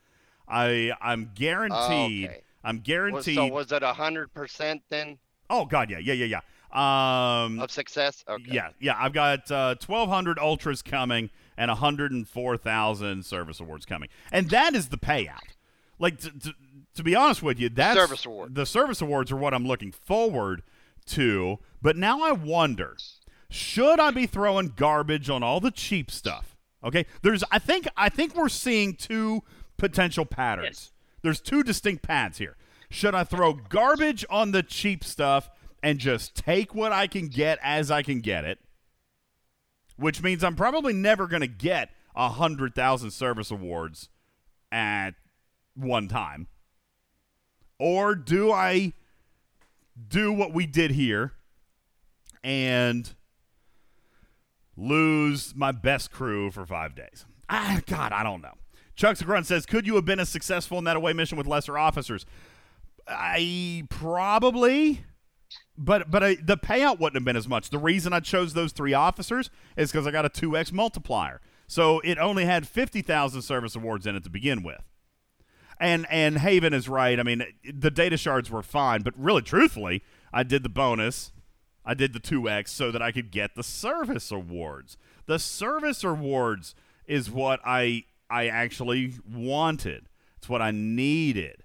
I 0.49 0.93
I'm 1.01 1.31
guaranteed. 1.35 2.31
Okay. 2.31 2.41
I'm 2.65 2.81
guaranteed. 2.81 3.37
So 3.37 3.47
was 3.47 3.73
it 3.73 3.83
hundred 3.83 4.33
percent 4.33 4.83
then 4.89 5.19
oh 5.51 5.65
god, 5.65 5.91
yeah, 5.91 5.99
yeah, 5.99 6.15
yeah, 6.15 6.41
yeah. 6.41 7.45
Um 7.45 7.61
of 7.61 7.71
success? 7.71 8.25
Okay. 8.29 8.45
yeah, 8.51 8.71
yeah, 8.81 8.97
I've 8.99 9.13
got 9.13 9.51
uh 9.51 9.77
1200 9.85 10.39
ultras 10.39 10.83
coming 10.83 11.31
and 11.57 11.71
104,000 11.71 13.25
service 13.25 13.61
awards 13.61 13.85
coming. 13.85 14.09
And 14.31 14.51
that 14.51 14.75
is 14.75 14.89
the 14.89 14.99
payout. 14.99 15.39
Like 15.99 16.19
to, 16.21 16.31
to, 16.31 16.55
to 16.95 17.03
be 17.03 17.17
honest 17.17 17.43
with 17.43 17.59
you, 17.59 17.69
that's 17.69 17.99
Service 17.99 18.27
award. 18.27 18.55
The 18.55 18.67
service 18.67 19.01
awards 19.01 19.33
are 19.33 19.37
what 19.37 19.55
I'm 19.55 19.67
looking 19.67 19.91
forward 19.91 20.63
to, 21.07 21.59
but 21.83 21.97
now 21.97 22.23
I 22.23 22.33
wonder 22.33 22.97
should 23.51 23.99
I 23.99 24.11
be 24.11 24.27
throwing 24.27 24.75
garbage 24.77 25.31
on 25.31 25.43
all 25.43 25.61
the 25.61 25.71
cheap 25.71 26.11
stuff? 26.11 26.57
Okay, 26.85 27.07
there's. 27.23 27.43
I 27.51 27.59
think. 27.59 27.89
I 27.97 28.09
think 28.09 28.37
we're 28.37 28.49
seeing 28.49 28.95
two 28.95 29.43
potential 29.79 30.27
patterns. 30.27 30.93
There's 31.23 31.41
two 31.41 31.63
distinct 31.63 32.03
paths 32.03 32.39
here. 32.39 32.57
Should 32.91 33.15
I 33.15 33.25
throw 33.25 33.55
garbage 33.55 34.25
on 34.31 34.53
the 34.53 34.63
cheap 34.63 35.05
stuff 35.05 35.51
and 35.83 35.99
just 35.99 36.35
take 36.35 36.75
what 36.75 36.93
I 36.93 37.07
can 37.07 37.29
get 37.29 37.59
as 37.63 37.91
I 37.91 38.03
can 38.03 38.21
get 38.21 38.45
it? 38.45 38.59
Which 39.97 40.23
means 40.23 40.45
I'm 40.45 40.57
probably 40.57 40.93
never 40.93 41.27
going 41.27 41.41
to 41.41 41.47
get 41.49 41.91
a 42.15 42.29
hundred 42.29 42.75
thousand 42.75 43.11
service 43.11 43.51
awards 43.51 44.09
at 44.71 45.13
one 45.75 46.09
time. 46.09 46.47
Or 47.79 48.15
do 48.15 48.51
I 48.53 48.93
do 50.09 50.33
what 50.33 50.53
we 50.53 50.67
did 50.67 50.93
here 50.93 51.33
and 52.43 53.15
lose 54.77 55.55
my 55.55 55.73
best 55.73 56.11
crew 56.11 56.51
for 56.51 56.65
five 56.65 56.95
days? 56.95 57.25
Ah, 57.51 57.81
God, 57.87 58.13
I 58.13 58.23
don't 58.23 58.43
know. 58.43 58.55
Chuck's 58.99 59.23
Grunt 59.23 59.47
says, 59.47 59.65
"Could 59.65 59.87
you 59.87 59.95
have 59.95 60.05
been 60.05 60.19
as 60.19 60.29
successful 60.29 60.77
in 60.77 60.85
that 60.85 60.97
away 60.97 61.13
mission 61.13 61.39
with 61.39 61.47
lesser 61.47 61.79
officers?" 61.79 62.27
I 63.07 63.85
probably, 63.89 65.05
but 65.79 66.11
but 66.11 66.25
I, 66.25 66.35
the 66.35 66.57
payout 66.57 66.99
wouldn't 66.99 67.15
have 67.15 67.25
been 67.25 67.37
as 67.37 67.47
much. 67.47 67.71
The 67.71 67.79
reason 67.79 68.13
I 68.13 68.19
chose 68.19 68.55
those 68.55 68.73
three 68.73 68.95
officers 68.95 69.51
is 69.77 69.93
because 69.93 70.05
I 70.09 70.11
got 70.11 70.25
a 70.25 70.29
two 70.29 70.57
x 70.57 70.73
multiplier, 70.73 71.41
so 71.69 72.01
it 72.01 72.19
only 72.19 72.45
had 72.45 72.67
fifty 72.67 73.01
thousand 73.01 73.43
service 73.43 73.77
awards 73.77 74.05
in 74.05 74.17
it 74.17 74.25
to 74.25 74.31
begin 74.31 74.65
with. 74.65 74.83
And 75.79 76.05
and 76.11 76.39
Haven 76.39 76.75
is 76.75 76.89
right. 76.89 77.21
I 77.21 77.23
mean, 77.23 77.45
the 77.73 77.93
data 77.93 78.17
shards 78.17 78.51
were 78.51 78.65
fine, 78.65 79.03
but 79.03 79.15
really, 79.17 79.43
truthfully, 79.43 80.03
I 80.33 80.43
did 80.43 80.65
the 80.65 80.69
bonus. 80.69 81.31
I 81.85 81.95
did 81.95 82.13
the 82.13 82.21
2x 82.21 82.69
so 82.69 82.91
that 82.91 83.01
I 83.01 83.13
could 83.13 83.31
get 83.31 83.55
the 83.55 83.63
service 83.63 84.31
awards. 84.31 84.99
The 85.25 85.39
service 85.39 86.05
awards 86.05 86.75
is 87.07 87.31
what 87.31 87.61
I 87.65 88.05
I 88.31 88.49
actually 88.49 89.15
wanted. 89.31 90.09
It's 90.37 90.49
what 90.49 90.63
I 90.63 90.71
needed. 90.71 91.65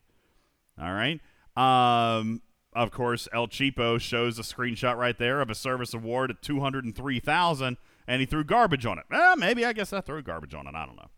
All 0.80 0.94
right. 0.94 1.19
Um 1.56 2.41
of 2.76 2.90
course, 2.90 3.27
El 3.31 3.48
Cheapo 3.48 4.02
shows 4.02 4.40
a 4.40 4.41
screenshot 4.41 4.98
right 4.98 5.18
there 5.18 5.41
of 5.41 5.52
a 5.52 5.56
service 5.56 5.94
award 5.94 6.31
at 6.31 6.41
203,000 6.41 7.77
and 8.07 8.19
he 8.19 8.26
threw 8.26 8.44
garbage 8.44 8.85
on 8.85 8.98
it. 8.98 9.06
Eh, 9.11 9.35
maybe 9.38 9.65
I 9.65 9.73
guess 9.73 9.94
I 9.94 10.02
threw 10.02 10.22
garbage 10.23 10.53
on 10.53 10.68
it. 10.68 10.73
I 10.76 10.85
don't 10.85 10.95
know. 10.95 11.10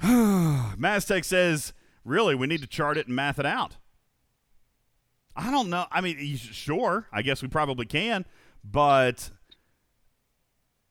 Maztec 0.78 1.24
says, 1.24 1.72
"Really, 2.04 2.34
we 2.34 2.46
need 2.46 2.60
to 2.60 2.66
chart 2.66 2.96
it 2.96 3.06
and 3.06 3.16
math 3.16 3.38
it 3.38 3.46
out." 3.46 3.76
I 5.36 5.50
don't 5.50 5.70
know. 5.70 5.86
I 5.90 6.00
mean, 6.00 6.36
sure. 6.36 7.06
I 7.12 7.22
guess 7.22 7.42
we 7.42 7.48
probably 7.48 7.86
can, 7.86 8.24
but 8.64 9.30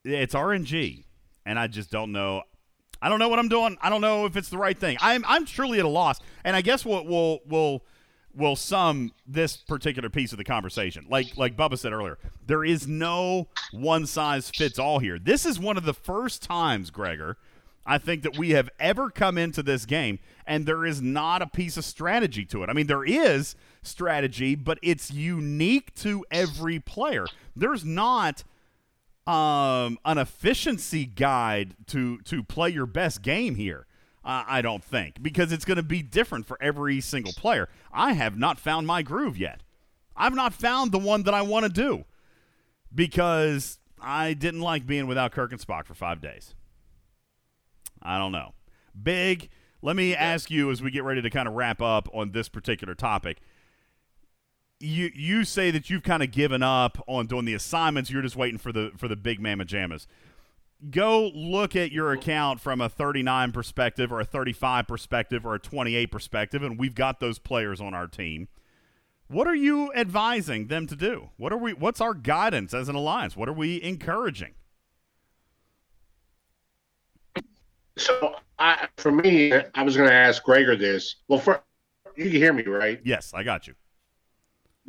it's 0.06 0.34
RNG, 0.34 1.04
and 1.46 1.60
I 1.60 1.68
just 1.68 1.92
don't 1.92 2.12
know. 2.14 2.44
I 3.02 3.10
don't 3.10 3.20
know 3.20 3.30
what 3.30 3.40
I'm 3.40 3.50
doing. 3.50 3.78
I 3.82 3.90
don't 3.90 4.02
know 4.02 4.26
if 4.26 4.36
it's 4.36 4.50
the 4.50 4.58
right 4.58 4.78
thing. 4.78 4.98
I'm 5.02 5.24
I'm 5.28 5.46
truly 5.46 5.80
at 5.80 5.86
a 5.86 5.90
loss, 5.90 6.20
and 6.44 6.56
I 6.56 6.62
guess 6.62 6.86
what 6.86 7.06
will 7.06 7.40
will 7.48 7.84
will 8.36 8.56
sum 8.56 9.12
this 9.26 9.58
particular 9.58 10.10
piece 10.10 10.32
of 10.32 10.38
the 10.38 10.44
conversation. 10.44 11.06
Like 11.10 11.38
like 11.38 11.56
Bubba 11.56 11.78
said 11.78 11.94
earlier, 11.94 12.18
there 12.46 12.64
is 12.64 12.88
no 12.88 13.48
one 13.72 14.06
size 14.06 14.50
fits 14.50 14.80
all 14.80 15.00
here. 15.00 15.20
This 15.20 15.46
is 15.46 15.60
one 15.60 15.78
of 15.78 15.86
the 15.86 15.94
first 15.94 16.44
times, 16.44 16.90
Gregor, 16.90 17.38
I 17.88 17.98
think 17.98 18.24
that 18.24 18.38
we 18.38 18.52
have 18.52 18.70
ever 18.80 19.10
come 19.10 19.38
into 19.38 19.64
this 19.64 19.86
game 19.86 20.20
and 20.46 20.66
there 20.66 20.86
is 20.86 21.02
not 21.02 21.42
a 21.42 21.48
piece 21.48 21.78
of 21.78 21.86
strategy 21.86 22.44
to 22.46 22.62
it. 22.64 22.70
I 22.70 22.74
mean, 22.74 22.88
there 22.88 23.06
is 23.06 23.56
strategy, 23.82 24.56
but 24.56 24.78
it's 24.82 25.10
unique 25.10 25.96
to 25.96 26.26
every 26.30 26.80
player. 26.80 27.26
There's 27.56 27.86
not 27.86 28.44
um, 29.28 30.00
an 30.06 30.18
efficiency 30.18 31.06
guide 31.06 31.76
to 31.88 32.20
to 32.20 32.42
play 32.44 32.70
your 32.70 32.86
best 32.86 33.22
game 33.22 33.56
here. 33.56 33.86
Uh, 34.24 34.44
I 34.48 34.62
don't 34.62 34.84
think 34.84 35.22
because 35.22 35.52
it's 35.52 35.66
going 35.66 35.78
to 35.78 35.84
be 35.84 36.02
different 36.02 36.46
for 36.48 36.58
every 36.62 37.00
single 37.02 37.34
player. 37.34 37.70
I 37.94 38.14
have 38.14 38.38
not 38.38 38.60
found 38.60 38.88
my 38.88 39.02
groove 39.02 39.38
yet. 39.38 39.62
I've 40.16 40.34
not 40.34 40.54
found 40.54 40.92
the 40.92 40.98
one 40.98 41.24
that 41.24 41.34
I 41.34 41.42
want 41.44 41.66
to 41.66 41.72
do 41.72 42.06
because 42.94 43.80
I 44.02 44.34
didn't 44.34 44.62
like 44.62 44.88
being 44.88 45.08
without 45.08 45.32
Kirk 45.32 45.52
and 45.52 45.62
Spock 45.62 45.86
for 45.86 45.94
five 45.94 46.22
days. 46.22 46.56
I 48.02 48.18
don't 48.18 48.32
know. 48.32 48.54
Big. 49.02 49.50
Let 49.82 49.96
me 49.96 50.16
ask 50.16 50.50
you 50.50 50.72
as 50.72 50.82
we 50.82 50.90
get 50.90 51.04
ready 51.04 51.22
to 51.22 51.30
kind 51.30 51.48
of 51.48 51.54
wrap 51.54 51.82
up 51.82 52.10
on 52.14 52.32
this 52.32 52.50
particular 52.50 52.96
topic. 52.96 53.40
You 54.80 55.10
you 55.14 55.44
say 55.44 55.72
that 55.72 55.90
you've 55.90 56.04
kind 56.04 56.22
of 56.22 56.32
given 56.32 56.62
up 56.62 57.04
on 57.08 57.26
doing 57.26 57.46
the 57.46 57.54
assignments. 57.56 58.12
You're 58.12 58.22
just 58.22 58.36
waiting 58.36 58.60
for 58.60 58.72
the 58.72 58.92
for 58.96 59.08
the 59.08 59.16
big 59.16 59.40
mamma 59.40 59.66
jammas. 59.66 60.06
Go 60.92 61.32
look 61.34 61.76
at 61.76 61.92
your 61.92 62.12
account 62.12 62.60
from 62.60 62.82
a 62.82 62.88
39 62.88 63.52
perspective 63.52 64.12
or 64.12 64.20
a 64.20 64.26
35 64.26 64.88
perspective 64.88 65.44
or 65.44 65.56
a 65.56 65.60
28 65.60 66.12
perspective, 66.12 66.62
and 66.62 66.78
we've 66.78 66.94
got 66.94 67.20
those 67.20 67.40
players 67.40 67.82
on 67.82 67.96
our 67.96 68.06
team. 68.06 68.48
What 69.28 69.48
are 69.48 69.56
you 69.56 69.92
advising 69.94 70.68
them 70.68 70.86
to 70.88 70.96
do? 70.96 71.30
What 71.38 71.52
are 71.52 71.58
we? 71.58 71.74
What's 71.74 72.00
our 72.00 72.14
guidance 72.14 72.74
as 72.74 72.88
an 72.88 72.96
alliance? 72.96 73.36
What 73.36 73.50
are 73.50 73.54
we 73.54 73.82
encouraging? 73.82 74.54
So, 77.98 78.36
I, 78.60 78.88
for 78.98 79.12
me, 79.12 79.52
I 79.54 79.82
was 79.82 79.98
going 79.98 80.08
to 80.08 80.16
ask 80.16 80.44
Gregor 80.44 80.76
this. 80.76 81.16
Well, 81.28 81.40
for 81.40 81.64
you 82.16 82.26
can 82.26 82.34
hear 82.34 82.54
me, 82.54 82.64
right? 82.64 83.02
Yes, 83.04 83.34
I 83.34 83.44
got 83.44 83.68
you. 83.68 83.74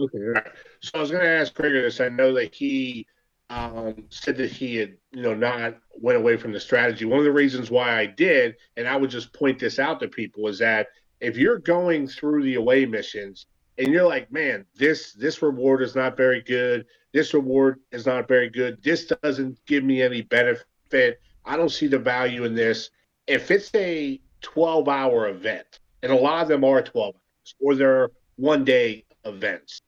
Okay. 0.01 0.41
So 0.81 0.91
I 0.95 1.01
was 1.01 1.11
going 1.11 1.23
to 1.23 1.29
ask 1.29 1.55
Gregor 1.55 1.83
this. 1.83 2.01
I 2.01 2.09
know 2.09 2.33
that 2.35 2.55
he 2.55 3.07
um, 3.51 4.05
said 4.11 4.37
that 4.37 4.51
he 4.51 4.77
had, 4.77 4.97
you 5.13 5.23
know, 5.23 5.35
not 5.35 5.79
went 5.95 6.19
away 6.19 6.37
from 6.37 6.53
the 6.53 6.61
strategy. 6.61 7.05
One 7.05 7.19
of 7.19 7.25
the 7.25 7.33
reasons 7.33 7.71
why 7.71 7.99
I 7.99 8.07
did, 8.07 8.57
and 8.77 8.87
I 8.87 8.97
would 8.97 9.11
just 9.11 9.33
point 9.33 9.59
this 9.59 9.79
out 9.79 10.01
to 10.01 10.09
people, 10.09 10.47
is 10.49 10.59
that 10.59 10.89
if 11.21 11.37
you're 11.37 11.59
going 11.59 12.07
through 12.07 12.45
the 12.45 12.55
away 12.55 12.87
missions 12.87 13.47
and 13.79 13.89
you're 13.89 14.07
like, 14.07 14.31
man, 14.31 14.65
this 14.77 15.13
this 15.15 15.43
reward 15.43 15.83
is 15.83 15.95
not 15.95 16.17
very 16.17 16.43
good. 16.43 16.87
This 17.13 17.33
reward 17.35 17.81
is 17.91 18.07
not 18.07 18.29
very 18.29 18.51
good. 18.51 18.83
This 18.83 19.07
doesn't 19.07 19.59
give 19.67 19.83
me 19.83 20.03
any 20.03 20.23
benefit. 20.23 21.21
I 21.45 21.57
don't 21.57 21.71
see 21.71 21.87
the 21.87 21.99
value 21.99 22.45
in 22.45 22.55
this. 22.55 22.91
If 23.27 23.51
it's 23.51 23.75
a 23.75 24.21
12 24.43 24.89
hour 24.89 25.29
event, 25.29 25.81
and 26.03 26.13
a 26.13 26.17
lot 26.17 26.43
of 26.43 26.49
them 26.49 26.65
are 26.65 26.83
12 26.83 27.15
hours, 27.15 27.55
or 27.61 27.75
they're 27.75 28.11
one 28.37 28.65
day 28.65 29.05
events, 29.25 29.81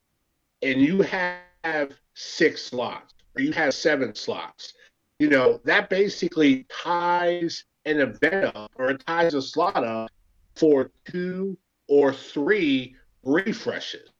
and 0.63 0.81
you 0.81 1.03
have 1.03 1.91
six 2.15 2.63
slots 2.63 3.15
or 3.37 3.43
you 3.43 3.53
have 3.53 3.75
seven 3.75 4.15
slots, 4.15 4.75
you 5.19 5.29
know, 5.29 5.61
that 5.65 5.91
basically 5.91 6.67
ties 6.71 7.65
an 7.85 8.01
event 8.01 8.55
up 8.55 8.71
or 8.77 8.91
it 8.91 9.05
ties 9.07 9.35
a 9.35 9.43
slot 9.43 9.85
up 9.85 10.11
for 10.55 10.91
two 11.05 11.57
or 11.89 12.13
three 12.13 12.95
refreshes. 13.25 14.11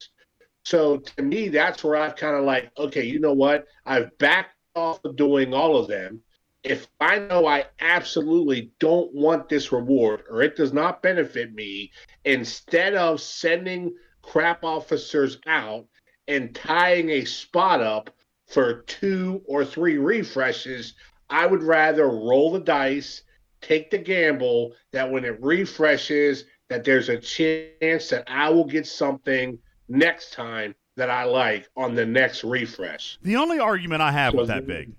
So 0.63 0.97
to 0.97 1.21
me, 1.23 1.49
that's 1.49 1.83
where 1.83 1.95
I've 1.95 2.15
kind 2.15 2.35
of 2.35 2.43
like, 2.43 2.71
okay, 2.77 3.03
you 3.03 3.19
know 3.19 3.33
what? 3.33 3.65
I've 3.85 4.15
backed 4.17 4.55
off 4.75 5.03
of 5.05 5.15
doing 5.15 5.53
all 5.53 5.77
of 5.77 5.87
them. 5.87 6.21
If 6.63 6.87
I 6.99 7.17
know 7.17 7.47
I 7.47 7.65
absolutely 7.79 8.71
don't 8.79 9.11
want 9.13 9.49
this 9.49 9.71
reward 9.71 10.23
or 10.29 10.43
it 10.43 10.55
does 10.55 10.73
not 10.73 11.01
benefit 11.01 11.53
me, 11.53 11.91
instead 12.25 12.93
of 12.93 13.19
sending 13.19 13.95
crap 14.21 14.63
officers 14.63 15.39
out 15.47 15.87
and 16.27 16.53
tying 16.55 17.09
a 17.09 17.25
spot 17.25 17.81
up 17.81 18.09
for 18.47 18.81
two 18.83 19.41
or 19.45 19.65
three 19.65 19.97
refreshes, 19.97 20.93
I 21.29 21.45
would 21.45 21.63
rather 21.63 22.07
roll 22.07 22.51
the 22.51 22.59
dice, 22.59 23.23
take 23.61 23.89
the 23.91 23.97
gamble 23.97 24.73
that 24.91 25.09
when 25.09 25.23
it 25.25 25.41
refreshes, 25.41 26.45
that 26.69 26.83
there's 26.83 27.09
a 27.09 27.17
chance 27.17 28.09
that 28.09 28.23
I 28.27 28.49
will 28.49 28.65
get 28.65 28.85
something 28.87 29.57
next 29.87 30.33
time 30.33 30.75
that 30.95 31.09
I 31.09 31.23
like 31.23 31.67
on 31.75 31.95
the 31.95 32.05
next 32.05 32.43
refresh. 32.43 33.17
The 33.21 33.35
only 33.37 33.59
argument 33.59 34.01
I 34.01 34.11
have 34.11 34.33
with 34.33 34.47
that 34.47 34.67
big, 34.67 34.93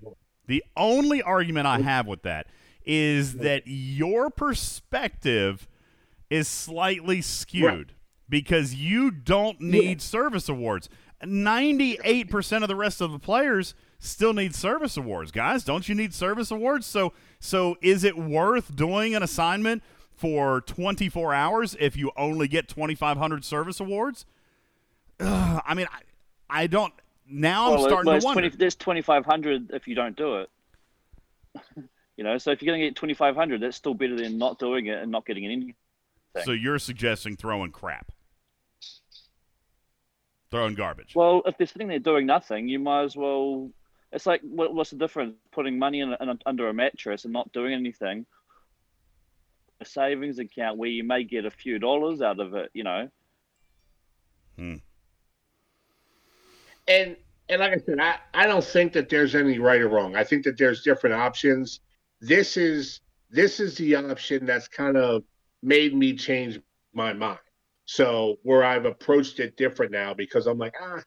the 0.46 0.64
only 0.76 1.22
argument 1.22 1.66
I 1.66 1.80
have 1.80 2.06
with 2.06 2.22
that 2.22 2.46
is 2.84 3.34
that 3.34 3.62
your 3.66 4.28
perspective 4.28 5.68
is 6.30 6.48
slightly 6.48 7.20
skewed 7.20 7.64
Right. 7.64 7.86
because 8.28 8.74
you 8.74 9.10
don't 9.10 9.60
need 9.60 10.00
service 10.02 10.48
awards. 10.48 10.88
98% 11.22 12.62
of 12.62 12.68
the 12.68 12.76
rest 12.76 13.00
of 13.00 13.12
the 13.12 13.18
players 13.18 13.74
still 13.98 14.32
need 14.32 14.54
service 14.54 14.96
awards. 14.96 15.30
Guys, 15.30 15.64
don't 15.64 15.88
you 15.88 15.94
need 15.94 16.12
service 16.12 16.50
awards? 16.50 16.86
So 16.86 17.12
so 17.38 17.76
is 17.80 18.04
it 18.04 18.16
worth 18.16 18.74
doing 18.74 19.14
an 19.14 19.22
assignment 19.22 19.82
for 20.14 20.60
24 20.62 21.34
hours 21.34 21.76
if 21.78 21.96
you 21.96 22.10
only 22.16 22.48
get 22.48 22.68
2500 22.68 23.44
service 23.44 23.80
awards? 23.80 24.26
Ugh, 25.20 25.62
I 25.64 25.74
mean, 25.74 25.86
I, 25.92 26.62
I 26.62 26.66
don't 26.66 26.92
now 27.28 27.74
I'm 27.74 27.80
starting 27.80 28.10
well, 28.10 28.20
to 28.20 28.24
wonder. 28.26 28.42
20, 28.42 28.56
there's 28.56 28.74
2,500 28.74 29.70
if 29.72 29.86
you 29.86 29.94
don't 29.94 30.16
do 30.16 30.36
it. 30.36 30.50
you 32.16 32.24
know, 32.24 32.38
so 32.38 32.50
if 32.50 32.62
you're 32.62 32.72
going 32.72 32.80
to 32.80 32.86
get 32.88 32.96
2,500, 32.96 33.60
that's 33.60 33.76
still 33.76 33.94
better 33.94 34.16
than 34.16 34.38
not 34.38 34.58
doing 34.58 34.86
it 34.86 35.00
and 35.00 35.10
not 35.10 35.24
getting 35.24 35.44
anything. 35.44 35.74
So 36.44 36.52
you're 36.52 36.78
suggesting 36.78 37.36
throwing 37.36 37.70
crap. 37.70 38.10
Throwing 40.52 40.74
garbage. 40.74 41.14
Well, 41.14 41.40
if 41.46 41.56
they're 41.56 41.66
sitting 41.66 41.88
there 41.88 41.98
doing 41.98 42.26
nothing, 42.26 42.68
you 42.68 42.78
might 42.78 43.04
as 43.04 43.16
well. 43.16 43.70
It's 44.12 44.26
like, 44.26 44.42
what, 44.42 44.74
what's 44.74 44.90
the 44.90 44.96
difference? 44.96 45.34
Putting 45.50 45.78
money 45.78 46.00
in, 46.00 46.14
in 46.20 46.38
under 46.44 46.68
a 46.68 46.74
mattress 46.74 47.24
and 47.24 47.32
not 47.32 47.50
doing 47.54 47.72
anything. 47.72 48.26
A 49.80 49.84
savings 49.86 50.38
account 50.38 50.76
where 50.76 50.90
you 50.90 51.04
may 51.04 51.24
get 51.24 51.46
a 51.46 51.50
few 51.50 51.78
dollars 51.78 52.20
out 52.20 52.38
of 52.38 52.52
it, 52.54 52.70
you 52.74 52.84
know. 52.84 53.08
Hmm. 54.58 54.74
and 56.86 57.16
and 57.48 57.60
like 57.60 57.72
I 57.72 57.78
said, 57.78 57.98
I, 57.98 58.16
I 58.34 58.46
don't 58.46 58.62
think 58.62 58.92
that 58.92 59.08
there's 59.08 59.34
any 59.34 59.58
right 59.58 59.80
or 59.80 59.88
wrong. 59.88 60.16
I 60.16 60.24
think 60.24 60.44
that 60.44 60.58
there's 60.58 60.82
different 60.82 61.16
options. 61.16 61.80
This 62.20 62.58
is 62.58 63.00
this 63.30 63.58
is 63.58 63.76
the 63.76 63.94
option 63.94 64.44
that's 64.44 64.68
kind 64.68 64.98
of 64.98 65.24
made 65.62 65.94
me 65.94 66.14
change 66.14 66.60
my 66.92 67.14
mind. 67.14 67.38
So 67.84 68.38
where 68.42 68.64
I've 68.64 68.84
approached 68.84 69.40
it 69.40 69.56
different 69.56 69.92
now 69.92 70.14
because 70.14 70.46
I'm 70.46 70.59
like, 70.59 70.74
ah, 70.80 71.02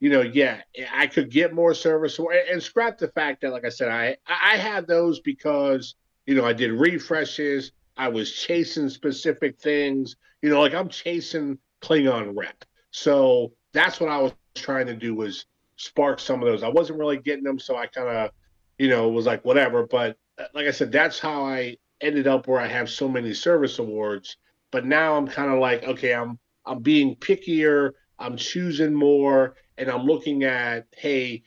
you 0.00 0.10
know, 0.10 0.20
yeah, 0.20 0.60
I 0.92 1.06
could 1.06 1.30
get 1.30 1.54
more 1.54 1.74
service 1.74 2.18
and, 2.18 2.28
and 2.50 2.62
scrap 2.62 2.98
the 2.98 3.08
fact 3.08 3.40
that, 3.42 3.52
like 3.52 3.64
I 3.64 3.68
said, 3.68 3.88
I 3.88 4.16
I 4.26 4.56
had 4.56 4.86
those 4.86 5.20
because 5.20 5.94
you 6.26 6.34
know 6.34 6.44
I 6.44 6.52
did 6.52 6.72
refreshes, 6.72 7.72
I 7.96 8.08
was 8.08 8.32
chasing 8.32 8.88
specific 8.88 9.58
things. 9.58 10.16
You 10.42 10.50
know, 10.50 10.60
like 10.60 10.74
I'm 10.74 10.88
chasing 10.88 11.58
Klingon 11.82 12.32
rep. 12.34 12.64
So 12.90 13.52
that's 13.72 14.00
what 14.00 14.10
I 14.10 14.18
was 14.18 14.32
trying 14.54 14.86
to 14.86 14.96
do 14.96 15.14
was 15.14 15.46
spark 15.76 16.18
some 16.18 16.42
of 16.42 16.48
those. 16.48 16.62
I 16.62 16.68
wasn't 16.68 16.98
really 16.98 17.18
getting 17.18 17.44
them, 17.44 17.58
so 17.58 17.76
I 17.76 17.86
kind 17.86 18.08
of, 18.08 18.30
you 18.78 18.88
know, 18.88 19.08
was 19.08 19.26
like 19.26 19.44
whatever. 19.44 19.86
But 19.86 20.16
uh, 20.38 20.44
like 20.54 20.66
I 20.66 20.70
said, 20.70 20.92
that's 20.92 21.18
how 21.18 21.44
I 21.44 21.76
ended 22.00 22.26
up 22.26 22.46
where 22.46 22.60
I 22.60 22.66
have 22.66 22.90
so 22.90 23.08
many 23.08 23.34
service 23.34 23.78
awards. 23.78 24.36
But 24.70 24.86
now 24.86 25.16
I'm 25.16 25.26
kind 25.26 25.52
of 25.52 25.58
like, 25.58 25.84
okay, 25.84 26.14
I'm 26.14 26.38
I'm 26.66 26.80
being 26.80 27.16
pickier. 27.16 27.92
I'm 28.18 28.36
choosing 28.36 28.92
more, 28.92 29.56
and 29.78 29.90
I'm 29.90 30.04
looking 30.04 30.44
at, 30.44 30.86
hey, 30.94 31.42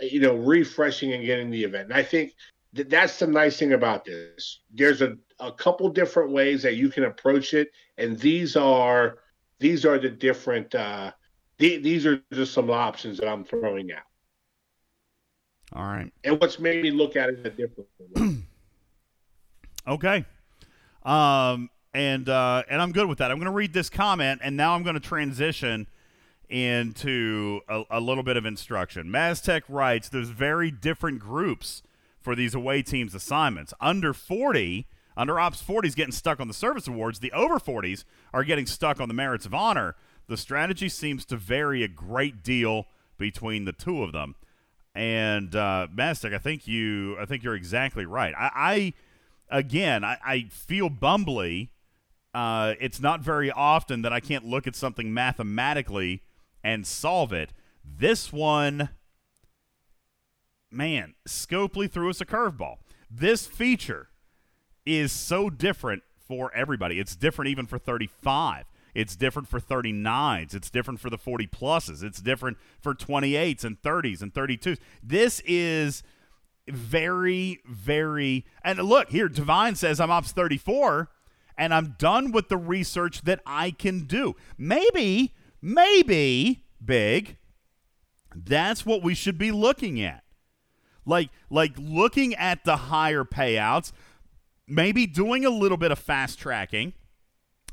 you 0.00 0.20
know, 0.20 0.34
refreshing 0.34 1.12
and 1.12 1.24
getting 1.24 1.50
the 1.50 1.62
event. 1.62 1.84
And 1.84 1.94
I 1.94 2.02
think 2.02 2.32
that 2.72 2.90
that's 2.90 3.18
the 3.20 3.28
nice 3.28 3.58
thing 3.58 3.74
about 3.74 4.04
this. 4.04 4.60
There's 4.72 5.02
a, 5.02 5.16
a 5.38 5.52
couple 5.52 5.88
different 5.88 6.32
ways 6.32 6.62
that 6.64 6.74
you 6.74 6.88
can 6.88 7.04
approach 7.04 7.54
it, 7.54 7.68
and 7.96 8.18
these 8.18 8.56
are 8.56 9.18
these 9.58 9.84
are 9.84 9.98
the 9.98 10.10
different. 10.10 10.74
Uh, 10.74 11.12
the, 11.58 11.78
these 11.78 12.04
are 12.04 12.20
just 12.32 12.52
some 12.52 12.70
options 12.70 13.18
that 13.18 13.28
I'm 13.28 13.44
throwing 13.44 13.92
out. 13.92 14.02
All 15.72 15.84
right. 15.84 16.12
And 16.24 16.40
what's 16.40 16.58
made 16.58 16.82
me 16.82 16.90
look 16.90 17.16
at 17.16 17.30
it 17.30 17.46
a 17.46 17.50
different 17.50 17.88
way. 17.98 18.36
Okay. 19.86 20.24
Um, 21.02 21.68
and 21.94 22.28
uh, 22.28 22.64
and 22.68 22.82
I'm 22.82 22.92
good 22.92 23.06
with 23.06 23.18
that. 23.18 23.30
I'm 23.30 23.38
going 23.38 23.46
to 23.46 23.52
read 23.52 23.72
this 23.72 23.88
comment, 23.88 24.40
and 24.42 24.56
now 24.56 24.74
I'm 24.74 24.82
going 24.82 24.94
to 24.94 25.00
transition 25.00 25.86
into 26.50 27.60
a, 27.68 27.84
a 27.90 28.00
little 28.00 28.24
bit 28.24 28.36
of 28.36 28.44
instruction. 28.44 29.08
Maztec 29.08 29.62
writes, 29.68 30.08
"There's 30.08 30.30
very 30.30 30.70
different 30.70 31.20
groups 31.20 31.82
for 32.20 32.34
these 32.34 32.54
away 32.54 32.82
teams 32.82 33.14
assignments. 33.14 33.72
Under 33.80 34.12
40, 34.12 34.86
under 35.16 35.38
Ops 35.38 35.62
40 35.62 35.88
is 35.88 35.94
getting 35.94 36.12
stuck 36.12 36.40
on 36.40 36.48
the 36.48 36.54
service 36.54 36.88
awards. 36.88 37.20
The 37.20 37.32
over 37.32 37.58
40s 37.58 38.04
are 38.32 38.44
getting 38.44 38.66
stuck 38.66 39.00
on 39.00 39.08
the 39.08 39.14
merits 39.14 39.46
of 39.46 39.54
honor. 39.54 39.94
The 40.26 40.36
strategy 40.36 40.88
seems 40.88 41.24
to 41.26 41.36
vary 41.36 41.82
a 41.82 41.88
great 41.88 42.42
deal 42.42 42.86
between 43.16 43.64
the 43.64 43.72
two 43.72 44.02
of 44.02 44.12
them." 44.12 44.34
And 44.96 45.56
uh, 45.56 45.88
I 45.98 46.14
think 46.14 46.68
you, 46.68 47.18
I 47.18 47.24
think 47.24 47.42
you're 47.42 47.56
exactly 47.56 48.06
right. 48.06 48.32
I, 48.36 48.50
I 49.50 49.58
again, 49.58 50.04
I, 50.04 50.18
I 50.24 50.46
feel 50.50 50.90
bumbly. 50.90 51.68
Uh, 52.34 52.74
it's 52.80 53.00
not 53.00 53.20
very 53.20 53.50
often 53.50 54.02
that 54.02 54.12
I 54.12 54.18
can't 54.18 54.44
look 54.44 54.66
at 54.66 54.74
something 54.74 55.14
mathematically 55.14 56.22
and 56.64 56.86
solve 56.86 57.32
it. 57.32 57.52
This 57.84 58.32
one, 58.32 58.88
man, 60.70 61.14
Scopely 61.28 61.90
threw 61.90 62.10
us 62.10 62.20
a 62.20 62.26
curveball. 62.26 62.78
This 63.08 63.46
feature 63.46 64.08
is 64.84 65.12
so 65.12 65.48
different 65.48 66.02
for 66.26 66.52
everybody. 66.54 66.98
It's 66.98 67.14
different 67.14 67.50
even 67.50 67.66
for 67.66 67.78
35. 67.78 68.64
It's 68.94 69.16
different 69.16 69.48
for 69.48 69.60
39s. 69.60 70.54
It's 70.54 70.70
different 70.70 71.00
for 71.00 71.10
the 71.10 71.18
40 71.18 71.46
pluses. 71.48 72.02
It's 72.02 72.20
different 72.20 72.56
for 72.80 72.94
28s 72.94 73.64
and 73.64 73.80
30s 73.80 74.22
and 74.22 74.32
32s. 74.32 74.78
This 75.02 75.40
is 75.44 76.02
very, 76.68 77.60
very. 77.66 78.44
And 78.64 78.78
look, 78.78 79.10
here, 79.10 79.28
Divine 79.28 79.74
says 79.74 80.00
I'm 80.00 80.10
Ops 80.10 80.32
34 80.32 81.10
and 81.56 81.72
I'm 81.72 81.96
done 81.98 82.32
with 82.32 82.48
the 82.48 82.56
research 82.56 83.22
that 83.22 83.40
I 83.46 83.70
can 83.70 84.06
do. 84.06 84.36
Maybe, 84.58 85.34
maybe, 85.60 86.64
big, 86.84 87.36
that's 88.34 88.84
what 88.84 89.02
we 89.02 89.14
should 89.14 89.38
be 89.38 89.50
looking 89.50 90.00
at. 90.00 90.24
Like, 91.06 91.30
like 91.50 91.72
looking 91.76 92.34
at 92.34 92.64
the 92.64 92.76
higher 92.76 93.24
payouts, 93.24 93.92
maybe 94.66 95.06
doing 95.06 95.44
a 95.44 95.50
little 95.50 95.76
bit 95.76 95.92
of 95.92 95.98
fast 95.98 96.38
tracking 96.38 96.94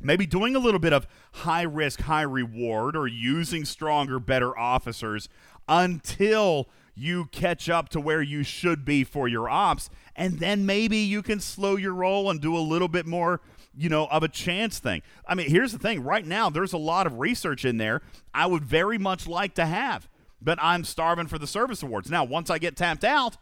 maybe 0.03 0.26
doing 0.26 0.56
a 0.56 0.60
little 0.60 0.80
bit 0.80 0.94
of 0.94 1.08
high 1.34 1.62
risk, 1.62 2.02
high 2.02 2.22
reward, 2.22 2.95
or 2.95 3.08
using 3.08 3.66
stronger, 3.66 4.20
better 4.20 4.58
officers 4.58 5.30
until 5.68 6.70
you 6.95 7.26
catch 7.26 7.70
up 7.70 7.90
to 7.90 7.99
where 7.99 8.22
you 8.22 8.44
should 8.44 8.84
be 8.84 9.03
for 9.03 9.28
your 9.28 9.49
ops. 9.49 9.90
And 10.16 10.40
then 10.40 10.66
maybe 10.66 10.98
you 10.98 11.22
can 11.22 11.40
slow 11.40 11.76
your 11.76 11.94
roll 11.94 12.30
and 12.30 12.41
do 12.41 12.56
a 12.56 12.60
little 12.60 12.88
bit 12.88 13.06
more, 13.06 13.41
you 13.76 13.89
know, 13.89 14.07
of 14.07 14.23
a 14.23 14.27
chance 14.27 14.80
thing. 14.80 15.02
I 15.26 15.35
mean, 15.35 15.49
here's 15.49 15.72
the 15.72 15.80
thing 15.80 16.03
right 16.03 16.26
now, 16.26 16.49
there's 16.49 16.73
a 16.73 16.77
lot 16.77 17.07
of 17.07 17.19
research 17.19 17.65
in 17.65 17.77
there 17.77 18.02
I 18.34 18.45
would 18.45 18.64
very 18.64 18.98
much 18.98 19.27
like 19.27 19.56
to 19.56 19.65
have, 19.65 20.10
but 20.41 20.57
I'm 20.61 20.84
starving 20.84 21.27
for 21.27 21.38
the 21.38 21.48
service 21.48 21.84
awards. 21.84 22.10
Now, 22.10 22.23
once 22.23 22.49
I 22.49 22.57
get 22.57 22.76
tapped 22.76 23.03
out, 23.03 23.38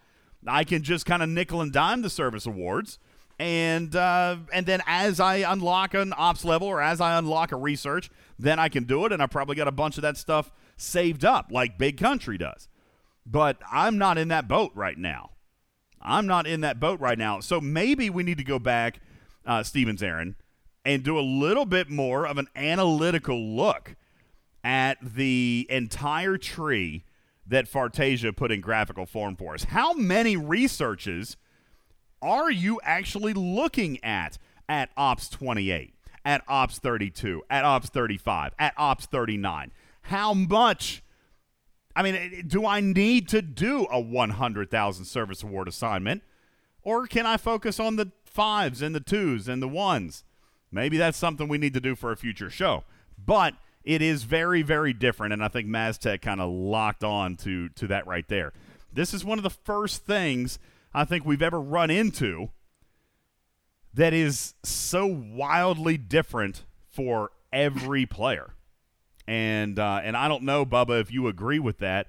I 0.47 0.63
can 0.63 0.83
just 0.83 1.05
kind 1.05 1.21
of 1.21 1.29
nickel 1.29 1.61
and 1.61 1.71
dime 1.71 2.01
the 2.01 2.09
service 2.09 2.45
awards 2.45 2.99
and 3.39 3.95
uh, 3.95 4.35
and 4.51 4.65
then 4.65 4.81
as 4.85 5.19
I 5.19 5.37
unlock 5.37 5.93
an 5.93 6.13
ops 6.15 6.43
level 6.43 6.67
or 6.67 6.81
as 6.81 6.99
I 6.99 7.17
unlock 7.17 7.53
a 7.53 7.55
research, 7.55 8.11
then 8.37 8.59
I 8.59 8.67
can 8.67 8.83
do 8.83 9.05
it, 9.05 9.13
and 9.13 9.23
I 9.23 9.27
probably 9.27 9.55
got 9.55 9.67
a 9.67 9.71
bunch 9.71 9.97
of 9.97 10.01
that 10.01 10.17
stuff 10.17 10.51
saved 10.75 11.23
up 11.23 11.47
like 11.49 11.77
Big 11.77 11.97
Country 11.97 12.37
does. 12.37 12.67
But 13.25 13.57
I'm 13.71 13.97
not 13.97 14.17
in 14.17 14.27
that 14.27 14.47
boat 14.47 14.71
right 14.75 14.97
now. 14.97 15.31
I'm 16.01 16.27
not 16.27 16.47
in 16.47 16.61
that 16.61 16.79
boat 16.79 16.99
right 16.99 17.17
now. 17.17 17.39
So 17.39 17.61
maybe 17.61 18.09
we 18.09 18.23
need 18.23 18.37
to 18.37 18.43
go 18.43 18.59
back, 18.59 18.99
uh, 19.45 19.63
Steven 19.63 19.97
Zarin, 19.97 20.35
and 20.85 21.03
do 21.03 21.17
a 21.17 21.21
little 21.21 21.65
bit 21.65 21.89
more 21.89 22.25
of 22.25 22.37
an 22.37 22.47
analytical 22.55 23.39
look 23.39 23.95
at 24.63 24.97
the 25.01 25.67
entire 25.69 26.37
tree 26.37 27.03
that 27.47 27.69
Fartasia 27.69 28.35
put 28.35 28.51
in 28.51 28.61
graphical 28.61 29.05
form 29.05 29.35
for 29.35 29.53
us. 29.53 29.65
How 29.65 29.93
many 29.93 30.37
researches– 30.37 31.37
are 32.21 32.51
you 32.51 32.79
actually 32.83 33.33
looking 33.33 34.03
at 34.03 34.37
at 34.67 34.89
Ops 34.97 35.29
28, 35.29 35.93
at 36.25 36.43
Ops 36.47 36.79
32, 36.79 37.43
at 37.49 37.65
Ops 37.65 37.89
35, 37.89 38.53
at 38.59 38.73
Ops 38.77 39.05
39? 39.05 39.71
How 40.03 40.33
much? 40.33 41.03
I 41.95 42.03
mean, 42.03 42.45
do 42.47 42.65
I 42.65 42.81
need 42.81 43.27
to 43.29 43.41
do 43.41 43.87
a 43.91 43.99
100,000 43.99 45.05
service 45.05 45.43
award 45.43 45.67
assignment? 45.67 46.23
Or 46.81 47.07
can 47.07 47.25
I 47.25 47.37
focus 47.37 47.79
on 47.79 47.97
the 47.97 48.11
fives 48.29 48.81
and 48.81 48.95
the 48.95 48.99
twos 48.99 49.47
and 49.47 49.61
the 49.61 49.67
ones? 49.67 50.23
Maybe 50.71 50.97
that's 50.97 51.17
something 51.17 51.47
we 51.47 51.57
need 51.57 51.73
to 51.73 51.81
do 51.81 51.95
for 51.95 52.11
a 52.11 52.17
future 52.17 52.49
show. 52.49 52.83
But 53.23 53.55
it 53.83 54.01
is 54.01 54.23
very, 54.23 54.61
very 54.61 54.93
different, 54.93 55.33
and 55.33 55.43
I 55.43 55.47
think 55.47 55.67
Maztec 55.67 56.21
kind 56.21 56.39
of 56.39 56.49
locked 56.51 57.03
on 57.03 57.35
to 57.37 57.69
to 57.69 57.87
that 57.87 58.05
right 58.05 58.27
there. 58.27 58.53
This 58.93 59.13
is 59.13 59.25
one 59.25 59.39
of 59.39 59.43
the 59.43 59.49
first 59.49 60.05
things 60.05 60.59
I 60.93 61.05
think 61.05 61.25
we've 61.25 61.41
ever 61.41 61.59
run 61.59 61.89
into 61.89 62.49
that 63.93 64.13
is 64.13 64.53
so 64.63 65.05
wildly 65.05 65.97
different 65.97 66.65
for 66.87 67.31
every 67.51 68.05
player. 68.05 68.53
And 69.27 69.77
uh, 69.79 70.01
and 70.03 70.17
I 70.17 70.27
don't 70.27 70.43
know, 70.43 70.65
Bubba, 70.65 70.99
if 71.01 71.11
you 71.11 71.27
agree 71.27 71.59
with 71.59 71.79
that. 71.79 72.07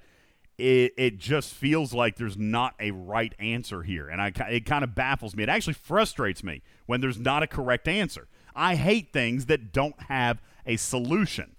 It, 0.61 0.93
it 0.95 1.17
just 1.17 1.55
feels 1.55 1.91
like 1.91 2.17
there's 2.17 2.37
not 2.37 2.75
a 2.79 2.91
right 2.91 3.33
answer 3.39 3.81
here, 3.81 4.07
and 4.07 4.21
I 4.21 4.31
it 4.51 4.67
kind 4.67 4.83
of 4.83 4.93
baffles 4.93 5.35
me. 5.35 5.41
It 5.41 5.49
actually 5.49 5.73
frustrates 5.73 6.43
me 6.43 6.61
when 6.85 7.01
there's 7.01 7.17
not 7.17 7.41
a 7.41 7.47
correct 7.47 7.87
answer. 7.87 8.27
I 8.55 8.75
hate 8.75 9.11
things 9.11 9.47
that 9.47 9.73
don't 9.73 9.99
have 10.03 10.39
a 10.67 10.77
solution. 10.77 11.55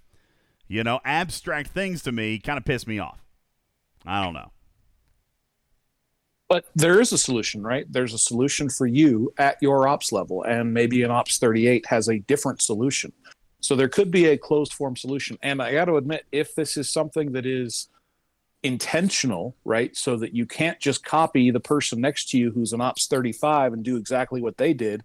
You 0.69 0.85
know, 0.85 1.01
abstract 1.03 1.71
things 1.71 2.01
to 2.03 2.13
me 2.13 2.39
kind 2.39 2.57
of 2.57 2.63
piss 2.63 2.87
me 2.87 2.97
off. 2.97 3.19
I 4.05 4.23
don't 4.23 4.33
know. 4.33 4.51
But 6.47 6.65
there 6.73 7.01
is 7.01 7.11
a 7.11 7.17
solution, 7.17 7.61
right? 7.61 7.85
There's 7.91 8.13
a 8.13 8.17
solution 8.17 8.69
for 8.69 8.87
you 8.87 9.33
at 9.37 9.57
your 9.61 9.85
ops 9.85 10.13
level, 10.13 10.43
and 10.43 10.73
maybe 10.73 11.03
an 11.03 11.11
ops 11.11 11.39
38 11.39 11.85
has 11.87 12.07
a 12.07 12.19
different 12.19 12.61
solution. 12.61 13.11
So 13.59 13.75
there 13.75 13.89
could 13.89 14.11
be 14.11 14.27
a 14.27 14.37
closed 14.37 14.71
form 14.71 14.95
solution. 14.95 15.37
And 15.41 15.61
I 15.61 15.73
got 15.73 15.85
to 15.85 15.97
admit, 15.97 16.25
if 16.31 16.55
this 16.55 16.77
is 16.77 16.89
something 16.89 17.33
that 17.33 17.45
is 17.45 17.89
intentional, 18.63 19.55
right? 19.65 19.95
So 19.95 20.17
that 20.17 20.33
you 20.33 20.45
can't 20.45 20.79
just 20.79 21.03
copy 21.03 21.51
the 21.51 21.59
person 21.59 22.01
next 22.01 22.29
to 22.29 22.37
you 22.37 22.51
who's 22.51 22.73
an 22.73 22.81
ops 22.81 23.07
35 23.07 23.73
and 23.73 23.83
do 23.83 23.97
exactly 23.97 24.41
what 24.41 24.57
they 24.57 24.73
did, 24.73 25.03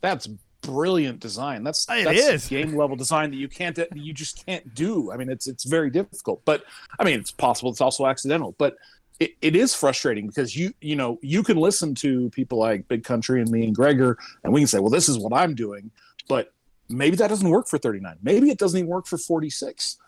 that's 0.00 0.28
brilliant 0.62 1.20
design. 1.20 1.62
That's 1.62 1.86
it 1.90 2.04
that's 2.04 2.18
is. 2.18 2.48
game 2.48 2.74
level 2.74 2.96
design 2.96 3.30
that 3.30 3.36
you 3.36 3.48
can't 3.48 3.78
you 3.94 4.12
just 4.12 4.44
can't 4.46 4.74
do. 4.74 5.12
I 5.12 5.16
mean, 5.16 5.30
it's 5.30 5.46
it's 5.46 5.64
very 5.64 5.90
difficult. 5.90 6.42
But 6.44 6.64
I 6.98 7.04
mean, 7.04 7.20
it's 7.20 7.30
possible. 7.30 7.70
It's 7.70 7.80
also 7.80 8.06
accidental. 8.06 8.54
But 8.58 8.76
it, 9.20 9.34
it 9.40 9.54
is 9.54 9.74
frustrating 9.74 10.26
because 10.26 10.56
you 10.56 10.72
you 10.80 10.96
know 10.96 11.18
you 11.22 11.42
can 11.42 11.56
listen 11.56 11.94
to 11.96 12.30
people 12.30 12.58
like 12.58 12.88
Big 12.88 13.04
Country 13.04 13.40
and 13.40 13.50
me 13.50 13.64
and 13.64 13.74
Gregor, 13.74 14.18
and 14.42 14.52
we 14.52 14.60
can 14.60 14.66
say, 14.66 14.78
well, 14.78 14.90
this 14.90 15.08
is 15.08 15.18
what 15.18 15.32
I'm 15.32 15.54
doing, 15.54 15.90
but 16.28 16.52
maybe 16.88 17.16
that 17.16 17.28
doesn't 17.28 17.48
work 17.48 17.68
for 17.68 17.78
39. 17.78 18.16
Maybe 18.22 18.50
it 18.50 18.58
doesn't 18.58 18.78
even 18.78 18.90
work 18.90 19.06
for 19.06 19.18
46. 19.18 19.98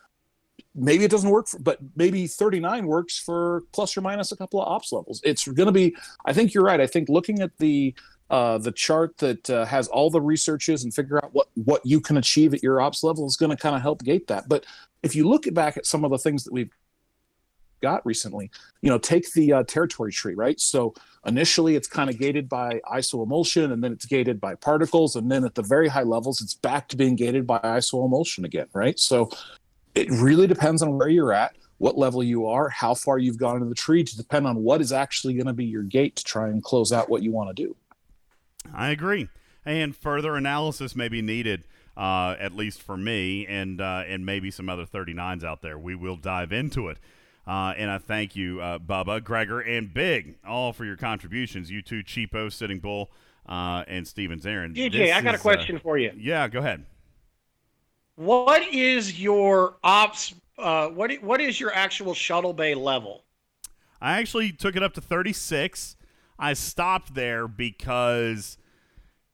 Maybe 0.75 1.05
it 1.05 1.11
doesn't 1.11 1.31
work 1.31 1.49
for, 1.49 1.59
but 1.59 1.79
maybe 1.97 2.27
39 2.27 2.87
works 2.87 3.19
for 3.19 3.65
plus 3.73 3.97
or 3.97 4.01
minus 4.01 4.33
a 4.33 4.37
couple 4.37 4.61
of 4.61 4.69
ops 4.69 4.93
levels. 4.93 5.21
It's 5.25 5.47
going 5.47 5.67
to 5.67 5.73
be. 5.73 5.97
I 6.25 6.33
think 6.33 6.55
you're 6.55 6.65
right. 6.65 6.81
I 6.81 6.87
think 6.87 7.09
looking 7.09 7.41
at 7.41 7.57
the 7.59 7.95
uh, 8.29 8.59
the 8.59 8.73
chart 8.73 9.17
that 9.19 9.49
uh, 9.49 9.65
has 9.65 9.89
all 9.89 10.11
the 10.11 10.21
researches 10.21 10.85
and 10.85 10.93
figure 10.95 11.19
out 11.25 11.33
what 11.33 11.49
what 11.55 11.85
you 11.85 12.01
can 12.01 12.17
achieve 12.17 12.55
at 12.55 12.63
your 12.63 12.81
ops 12.81 13.03
level 13.03 13.27
is 13.27 13.37
going 13.37 13.51
to 13.51 13.57
kind 13.57 13.77
of 13.77 13.83
help 13.83 14.03
gate 14.03 14.27
that. 14.29 14.49
But 14.49 14.67
if 15.03 15.15
you 15.15 15.29
look 15.29 15.53
back 15.55 15.77
at 15.77 15.87
some 15.87 16.05
of 16.05 16.11
the 16.11 16.19
things 16.19 16.45
that 16.45 16.53
we've 16.53 16.71
got 17.83 18.05
recently. 18.07 18.51
You 18.81 18.91
know, 18.91 18.99
take 18.99 19.31
the 19.35 19.53
uh, 19.53 19.63
territory 19.65 20.11
tree, 20.11 20.35
right? 20.35 20.59
So 20.59 20.95
initially 21.27 21.77
it's 21.77 21.89
kind 21.89 22.09
of 22.09 22.19
gated 22.19 22.49
by 22.49 22.81
iso 22.93 23.23
emulsion 23.23 23.73
and 23.73 23.83
then 23.83 23.93
it's 23.93 24.07
gated 24.07 24.41
by 24.41 24.55
particles 24.55 25.17
and 25.17 25.31
then 25.31 25.45
at 25.45 25.55
the 25.55 25.63
very 25.63 25.89
high 25.89 26.03
levels 26.03 26.41
it's 26.41 26.55
back 26.55 26.89
to 26.89 26.97
being 26.97 27.17
gated 27.17 27.47
by 27.47 27.59
iso 27.59 28.05
emulsion 28.05 28.45
again 28.45 28.67
right 28.73 28.99
so 28.99 29.29
it 29.97 30.09
really 30.11 30.47
depends 30.47 30.83
on 30.83 30.97
where 30.97 31.09
you're 31.09 31.33
at 31.33 31.57
what 31.79 31.99
level 31.99 32.23
you 32.23 32.47
are 32.47 32.69
how 32.69 32.95
far 32.95 33.19
you've 33.19 33.39
gone 33.39 33.57
into 33.57 33.69
the 33.69 33.75
tree 33.75 34.03
to 34.05 34.17
depend 34.17 34.47
on 34.47 34.57
what 34.63 34.81
is 34.81 34.93
actually 34.93 35.35
going 35.35 35.47
to 35.47 35.53
be 35.53 35.65
your 35.65 35.83
gate 35.83 36.17
to 36.17 36.25
try 36.25 36.49
and 36.49 36.63
close 36.63 36.93
out 36.93 37.09
what 37.09 37.23
you 37.23 37.33
want 37.33 37.55
to 37.55 37.63
do 37.65 37.77
I 38.75 38.91
agree. 38.91 39.29
And 39.65 39.95
further 39.97 40.35
analysis 40.37 40.97
may 40.97 41.09
be 41.09 41.23
needed, 41.23 41.63
uh, 41.97 42.35
at 42.41 42.55
least 42.57 42.83
for 42.83 42.97
me, 42.97 43.47
and 43.47 43.81
uh, 43.81 44.03
and 44.07 44.27
maybe 44.27 44.51
some 44.51 44.69
other 44.69 44.85
39s 44.85 45.45
out 45.45 45.63
there. 45.63 45.79
We 45.79 45.95
will 45.95 46.17
dive 46.17 46.53
into 46.53 46.89
it. 46.89 46.99
Uh, 47.47 47.75
and 47.77 47.89
I 47.89 47.99
thank 47.99 48.35
you, 48.35 48.61
uh, 48.61 48.81
Bubba, 48.81 49.23
Gregor, 49.23 49.61
and 49.61 49.95
Big, 49.95 50.37
all 50.45 50.73
for 50.73 50.85
your 50.85 50.97
contributions. 50.97 51.71
You 51.71 51.81
two, 51.81 52.03
Cheapo, 52.03 52.53
Sitting 52.53 52.81
Bull, 52.81 53.11
uh, 53.49 53.85
and 53.87 54.07
Steven 54.07 54.41
Zarin. 54.41 54.75
DJ, 54.75 54.91
This 54.93 55.13
I 55.13 55.21
got 55.23 55.35
a 55.35 55.35
is, 55.35 55.41
uh, 55.41 55.43
question 55.43 55.79
for 55.79 55.97
you. 55.97 56.11
yeah, 56.17 56.49
go 56.49 56.59
ahead. 56.59 56.85
What 58.17 58.67
is 58.73 59.21
your 59.21 59.77
ops? 59.85 60.35
Uh, 60.59 60.89
what 60.89 61.13
what 61.23 61.41
is 61.41 61.61
your 61.61 61.73
actual 61.73 62.15
shuttle 62.15 62.55
bay 62.55 62.75
level? 62.75 63.25
I 64.01 64.19
actually 64.19 64.53
took 64.53 64.75
it 64.75 64.83
up 64.83 64.95
to 64.95 65.01
36. 65.01 65.97
I 66.39 66.55
stopped 66.55 67.15
there 67.15 67.47
because 67.47 68.59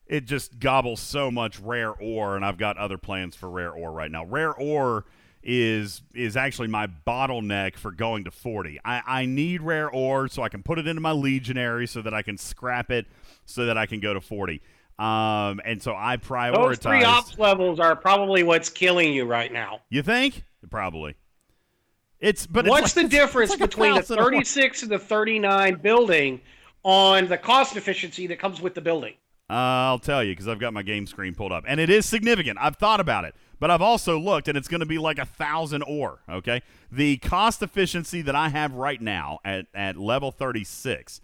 it 0.07 0.27
just 0.27 0.59
gobbles 0.59 1.01
so 1.01 1.31
much 1.31 1.61
rare 1.61 1.93
ore, 1.93 2.37
and 2.37 2.45
I've 2.45 2.59
got 2.59 2.77
other 2.77 2.99
plans 2.99 3.37
for 3.37 3.49
rare 3.49 3.71
ore 3.71 3.93
right 3.93 4.11
now. 4.11 4.25
Rare 4.25 4.53
ore 4.53 5.05
is 5.45 6.03
is 6.13 6.37
actually 6.37 6.69
my 6.69 6.89
bottleneck 7.07 7.77
for 7.77 7.93
going 7.93 8.25
to 8.25 8.33
40. 8.33 8.81
I, 8.85 9.03
I 9.07 9.27
need 9.27 9.63
rare 9.63 9.91
ore 9.91 10.27
so 10.27 10.43
I 10.43 10.49
can 10.49 10.63
put 10.63 10.81
it 10.81 10.89
into 10.89 11.01
my 11.01 11.13
legionary 11.13 11.87
so 11.87 12.03
that 12.03 12.15
I 12.15 12.23
can 12.23 12.37
scrap 12.37 12.91
it 12.91 13.07
so 13.47 13.67
that 13.67 13.79
I 13.79 13.87
can 13.87 14.01
go 14.01 14.13
to 14.13 14.21
40. 14.21 14.61
Um, 15.03 15.61
and 15.65 15.83
so 15.83 15.95
I 15.97 16.17
prioritize. 16.17 16.55
Those 16.55 16.79
three 16.79 17.03
ops 17.05 17.39
levels 17.39 17.81
are 17.81 17.97
probably 17.97 18.45
what's 18.45 18.69
killing 18.69 19.13
you 19.13 19.25
right 19.25 19.53
now. 19.53 19.81
You 19.91 20.03
think? 20.03 20.45
Probably. 20.71 21.17
It's 22.21 22.47
but 22.47 22.67
it's 22.67 22.71
What's 22.71 22.97
like- 22.97 23.07
the 23.07 23.09
difference 23.11 23.51
like 23.51 23.59
between 23.59 23.97
the 23.97 24.03
36 24.03 24.83
and 24.83 24.93
the 24.93 24.99
39 24.99 25.75
building 25.77 26.41
on 26.85 27.27
the 27.27 27.37
cost 27.37 27.77
efficiency 27.77 28.29
that 28.29 28.39
comes 28.39 28.61
with 28.61 28.75
the 28.75 28.81
building? 28.81 29.15
Uh, 29.51 29.55
I'll 29.91 29.99
tell 29.99 30.23
you 30.23 30.33
because 30.33 30.47
I've 30.47 30.61
got 30.61 30.73
my 30.73 30.83
game 30.83 31.07
screen 31.09 31.35
pulled 31.35 31.51
up, 31.53 31.65
and 31.67 31.81
it 31.81 31.91
is 31.91 32.07
significant. 32.07 32.59
I've 32.61 32.77
thought 32.77 33.01
about 33.01 33.25
it, 33.25 33.35
but 33.59 33.73
I've 33.73 33.83
also 33.83 34.19
looked, 34.19 34.47
and 34.47 34.57
it's 34.57 34.69
going 34.69 34.81
to 34.81 34.87
be 34.87 34.99
like 34.99 35.19
a 35.19 35.27
thousand 35.27 35.83
ore. 35.83 36.21
Okay, 36.31 36.63
the 36.93 37.17
cost 37.17 37.61
efficiency 37.61 38.23
that 38.23 38.37
I 38.37 38.51
have 38.51 38.73
right 38.75 39.01
now 39.01 39.41
at 39.45 39.67
at 39.75 39.97
level 39.97 40.31
thirty 40.31 40.63
six 40.63 41.21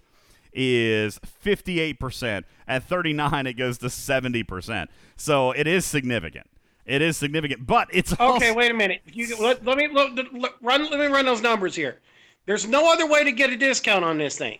is 0.53 1.19
fifty 1.25 1.81
eight 1.81 1.99
percent. 2.01 2.47
At 2.67 2.85
thirty 2.85 3.13
nine, 3.13 3.47
it 3.47 3.55
goes 3.55 3.79
to 3.79 3.91
seventy 3.91 4.43
percent. 4.43 4.91
So 5.17 5.53
it 5.53 5.67
is 5.67 5.85
significant. 5.85 6.49
It 6.85 7.03
is 7.03 7.19
significant, 7.19 7.67
but 7.67 7.89
it's 7.93 8.13
Okay, 8.15 8.25
also, 8.25 8.55
wait 8.55 8.71
a 8.71 8.75
minute. 8.75 9.03
You, 9.05 9.37
let, 9.39 9.63
let 9.65 9.77
me 9.77 9.89
look, 9.89 10.13
look, 10.33 10.57
run. 10.63 10.91
Let 10.91 10.99
me 10.99 11.07
run 11.07 11.27
those 11.27 11.43
numbers 11.43 11.75
here. 11.75 11.99
There's 12.47 12.67
no 12.67 12.91
other 12.91 13.07
way 13.07 13.25
to 13.25 13.33
get 13.33 13.51
a 13.51 13.57
discount 13.57 14.05
on 14.05 14.17
this 14.17 14.39
thing. 14.39 14.59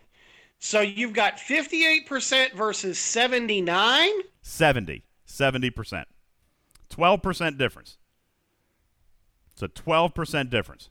So 0.59 0.81
you've 0.81 1.13
got 1.13 1.37
58% 1.37 2.51
versus 2.53 2.99
79. 2.99 4.09
70, 4.41 5.03
70 5.25 5.69
percent, 5.71 6.07
twelve 6.89 7.21
percent 7.23 7.57
difference. 7.57 7.97
It's 9.53 9.61
a 9.63 9.67
twelve 9.67 10.13
percent 10.13 10.49
difference. 10.49 10.89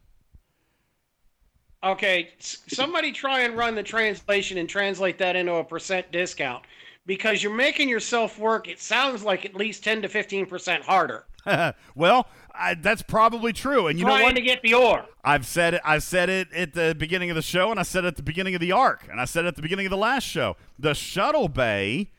Okay, 1.85 2.31
somebody 2.39 3.13
try 3.13 3.41
and 3.41 3.57
run 3.57 3.75
the 3.75 3.83
translation 3.83 4.59
and 4.59 4.69
translate 4.69 5.19
that 5.19 5.37
into 5.37 5.55
a 5.55 5.65
percent 5.65 6.11
discount 6.11 6.65
because 7.07 7.43
you're 7.43 7.55
making 7.55 7.89
yourself 7.89 8.39
work. 8.39 8.69
It 8.69 8.81
sounds 8.81 9.23
like 9.23 9.45
at 9.45 9.55
least 9.55 9.85
10 9.85 10.03
to 10.03 10.09
15% 10.09 10.83
harder. 10.83 11.25
well, 11.95 12.27
I, 12.53 12.75
that's 12.75 13.03
probably 13.03 13.53
true. 13.53 13.87
And 13.87 13.99
you 13.99 14.05
know 14.05 14.11
trying 14.11 14.25
what? 14.25 14.35
to 14.35 14.43
get 14.43 14.63
the 14.63 14.75
ore. 14.75 15.07
I've 15.25 15.47
said 15.47 15.75
it. 15.75 15.81
I've 15.85 16.03
said 16.03 16.29
it 16.29 16.53
at 16.53 16.75
the 16.75 16.95
beginning 16.99 17.31
of 17.31 17.37
the 17.37 17.43
show, 17.43 17.71
and 17.71 17.79
I 17.79 17.85
said 17.85 18.05
it 18.05 18.09
at 18.09 18.17
the 18.17 18.23
beginning 18.23 18.55
of 18.55 18.61
the 18.61 18.73
arc, 18.73 19.07
and 19.11 19.21
I 19.21 19.25
said 19.25 19.45
it 19.45 19.49
at 19.49 19.57
the 19.57 19.63
beginning 19.63 19.87
of 19.87 19.91
the 19.91 19.97
last 19.97 20.25
show. 20.25 20.57
The 20.79 20.95
shuttle 20.95 21.49
bay. 21.49 22.11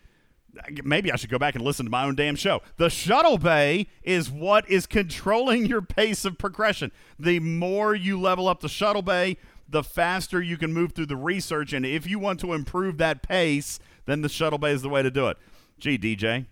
Maybe 0.83 1.11
I 1.11 1.15
should 1.15 1.29
go 1.29 1.39
back 1.39 1.55
and 1.55 1.63
listen 1.63 1.85
to 1.85 1.89
my 1.89 2.05
own 2.05 2.15
damn 2.15 2.35
show. 2.35 2.61
The 2.77 2.89
shuttle 2.89 3.37
bay 3.37 3.87
is 4.03 4.29
what 4.29 4.69
is 4.69 4.85
controlling 4.85 5.65
your 5.65 5.81
pace 5.81 6.25
of 6.25 6.37
progression. 6.37 6.91
The 7.17 7.39
more 7.39 7.95
you 7.95 8.19
level 8.19 8.47
up 8.47 8.61
the 8.61 8.69
shuttle 8.69 9.01
bay, 9.01 9.37
the 9.67 9.83
faster 9.83 10.41
you 10.41 10.57
can 10.57 10.73
move 10.73 10.93
through 10.93 11.05
the 11.05 11.15
research. 11.15 11.73
And 11.73 11.85
if 11.85 12.07
you 12.07 12.19
want 12.19 12.39
to 12.41 12.53
improve 12.53 12.97
that 12.97 13.21
pace, 13.21 13.79
then 14.05 14.21
the 14.21 14.29
shuttle 14.29 14.59
bay 14.59 14.71
is 14.71 14.81
the 14.81 14.89
way 14.89 15.03
to 15.03 15.11
do 15.11 15.27
it. 15.27 15.37
Gee, 15.79 15.97
DJ, 15.97 16.47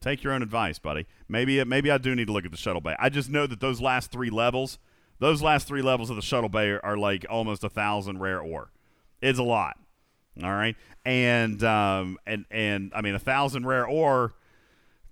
take 0.00 0.22
your 0.22 0.32
own 0.32 0.42
advice, 0.42 0.78
buddy. 0.78 1.06
Maybe 1.28 1.62
maybe 1.64 1.90
I 1.90 1.98
do 1.98 2.14
need 2.14 2.26
to 2.26 2.32
look 2.32 2.44
at 2.44 2.50
the 2.50 2.56
shuttle 2.56 2.80
bay. 2.80 2.96
I 2.98 3.08
just 3.08 3.30
know 3.30 3.46
that 3.46 3.60
those 3.60 3.80
last 3.80 4.10
three 4.10 4.30
levels, 4.30 4.78
those 5.18 5.42
last 5.42 5.68
three 5.68 5.82
levels 5.82 6.10
of 6.10 6.16
the 6.16 6.22
shuttle 6.22 6.48
bay 6.48 6.70
are, 6.70 6.84
are 6.84 6.96
like 6.96 7.24
almost 7.28 7.62
a 7.64 7.68
thousand 7.68 8.18
rare 8.18 8.40
ore. 8.40 8.70
It's 9.20 9.38
a 9.38 9.44
lot. 9.44 9.78
All 10.42 10.52
right, 10.52 10.76
and 11.04 11.62
um 11.62 12.18
and 12.26 12.44
and 12.50 12.92
I 12.94 13.02
mean 13.02 13.14
a 13.14 13.20
thousand 13.20 13.66
rare 13.66 13.86
ore. 13.86 14.34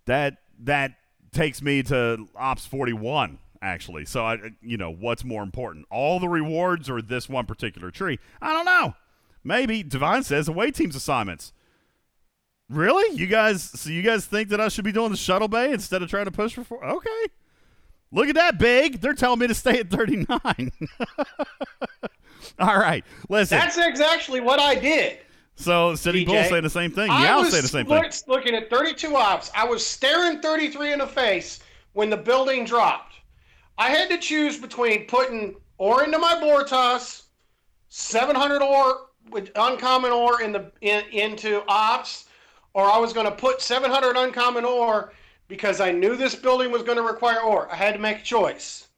That 0.07 0.39
that 0.65 0.95
takes 1.33 1.63
me 1.63 1.83
to 1.85 2.27
ops 2.35 2.67
forty 2.67 2.93
one 2.93 3.39
actually. 3.61 4.05
So 4.05 4.25
I 4.25 4.39
you 4.61 4.77
know 4.77 4.91
what's 4.91 5.25
more 5.25 5.43
important, 5.43 5.87
all 5.91 6.19
the 6.19 6.29
rewards 6.29 6.91
or 6.91 7.01
this 7.01 7.29
one 7.29 7.47
particular 7.47 7.91
tree? 7.91 8.19
I 8.41 8.53
don't 8.53 8.65
know. 8.65 8.95
Maybe 9.45 9.83
Divine 9.83 10.25
says 10.25 10.49
away 10.49 10.71
teams 10.71 10.97
assignments. 10.97 11.53
Really? 12.69 13.17
You 13.17 13.27
guys? 13.27 13.63
So 13.63 13.91
you 13.91 14.03
guys 14.03 14.25
think 14.25 14.49
that 14.49 14.61
I 14.61 14.69
should 14.69 14.85
be 14.85 14.93
doing 14.93 15.11
the 15.11 15.17
shuttle 15.17 15.49
bay 15.49 15.73
instead 15.73 16.03
of 16.03 16.09
trying 16.09 16.25
to 16.25 16.31
push 16.31 16.55
for 16.55 16.65
four? 16.65 16.85
Okay. 16.85 17.27
Look 18.11 18.29
at 18.29 18.35
that, 18.35 18.59
big. 18.59 19.01
They're 19.01 19.15
telling 19.15 19.39
me 19.39 19.47
to 19.47 19.55
stay 19.55 19.79
at 19.79 19.91
39. 19.91 20.27
All 22.59 22.79
right. 22.79 23.05
Listen. 23.29 23.59
That's 23.59 23.79
exactly 23.79 24.41
what 24.41 24.61
I 24.61 24.75
did. 24.75 25.19
so 25.57 25.95
Sitting 25.95 26.27
Bull 26.27 26.35
DJ. 26.37 26.49
saying 26.49 26.63
the 26.63 26.71
same 26.71 26.91
thing. 26.91 27.11
I 27.11 27.25
Yeah, 27.25 27.37
I'll 27.37 27.43
was 27.43 27.53
say 27.53 27.61
the 27.61 27.69
same 27.69 27.87
thing. 27.87 28.03
looking 28.27 28.55
at 28.55 28.71
32 28.71 29.15
ops. 29.17 29.51
I 29.55 29.65
was 29.65 29.85
staring 29.85 30.41
33 30.41 30.93
in 30.93 30.99
the 30.99 31.07
face 31.07 31.61
when 31.93 32.11
the 32.11 32.17
building 32.17 32.65
dropped. 32.65 33.15
I 33.79 33.89
had 33.89 34.09
to 34.11 34.19
choose 34.19 34.59
between 34.59 35.07
putting 35.07 35.55
ore 35.79 36.05
into 36.05 36.19
my 36.19 36.35
Bortas, 36.35 37.23
700 37.89 38.63
ore 38.63 39.09
with 39.31 39.51
uncommon 39.57 40.11
ore 40.13 40.43
in 40.43 40.53
the 40.53 40.71
in, 40.81 41.05
into 41.13 41.63
ops, 41.69 42.27
or 42.75 42.85
I 42.91 42.99
was 42.99 43.13
going 43.13 43.27
to 43.27 43.33
put 43.33 43.61
700 43.61 44.17
uncommon 44.17 44.65
ore 44.65 45.13
because 45.49 45.81
I 45.81 45.93
knew 45.93 46.17
this 46.17 46.35
building 46.35 46.71
was 46.71 46.83
going 46.83 46.97
to 46.97 47.03
require 47.05 47.41
ore. 47.41 47.71
I 47.71 47.77
had 47.77 47.93
to 47.95 48.01
make 48.01 48.19
a 48.21 48.23
choice. 48.23 48.89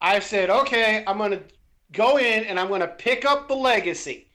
I 0.00 0.18
said, 0.18 0.48
okay, 0.48 1.04
I'm 1.06 1.18
going 1.18 1.32
to 1.32 1.42
go 1.92 2.18
in 2.18 2.44
and 2.44 2.58
I'm 2.58 2.68
going 2.68 2.80
to 2.80 2.88
pick 2.88 3.24
up 3.24 3.48
the 3.48 3.54
legacy 3.54 4.28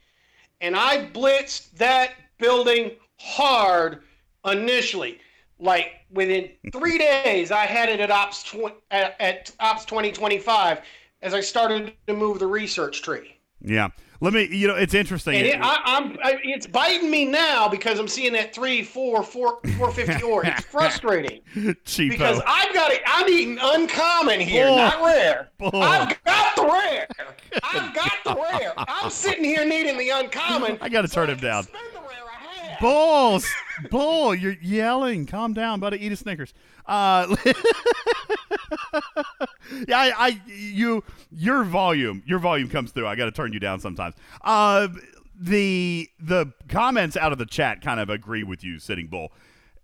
and 0.61 0.76
I 0.76 1.06
blitzed 1.07 1.72
that 1.77 2.11
building 2.38 2.91
hard 3.18 4.03
initially. 4.45 5.19
Like 5.60 6.06
within 6.11 6.49
three 6.72 6.98
days, 6.98 7.52
I 7.52 7.65
had 7.65 7.90
it 7.90 7.99
at 7.99 8.11
ops 8.11 8.44
tw- 8.44 8.82
at, 8.91 9.15
at 9.19 9.52
ops 9.60 9.86
2025 9.86 10.82
as 11.22 11.34
I 11.34 11.41
started 11.41 11.94
to 12.07 12.14
move 12.14 12.40
the 12.40 12.48
research 12.48 13.02
tree. 13.02 13.38
Yeah. 13.61 13.90
Let 14.21 14.33
me. 14.33 14.47
You 14.49 14.67
know, 14.67 14.75
it's 14.75 14.93
interesting. 14.93 15.35
It, 15.35 15.59
I, 15.59 15.79
I'm 15.85 16.17
I, 16.23 16.39
it's 16.43 16.67
biting 16.67 17.09
me 17.09 17.25
now 17.25 17.67
because 17.67 17.99
I'm 17.99 18.07
seeing 18.07 18.33
that 18.33 18.53
three, 18.53 18.83
four, 18.83 19.23
four, 19.23 19.59
450 19.77 20.23
ore. 20.23 20.45
It's 20.45 20.65
frustrating 20.65 21.41
Cheapo. 21.55 22.09
because 22.09 22.41
I've 22.45 22.73
got 22.73 22.91
it. 22.91 23.01
I'm 23.05 23.27
eating 23.27 23.57
uncommon 23.61 24.39
here, 24.39 24.67
Bull. 24.67 24.77
not 24.77 25.01
rare. 25.01 25.49
Bull. 25.57 25.71
I've 25.75 26.23
got 26.23 26.55
the 26.55 26.63
rare. 26.63 27.07
I've 27.63 27.93
got 27.93 28.13
the 28.23 28.35
rare. 28.35 28.73
I'm 28.77 29.09
sitting 29.09 29.43
here 29.43 29.65
needing 29.65 29.97
the 29.97 30.09
uncommon. 30.09 30.77
I 30.81 30.89
got 30.89 31.01
to 31.01 31.07
turn 31.07 31.29
him 31.29 31.37
down. 31.37 31.67
Bulls, 32.81 33.47
bull, 33.89 34.35
you're 34.35 34.56
yelling. 34.61 35.26
Calm 35.26 35.53
down, 35.53 35.80
buddy. 35.80 35.97
Eat 36.03 36.11
a 36.11 36.15
Snickers. 36.15 36.53
Uh, 36.85 37.35
yeah, 39.88 39.97
I, 39.97 40.14
I, 40.18 40.41
you, 40.47 41.03
your 41.31 41.64
volume, 41.64 42.23
your 42.26 42.39
volume 42.39 42.69
comes 42.69 42.91
through. 42.91 43.07
I 43.07 43.15
got 43.15 43.26
to 43.26 43.31
turn 43.31 43.53
you 43.53 43.60
down 43.60 43.80
sometimes. 43.80 44.15
Uh, 44.43 44.88
the 45.38 46.10
the 46.19 46.53
comments 46.69 47.18
out 47.18 47.31
of 47.31 47.38
the 47.38 47.45
chat 47.45 47.81
kind 47.81 47.99
of 47.99 48.10
agree 48.10 48.43
with 48.43 48.64
you, 48.64 48.80
Sitting 48.80 49.07
Bull. 49.07 49.31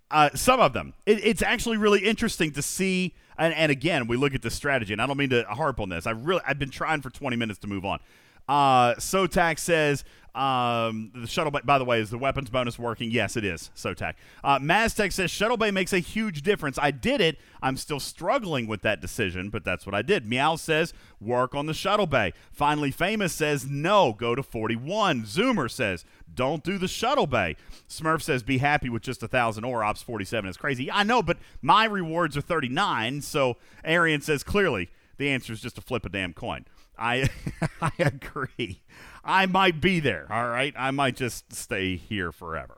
Uh, 0.10 0.30
some 0.36 0.60
of 0.60 0.74
them. 0.74 0.94
It, 1.06 1.24
it's 1.24 1.42
actually 1.42 1.78
really 1.78 2.06
interesting 2.06 2.52
to 2.54 2.62
see. 2.62 3.16
And, 3.38 3.54
and 3.54 3.72
again, 3.72 4.08
we 4.08 4.18
look 4.18 4.36
at 4.36 4.42
the 4.42 4.52
strategy, 4.52 4.94
and 4.94 5.02
I 5.02 5.08
don't 5.08 5.18
mean 5.18 5.30
to 5.30 5.44
harp 5.44 5.80
on 5.80 5.90
this. 5.90 6.06
I 6.06 6.12
really, 6.12 6.42
I've 6.46 6.60
been 6.60 6.70
trying 6.70 7.02
for 7.02 7.10
20 7.10 7.38
minutes 7.38 7.60
to 7.60 7.68
move 7.68 7.86
on. 7.86 8.00
Uh, 8.48 8.96
Sotax 8.96 9.60
says 9.60 10.04
Um, 10.34 11.12
the 11.14 11.28
shuttle 11.28 11.52
bay, 11.52 11.60
by 11.64 11.78
the 11.78 11.84
way, 11.84 12.00
is 12.00 12.10
the 12.10 12.18
weapons 12.18 12.50
bonus 12.50 12.80
working? 12.80 13.12
Yes, 13.12 13.36
it 13.36 13.44
is. 13.44 13.70
Sotac. 13.76 14.14
Uh, 14.44 14.60
Maztec 14.60 15.12
says 15.12 15.30
shuttle 15.30 15.58
bay 15.58 15.72
makes 15.72 15.92
a 15.92 16.00
huge 16.00 16.42
difference. 16.42 16.80
I 16.82 16.92
did 16.92 17.20
it. 17.20 17.38
I'm 17.62 17.76
still 17.76 18.00
struggling 18.00 18.66
with 18.66 18.82
that 18.84 19.02
decision, 19.02 19.50
but 19.50 19.66
that's 19.66 19.86
what 19.86 19.94
I 19.94 20.02
did. 20.02 20.26
Meow 20.26 20.56
says 20.56 20.94
work 21.20 21.54
on 21.54 21.66
the 21.66 21.74
shuttle 21.74 22.08
bay. 22.08 22.34
Finally, 22.52 22.92
famous 22.92 23.34
says 23.34 23.66
no, 23.68 24.14
go 24.14 24.34
to 24.34 24.42
41. 24.42 25.24
Zoomer 25.24 25.70
says 25.70 26.06
don't 26.34 26.64
do 26.64 26.78
the 26.78 26.88
shuttle 26.88 27.28
bay. 27.28 27.58
Smurf 27.90 28.22
says 28.22 28.42
be 28.42 28.60
happy 28.60 28.90
with 28.90 29.02
just 29.02 29.22
a 29.24 29.28
thousand 29.28 29.66
or 29.66 29.84
ops 29.84 30.02
47 30.02 30.50
is 30.50 30.58
crazy. 30.58 30.90
I 30.90 31.04
know, 31.04 31.22
but 31.22 31.38
my 31.62 31.86
rewards 31.86 32.38
are 32.38 32.42
39. 32.42 33.22
So 33.22 33.58
Arian 33.84 34.22
says 34.22 34.44
clearly 34.44 34.90
the 35.18 35.30
answer 35.30 35.52
is 35.52 35.62
just 35.62 35.76
to 35.76 35.82
flip 35.82 36.06
a 36.06 36.10
damn 36.10 36.34
coin. 36.34 36.66
I 36.98 37.30
I 37.82 37.92
agree. 38.00 38.82
I 39.24 39.46
might 39.46 39.82
be 39.82 40.00
there. 40.00 40.28
All 40.30 40.48
right, 40.48 40.74
I 40.78 40.92
might 40.92 41.16
just 41.16 41.54
stay 41.54 41.96
here 41.96 42.32
forever. 42.32 42.78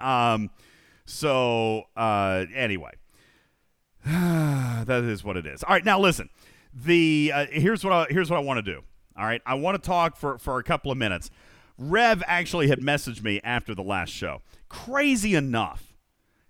Um, 0.00 0.50
so 1.04 1.84
uh, 1.96 2.44
anyway, 2.54 2.92
that 4.04 5.02
is 5.04 5.24
what 5.24 5.36
it 5.36 5.46
is. 5.46 5.62
All 5.62 5.74
right, 5.74 5.84
now 5.84 5.98
listen. 5.98 6.30
The 6.72 7.32
uh, 7.34 7.46
here's 7.50 7.82
what 7.82 7.92
I, 7.92 8.06
here's 8.10 8.30
what 8.30 8.36
I 8.36 8.40
want 8.40 8.64
to 8.64 8.72
do. 8.74 8.82
All 9.16 9.24
right, 9.24 9.42
I 9.44 9.54
want 9.54 9.82
to 9.82 9.86
talk 9.86 10.16
for 10.16 10.38
for 10.38 10.58
a 10.58 10.62
couple 10.62 10.92
of 10.92 10.98
minutes. 10.98 11.30
Rev 11.76 12.22
actually 12.26 12.68
had 12.68 12.80
messaged 12.80 13.22
me 13.22 13.40
after 13.42 13.74
the 13.74 13.82
last 13.82 14.10
show. 14.10 14.42
Crazy 14.68 15.34
enough, 15.34 15.94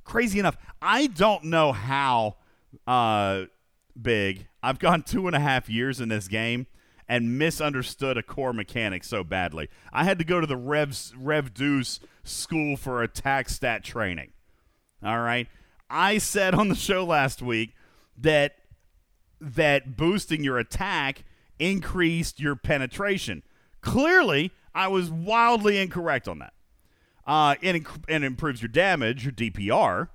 crazy 0.04 0.38
enough. 0.38 0.56
I 0.82 1.06
don't 1.06 1.44
know 1.44 1.72
how 1.72 2.36
uh, 2.86 3.44
big. 4.00 4.48
I've 4.62 4.78
gone 4.78 5.02
two 5.02 5.26
and 5.28 5.36
a 5.36 5.40
half 5.40 5.70
years 5.70 6.00
in 6.00 6.08
this 6.08 6.28
game 6.28 6.66
and 7.08 7.38
misunderstood 7.38 8.16
a 8.16 8.22
core 8.22 8.52
mechanic 8.52 9.02
so 9.02 9.24
badly. 9.24 9.68
I 9.92 10.04
had 10.04 10.18
to 10.18 10.24
go 10.24 10.40
to 10.40 10.46
the 10.46 10.56
Revs 10.56 11.14
Rev 11.16 11.54
Deuce 11.54 12.00
School 12.22 12.76
for 12.76 13.02
Attack 13.02 13.48
Stat 13.48 13.82
Training. 13.82 14.32
All 15.02 15.20
right. 15.20 15.48
I 15.88 16.18
said 16.18 16.54
on 16.54 16.68
the 16.68 16.74
show 16.74 17.04
last 17.04 17.40
week 17.40 17.74
that 18.16 18.56
that 19.40 19.96
boosting 19.96 20.44
your 20.44 20.58
attack 20.58 21.24
increased 21.58 22.40
your 22.40 22.56
penetration. 22.56 23.42
Clearly, 23.80 24.50
I 24.74 24.88
was 24.88 25.10
wildly 25.10 25.78
incorrect 25.78 26.28
on 26.28 26.40
that. 26.40 26.52
Uh, 27.26 27.54
it, 27.60 27.82
inc- 27.82 28.04
it 28.08 28.22
improves 28.22 28.62
your 28.62 28.68
damage, 28.68 29.24
your 29.24 29.32
DPR, 29.32 30.08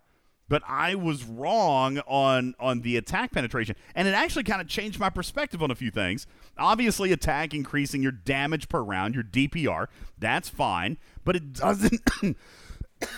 but 0.49 0.61
I 0.67 0.95
was 0.95 1.23
wrong 1.23 1.99
on 1.99 2.55
on 2.59 2.81
the 2.81 2.97
attack 2.97 3.31
penetration, 3.31 3.75
and 3.95 4.07
it 4.07 4.13
actually 4.13 4.43
kind 4.43 4.61
of 4.61 4.67
changed 4.67 4.99
my 4.99 5.09
perspective 5.09 5.63
on 5.63 5.71
a 5.71 5.75
few 5.75 5.91
things. 5.91 6.27
Obviously, 6.57 7.11
attack 7.11 7.53
increasing 7.53 8.03
your 8.03 8.11
damage 8.11 8.69
per 8.69 8.81
round, 8.81 9.15
your 9.15 9.23
DPR, 9.23 9.87
that's 10.17 10.49
fine, 10.49 10.97
but 11.23 11.35
it 11.35 11.53
doesn't 11.53 12.01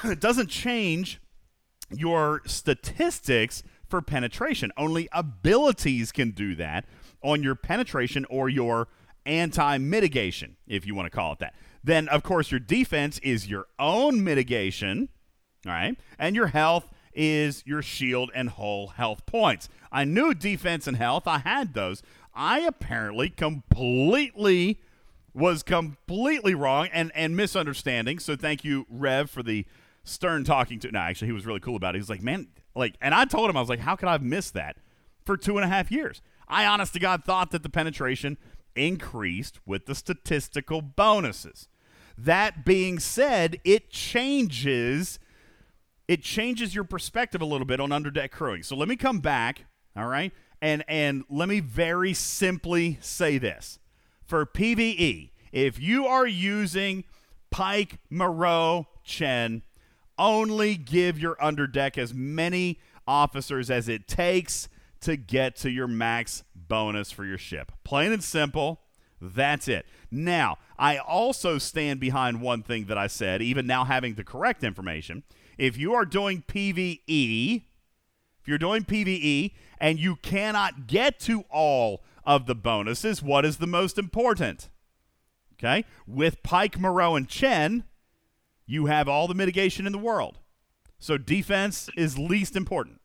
it 0.04 0.20
doesn't 0.20 0.50
change 0.50 1.20
your 1.90 2.42
statistics 2.46 3.64
for 3.88 4.02
penetration. 4.02 4.72
Only 4.78 5.08
abilities 5.12 6.12
can 6.12 6.32
do 6.32 6.56
that 6.56 6.86
on 7.22 7.44
your 7.44 7.56
penetration 7.56 8.26
or 8.30 8.50
your 8.50 8.88
anti 9.26 9.78
mitigation, 9.78 10.58
if 10.68 10.86
you 10.86 10.96
want 10.96 11.08
to 11.08 11.16
call 11.16 11.34
it 11.34 11.40
that. 11.40 11.56
Then, 11.84 12.08
of 12.10 12.24
course, 12.24 12.52
your 12.52 12.60
defense 12.60 13.20
is 13.20 13.48
your 13.48 13.68
own 13.78 14.24
mitigation, 14.24 15.10
all 15.66 15.72
right? 15.72 15.96
And 16.18 16.36
your 16.36 16.48
health 16.48 16.90
is 17.16 17.64
your 17.66 17.82
shield 17.82 18.32
and 18.36 18.50
hull 18.50 18.88
health 18.88 19.26
points. 19.26 19.70
I 19.92 20.04
knew 20.04 20.34
defense 20.34 20.88
and 20.88 20.98
health, 20.98 21.28
I 21.28 21.40
had 21.40 21.74
those. 21.74 22.04
I 22.34 22.60
apparently 22.60 23.30
completely 23.30 24.82
was 25.34 25.64
completely 25.64 26.56
wrong 26.56 26.88
and, 26.94 27.12
and 27.14 27.36
misunderstanding. 27.36 28.20
So 28.20 28.36
thank 28.36 28.64
you, 28.64 28.86
Rev, 28.90 29.30
for 29.30 29.44
the 29.44 29.66
stern 30.04 30.44
talking 30.44 30.80
to. 30.80 30.92
No, 30.92 31.00
actually, 31.00 31.28
he 31.28 31.34
was 31.34 31.46
really 31.46 31.60
cool 31.60 31.76
about 31.76 31.96
it. 31.96 31.98
He 31.98 32.02
was 32.02 32.10
like, 32.10 32.22
man, 32.22 32.48
like, 32.76 32.96
and 33.02 33.14
I 33.14 33.26
told 33.26 33.50
him, 33.50 33.58
I 33.58 33.60
was 33.60 33.70
like, 33.70 33.80
how 33.80 33.96
could 33.96 34.08
I 34.08 34.14
have 34.14 34.24
missed 34.24 34.54
that 34.54 34.78
for 35.26 35.36
two 35.36 35.58
and 35.58 35.66
a 35.66 35.68
half 35.68 35.92
years? 35.92 36.22
I 36.48 36.66
honest 36.66 36.94
to 36.94 37.00
God 37.00 37.24
thought 37.26 37.52
that 37.52 37.64
the 37.64 37.70
penetration 37.70 38.38
increased 38.76 39.60
with 39.66 39.86
the 39.86 39.96
statistical 39.96 40.82
bonuses. 40.82 41.68
That 42.18 42.64
being 42.64 43.00
said, 43.00 43.60
it 43.64 43.90
changes 43.90 45.20
it 46.08 46.22
changes 46.22 46.76
your 46.76 46.84
perspective 46.84 47.42
a 47.42 47.46
little 47.46 47.66
bit 47.66 47.80
on 47.80 47.90
underdeck 47.90 48.32
crewing. 48.32 48.64
So 48.64 48.76
let 48.76 48.88
me 48.88 48.96
come 48.96 49.20
back, 49.20 49.66
all 49.96 50.08
right? 50.08 50.32
And 50.62 50.84
and 50.88 51.24
let 51.30 51.50
me 51.50 51.60
very 51.60 52.14
simply 52.14 52.98
say 53.02 53.38
this. 53.38 53.80
For 54.26 54.46
PvE, 54.46 55.32
if 55.52 55.80
you 55.80 56.06
are 56.08 56.28
using 56.28 57.04
Pike, 57.52 58.00
Moreau, 58.10 58.88
Chen, 59.04 59.62
only 60.18 60.76
give 60.76 61.20
your 61.20 61.36
underdeck 61.36 61.98
as 61.98 62.14
many 62.14 62.80
officers 63.08 63.70
as 63.70 63.88
it 63.88 64.08
takes 64.08 64.68
to 65.02 65.16
get 65.16 65.56
to 65.58 65.70
your 65.70 65.88
max 65.88 66.44
bonus 66.56 67.12
for 67.12 67.26
your 67.26 67.38
ship. 67.38 67.72
Plain 67.84 68.12
and 68.12 68.24
simple. 68.24 68.82
That's 69.22 69.68
it. 69.68 69.86
Now, 70.12 70.58
I 70.78 70.98
also 70.98 71.58
stand 71.58 72.00
behind 72.00 72.42
one 72.42 72.64
thing 72.64 72.86
that 72.86 72.98
I 72.98 73.08
said, 73.08 73.42
even 73.42 73.68
now 73.68 73.86
having 73.86 74.16
the 74.16 74.24
correct 74.24 74.64
information. 74.64 75.24
If 75.58 75.78
you 75.78 75.94
are 75.94 76.06
doing 76.06 76.44
PvE, 76.48 77.64
if 78.42 78.48
you're 78.48 78.58
doing 78.58 78.84
PvE 78.84 79.54
and 79.80 80.00
you 80.00 80.18
cannot 80.18 80.88
get 80.88 81.20
to 81.22 81.42
all 81.50 82.04
of 82.24 82.46
the 82.46 82.56
bonuses, 82.56 83.22
what 83.22 83.46
is 83.46 83.58
the 83.58 83.68
most 83.68 83.98
important? 83.98 84.70
Okay? 85.54 85.86
With 86.06 86.44
Pike, 86.44 86.80
Moreau, 86.80 87.16
and 87.16 87.28
Chen, 87.28 87.86
you 88.66 88.88
have 88.88 89.08
all 89.08 89.28
the 89.28 89.34
mitigation 89.34 89.86
in 89.86 89.92
the 89.92 89.98
world. 89.98 90.40
So 91.00 91.18
defense 91.18 91.90
is 91.96 92.18
least 92.18 92.56
important. 92.56 93.02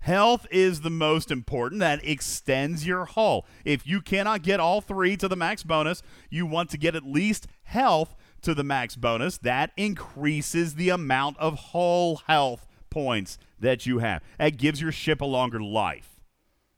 Health 0.00 0.46
is 0.50 0.82
the 0.82 0.90
most 0.90 1.30
important. 1.30 1.80
That 1.80 2.06
extends 2.06 2.86
your 2.86 3.06
hull. 3.06 3.46
If 3.64 3.86
you 3.86 4.02
cannot 4.02 4.42
get 4.42 4.60
all 4.60 4.82
three 4.82 5.16
to 5.16 5.28
the 5.28 5.36
max 5.36 5.62
bonus, 5.62 6.02
you 6.28 6.44
want 6.44 6.68
to 6.70 6.78
get 6.78 6.94
at 6.94 7.04
least 7.04 7.46
health 7.62 8.14
to 8.44 8.54
the 8.54 8.64
max 8.64 8.96
bonus. 8.96 9.38
That 9.38 9.72
increases 9.76 10.74
the 10.74 10.90
amount 10.90 11.38
of 11.38 11.58
hull 11.58 12.22
health 12.26 12.66
points 12.90 13.38
that 13.58 13.86
you 13.86 13.98
have. 13.98 14.22
That 14.38 14.56
gives 14.56 14.80
your 14.80 14.92
ship 14.92 15.20
a 15.20 15.26
longer 15.26 15.60
life. 15.60 16.20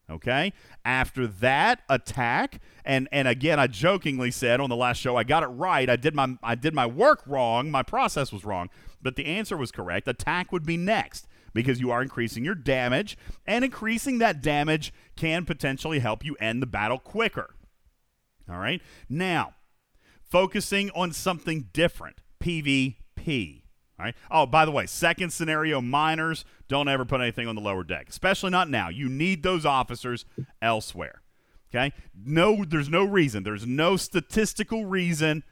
Okay? 0.09 0.53
After 0.85 1.27
that, 1.27 1.83
attack. 1.89 2.61
And 2.85 3.09
and 3.11 3.27
again, 3.27 3.59
I 3.59 3.67
jokingly 3.67 4.31
said 4.31 4.61
on 4.61 4.71
the 4.71 4.77
last 4.77 4.99
show, 4.99 5.17
I 5.17 5.25
got 5.25 5.43
it 5.43 5.49
right. 5.49 5.91
I 5.91 5.97
did 5.97 6.15
my 6.15 6.37
I 6.43 6.55
did 6.55 6.75
my 6.75 6.87
work 6.87 7.23
wrong. 7.27 7.71
My 7.71 7.83
process 7.83 8.33
was 8.33 8.45
wrong. 8.45 8.71
But 9.03 9.17
the 9.17 9.27
answer 9.27 9.57
was 9.57 9.73
correct. 9.73 10.09
Attack 10.09 10.53
would 10.53 10.65
be 10.65 10.77
next 10.77 11.27
because 11.53 11.81
you 11.81 11.91
are 11.91 12.03
increasing 12.03 12.45
your 12.45 12.55
damage, 12.55 13.17
and 13.47 13.65
increasing 13.65 14.19
that 14.19 14.43
damage 14.43 14.93
can 15.17 15.47
potentially 15.47 16.01
help 16.01 16.25
you 16.25 16.37
end 16.39 16.61
the 16.61 16.67
battle 16.67 16.99
quicker. 16.99 17.55
All 18.49 18.59
right? 18.59 18.83
Now, 19.09 19.55
focusing 20.29 20.91
on 20.91 21.13
something 21.13 21.69
different 21.73 22.21
PvP. 22.41 23.63
All 23.99 24.05
right. 24.05 24.15
Oh, 24.31 24.47
by 24.47 24.65
the 24.65 24.71
way, 24.71 24.87
second 24.87 25.33
scenario 25.33 25.81
miners 25.81 26.45
don't 26.69 26.89
ever 26.89 27.05
put 27.05 27.21
anything 27.21 27.49
on 27.49 27.55
the 27.55 27.63
lower 27.63 27.83
deck, 27.83 28.09
especially 28.09 28.51
not 28.51 28.69
now. 28.69 28.89
You 28.89 29.09
need 29.09 29.43
those 29.43 29.65
officers 29.65 30.27
elsewhere. 30.61 31.23
Okay? 31.71 31.93
No, 32.15 32.65
there's 32.65 32.89
no 32.89 33.05
reason. 33.05 33.43
There's 33.43 33.67
no 33.67 33.97
statistical 33.97 34.85
reason. 34.85 35.43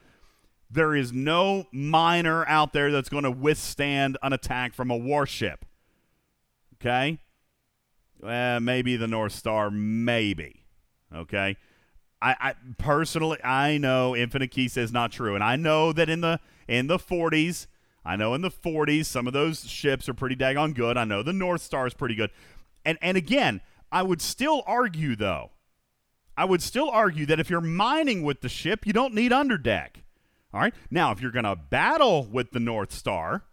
There 0.70 0.94
is 0.94 1.12
no 1.12 1.66
miner 1.72 2.46
out 2.46 2.72
there 2.72 2.90
that's 2.90 3.08
going 3.08 3.24
to 3.24 3.30
withstand 3.30 4.18
an 4.22 4.32
attack 4.32 4.74
from 4.74 4.90
a 4.90 4.96
warship. 4.96 5.64
Okay? 6.74 7.18
Uh, 8.22 8.58
maybe 8.60 8.96
the 8.96 9.06
North 9.06 9.32
Star, 9.32 9.70
maybe. 9.70 10.64
Okay? 11.14 11.56
I, 12.24 12.36
I 12.40 12.54
personally 12.78 13.38
I 13.44 13.76
know 13.76 14.16
Infinite 14.16 14.50
Key 14.50 14.68
says 14.68 14.90
not 14.90 15.12
true, 15.12 15.34
and 15.34 15.44
I 15.44 15.56
know 15.56 15.92
that 15.92 16.08
in 16.08 16.22
the 16.22 16.40
in 16.66 16.86
the 16.86 16.98
40s, 16.98 17.66
I 18.02 18.16
know 18.16 18.32
in 18.32 18.40
the 18.40 18.50
40s 18.50 19.04
some 19.04 19.26
of 19.26 19.34
those 19.34 19.68
ships 19.68 20.08
are 20.08 20.14
pretty 20.14 20.34
daggone 20.34 20.74
good. 20.74 20.96
I 20.96 21.04
know 21.04 21.22
the 21.22 21.34
North 21.34 21.60
Star 21.60 21.86
is 21.86 21.92
pretty 21.92 22.14
good, 22.14 22.30
and 22.82 22.96
and 23.02 23.18
again, 23.18 23.60
I 23.92 24.02
would 24.02 24.22
still 24.22 24.62
argue 24.66 25.14
though, 25.14 25.50
I 26.34 26.46
would 26.46 26.62
still 26.62 26.88
argue 26.88 27.26
that 27.26 27.38
if 27.38 27.50
you're 27.50 27.60
mining 27.60 28.22
with 28.22 28.40
the 28.40 28.48
ship, 28.48 28.86
you 28.86 28.94
don't 28.94 29.12
need 29.12 29.30
underdeck. 29.30 29.96
All 30.54 30.60
right, 30.60 30.74
now 30.90 31.12
if 31.12 31.20
you're 31.20 31.30
gonna 31.30 31.56
battle 31.56 32.24
with 32.24 32.52
the 32.52 32.60
North 32.60 32.92
Star, 32.92 33.44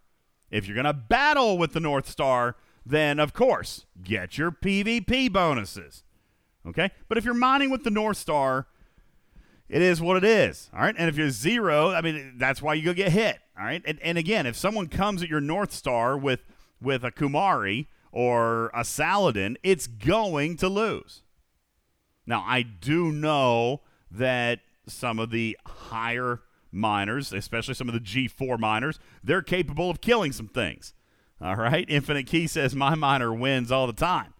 if 0.50 0.66
you're 0.66 0.76
gonna 0.76 0.94
battle 0.94 1.58
with 1.58 1.74
the 1.74 1.80
North 1.80 2.08
Star, 2.08 2.56
then 2.86 3.20
of 3.20 3.34
course 3.34 3.84
get 4.02 4.38
your 4.38 4.50
PvP 4.50 5.30
bonuses. 5.30 6.04
Okay? 6.66 6.90
But 7.08 7.18
if 7.18 7.24
you're 7.24 7.34
mining 7.34 7.70
with 7.70 7.84
the 7.84 7.90
North 7.90 8.16
Star, 8.16 8.66
it 9.68 9.82
is 9.82 10.00
what 10.00 10.16
it 10.16 10.24
is. 10.24 10.70
All 10.74 10.80
right. 10.80 10.94
And 10.96 11.08
if 11.08 11.16
you're 11.16 11.30
zero, 11.30 11.90
I 11.90 12.02
mean, 12.02 12.34
that's 12.36 12.60
why 12.60 12.74
you 12.74 12.84
go 12.84 12.92
get 12.92 13.10
hit. 13.10 13.38
All 13.58 13.64
right. 13.64 13.82
And, 13.86 13.98
and 14.02 14.18
again, 14.18 14.46
if 14.46 14.56
someone 14.56 14.88
comes 14.88 15.22
at 15.22 15.28
your 15.28 15.40
North 15.40 15.72
Star 15.72 16.16
with 16.16 16.40
with 16.80 17.04
a 17.04 17.10
Kumari 17.10 17.86
or 18.10 18.70
a 18.74 18.84
Saladin, 18.84 19.56
it's 19.62 19.86
going 19.86 20.56
to 20.58 20.68
lose. 20.68 21.22
Now, 22.26 22.44
I 22.46 22.62
do 22.62 23.12
know 23.12 23.80
that 24.10 24.60
some 24.86 25.18
of 25.18 25.30
the 25.30 25.56
higher 25.64 26.40
miners, 26.70 27.32
especially 27.32 27.74
some 27.74 27.88
of 27.88 27.94
the 27.94 28.00
G4 28.00 28.58
miners, 28.58 28.98
they're 29.22 29.42
capable 29.42 29.90
of 29.90 30.00
killing 30.00 30.32
some 30.32 30.48
things. 30.48 30.92
All 31.40 31.56
right. 31.56 31.86
Infinite 31.88 32.26
Key 32.26 32.46
says 32.46 32.74
my 32.74 32.94
miner 32.94 33.32
wins 33.32 33.72
all 33.72 33.86
the 33.86 33.92
time. 33.92 34.34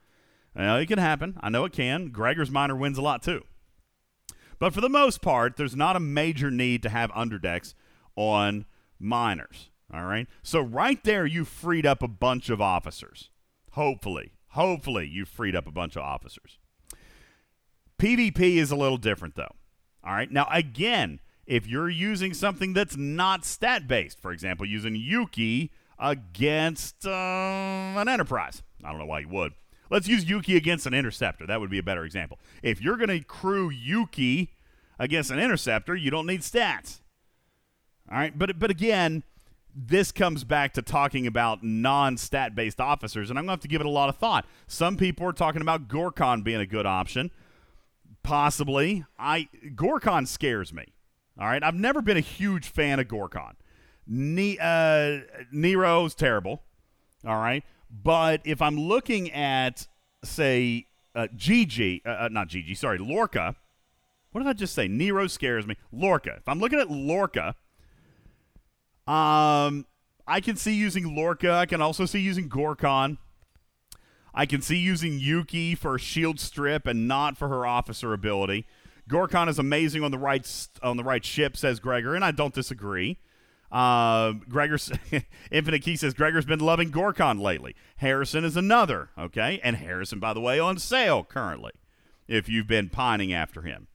Well, 0.55 0.77
it 0.77 0.87
can 0.87 0.99
happen. 0.99 1.39
I 1.41 1.49
know 1.49 1.65
it 1.65 1.73
can. 1.73 2.11
Gregor's 2.11 2.51
Minor 2.51 2.77
wins 2.77 2.99
a 2.99 3.03
lot 3.03 3.23
too. 3.23 3.43
But 4.59 4.73
for 4.73 4.81
the 4.81 4.89
most 4.89 5.23
part, 5.23 5.57
there's 5.57 5.75
not 5.75 5.97
a 5.97 6.01
major 6.01 6.51
need 6.51 6.83
to 6.83 6.89
have 6.89 7.11
underdecks 7.13 7.75
on 8.15 8.67
minors. 8.99 9.71
All 9.93 10.05
right. 10.05 10.27
So 10.43 10.61
right 10.61 11.03
there, 11.05 11.27
you 11.27 11.45
freed 11.45 11.85
up 11.85 12.03
a 12.03 12.09
bunch 12.09 12.49
of 12.49 12.61
officers. 12.61 13.31
Hopefully, 13.73 14.33
hopefully, 14.49 15.07
you 15.07 15.25
freed 15.25 15.57
up 15.57 15.67
a 15.67 15.73
bunch 15.73 15.97
of 15.97 16.03
officers. 16.03 16.59
PvP 17.99 18.57
is 18.57 18.71
a 18.71 18.77
little 18.77 18.99
different 18.99 19.35
though. 19.35 19.55
All 20.05 20.15
right. 20.15 20.31
Now, 20.31 20.47
again, 20.51 21.21
if 21.47 21.67
you're 21.67 21.91
using 21.91 22.35
something 22.35 22.73
that's 22.73 22.97
not 22.97 23.45
stat 23.45 23.89
based, 23.89 24.21
for 24.21 24.33
example, 24.33 24.67
using 24.67 24.95
Yuki 24.95 25.73
against 25.99 27.07
uh, 27.07 27.11
an 27.11 28.09
Enterprise, 28.09 28.63
I 28.85 28.91
don't 28.91 28.99
know 28.99 29.07
why 29.07 29.21
you 29.21 29.29
would. 29.29 29.53
Let's 29.93 30.09
use 30.09 30.25
Yuki 30.25 30.57
against 30.57 30.87
an 30.87 30.95
Interceptor. 30.95 31.47
That 31.47 31.61
would 31.61 31.69
be 31.69 31.79
a 31.79 31.83
better 31.83 32.03
example. 32.03 32.39
If 32.63 32.81
you're 32.81 32.97
going 32.97 33.11
to 33.11 33.21
crew 33.21 33.69
Yuki 33.69 34.55
against 34.99 35.31
an 35.31 35.39
Interceptor, 35.39 35.95
you 35.95 36.11
don't 36.11 36.27
need 36.27 36.41
stats. 36.41 37.01
All 38.11 38.17
right. 38.17 38.37
But, 38.37 38.59
but 38.59 38.71
again, 38.71 39.23
this 39.75 40.11
comes 40.11 40.45
back 40.45 40.73
to 40.75 40.83
talking 40.83 41.27
about 41.27 41.63
non-stat 41.63 42.55
based 42.55 42.81
officers, 42.81 43.29
and 43.29 43.39
I'm 43.39 43.45
going 43.45 43.51
to 43.51 43.61
have 43.61 43.61
to 43.61 43.69
give 43.69 43.83
it 43.83 43.87
a 43.87 43.91
lot 43.91 44.09
of 44.09 44.17
thought. 44.17 44.47
Some 44.67 44.97
people 44.97 45.27
are 45.27 45.33
talking 45.33 45.61
about 45.61 45.89
Gorkon 45.89 46.43
being 46.43 46.61
a 46.61 46.67
good 46.67 46.87
option. 46.87 47.31
Possibly. 48.23 49.05
I 49.19 49.51
Gorkon 49.75 50.27
scares 50.27 50.73
me. 50.73 50.87
All 51.39 51.49
right. 51.49 51.63
I've 51.63 51.75
never 51.75 52.01
been 52.01 52.17
a 52.17 52.21
huge 52.21 52.67
fan 52.67 52.99
of 52.99 53.09
Gorkon. 53.09 53.53
Ne- 54.07 54.59
uh, 54.59 55.21
Nero's 55.53 56.15
terrible. 56.15 56.63
All 57.27 57.37
right. 57.37 57.63
But 57.93 58.41
if 58.45 58.63
I'm 58.63 58.81
looking 58.81 59.31
at, 59.33 59.87
say, 60.25 60.87
uh, 61.15 61.29
Gigi, 61.37 62.03
uh, 62.07 62.11
uh, 62.11 62.29
not 62.31 62.49
Gigi, 62.49 62.75
sorry, 62.75 62.99
Lorca. 62.99 63.55
What 64.31 64.43
did 64.43 64.49
I 64.49 64.55
just 64.55 64.75
say? 64.75 64.89
Nero 64.89 65.27
scares 65.27 65.67
me. 65.67 65.77
Lorca. 65.93 66.37
If 66.39 66.49
I'm 66.49 66.59
looking 66.59 66.81
at 66.81 66.91
Lorca, 66.91 67.55
um, 69.07 69.85
I 70.27 70.41
can 70.41 70.57
see 70.57 70.75
using 70.75 71.15
Lorca. 71.15 71.53
I 71.53 71.67
can 71.67 71.83
also 71.83 72.07
see 72.07 72.21
using 72.21 72.49
Gorkon. 72.49 73.19
I 74.35 74.47
can 74.47 74.63
see 74.63 74.79
using 74.79 75.19
Yuki 75.19 75.75
for 75.75 75.99
shield 75.99 76.41
strip 76.41 76.87
and 76.87 77.07
not 77.07 77.37
for 77.37 77.49
her 77.49 77.67
officer 77.67 78.15
ability. 78.15 78.67
Gorkon 79.07 79.49
is 79.49 79.59
amazing 79.59 80.03
on 80.03 80.11
the 80.11 80.19
right 80.19 80.49
on 80.83 80.97
the 80.97 81.05
right 81.05 81.25
ship, 81.25 81.57
says 81.57 81.81
Gregor, 81.81 82.15
and 82.15 82.25
I 82.25 82.31
don't 82.31 82.55
disagree. 82.55 83.19
Uh, 83.73 84.33
Gregor, 84.51 84.77
Infinite 85.51 85.81
Key 85.81 85.97
says 85.97 86.13
Gregor's 86.13 86.45
been 86.45 86.61
loving 86.61 86.93
Gorkon 86.93 87.41
lately. 87.41 87.75
Harrison 87.97 88.45
is 88.45 88.55
another, 88.55 89.09
okay, 89.19 89.61
and 89.65 89.77
Harrison, 89.77 90.21
by 90.21 90.35
the 90.35 90.41
way, 90.41 90.61
on 90.61 90.79
sale 90.79 91.25
currently. 91.25 91.73
If 92.29 92.49
you've 92.51 92.67
been 92.67 92.91
pining 92.91 93.33
after 93.33 93.63
him, 93.63 93.89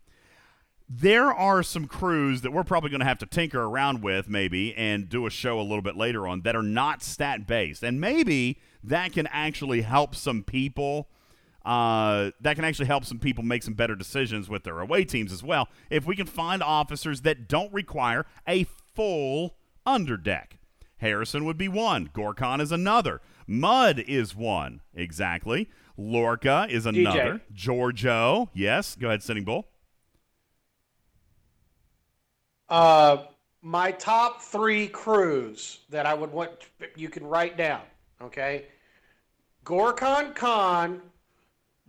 there 0.90 1.32
are 1.32 1.62
some 1.62 1.86
crews 1.86 2.42
that 2.42 2.52
we're 2.52 2.64
probably 2.64 2.90
going 2.90 3.02
to 3.02 3.06
have 3.06 3.20
to 3.20 3.26
tinker 3.28 3.62
around 3.62 4.02
with, 4.02 4.28
maybe, 4.28 4.74
and 4.76 5.08
do 5.08 5.28
a 5.28 5.30
show 5.30 5.60
a 5.60 5.62
little 5.62 5.82
bit 5.84 5.96
later 5.96 6.28
on 6.28 6.42
that 6.42 6.56
are 6.56 6.64
not 6.64 7.04
stat 7.04 7.46
based, 7.46 7.84
and 7.84 8.02
maybe 8.02 8.60
that 8.84 9.14
can 9.14 9.28
actually 9.28 9.82
help 9.82 10.16
some 10.16 10.44
people. 10.44 11.08
Uh, 11.64 12.32
that 12.40 12.56
can 12.56 12.64
actually 12.64 12.86
help 12.86 13.04
some 13.04 13.20
people 13.20 13.44
make 13.44 13.62
some 13.62 13.74
better 13.74 13.96
decisions 13.96 14.48
with 14.48 14.64
their 14.64 14.80
away 14.80 15.04
teams 15.04 15.34
as 15.34 15.44
well. 15.44 15.68
If 15.90 16.06
we 16.06 16.16
can 16.16 16.26
find 16.26 16.64
officers 16.64 17.22
that 17.22 17.50
don't 17.50 17.74
require 17.74 18.26
a 18.48 18.66
full 18.96 19.57
underdeck. 19.88 20.58
Harrison 20.98 21.46
would 21.46 21.58
be 21.58 21.68
one. 21.68 22.10
Gorkon 22.14 22.60
is 22.60 22.72
another. 22.72 23.22
Mudd 23.48 24.00
is 24.00 24.36
one. 24.36 24.82
Exactly. 24.94 25.70
Lorca 25.96 26.68
is 26.70 26.86
another. 26.86 27.36
DJ. 27.36 27.42
Giorgio. 27.54 28.50
Yes. 28.54 28.96
Go 28.96 29.08
ahead, 29.08 29.24
Sitting 29.24 29.46
Bull. 29.46 29.68
Uh, 32.70 33.24
my 33.62 33.92
top 33.92 34.42
three 34.42 34.88
crews 34.88 35.80
that 35.90 36.06
I 36.06 36.14
would 36.14 36.32
want 36.32 36.52
you 36.96 37.10
can 37.10 37.26
write 37.26 37.58
down. 37.58 37.82
Okay. 38.22 38.66
Gorkon 39.64 40.36
Khan 40.36 41.02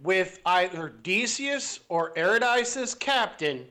with 0.01 0.41
either 0.47 0.89
Decius 0.89 1.81
or 1.89 2.13
Eridice's 2.17 2.95
captain 2.95 3.67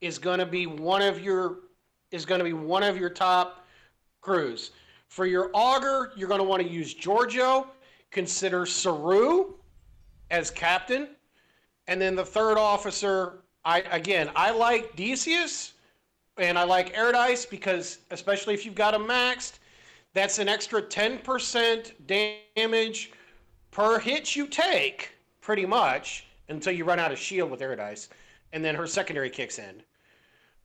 is 0.00 0.18
going 0.18 0.38
to 0.38 0.46
be 0.46 0.66
one 0.66 1.02
of 1.02 1.20
your 1.20 1.58
is 2.10 2.24
going 2.24 2.38
to 2.38 2.44
be 2.44 2.52
one 2.52 2.82
of 2.82 2.96
your 2.98 3.10
top 3.10 3.66
crews. 4.20 4.72
For 5.08 5.26
your 5.26 5.50
auger, 5.52 6.12
you're 6.16 6.28
going 6.28 6.40
to 6.40 6.46
want 6.46 6.62
to 6.62 6.68
use 6.68 6.94
Giorgio. 6.94 7.68
Consider 8.10 8.66
Saru 8.66 9.54
as 10.30 10.50
captain, 10.50 11.08
and 11.86 12.00
then 12.00 12.14
the 12.14 12.24
third 12.24 12.58
officer. 12.58 13.42
I 13.64 13.80
again, 13.90 14.30
I 14.34 14.50
like 14.50 14.96
Decius, 14.96 15.74
and 16.38 16.58
I 16.58 16.64
like 16.64 16.94
Eridice 16.94 17.48
because, 17.48 17.98
especially 18.10 18.54
if 18.54 18.64
you've 18.64 18.74
got 18.74 18.94
a 18.94 18.98
maxed, 18.98 19.58
that's 20.14 20.38
an 20.38 20.48
extra 20.48 20.82
10% 20.82 21.92
damage 22.56 23.12
per 23.70 23.98
hit 23.98 24.34
you 24.34 24.46
take, 24.46 25.12
pretty 25.40 25.66
much, 25.66 26.26
until 26.48 26.72
you 26.72 26.84
run 26.84 26.98
out 26.98 27.12
of 27.12 27.18
shield 27.18 27.50
with 27.50 27.60
Eridice, 27.60 28.08
and 28.52 28.64
then 28.64 28.74
her 28.74 28.86
secondary 28.86 29.30
kicks 29.30 29.58
in. 29.58 29.82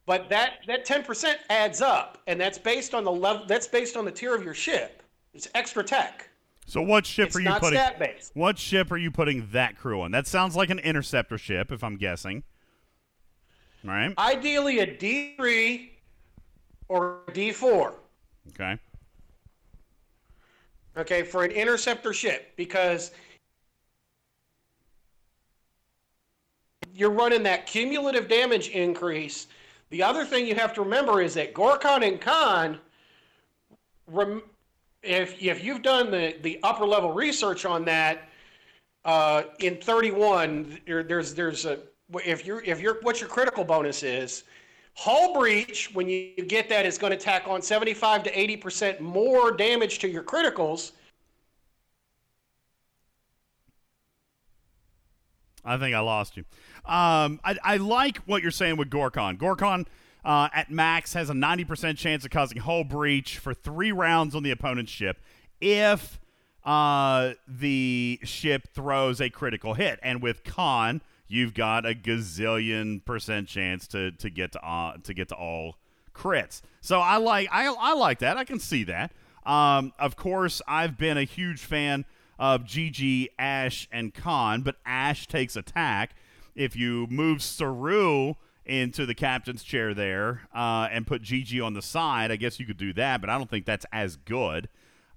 But 0.06 0.30
that 0.30 0.60
that 0.68 0.86
10% 0.86 1.36
adds 1.50 1.82
up, 1.82 2.20
and 2.28 2.40
that's 2.40 2.58
based 2.58 2.94
on 2.94 3.04
the 3.04 3.12
level. 3.12 3.46
That's 3.48 3.68
based 3.68 3.98
on 3.98 4.06
the 4.06 4.12
tier 4.12 4.36
of 4.36 4.44
your 4.44 4.54
ship. 4.54 5.02
It's 5.34 5.48
extra 5.56 5.84
tech. 5.84 6.30
So 6.68 6.82
what 6.82 7.06
ship 7.06 7.28
it's 7.28 7.36
are 7.36 7.40
you 7.40 7.50
not 7.50 7.62
putting? 7.62 7.80
What 8.34 8.60
ship 8.60 8.92
are 8.92 8.98
you 8.98 9.12
putting 9.12 9.48
that 9.52 9.78
crew 9.78 10.02
on? 10.02 10.12
That 10.12 10.28
sounds 10.28 10.56
like 10.56 10.70
an 10.70 10.80
interceptor 10.80 11.38
ship, 11.38 11.72
if 11.72 11.84
I'm 11.84 11.98
guessing. 11.98 12.44
Right. 13.84 14.14
Ideally, 14.18 14.80
a 14.80 14.86
D 14.86 15.36
three 15.38 15.94
or 16.88 17.22
D 17.34 17.52
four. 17.52 17.96
Okay. 18.50 18.80
Okay, 20.98 21.24
for 21.24 21.44
an 21.44 21.52
interceptor 21.52 22.14
ship, 22.14 22.54
because 22.56 23.12
you're 26.94 27.12
running 27.12 27.44
that 27.44 27.66
cumulative 27.66 28.28
damage 28.28 28.70
increase. 28.70 29.48
The 29.90 30.04
other 30.04 30.26
thing 30.26 30.48
you 30.48 30.56
have 30.56 30.74
to 30.74 30.82
remember 30.82 31.22
is 31.22 31.34
that 31.36 31.54
Gorkon 31.54 32.08
and 32.08 32.20
Khan, 32.20 32.80
if 35.04 35.42
if 35.42 35.64
you've 35.64 35.82
done 35.82 36.12
the 36.12 36.36
the 36.42 36.60
upper 36.64 36.86
level 36.86 37.12
research 37.12 37.66
on 37.66 37.86
that, 37.86 38.30
uh, 39.06 39.44
in 39.60 39.78
31 39.78 40.80
there, 40.86 41.04
there's 41.04 41.34
there's 41.34 41.66
a 41.66 41.80
if 42.26 42.46
you're 42.46 42.64
if 42.64 42.82
you're 42.82 43.00
what 43.02 43.20
your 43.20 43.30
critical 43.30 43.64
bonus 43.64 44.04
is. 44.04 44.44
Hull 44.98 45.34
breach, 45.34 45.94
when 45.94 46.08
you 46.08 46.34
get 46.48 46.70
that, 46.70 46.86
is 46.86 46.98
going 46.98 47.12
to 47.12 47.18
tack 47.18 47.50
on 47.50 47.62
75 47.62 48.24
to 48.24 48.32
80% 48.32 49.02
more 49.02 49.52
damage 49.52 50.00
to 50.00 50.08
your 50.08 50.24
criticals. 50.24 50.94
I 55.66 55.78
think 55.78 55.94
I 55.94 56.00
lost 56.00 56.38
you. 56.38 56.46
Um, 56.88 57.40
I, 57.44 57.58
I 57.64 57.78
like 57.78 58.18
what 58.20 58.42
you're 58.42 58.52
saying 58.52 58.78
with 58.78 58.90
Gorkon. 58.90 59.38
Gorkon 59.38 59.86
uh, 60.24 60.50
at 60.54 60.72
max 60.72 61.14
has 61.14 61.30
a 61.30 61.34
90% 61.34 61.98
chance 61.98 62.26
of 62.26 62.32
causing 62.32 62.58
hull 62.60 62.84
breach 62.84 63.38
for 63.38 63.54
three 63.54 63.92
rounds 63.92 64.36
on 64.36 64.44
the 64.44 64.52
opponent's 64.52 64.92
ship 64.92 65.20
if 65.62 66.20
uh, 66.64 67.34
the 67.48 68.20
ship 68.24 68.68
throws 68.74 69.22
a 69.22 69.30
critical 69.30 69.76
hit. 69.76 70.00
And 70.02 70.22
with 70.22 70.44
Khan, 70.44 71.02
you've 71.28 71.54
got 71.54 71.86
a 71.86 71.94
gazillion 71.94 73.04
percent 73.06 73.48
chance 73.48 73.88
to, 73.88 74.12
to 74.12 74.30
get 74.30 74.52
to 74.54 74.66
uh, 74.66 74.98
to 75.04 75.14
get 75.14 75.30
to 75.30 75.36
all 75.36 75.78
crits. 76.14 76.62
So 76.82 77.00
I 77.00 77.18
like 77.18 77.50
I, 77.52 77.68
I 77.68 77.94
like 77.94 78.20
that. 78.20 78.38
I 78.38 78.44
can 78.44 78.60
see 78.60 78.84
that. 78.86 79.12
Um, 79.46 79.94
of 80.00 80.16
course, 80.16 80.62
I've 80.68 80.98
been 80.98 81.18
a 81.18 81.24
huge 81.24 81.60
fan 81.60 82.06
of 82.40 82.64
GG, 82.64 83.28
Ash, 83.38 83.88
and 83.92 84.14
Khan, 84.14 84.62
but 84.62 84.76
Ash 84.86 85.28
takes 85.28 85.56
attack. 85.56 86.16
If 86.56 86.76
you 86.76 87.08
move 87.10 87.42
Saru 87.42 88.36
into 88.66 89.06
the 89.06 89.14
captain's 89.14 89.64
chair 89.64 89.94
there 89.94 90.48
uh, 90.54 90.88
and 90.92 91.06
put 91.06 91.22
GG 91.22 91.64
on 91.64 91.74
the 91.74 91.82
side, 91.82 92.32
I 92.32 92.36
guess 92.36 92.60
you 92.60 92.66
could 92.66 92.78
do 92.78 92.94
that, 92.94 93.22
but 93.22 93.30
I 93.30 93.38
don't 93.38 93.50
think 93.50 93.66
that's 93.66 93.86
as 93.92 94.16
good. 94.16 94.70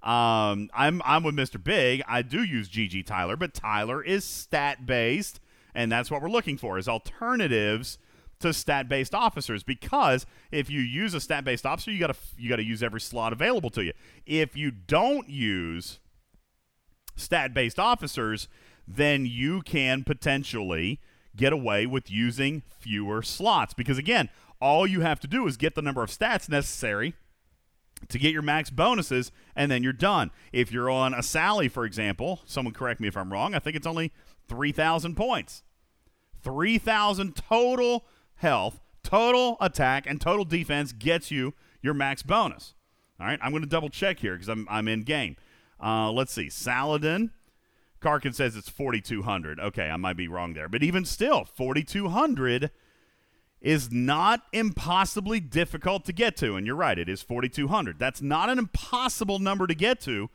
Um, 0.03 0.71
I'm 0.75 1.03
I'm 1.05 1.25
with 1.25 1.35
Mr. 1.35 1.63
Big. 1.63 2.03
I 2.07 2.23
do 2.23 2.43
use 2.43 2.69
GG 2.69 3.07
Tyler, 3.07 3.37
but 3.37 3.53
Tyler 3.53 4.03
is 4.03 4.25
stat 4.25 4.87
based, 4.87 5.41
and 5.75 5.91
that's 5.91 6.11
what 6.11 6.23
we're 6.23 6.29
looking 6.31 6.57
for 6.57 6.79
is 6.79 6.89
alternatives 6.89 7.99
to 8.39 8.53
stat 8.53 8.89
based 8.89 9.15
officers. 9.15 9.65
Because 9.65 10.25
if 10.53 10.71
you 10.71 10.81
use 10.81 11.15
a 11.15 11.21
stat 11.21 11.45
based 11.45 11.67
officer, 11.67 11.91
you 11.91 11.99
gotta 11.99 12.17
you 12.37 12.49
gotta 12.49 12.65
use 12.65 12.83
every 12.83 13.01
slot 13.01 13.33
available 13.33 13.71
to 13.71 13.85
you. 13.85 13.93
If 14.25 14.57
you 14.57 14.71
don't 14.71 15.29
use 15.29 15.99
stat 17.17 17.53
based 17.53 17.81
officers, 17.81 18.47
then 18.87 19.27
you 19.27 19.63
can 19.63 20.05
potentially 20.05 21.01
get 21.39 21.53
away 21.53 21.87
with 21.87 22.11
using 22.11 22.63
fewer 22.79 23.23
slots 23.23 23.73
because 23.73 23.97
again, 23.97 24.29
all 24.61 24.87
you 24.87 25.01
have 25.01 25.21
to 25.21 25.27
do 25.27 25.47
is 25.47 25.57
get 25.57 25.75
the 25.75 25.83
number 25.83 26.03
of 26.03 26.11
stats 26.11 26.49
necessary 26.49 27.15
to 28.09 28.19
get 28.19 28.33
your 28.33 28.43
max 28.43 28.71
bonuses, 28.71 29.33
and 29.57 29.71
then 29.71 29.83
you're 29.83 29.93
done. 29.93 30.31
If 30.53 30.71
you're 30.71 30.91
on 30.91 31.15
a 31.15 31.23
Sally, 31.23 31.69
for 31.69 31.85
example, 31.85 32.41
someone 32.45 32.75
correct 32.75 33.01
me 33.01 33.09
if 33.09 33.17
I'm 33.17 33.33
wrong, 33.33 33.55
I 33.55 33.59
think 33.59 33.77
it's 33.77 33.87
only 33.87 34.13
3,000 34.49 35.17
points. 35.17 35.63
3,000 36.43 37.35
total 37.35 38.07
health, 38.37 38.81
total 39.03 39.57
attack, 39.61 40.07
and 40.07 40.21
total 40.21 40.45
defense 40.45 40.93
gets 40.93 41.31
you 41.31 41.55
your 41.83 41.95
max 41.95 42.23
bonus. 42.23 42.75
All 43.21 43.27
right, 43.27 43.39
I'm 43.43 43.51
going 43.51 43.65
to 43.65 43.69
double 43.69 43.89
check 43.89 44.21
here 44.21 44.35
because 44.35 44.49
I'm, 44.49 44.67
I'm 44.71 44.87
in 44.87 45.03
game. 45.03 45.37
Uh, 45.83 46.13
let's 46.13 46.33
see. 46.33 46.49
Saladin. 46.49 47.31
Karkin 48.01 48.35
says 48.35 48.57
it's 48.57 48.69
4,200. 48.69 49.59
Okay, 49.59 49.89
I 49.89 49.97
might 49.97 50.17
be 50.17 50.29
wrong 50.29 50.55
there. 50.55 50.69
But 50.69 50.83
even 50.83 51.05
still, 51.05 51.45
4,200 51.45 52.71
is 53.61 53.91
not 53.91 54.43
impossibly 54.53 55.41
difficult 55.41 56.05
to 56.05 56.13
get 56.13 56.37
to. 56.37 56.57
And 56.57 56.67
you're 56.67 56.77
right, 56.77 56.99
it 56.99 57.09
is 57.09 57.23
4,200. 57.23 57.99
That's 57.99 58.23
not 58.23 58.51
an 58.51 58.59
impossible 58.59 59.39
number 59.39 59.67
to 59.67 59.75
get 59.75 60.01
to, 60.03 60.31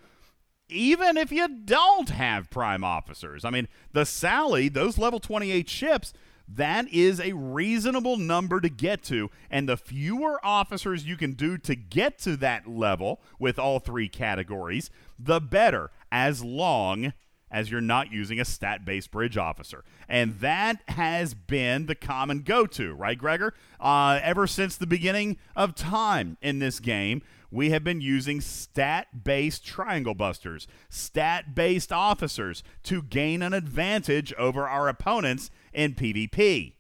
even 0.70 1.16
if 1.16 1.32
you 1.32 1.48
don't 1.48 2.10
have 2.10 2.50
prime 2.50 2.84
officers. 2.84 3.46
I 3.46 3.50
mean, 3.50 3.68
the 3.94 4.06
Sally, 4.06 4.68
those 4.68 4.98
level 4.98 5.20
28 5.20 5.70
ships, 5.70 6.14
that 6.48 6.92
is 6.92 7.22
a 7.22 7.32
reasonable 7.32 8.18
number 8.18 8.60
to 8.60 8.70
get 8.70 9.04
to. 9.04 9.30
And 9.50 9.70
the 9.70 9.78
fewer 9.78 10.46
officers 10.46 11.06
you 11.06 11.16
can 11.16 11.34
do 11.34 11.58
to 11.60 11.76
get 11.76 12.20
to 12.20 12.36
that 12.38 12.68
level 12.68 13.22
with 13.40 13.58
all 13.58 13.80
three 13.80 14.10
categories, 14.10 14.90
the 15.18 15.40
better, 15.40 15.92
as 16.12 16.44
long 16.44 17.14
as 17.54 17.70
you're 17.70 17.80
not 17.80 18.12
using 18.12 18.40
a 18.40 18.46
stat 18.46 18.84
based 18.84 19.12
bridge 19.12 19.38
officer. 19.38 19.86
And 20.10 20.40
that 20.40 20.82
has 20.90 21.36
been 21.36 21.86
the 21.86 21.96
common 21.96 22.42
go 22.42 22.66
to, 22.66 22.94
right, 22.94 23.18
Gregor? 23.18 23.54
Uh, 23.80 24.20
ever 24.24 24.48
since 24.48 24.76
the 24.76 24.88
beginning 24.88 25.38
of 25.56 25.76
time 25.76 26.38
in 26.42 26.58
this 26.58 26.80
game, 26.80 27.22
we 27.52 27.70
have 27.70 27.84
been 27.84 28.02
using 28.02 28.42
stat 28.42 29.24
based 29.24 29.64
triangle 29.64 30.16
busters, 30.16 30.68
stat 30.90 31.54
based 31.54 31.94
officers 31.94 32.64
to 32.82 33.04
gain 33.04 33.44
an 33.44 33.54
advantage 33.54 34.34
over 34.34 34.68
our 34.68 34.90
opponents 34.90 35.52
in 35.72 35.94
PvP. 35.94 36.74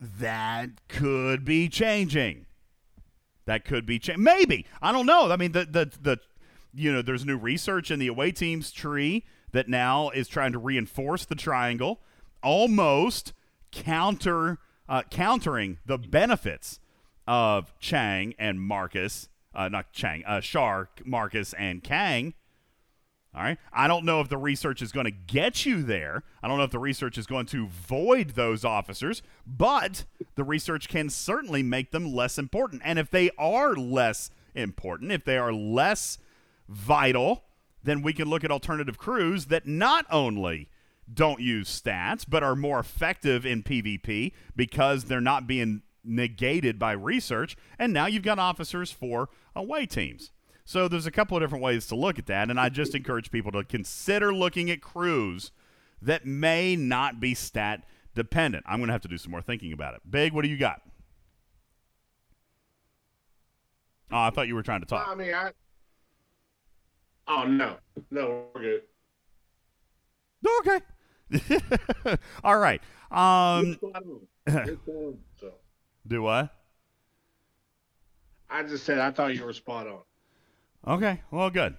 That 0.00 0.88
could 0.88 1.44
be 1.44 1.68
changing. 1.68 2.46
That 3.44 3.64
could 3.64 3.86
be 3.86 4.00
changing. 4.00 4.24
Maybe. 4.24 4.66
I 4.80 4.90
don't 4.90 5.06
know. 5.06 5.30
I 5.30 5.36
mean, 5.36 5.52
the, 5.52 5.64
the, 5.64 5.92
the 6.00 6.18
you 6.74 6.92
know, 6.92 7.02
there's 7.02 7.24
new 7.24 7.36
research 7.36 7.90
in 7.90 7.98
the 7.98 8.08
away 8.08 8.32
team's 8.32 8.72
tree 8.72 9.24
that 9.52 9.68
now 9.68 10.10
is 10.10 10.28
trying 10.28 10.52
to 10.52 10.58
reinforce 10.58 11.24
the 11.24 11.34
triangle, 11.34 12.00
almost 12.42 13.32
counter 13.70 14.58
uh, 14.88 15.02
countering 15.10 15.78
the 15.86 15.96
benefits 15.96 16.78
of 17.26 17.72
Chang 17.78 18.34
and 18.38 18.60
Marcus, 18.60 19.28
uh, 19.54 19.68
not 19.68 19.92
Chang, 19.92 20.24
uh, 20.26 20.40
Marcus, 21.04 21.54
and 21.54 21.82
Kang. 21.82 22.34
All 23.34 23.42
right. 23.42 23.56
I 23.72 23.88
don't 23.88 24.04
know 24.04 24.20
if 24.20 24.28
the 24.28 24.36
research 24.36 24.82
is 24.82 24.92
going 24.92 25.06
to 25.06 25.10
get 25.10 25.64
you 25.64 25.82
there. 25.82 26.22
I 26.42 26.48
don't 26.48 26.58
know 26.58 26.64
if 26.64 26.70
the 26.70 26.78
research 26.78 27.16
is 27.16 27.26
going 27.26 27.46
to 27.46 27.66
void 27.66 28.30
those 28.30 28.62
officers, 28.62 29.22
but 29.46 30.04
the 30.34 30.44
research 30.44 30.88
can 30.88 31.08
certainly 31.08 31.62
make 31.62 31.92
them 31.92 32.12
less 32.12 32.36
important. 32.36 32.82
And 32.84 32.98
if 32.98 33.10
they 33.10 33.30
are 33.38 33.74
less 33.74 34.30
important, 34.54 35.12
if 35.12 35.24
they 35.24 35.38
are 35.38 35.52
less 35.52 36.18
vital, 36.72 37.44
then 37.82 38.02
we 38.02 38.12
can 38.12 38.28
look 38.28 38.44
at 38.44 38.50
alternative 38.50 38.98
crews 38.98 39.46
that 39.46 39.66
not 39.66 40.06
only 40.10 40.68
don't 41.12 41.40
use 41.40 41.68
stats, 41.68 42.24
but 42.28 42.42
are 42.42 42.56
more 42.56 42.78
effective 42.78 43.44
in 43.44 43.62
PvP 43.62 44.32
because 44.56 45.04
they're 45.04 45.20
not 45.20 45.46
being 45.46 45.82
negated 46.04 46.78
by 46.78 46.92
research. 46.92 47.56
And 47.78 47.92
now 47.92 48.06
you've 48.06 48.22
got 48.22 48.38
officers 48.38 48.90
for 48.90 49.28
away 49.54 49.86
teams. 49.86 50.30
So 50.64 50.88
there's 50.88 51.06
a 51.06 51.10
couple 51.10 51.36
of 51.36 51.42
different 51.42 51.64
ways 51.64 51.86
to 51.88 51.96
look 51.96 52.18
at 52.18 52.26
that, 52.26 52.48
and 52.48 52.58
I 52.58 52.68
just 52.68 52.94
encourage 52.94 53.30
people 53.30 53.50
to 53.52 53.64
consider 53.64 54.32
looking 54.32 54.70
at 54.70 54.80
crews 54.80 55.50
that 56.00 56.24
may 56.24 56.76
not 56.76 57.20
be 57.20 57.34
stat 57.34 57.84
dependent. 58.14 58.64
I'm 58.66 58.78
going 58.78 58.86
to 58.86 58.92
have 58.92 59.02
to 59.02 59.08
do 59.08 59.18
some 59.18 59.32
more 59.32 59.42
thinking 59.42 59.72
about 59.72 59.94
it. 59.94 60.02
Big, 60.08 60.32
what 60.32 60.42
do 60.42 60.48
you 60.48 60.56
got? 60.56 60.80
Oh, 64.10 64.20
I 64.20 64.30
thought 64.30 64.46
you 64.46 64.54
were 64.54 64.62
trying 64.62 64.80
to 64.80 64.86
talk. 64.86 65.08
I 65.08 65.14
mean, 65.14 65.34
I. 65.34 65.50
Oh 67.28 67.44
no, 67.44 67.76
no, 68.10 68.44
we're 68.54 68.60
good. 68.62 68.82
No, 70.42 70.50
okay. 70.60 72.16
All 72.44 72.58
right. 72.58 72.82
Um, 73.10 73.78
do 76.06 76.22
what? 76.22 76.50
I 78.50 78.62
just 78.64 78.84
said 78.84 78.98
I 78.98 79.10
thought 79.10 79.34
you 79.34 79.44
were 79.44 79.52
spot 79.52 79.86
on. 79.86 80.00
Okay. 80.86 81.22
Well, 81.30 81.48
good. 81.50 81.76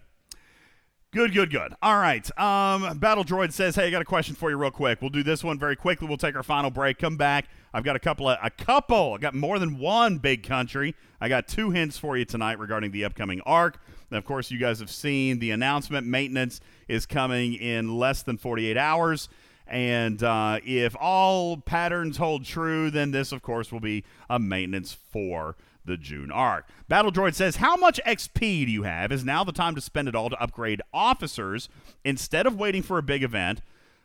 Good, 1.11 1.32
good, 1.32 1.52
good. 1.52 1.76
All 1.84 1.98
right. 1.98 2.26
Um, 2.40 2.98
Battle 2.98 3.24
Droid 3.24 3.53
says, 3.53 3.76
"Hey, 3.76 3.86
I 3.86 3.91
got 3.91 4.02
a 4.02 4.06
question 4.06 4.34
for 4.34 4.49
you, 4.49 4.57
real 4.57 4.72
quick. 4.72 4.99
We'll 4.99 5.11
do 5.11 5.22
this 5.22 5.44
one 5.44 5.60
very 5.60 5.76
quickly. 5.76 6.07
We'll 6.07 6.18
take 6.18 6.36
our 6.36 6.41
final 6.41 6.72
break. 6.72 6.98
Come 6.98 7.18
back. 7.18 7.45
I've 7.72 7.84
got 7.84 7.95
a 7.95 7.99
couple 7.99 8.28
of 8.28 8.40
a 8.41 8.49
couple. 8.49 9.14
I 9.14 9.18
got 9.20 9.36
more 9.36 9.60
than 9.60 9.78
one 9.78 10.18
big 10.18 10.41
country. 10.41 10.95
I 11.22 11.30
got 11.30 11.48
two 11.48 11.70
hints 11.70 11.99
for 11.99 12.18
you 12.18 12.26
tonight 12.26 12.57
regarding 12.57 12.90
the 12.90 13.06
upcoming 13.06 13.41
arc. 13.41 13.80
And 14.14 14.19
of 14.19 14.26
course, 14.26 14.52
you 14.52 14.60
guys 14.60 14.80
have 14.80 14.91
seen 14.91 15.40
the 15.40 15.49
announcement. 15.49 16.06
Maintenance 16.06 16.61
is 16.88 17.07
coming 17.07 17.56
in 17.56 17.98
less 17.98 18.22
than 18.22 18.38
48 18.38 18.77
hours." 18.77 19.27
And 19.65 20.22
uh, 20.22 20.60
if 20.64 20.95
all 20.99 21.57
patterns 21.57 22.18
hold 22.18 22.45
true, 22.45 22.91
then 22.91 23.10
this, 23.10 23.31
of 23.31 23.41
course, 23.41 23.72
will 23.72 23.80
be 23.80 24.03
a 24.30 24.38
maintenance 24.38 24.94
for 24.94 25.56
the 25.84 25.98
June 25.98 26.31
arc. 26.31 26.68
Battle 26.88 27.11
Droid 27.11 27.34
says, 27.34 27.56
How 27.56 27.76
much 27.76 27.99
XP 28.06 28.65
do 28.68 28.72
you 28.72 28.84
have? 28.84 29.11
Is 29.11 29.26
now 29.26 29.44
the 29.44 29.52
time 29.52 29.73
to 29.73 29.81
spend 29.81 30.07
it 30.07 30.15
all 30.15 30.30
to 30.30 30.40
upgrade 30.40 30.84
officers 30.94 31.69
instead 32.03 32.45
of 32.45 32.56
waiting 32.56 32.84
for 32.84 32.99
a 32.99 33.03
big 33.03 33.23
event? 33.23 33.61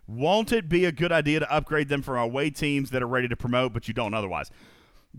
Won't 0.07 0.53
it 0.53 0.71
be 0.71 0.87
a 0.87 0.93
good 0.93 1.13
idea 1.13 1.41
to 1.41 1.53
upgrade 1.53 1.91
them 1.91 2.01
for 2.01 2.17
away 2.17 2.49
teams 2.49 2.89
that 2.91 3.03
are 3.03 3.07
ready 3.07 3.29
to 3.29 3.37
promote, 3.37 3.75
but 3.75 3.89
you 3.89 3.95
don't 3.95 4.15
otherwise? 4.15 4.51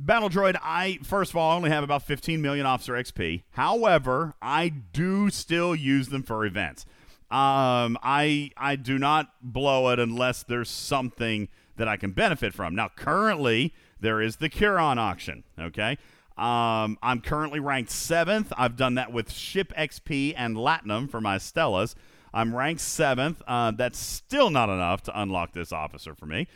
Battle 0.01 0.29
Droid, 0.29 0.55
I 0.63 0.99
first 1.03 1.31
of 1.31 1.35
all 1.35 1.51
I 1.51 1.55
only 1.55 1.69
have 1.71 1.83
about 1.83 2.03
15 2.03 2.41
million 2.41 2.65
officer 2.65 2.93
XP. 2.93 3.43
However, 3.51 4.33
I 4.41 4.69
do 4.69 5.29
still 5.29 5.75
use 5.75 6.07
them 6.07 6.23
for 6.23 6.45
events. 6.45 6.85
Um, 7.29 7.97
I 8.01 8.51
I 8.55 8.77
do 8.77 8.97
not 8.97 9.33
blow 9.41 9.89
it 9.89 9.99
unless 9.99 10.43
there's 10.43 10.69
something 10.69 11.49
that 11.75 11.89
I 11.89 11.97
can 11.97 12.11
benefit 12.11 12.53
from. 12.53 12.75
Now, 12.75 12.89
currently 12.95 13.73
there 13.99 14.21
is 14.21 14.37
the 14.37 14.47
Curon 14.47 14.97
auction. 14.97 15.43
Okay, 15.59 15.97
um, 16.37 16.97
I'm 17.03 17.19
currently 17.19 17.59
ranked 17.59 17.91
seventh. 17.91 18.53
I've 18.57 18.77
done 18.77 18.95
that 18.95 19.11
with 19.11 19.29
Ship 19.31 19.73
XP 19.77 20.33
and 20.37 20.55
Latinum 20.55 21.11
for 21.11 21.19
my 21.19 21.37
Stellas. 21.37 21.93
I'm 22.33 22.55
ranked 22.55 22.81
seventh. 22.81 23.41
Uh, 23.47 23.71
that's 23.71 23.99
still 23.99 24.49
not 24.49 24.69
enough 24.69 25.03
to 25.03 25.21
unlock 25.21 25.53
this 25.53 25.73
officer 25.73 26.15
for 26.15 26.25
me. 26.25 26.47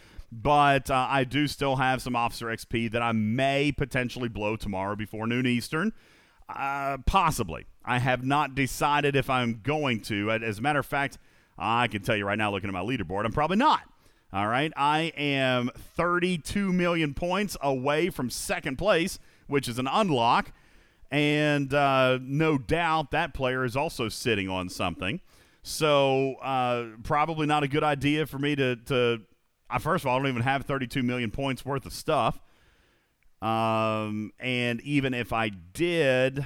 But 0.42 0.90
uh, 0.90 1.08
I 1.10 1.24
do 1.24 1.48
still 1.48 1.76
have 1.76 2.02
some 2.02 2.16
officer 2.16 2.48
XP 2.48 2.92
that 2.92 3.02
I 3.02 3.12
may 3.12 3.72
potentially 3.72 4.30
blow 4.30 4.56
tomorrow 4.56 4.96
before 4.96 5.28
noon 5.28 5.46
Eastern. 5.46 5.94
Uh, 6.50 6.98
possibly. 7.06 7.66
I 7.86 8.00
have 8.00 8.24
not 8.24 8.56
decided 8.56 9.16
if 9.16 9.30
I'm 9.30 9.62
going 9.64 10.02
to. 10.04 10.32
As 10.32 10.60
a 10.60 10.62
matter 10.62 10.80
of 10.80 10.86
fact, 10.86 11.18
I 11.58 11.88
can 11.88 12.02
tell 12.02 12.16
you 12.16 12.26
right 12.26 12.38
now, 12.38 12.52
looking 12.52 12.70
at 12.70 12.74
my 12.74 12.82
leaderboard, 12.82 13.26
I'm 13.26 13.32
probably 13.32 13.58
not. 13.58 13.82
All 14.32 14.48
right. 14.48 14.72
I 14.76 15.14
am 15.16 15.70
32 15.76 16.74
million 16.74 17.14
points 17.14 17.56
away 17.62 18.10
from 18.10 18.30
second 18.30 18.78
place 18.78 19.20
which 19.48 19.68
is 19.68 19.80
an 19.80 19.88
unlock. 19.88 20.52
And 21.12 21.74
uh, 21.74 22.18
no 22.22 22.58
doubt 22.58 23.12
that 23.12 23.34
player 23.34 23.64
is 23.64 23.76
also 23.76 24.10
sitting 24.10 24.50
on 24.50 24.68
something. 24.70 25.22
So 25.62 26.36
uh, 26.36 26.98
probably 27.04 27.46
not 27.46 27.64
a 27.64 27.68
good 27.68 27.84
idea 27.84 28.26
for 28.26 28.40
me 28.40 28.56
to. 28.56 28.76
to 28.88 29.22
uh, 29.74 29.80
first 29.80 30.04
of 30.04 30.10
all, 30.10 30.16
I 30.16 30.20
don't 30.20 30.28
even 30.30 30.42
have 30.44 30.66
32 30.66 31.04
million 31.04 31.32
points 31.32 31.66
worth 31.66 31.86
of 31.86 31.94
stuff. 31.94 32.40
Um, 33.42 34.32
and 34.40 34.80
even 34.82 35.14
if 35.14 35.34
I 35.34 35.50
did, 35.50 36.46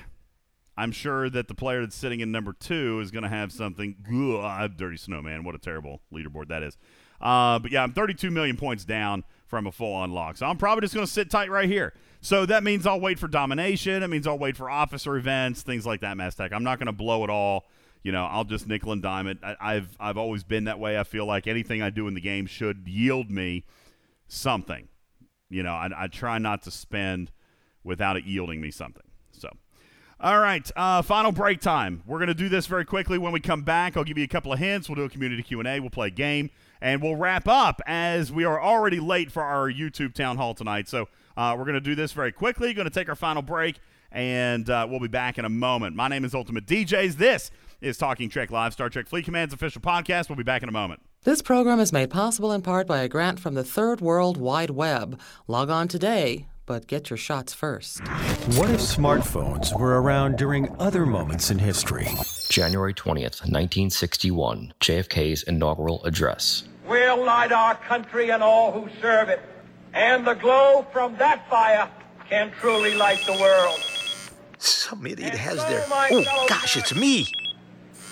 I'm 0.75 0.91
sure 0.91 1.29
that 1.29 1.47
the 1.47 1.53
player 1.53 1.81
that's 1.81 1.95
sitting 1.95 2.21
in 2.21 2.31
number 2.31 2.53
two 2.53 2.99
is 3.01 3.11
going 3.11 3.23
to 3.23 3.29
have 3.29 3.51
something. 3.51 3.95
Ugh, 4.41 4.77
dirty 4.77 4.97
snowman. 4.97 5.43
What 5.43 5.55
a 5.55 5.59
terrible 5.59 6.01
leaderboard 6.11 6.47
that 6.47 6.63
is. 6.63 6.77
Uh, 7.19 7.59
but 7.59 7.71
yeah, 7.71 7.83
I'm 7.83 7.93
32 7.93 8.31
million 8.31 8.57
points 8.57 8.85
down 8.85 9.23
from 9.45 9.67
a 9.67 9.71
full 9.71 10.03
unlock. 10.03 10.37
So 10.37 10.45
I'm 10.45 10.57
probably 10.57 10.81
just 10.81 10.93
going 10.93 11.05
to 11.05 11.11
sit 11.11 11.29
tight 11.29 11.49
right 11.49 11.69
here. 11.69 11.93
So 12.21 12.45
that 12.45 12.63
means 12.63 12.87
I'll 12.87 12.99
wait 12.99 13.19
for 13.19 13.27
domination. 13.27 14.03
It 14.03 14.07
means 14.07 14.27
I'll 14.27 14.39
wait 14.39 14.57
for 14.57 14.69
officer 14.69 15.15
events, 15.17 15.61
things 15.61 15.85
like 15.85 16.01
that, 16.01 16.17
Maztec. 16.17 16.51
I'm 16.51 16.63
not 16.63 16.79
going 16.79 16.87
to 16.87 16.93
blow 16.93 17.23
it 17.23 17.29
all. 17.29 17.65
You 18.03 18.11
know, 18.11 18.25
I'll 18.25 18.45
just 18.45 18.67
nickel 18.67 18.91
and 18.91 19.01
dime 19.01 19.27
it. 19.27 19.37
I, 19.43 19.75
have 19.75 19.89
I've 19.99 20.17
always 20.17 20.43
been 20.43 20.65
that 20.65 20.79
way. 20.79 20.97
I 20.97 21.03
feel 21.03 21.25
like 21.25 21.47
anything 21.47 21.81
I 21.81 21.89
do 21.89 22.07
in 22.07 22.13
the 22.13 22.21
game 22.21 22.45
should 22.45 22.87
yield 22.87 23.29
me 23.29 23.65
something. 24.27 24.87
You 25.49 25.63
know, 25.63 25.73
I, 25.73 25.89
I 25.95 26.07
try 26.07 26.37
not 26.37 26.63
to 26.63 26.71
spend 26.71 27.31
without 27.83 28.17
it 28.17 28.25
yielding 28.25 28.61
me 28.61 28.71
something. 28.71 29.03
So, 29.31 29.49
all 30.19 30.39
right, 30.39 30.69
uh, 30.75 31.01
final 31.01 31.31
break 31.31 31.61
time. 31.61 32.03
We're 32.05 32.19
to 32.25 32.33
do 32.33 32.49
this 32.49 32.67
very 32.67 32.85
quickly. 32.85 33.17
When 33.17 33.31
we 33.31 33.39
come 33.39 33.61
back, 33.61 33.95
I'll 33.95 34.03
give 34.03 34.17
you 34.17 34.23
a 34.23 34.29
couple 34.29 34.51
of 34.51 34.59
hints. 34.59 34.89
We'll 34.89 34.95
do 34.95 35.03
a 35.03 35.09
community 35.09 35.43
Q 35.43 35.59
and 35.59 35.67
A. 35.67 35.79
We'll 35.79 35.89
play 35.89 36.07
a 36.07 36.11
game, 36.11 36.49
and 36.81 37.01
we'll 37.01 37.15
wrap 37.15 37.47
up 37.47 37.81
as 37.85 38.31
we 38.31 38.43
are 38.43 38.61
already 38.61 38.99
late 38.99 39.31
for 39.31 39.43
our 39.43 39.71
YouTube 39.71 40.13
town 40.13 40.37
hall 40.37 40.53
tonight. 40.53 40.89
So 40.89 41.07
uh, 41.37 41.55
we're 41.57 41.65
to 41.75 41.81
do 41.81 41.95
this 41.95 42.11
very 42.11 42.31
quickly. 42.31 42.73
Going 42.73 42.89
to 42.89 42.93
take 42.93 43.09
our 43.09 43.15
final 43.15 43.41
break, 43.41 43.79
and 44.11 44.69
uh, 44.69 44.87
we'll 44.89 44.99
be 44.99 45.07
back 45.07 45.37
in 45.37 45.45
a 45.45 45.49
moment. 45.49 45.95
My 45.95 46.07
name 46.07 46.25
is 46.25 46.33
Ultimate 46.33 46.65
DJs. 46.65 47.15
This 47.15 47.51
is 47.81 47.97
Talking 47.97 48.29
Trek 48.29 48.51
Live, 48.51 48.73
Star 48.73 48.89
Trek 48.89 49.07
Fleet 49.07 49.25
Command's 49.25 49.53
official 49.53 49.81
podcast. 49.81 50.29
We'll 50.29 50.35
be 50.35 50.43
back 50.43 50.63
in 50.63 50.69
a 50.69 50.73
moment. 50.73 51.01
This 51.23 51.41
program 51.41 51.79
is 51.79 51.93
made 51.93 52.09
possible 52.09 52.51
in 52.51 52.61
part 52.61 52.87
by 52.87 52.99
a 52.99 53.07
grant 53.07 53.39
from 53.39 53.53
the 53.53 53.63
Third 53.63 54.01
World 54.01 54.37
Wide 54.37 54.69
Web. 54.71 55.19
Log 55.47 55.69
on 55.69 55.87
today, 55.87 56.47
but 56.65 56.87
get 56.87 57.09
your 57.09 57.17
shots 57.17 57.53
first. 57.53 57.99
What 58.57 58.69
if 58.71 58.79
smartphones 58.79 59.77
were 59.77 60.01
around 60.01 60.37
during 60.37 60.73
other 60.79 61.05
moments 61.05 61.51
in 61.51 61.59
history? 61.59 62.07
January 62.49 62.93
20th, 62.93 63.41
1961, 63.41 64.73
JFK's 64.79 65.43
inaugural 65.43 66.03
address. 66.05 66.63
We'll 66.87 67.23
light 67.23 67.51
our 67.51 67.75
country 67.75 68.31
and 68.31 68.41
all 68.41 68.71
who 68.71 68.89
serve 69.01 69.29
it, 69.29 69.41
and 69.93 70.25
the 70.25 70.35
glow 70.35 70.85
from 70.93 71.15
that 71.17 71.49
fire 71.49 71.89
can 72.29 72.51
truly 72.59 72.95
light 72.95 73.19
the 73.25 73.33
world. 73.33 73.79
Some 74.59 75.05
idiot 75.05 75.31
And 75.31 75.39
has 75.39 75.59
so, 75.59 75.69
their. 75.69 75.85
Oh, 75.89 76.45
gosh, 76.47 76.77
it's 76.77 76.95
me. 76.95 77.27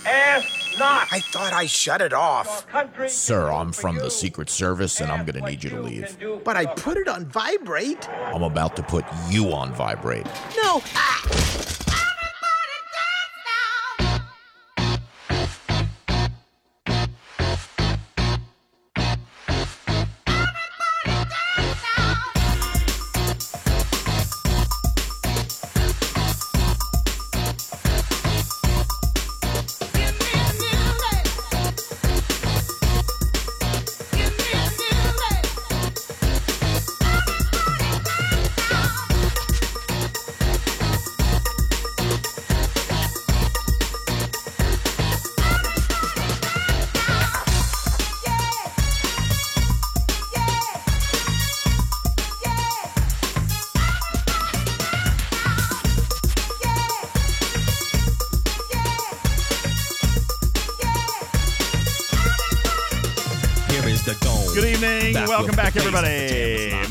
Ask 0.06 0.78
not. 0.80 1.08
I 1.12 1.20
thought 1.20 1.54
I 1.54 1.66
shut 1.66 2.02
it 2.02 2.14
off. 2.14 2.66
Sir, 3.08 3.52
I'm 3.52 3.72
from 3.72 3.98
the 3.98 4.10
Secret 4.12 4.50
Service 4.50 5.02
and 5.02 5.12
I'm 5.12 5.26
gonna 5.26 5.46
need 5.46 5.64
you 5.64 5.70
to 5.72 5.82
leave. 5.82 6.18
But 6.44 6.58
I 6.58 6.66
put 6.66 6.98
it 6.98 7.08
on 7.08 7.26
vibrate. 7.26 8.10
I'm 8.10 8.44
about 8.44 8.76
to 8.76 8.84
put 8.84 9.06
you 9.30 9.52
on 9.54 9.74
vibrate. 9.74 10.28
No. 10.64 10.80
Here 10.80 11.95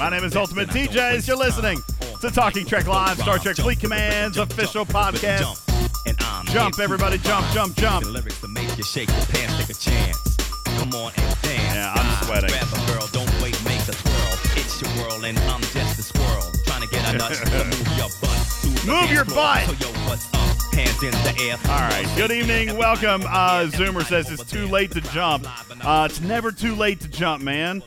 My 0.04 0.10
name 0.10 0.24
is 0.24 0.36
Ultimate 0.36 0.68
DJs. 0.68 1.26
You're 1.26 1.38
listening 1.38 1.78
to 2.20 2.28
Talking 2.28 2.66
Trek 2.66 2.86
Live, 2.86 3.16
Star 3.16 3.38
Trek 3.38 3.56
Fleet 3.56 3.80
Command's 3.80 4.36
official 4.36 4.84
podcast. 4.84 5.64
Jump, 6.52 6.78
everybody, 6.78 7.16
jump, 7.16 7.46
jump, 7.54 7.74
jump. 7.74 8.04
Lyrics 8.04 8.38
to 8.42 8.48
make 8.48 8.76
you 8.76 8.84
shake 8.84 9.08
your 9.08 9.24
pants, 9.24 9.56
take 9.56 9.70
a 9.70 9.80
chance. 9.80 10.36
Come 10.76 10.90
on 10.92 11.10
and 11.16 11.40
dance. 11.40 11.74
Yeah, 11.74 11.94
I'm 11.96 12.26
sweating. 12.26 12.50
Grab 12.50 12.68
a 12.70 12.92
girl, 12.92 13.08
don't 13.12 13.42
wait, 13.42 13.58
make 13.64 13.80
a 13.88 13.92
twirl. 13.92 14.34
It's 14.60 14.82
your 14.82 14.90
world 15.02 15.24
and 15.24 15.38
I'm 15.38 15.62
just 15.62 15.98
a 15.98 16.02
squirrel. 16.02 16.52
Trying 16.66 16.82
to 16.82 16.88
get 16.88 17.14
a 17.14 17.16
nut 17.16 17.32
to 17.32 17.64
move 17.64 17.96
your 17.96 18.10
butt. 18.20 18.84
Move 18.86 19.10
your 19.10 19.24
butt. 19.24 19.64
So 19.64 19.72
yo, 19.72 19.88
what's 20.06 20.26
up? 20.34 20.74
Hands 20.74 21.02
in 21.02 21.12
the 21.12 21.48
air. 21.48 21.56
All 21.64 21.88
right. 21.88 22.06
Good 22.14 22.30
evening. 22.30 22.76
Welcome. 22.76 23.22
Uh, 23.22 23.68
Zoomer 23.70 24.04
says 24.04 24.30
it's 24.30 24.44
too 24.44 24.66
late 24.66 24.90
to 24.90 25.00
jump. 25.00 25.46
Uh, 25.82 26.08
it's 26.10 26.20
never 26.20 26.52
too 26.52 26.74
late 26.74 27.00
to 27.00 27.08
jump, 27.08 27.42
man. 27.42 27.82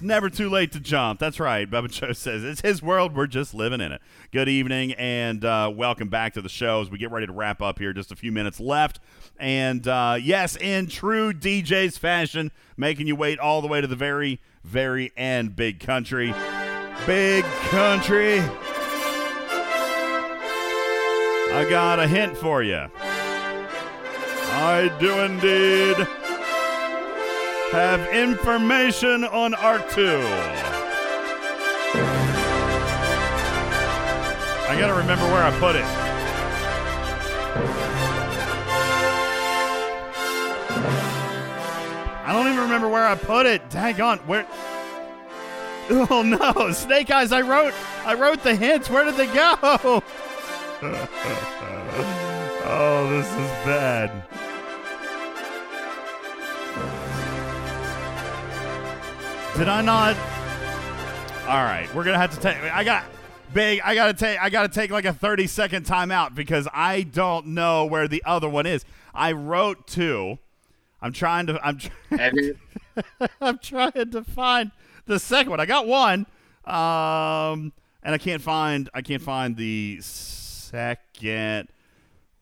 It's 0.00 0.06
never 0.06 0.30
too 0.30 0.48
late 0.48 0.72
to 0.72 0.80
jump. 0.80 1.20
That's 1.20 1.38
right. 1.38 1.70
Bubba 1.70 1.90
Joe 1.90 2.12
says 2.14 2.42
it's 2.42 2.62
his 2.62 2.82
world. 2.82 3.14
We're 3.14 3.26
just 3.26 3.52
living 3.52 3.82
in 3.82 3.92
it. 3.92 4.00
Good 4.32 4.48
evening 4.48 4.94
and 4.94 5.44
uh, 5.44 5.70
welcome 5.76 6.08
back 6.08 6.32
to 6.32 6.40
the 6.40 6.48
show 6.48 6.80
as 6.80 6.88
we 6.88 6.96
get 6.96 7.10
ready 7.10 7.26
to 7.26 7.32
wrap 7.34 7.60
up 7.60 7.78
here. 7.78 7.92
Just 7.92 8.10
a 8.10 8.16
few 8.16 8.32
minutes 8.32 8.58
left. 8.58 8.98
And 9.38 9.86
uh, 9.86 10.16
yes, 10.18 10.56
in 10.56 10.86
true 10.86 11.34
DJ's 11.34 11.98
fashion, 11.98 12.50
making 12.78 13.08
you 13.08 13.14
wait 13.14 13.38
all 13.38 13.60
the 13.60 13.68
way 13.68 13.82
to 13.82 13.86
the 13.86 13.94
very, 13.94 14.40
very 14.64 15.12
end. 15.18 15.54
Big 15.54 15.80
country. 15.80 16.34
Big 17.04 17.44
country. 17.44 18.40
I 21.52 21.66
got 21.68 21.98
a 21.98 22.08
hint 22.08 22.38
for 22.38 22.62
you. 22.62 22.86
I 24.62 24.96
do 24.98 25.18
indeed 25.18 26.19
have 27.70 28.12
information 28.12 29.24
on 29.24 29.54
Arc 29.54 29.88
2. 29.90 30.20
I 34.68 34.76
gotta 34.78 34.94
remember 34.94 35.24
where 35.26 35.42
I 35.42 35.50
put 35.58 35.76
it. 35.76 35.84
I 42.26 42.32
don't 42.32 42.46
even 42.46 42.60
remember 42.60 42.88
where 42.88 43.06
I 43.06 43.14
put 43.16 43.46
it. 43.46 43.68
Dang 43.70 44.00
on, 44.00 44.18
where? 44.20 44.46
Oh 45.90 46.22
no, 46.22 46.70
Snake 46.70 47.10
Eyes! 47.10 47.32
I 47.32 47.40
wrote, 47.40 47.74
I 48.04 48.14
wrote 48.14 48.44
the 48.44 48.54
hints. 48.54 48.88
Where 48.88 49.04
did 49.04 49.16
they 49.16 49.26
go? 49.26 49.56
oh, 52.64 53.08
this 53.10 53.26
is 53.26 53.50
bad. 53.66 54.29
Did 59.60 59.68
I 59.68 59.82
not? 59.82 60.16
All 61.46 61.62
right, 61.62 61.86
we're 61.94 62.02
gonna 62.02 62.16
have 62.16 62.34
to 62.34 62.40
take. 62.40 62.56
I 62.56 62.82
got 62.82 63.04
big. 63.52 63.82
I 63.84 63.94
gotta 63.94 64.14
take. 64.14 64.40
I 64.40 64.48
gotta 64.48 64.70
take 64.70 64.90
like 64.90 65.04
a 65.04 65.12
thirty 65.12 65.46
second 65.46 65.84
timeout 65.84 66.34
because 66.34 66.66
I 66.72 67.02
don't 67.02 67.48
know 67.48 67.84
where 67.84 68.08
the 68.08 68.22
other 68.24 68.48
one 68.48 68.64
is. 68.64 68.86
I 69.12 69.32
wrote 69.32 69.86
two. 69.86 70.38
I'm 71.02 71.12
trying 71.12 71.46
to. 71.48 71.60
I'm. 71.62 71.76
Tr- 71.76 71.90
I'm 73.42 73.58
trying 73.58 74.10
to 74.12 74.24
find 74.24 74.70
the 75.04 75.18
second 75.18 75.50
one. 75.50 75.60
I 75.60 75.66
got 75.66 75.86
one, 75.86 76.20
um, 76.64 77.74
and 78.02 78.14
I 78.14 78.18
can't 78.18 78.40
find. 78.40 78.88
I 78.94 79.02
can't 79.02 79.20
find 79.20 79.58
the 79.58 79.98
second 80.00 81.68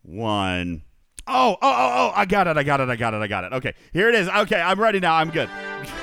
one. 0.03 0.82
Oh, 1.27 1.57
oh, 1.57 1.57
oh, 1.62 1.93
oh! 1.97 2.12
I 2.15 2.27
got 2.27 2.47
it! 2.47 2.57
I 2.57 2.62
got 2.62 2.81
it! 2.81 2.89
I 2.89 2.95
got 2.95 3.12
it! 3.12 3.23
I 3.23 3.27
got 3.27 3.43
it! 3.43 3.53
Okay, 3.55 3.74
here 3.93 4.09
it 4.09 4.15
is. 4.15 4.28
Okay, 4.28 4.61
I'm 4.61 4.81
ready 4.81 5.01
now. 5.01 5.16
I'm 5.16 5.31
good. 5.31 5.51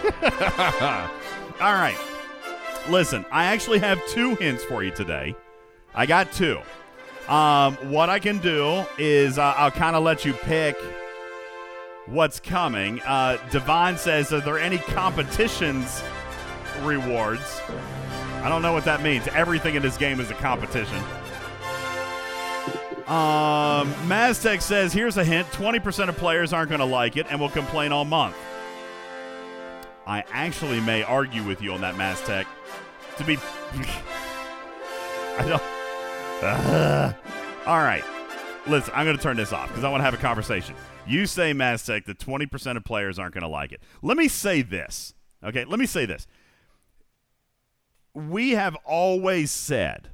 All 1.61 1.73
right. 1.73 1.97
Listen, 2.89 3.25
I 3.31 3.45
actually 3.45 3.79
have 3.79 3.99
two 4.07 4.35
hints 4.35 4.63
for 4.63 4.83
you 4.83 4.91
today. 4.91 5.35
I 5.93 6.05
got 6.05 6.31
two. 6.31 6.59
Um, 7.27 7.75
what 7.89 8.09
I 8.09 8.19
can 8.19 8.37
do 8.37 8.85
is 8.99 9.39
uh, 9.39 9.53
I'll 9.57 9.71
kind 9.71 9.95
of 9.95 10.03
let 10.03 10.25
you 10.25 10.33
pick 10.33 10.77
what's 12.05 12.39
coming. 12.39 13.01
Uh, 13.01 13.37
Divine 13.51 13.97
says, 13.97 14.31
Are 14.31 14.41
there 14.41 14.59
any 14.59 14.77
competitions 14.77 16.03
rewards? 16.81 17.61
I 18.43 18.49
don't 18.49 18.61
know 18.61 18.73
what 18.73 18.85
that 18.85 19.01
means. 19.01 19.27
Everything 19.29 19.75
in 19.75 19.81
this 19.81 19.97
game 19.97 20.19
is 20.19 20.29
a 20.29 20.35
competition. 20.35 20.97
Um, 23.07 23.91
Maztec 24.07 24.61
says, 24.61 24.93
Here's 24.93 25.17
a 25.17 25.23
hint 25.23 25.47
20% 25.47 26.09
of 26.09 26.17
players 26.17 26.53
aren't 26.53 26.69
going 26.69 26.79
to 26.79 26.85
like 26.85 27.17
it 27.17 27.25
and 27.29 27.39
will 27.39 27.49
complain 27.49 27.91
all 27.91 28.05
month. 28.05 28.35
I 30.07 30.23
actually 30.31 30.79
may 30.81 31.03
argue 31.03 31.43
with 31.43 31.61
you 31.61 31.73
on 31.73 31.81
that, 31.81 31.95
Maztec. 31.95 32.45
To 33.17 33.23
be. 33.23 33.37
I 35.37 35.47
don't. 35.47 35.63
Uh, 36.43 37.13
all 37.65 37.79
right. 37.79 38.03
Listen, 38.67 38.93
I'm 38.95 39.05
going 39.05 39.17
to 39.17 39.23
turn 39.23 39.37
this 39.37 39.53
off 39.53 39.69
because 39.69 39.83
I 39.83 39.89
want 39.89 40.01
to 40.01 40.05
have 40.05 40.13
a 40.13 40.17
conversation. 40.17 40.75
You 41.07 41.25
say, 41.25 41.53
Maztec, 41.53 42.05
that 42.05 42.19
20% 42.19 42.77
of 42.77 42.83
players 42.83 43.19
aren't 43.19 43.33
going 43.33 43.43
to 43.43 43.47
like 43.47 43.71
it. 43.71 43.81
Let 44.01 44.17
me 44.17 44.27
say 44.27 44.61
this. 44.61 45.13
Okay, 45.43 45.65
let 45.65 45.79
me 45.79 45.85
say 45.85 46.05
this. 46.05 46.27
We 48.13 48.51
have 48.51 48.75
always 48.85 49.51
said, 49.51 50.09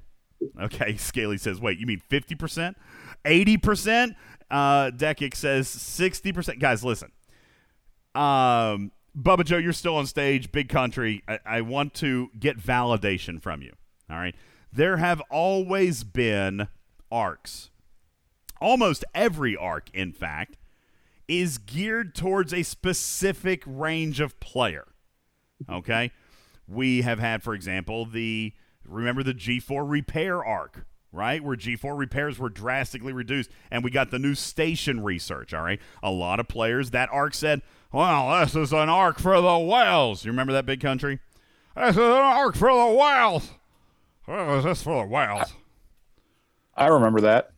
okay, 0.59 0.95
Scaly 0.97 1.38
says, 1.38 1.61
wait, 1.61 1.80
you 1.80 1.85
mean 1.85 2.01
50%? 2.09 2.76
80%? 3.23 4.15
Uh, 4.49 4.91
says 5.34 5.68
60%. 5.68 6.59
Guys, 6.59 6.84
listen. 6.84 7.11
Um, 8.13 8.91
Bubba 9.18 9.44
Joe, 9.44 9.58
you're 9.58 9.74
still 9.74 9.98
on 9.98 10.06
stage, 10.06 10.52
big 10.52 10.70
country. 10.70 11.24
I, 11.28 11.40
I 11.46 11.62
want 11.62 11.94
to 11.96 12.30
get 12.40 12.58
validation 12.58 13.42
from 13.42 13.62
you. 13.62 13.74
All 14.10 14.18
right. 14.18 14.36
There 14.72 14.98
have 14.98 15.22
always 15.30 16.04
been 16.04 16.68
arcs. 17.12 17.72
Almost 18.62 19.04
every 19.14 19.56
arc, 19.58 19.90
in 19.94 20.14
fact, 20.14 20.58
is 21.28 21.58
geared 21.58 22.16
towards 22.16 22.54
a 22.54 22.64
specific 22.64 23.64
range 23.66 24.20
of 24.20 24.40
player. 24.40 24.88
Okay? 25.70 26.12
We 26.68 27.02
have 27.02 27.20
had, 27.20 27.44
for 27.44 27.54
example, 27.54 28.06
the 28.06 28.54
remember 28.86 29.24
the 29.24 29.34
G4 29.34 29.90
repair 29.90 30.44
arc, 30.44 30.86
right? 31.12 31.44
Where 31.44 31.58
G4 31.58 31.98
repairs 31.98 32.40
were 32.40 32.50
drastically 32.50 33.14
reduced, 33.14 33.50
and 33.70 33.84
we 33.84 33.92
got 33.92 34.12
the 34.12 34.20
new 34.20 34.36
station 34.36 35.04
research, 35.04 35.54
all 35.54 35.64
right? 35.64 35.80
A 36.02 36.12
lot 36.12 36.40
of 36.40 36.48
players, 36.48 36.92
that 36.92 37.10
arc 37.12 37.34
said, 37.34 37.62
well, 37.91 38.39
this 38.39 38.55
is 38.55 38.72
an 38.73 38.89
arc 38.89 39.19
for 39.19 39.39
the 39.41 39.59
whales. 39.59 40.23
You 40.26 40.31
remember 40.31 40.53
that 40.53 40.65
big 40.65 40.80
country? 40.80 41.19
This 41.76 41.91
is 41.95 41.97
an 41.97 42.03
arc 42.03 42.55
for 42.55 42.72
the 42.72 42.95
whales. 42.95 43.51
What 44.26 44.57
is 44.57 44.63
this 44.63 44.84
for 44.84 45.03
the 45.03 45.07
whales? 45.07 45.53
I 46.76 46.88
remember 46.88 47.22
that. 47.22 47.51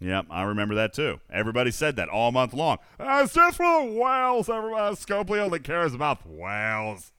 Yep, 0.00 0.26
I 0.30 0.42
remember 0.42 0.74
that 0.76 0.92
too. 0.92 1.20
Everybody 1.30 1.70
said 1.70 1.96
that 1.96 2.08
all 2.08 2.30
month 2.30 2.54
long. 2.54 2.78
"Ah, 3.00 3.22
it's 3.22 3.34
just 3.34 3.56
for 3.56 3.82
the 3.82 3.92
whales. 3.92 4.48
Everybody, 4.48 4.94
Scopely 4.94 5.38
only 5.38 5.58
cares 5.58 5.92
about 5.92 6.24
whales. 6.26 7.12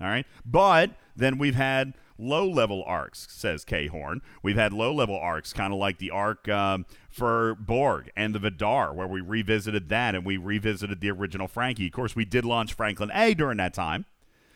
All 0.00 0.08
right. 0.08 0.26
But 0.44 0.90
then 1.16 1.38
we've 1.38 1.54
had 1.54 1.94
low 2.18 2.46
level 2.48 2.84
arcs, 2.86 3.26
says 3.30 3.64
K 3.64 3.86
Horn. 3.86 4.20
We've 4.42 4.56
had 4.56 4.72
low 4.72 4.92
level 4.92 5.18
arcs, 5.18 5.52
kind 5.52 5.72
of 5.72 5.78
like 5.78 5.98
the 5.98 6.10
arc 6.10 6.48
um, 6.48 6.84
for 7.14 7.54
Borg 7.54 8.10
and 8.16 8.34
the 8.34 8.40
Vidar, 8.40 8.92
where 8.92 9.06
we 9.06 9.20
revisited 9.20 9.88
that 9.88 10.16
and 10.16 10.24
we 10.24 10.36
revisited 10.36 11.00
the 11.00 11.12
original 11.12 11.46
Frankie. 11.46 11.86
Of 11.86 11.92
course, 11.92 12.16
we 12.16 12.24
did 12.24 12.44
launch 12.44 12.74
Franklin 12.74 13.12
A 13.14 13.34
during 13.34 13.58
that 13.58 13.72
time. 13.72 14.04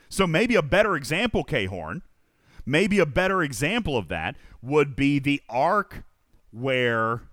So 0.08 0.26
maybe 0.26 0.56
a 0.56 0.62
better 0.62 0.96
example, 0.96 1.44
K 1.44 1.66
Horn, 1.66 2.02
maybe 2.66 2.98
a 2.98 3.06
better 3.06 3.44
example 3.44 3.96
of 3.96 4.08
that 4.08 4.34
would 4.60 4.96
be 4.96 5.20
the 5.20 5.40
arc 5.48 6.02
where 6.50 7.28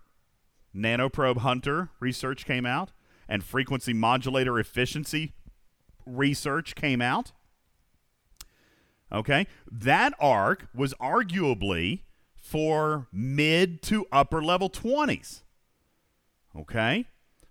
Nanoprobe 0.76 1.38
Hunter 1.38 1.90
research 2.00 2.46
came 2.46 2.68
out 2.68 2.92
and 3.28 3.44
frequency 3.44 3.94
modulator 3.94 4.60
efficiency 4.60 5.34
research 6.06 6.76
came 6.76 7.02
out. 7.02 7.32
Okay. 9.12 9.48
That 9.72 10.14
arc 10.20 10.68
was 10.76 10.94
arguably 11.02 12.02
for 12.46 13.08
mid 13.12 13.82
to 13.82 14.06
upper 14.12 14.40
level 14.40 14.70
20s. 14.70 15.42
Okay. 16.56 17.06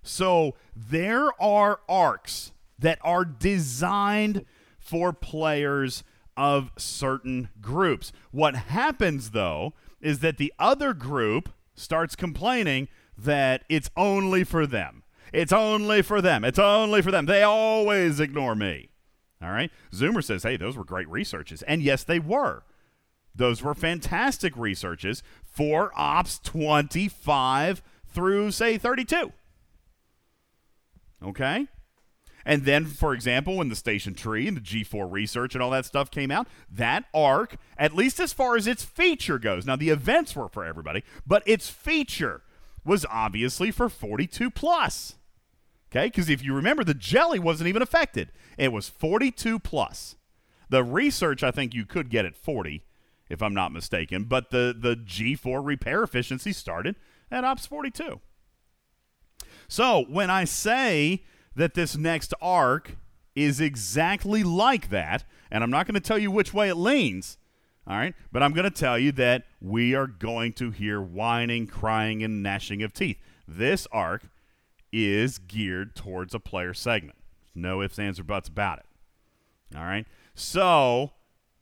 So 0.04 0.54
there 0.76 1.30
are 1.42 1.80
arcs 1.88 2.52
that 2.78 3.00
are 3.02 3.24
designed 3.24 4.44
for 4.78 5.12
players 5.12 6.04
of 6.36 6.70
certain 6.76 7.48
groups. 7.60 8.12
What 8.30 8.54
happens, 8.54 9.32
though, 9.32 9.72
is 10.00 10.20
that 10.20 10.38
the 10.38 10.52
other 10.60 10.94
group 10.94 11.48
starts 11.74 12.14
complaining 12.14 12.86
that 13.18 13.64
it's 13.68 13.90
only 13.96 14.44
for 14.44 14.64
them. 14.64 15.02
It's 15.32 15.52
only 15.52 16.02
for 16.02 16.22
them. 16.22 16.44
It's 16.44 16.58
only 16.58 17.02
for 17.02 17.10
them. 17.10 17.26
They 17.26 17.42
always 17.42 18.20
ignore 18.20 18.54
me. 18.54 18.90
All 19.42 19.50
right. 19.50 19.72
Zoomer 19.92 20.22
says, 20.22 20.44
hey, 20.44 20.56
those 20.56 20.76
were 20.76 20.84
great 20.84 21.08
researches. 21.08 21.62
And 21.62 21.82
yes, 21.82 22.04
they 22.04 22.20
were. 22.20 22.62
Those 23.34 23.62
were 23.62 23.74
fantastic 23.74 24.56
researches 24.56 25.22
for 25.44 25.92
Ops 25.96 26.38
25 26.38 27.82
through, 28.06 28.50
say, 28.52 28.78
32. 28.78 29.32
Okay? 31.22 31.66
And 32.46 32.64
then, 32.64 32.84
for 32.84 33.14
example, 33.14 33.56
when 33.56 33.70
the 33.70 33.76
station 33.76 34.14
tree 34.14 34.46
and 34.46 34.56
the 34.56 34.60
G4 34.60 35.10
research 35.10 35.54
and 35.54 35.62
all 35.62 35.70
that 35.70 35.86
stuff 35.86 36.10
came 36.10 36.30
out, 36.30 36.46
that 36.70 37.04
arc, 37.14 37.56
at 37.78 37.94
least 37.94 38.20
as 38.20 38.32
far 38.32 38.56
as 38.56 38.66
its 38.66 38.84
feature 38.84 39.38
goes, 39.38 39.64
now 39.66 39.76
the 39.76 39.88
events 39.88 40.36
were 40.36 40.48
for 40.48 40.64
everybody, 40.64 41.02
but 41.26 41.42
its 41.46 41.70
feature 41.70 42.42
was 42.84 43.06
obviously 43.10 43.70
for 43.70 43.88
42 43.88 44.50
plus. 44.50 45.14
Okay? 45.90 46.06
Because 46.06 46.28
if 46.28 46.44
you 46.44 46.54
remember, 46.54 46.84
the 46.84 46.94
jelly 46.94 47.38
wasn't 47.38 47.68
even 47.68 47.82
affected, 47.82 48.30
it 48.58 48.72
was 48.72 48.88
42 48.88 49.58
plus. 49.58 50.16
The 50.68 50.84
research, 50.84 51.42
I 51.42 51.50
think 51.50 51.72
you 51.72 51.86
could 51.86 52.10
get 52.10 52.26
at 52.26 52.36
40, 52.36 52.84
if 53.28 53.42
I'm 53.42 53.54
not 53.54 53.72
mistaken, 53.72 54.24
but 54.24 54.50
the, 54.50 54.74
the 54.78 54.96
G4 54.96 55.64
repair 55.64 56.02
efficiency 56.02 56.52
started 56.52 56.96
at 57.30 57.44
Ops 57.44 57.66
42. 57.66 58.20
So 59.68 60.04
when 60.08 60.30
I 60.30 60.44
say 60.44 61.24
that 61.56 61.74
this 61.74 61.96
next 61.96 62.34
arc 62.40 62.96
is 63.34 63.60
exactly 63.60 64.42
like 64.42 64.90
that, 64.90 65.24
and 65.50 65.64
I'm 65.64 65.70
not 65.70 65.86
going 65.86 65.94
to 65.94 66.00
tell 66.00 66.18
you 66.18 66.30
which 66.30 66.52
way 66.52 66.68
it 66.68 66.76
leans, 66.76 67.38
all 67.86 67.96
right, 67.96 68.14
but 68.32 68.42
I'm 68.42 68.52
going 68.52 68.64
to 68.64 68.70
tell 68.70 68.98
you 68.98 69.12
that 69.12 69.44
we 69.60 69.94
are 69.94 70.06
going 70.06 70.52
to 70.54 70.70
hear 70.70 71.00
whining, 71.00 71.66
crying, 71.66 72.22
and 72.22 72.42
gnashing 72.42 72.82
of 72.82 72.94
teeth. 72.94 73.18
This 73.46 73.86
arc 73.92 74.24
is 74.92 75.38
geared 75.38 75.94
towards 75.94 76.34
a 76.34 76.40
player 76.40 76.72
segment. 76.72 77.18
No 77.54 77.82
ifs, 77.82 77.98
ands, 77.98 78.18
or 78.18 78.24
buts 78.24 78.48
about 78.48 78.78
it. 78.78 79.76
All 79.76 79.84
right. 79.84 80.06
So 80.34 81.12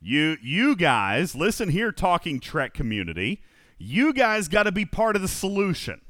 you 0.03 0.37
you 0.43 0.77
guys 0.77 1.35
listen 1.35 1.69
here, 1.69 1.93
talking 1.93 2.41
Trek 2.41 2.75
community. 2.75 3.43
You 3.79 4.13
guys 4.13 4.49
got 4.49 4.65
to 4.65 4.73
be 4.73 4.85
part 4.85 5.17
of 5.17 5.23
the 5.23 5.29
solution. 5.29 6.01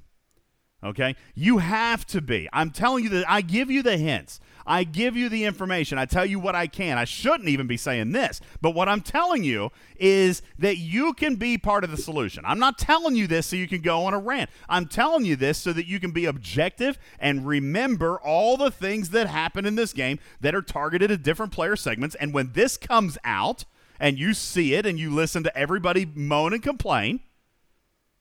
Okay? 0.84 1.14
You 1.34 1.58
have 1.58 2.04
to 2.06 2.20
be. 2.20 2.48
I'm 2.52 2.70
telling 2.70 3.04
you 3.04 3.10
that 3.10 3.30
I 3.30 3.40
give 3.40 3.70
you 3.70 3.82
the 3.82 3.96
hints. 3.96 4.40
I 4.66 4.84
give 4.84 5.16
you 5.16 5.28
the 5.28 5.44
information. 5.44 5.98
I 5.98 6.06
tell 6.06 6.24
you 6.24 6.38
what 6.38 6.54
I 6.54 6.66
can. 6.66 6.98
I 6.98 7.04
shouldn't 7.04 7.48
even 7.48 7.66
be 7.66 7.76
saying 7.76 8.12
this, 8.12 8.40
but 8.60 8.72
what 8.72 8.88
I'm 8.88 9.00
telling 9.00 9.44
you 9.44 9.70
is 9.96 10.42
that 10.58 10.78
you 10.78 11.14
can 11.14 11.36
be 11.36 11.58
part 11.58 11.84
of 11.84 11.90
the 11.90 11.96
solution. 11.96 12.44
I'm 12.46 12.58
not 12.58 12.78
telling 12.78 13.16
you 13.16 13.26
this 13.26 13.46
so 13.46 13.56
you 13.56 13.68
can 13.68 13.80
go 13.80 14.04
on 14.06 14.14
a 14.14 14.18
rant. 14.18 14.50
I'm 14.68 14.86
telling 14.86 15.24
you 15.24 15.36
this 15.36 15.58
so 15.58 15.72
that 15.72 15.86
you 15.86 15.98
can 15.98 16.12
be 16.12 16.26
objective 16.26 16.98
and 17.18 17.46
remember 17.46 18.20
all 18.20 18.56
the 18.56 18.70
things 18.70 19.10
that 19.10 19.26
happen 19.26 19.66
in 19.66 19.74
this 19.74 19.92
game 19.92 20.18
that 20.40 20.54
are 20.54 20.62
targeted 20.62 21.10
at 21.10 21.22
different 21.22 21.52
player 21.52 21.76
segments. 21.76 22.14
And 22.16 22.32
when 22.32 22.52
this 22.52 22.76
comes 22.76 23.18
out 23.24 23.64
and 24.02 24.18
you 24.18 24.34
see 24.34 24.74
it 24.74 24.84
and 24.84 24.98
you 24.98 25.08
listen 25.14 25.44
to 25.44 25.56
everybody 25.56 26.04
moan 26.04 26.52
and 26.52 26.60
complain, 26.60 27.20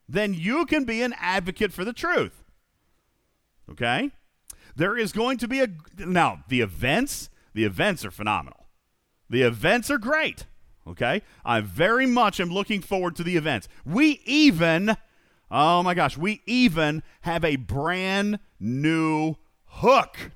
then 0.07 0.31
you 0.35 0.67
can 0.67 0.85
be 0.85 1.01
an 1.01 1.15
advocate 1.19 1.73
for 1.73 1.83
the 1.83 1.91
truth. 1.91 2.43
Okay? 3.69 4.11
There 4.75 4.95
is 4.95 5.11
going 5.11 5.39
to 5.39 5.47
be 5.47 5.59
a 5.59 5.67
now 5.97 6.43
the 6.47 6.61
events, 6.61 7.31
the 7.55 7.65
events 7.65 8.05
are 8.05 8.11
phenomenal. 8.11 8.67
The 9.27 9.41
events 9.41 9.89
are 9.89 9.97
great. 9.97 10.45
Okay? 10.85 11.23
I 11.43 11.61
very 11.61 12.05
much 12.05 12.39
am 12.39 12.49
looking 12.51 12.81
forward 12.81 13.15
to 13.15 13.23
the 13.23 13.35
events. 13.35 13.67
We 13.83 14.21
even 14.25 14.95
oh 15.49 15.81
my 15.81 15.95
gosh, 15.95 16.15
we 16.15 16.43
even 16.45 17.01
have 17.21 17.43
a 17.43 17.55
brand 17.55 18.37
new 18.59 19.35
hook. 19.65 20.31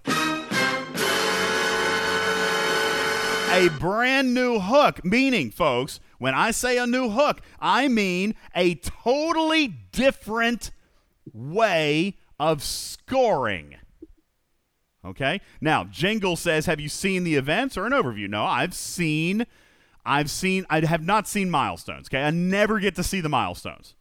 A 3.56 3.70
brand 3.70 4.34
new 4.34 4.60
hook, 4.60 5.06
meaning, 5.06 5.50
folks, 5.50 6.02
when 6.20 6.34
I 6.34 6.52
say 6.52 6.78
a 6.78 6.86
new 6.86 7.10
hook, 7.10 7.40
I 7.58 7.88
mean 7.88 8.36
a 8.54 8.76
totally 8.76 9.68
different 9.94 10.72
way 11.32 12.18
of 12.38 12.62
scoring. 12.62 13.78
Okay? 15.06 15.40
Now, 15.62 15.86
Jingle 15.86 16.36
says, 16.36 16.66
"Have 16.66 16.82
you 16.82 16.90
seen 16.90 17.24
the 17.24 17.36
events 17.36 17.78
or 17.78 17.86
an 17.86 17.94
overview?" 17.94 18.28
No, 18.28 18.44
I've 18.44 18.74
seen 18.74 19.46
I've 20.06 20.30
seen 20.30 20.66
I 20.70 20.82
have 20.86 21.04
not 21.04 21.26
seen 21.26 21.50
milestones, 21.50 22.08
okay? 22.10 22.24
I 22.24 22.32
never 22.32 22.80
get 22.80 22.96
to 22.96 23.04
see 23.04 23.22
the 23.22 23.30
milestones. 23.30 23.96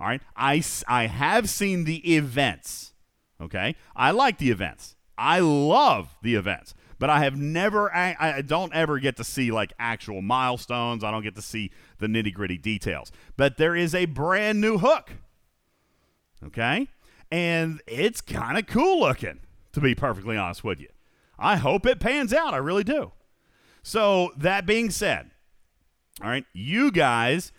All 0.00 0.06
right? 0.06 0.22
I 0.34 0.62
I 0.88 1.06
have 1.06 1.50
seen 1.50 1.84
the 1.84 2.14
events. 2.16 2.94
Okay? 3.40 3.76
I 3.94 4.10
like 4.12 4.38
the 4.38 4.50
events. 4.50 4.96
I 5.18 5.40
love 5.40 6.16
the 6.22 6.34
events. 6.34 6.74
But 6.98 7.10
I 7.10 7.20
have 7.20 7.36
never 7.36 7.94
I, 7.94 8.16
I 8.18 8.42
don't 8.42 8.72
ever 8.74 8.98
get 8.98 9.16
to 9.16 9.24
see 9.24 9.50
like 9.50 9.72
actual 9.78 10.22
milestones. 10.22 11.04
I 11.04 11.10
don't 11.10 11.22
get 11.22 11.34
to 11.36 11.42
see 11.42 11.70
the 11.98 12.06
nitty-gritty 12.06 12.58
details. 12.58 13.12
But 13.36 13.58
there 13.58 13.76
is 13.76 13.94
a 13.94 14.06
brand 14.06 14.60
new 14.60 14.78
hook. 14.78 15.12
Okay? 16.44 16.88
and 17.30 17.80
it's 17.86 18.20
kind 18.20 18.58
of 18.58 18.66
cool 18.66 19.00
looking, 19.00 19.40
to 19.72 19.80
be 19.80 19.94
perfectly 19.94 20.36
honest 20.36 20.64
with 20.64 20.80
you. 20.80 20.88
I 21.38 21.56
hope 21.56 21.86
it 21.86 22.00
pans 22.00 22.32
out. 22.32 22.54
I 22.54 22.58
really 22.58 22.84
do. 22.84 23.12
So, 23.82 24.32
that 24.36 24.66
being 24.66 24.90
said, 24.90 25.30
all 26.22 26.28
right, 26.28 26.44
you 26.52 26.90
guys, 26.90 27.52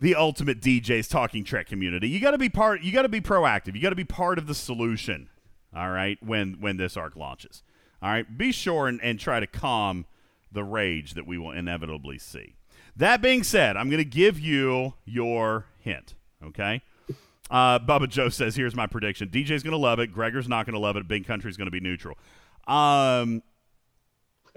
the 0.00 0.14
ultimate 0.14 0.60
DJs 0.60 1.08
talking 1.08 1.44
Trek 1.44 1.66
community, 1.66 2.08
you 2.08 2.20
got 2.20 2.32
to 2.32 2.38
be 2.38 2.48
part. 2.48 2.82
You 2.82 2.92
got 2.92 3.02
to 3.02 3.08
be 3.08 3.20
proactive. 3.20 3.74
You 3.74 3.82
got 3.82 3.90
to 3.90 3.96
be 3.96 4.04
part 4.04 4.38
of 4.38 4.46
the 4.46 4.54
solution. 4.54 5.28
All 5.74 5.90
right, 5.90 6.18
when 6.22 6.56
when 6.60 6.78
this 6.78 6.96
arc 6.96 7.16
launches. 7.16 7.62
All 8.02 8.10
right, 8.10 8.38
be 8.38 8.52
sure 8.52 8.88
and, 8.88 9.00
and 9.02 9.18
try 9.18 9.40
to 9.40 9.46
calm 9.46 10.06
the 10.52 10.64
rage 10.64 11.14
that 11.14 11.26
we 11.26 11.38
will 11.38 11.52
inevitably 11.52 12.18
see. 12.18 12.56
That 12.96 13.20
being 13.20 13.42
said, 13.42 13.76
I'm 13.76 13.88
going 13.88 14.02
to 14.02 14.08
give 14.08 14.38
you 14.38 14.94
your 15.04 15.66
hint. 15.80 16.14
Okay. 16.44 16.82
Uh, 17.50 17.78
Bubba 17.78 18.08
Joe 18.08 18.28
says, 18.28 18.56
"Here's 18.56 18.74
my 18.74 18.86
prediction: 18.86 19.28
DJ's 19.28 19.62
going 19.62 19.72
to 19.72 19.76
love 19.78 19.98
it. 20.00 20.12
Gregor's 20.12 20.48
not 20.48 20.66
going 20.66 20.74
to 20.74 20.80
love 20.80 20.96
it. 20.96 21.06
Big 21.06 21.26
Country's 21.26 21.56
going 21.56 21.66
to 21.66 21.70
be 21.70 21.80
neutral." 21.80 22.16
Um, 22.66 23.42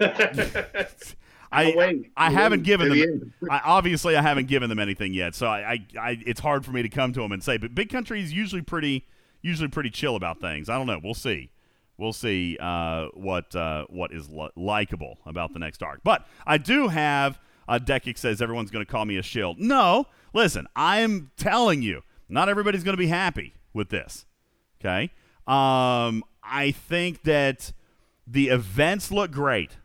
I 1.52 1.72
wait. 1.76 2.10
I 2.16 2.28
Wait 2.28 2.34
haven't 2.34 2.62
given 2.62 2.88
them. 2.88 3.34
I, 3.50 3.60
obviously, 3.64 4.16
I 4.16 4.22
haven't 4.22 4.48
given 4.48 4.68
them 4.68 4.78
anything 4.78 5.14
yet, 5.14 5.34
so 5.34 5.46
I, 5.46 5.72
I, 5.72 5.86
I 6.00 6.22
it's 6.26 6.40
hard 6.40 6.64
for 6.64 6.72
me 6.72 6.82
to 6.82 6.88
come 6.88 7.12
to 7.12 7.20
them 7.20 7.32
and 7.32 7.42
say. 7.42 7.58
But 7.58 7.74
Big 7.74 7.90
Country 7.90 8.20
is 8.20 8.32
usually 8.32 8.62
pretty 8.62 9.06
usually 9.42 9.68
pretty 9.68 9.90
chill 9.90 10.16
about 10.16 10.40
things. 10.40 10.68
I 10.68 10.76
don't 10.76 10.86
know. 10.86 11.00
We'll 11.02 11.14
see. 11.14 11.50
We'll 12.00 12.12
see 12.12 12.56
uh, 12.58 13.08
what 13.14 13.54
uh, 13.54 13.84
what 13.88 14.12
is 14.12 14.28
li- 14.28 14.50
likable 14.56 15.18
about 15.26 15.52
the 15.52 15.58
next 15.58 15.82
arc. 15.82 16.00
But 16.02 16.26
I 16.46 16.58
do 16.58 16.88
have 16.88 17.38
uh, 17.68 17.78
Dekic 17.78 18.18
says 18.18 18.42
everyone's 18.42 18.70
going 18.70 18.84
to 18.84 18.90
call 18.90 19.04
me 19.04 19.16
a 19.18 19.22
shield. 19.22 19.60
No, 19.60 20.06
listen, 20.32 20.66
I'm 20.74 21.30
telling 21.36 21.82
you, 21.82 22.02
not 22.28 22.48
everybody's 22.48 22.82
going 22.82 22.94
to 22.94 23.00
be 23.00 23.08
happy 23.08 23.54
with 23.72 23.90
this. 23.90 24.24
Okay, 24.80 25.12
um, 25.46 26.24
I 26.42 26.72
think 26.72 27.22
that 27.24 27.72
the 28.26 28.48
events 28.48 29.12
look 29.12 29.30
great. 29.30 29.76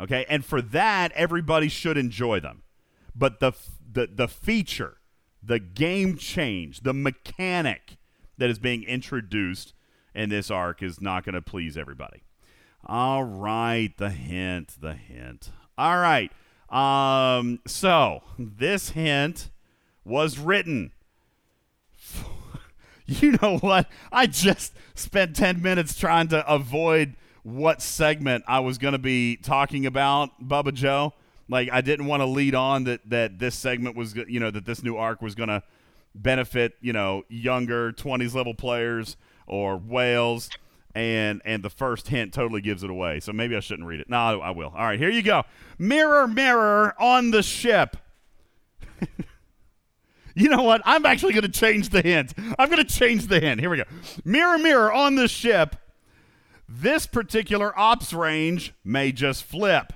Okay, 0.00 0.26
and 0.28 0.44
for 0.44 0.60
that, 0.60 1.12
everybody 1.12 1.68
should 1.68 1.96
enjoy 1.96 2.40
them. 2.40 2.64
But 3.14 3.38
the 3.40 3.52
the 3.90 4.08
the 4.12 4.28
feature, 4.28 4.96
the 5.42 5.60
game 5.60 6.16
change, 6.16 6.80
the 6.80 6.94
mechanic 6.94 7.98
that 8.38 8.50
is 8.50 8.58
being 8.58 8.82
introduced 8.82 9.74
in 10.14 10.30
this 10.30 10.50
arc 10.50 10.82
is 10.82 11.00
not 11.00 11.24
going 11.24 11.34
to 11.34 11.42
please 11.42 11.76
everybody. 11.76 12.22
All 12.84 13.24
right, 13.24 13.92
the 13.96 14.10
hint, 14.10 14.80
the 14.80 14.94
hint. 14.94 15.50
All 15.78 15.98
right. 15.98 16.30
Um, 16.68 17.60
so 17.66 18.22
this 18.38 18.90
hint 18.90 19.50
was 20.04 20.38
written. 20.38 20.92
You 23.04 23.36
know 23.42 23.58
what? 23.58 23.90
I 24.12 24.26
just 24.26 24.72
spent 24.94 25.34
10 25.34 25.60
minutes 25.60 25.98
trying 25.98 26.28
to 26.28 26.48
avoid 26.50 27.16
what 27.42 27.82
segment 27.82 28.44
I 28.46 28.60
was 28.60 28.78
going 28.78 28.92
to 28.92 28.98
be 28.98 29.36
talking 29.36 29.86
about, 29.86 30.40
Bubba 30.40 30.72
Joe. 30.72 31.12
Like 31.48 31.68
I 31.72 31.80
didn't 31.80 32.06
want 32.06 32.20
to 32.20 32.26
lead 32.26 32.54
on 32.54 32.84
that 32.84 33.00
that 33.10 33.38
this 33.38 33.54
segment 33.56 33.96
was 33.96 34.14
you 34.14 34.38
know 34.40 34.50
that 34.50 34.64
this 34.64 34.82
new 34.82 34.96
arc 34.96 35.20
was 35.20 35.34
going 35.34 35.48
to 35.48 35.62
benefit, 36.14 36.74
you 36.80 36.92
know, 36.92 37.24
younger 37.28 37.92
20s 37.92 38.34
level 38.34 38.54
players 38.54 39.16
or 39.46 39.76
whales 39.76 40.50
and 40.94 41.40
and 41.44 41.62
the 41.62 41.70
first 41.70 42.08
hint 42.08 42.32
totally 42.32 42.60
gives 42.60 42.82
it 42.82 42.90
away. 42.90 43.20
So 43.20 43.32
maybe 43.32 43.56
I 43.56 43.60
shouldn't 43.60 43.88
read 43.88 44.00
it. 44.00 44.08
No, 44.08 44.16
I, 44.16 44.48
I 44.48 44.50
will. 44.50 44.72
All 44.76 44.84
right, 44.84 44.98
here 44.98 45.10
you 45.10 45.22
go. 45.22 45.44
Mirror 45.78 46.28
mirror 46.28 46.94
on 47.00 47.30
the 47.30 47.42
ship. 47.42 47.96
you 50.34 50.48
know 50.48 50.62
what? 50.62 50.82
I'm 50.84 51.06
actually 51.06 51.32
going 51.32 51.42
to 51.42 51.48
change 51.48 51.88
the 51.88 52.02
hint. 52.02 52.34
I'm 52.58 52.68
going 52.68 52.84
to 52.84 52.98
change 52.98 53.26
the 53.26 53.40
hint. 53.40 53.60
Here 53.60 53.70
we 53.70 53.78
go. 53.78 53.84
Mirror 54.24 54.58
mirror 54.58 54.92
on 54.92 55.14
the 55.14 55.28
ship. 55.28 55.76
This 56.68 57.06
particular 57.06 57.78
ops 57.78 58.12
range 58.12 58.72
may 58.84 59.12
just 59.12 59.44
flip. 59.44 59.92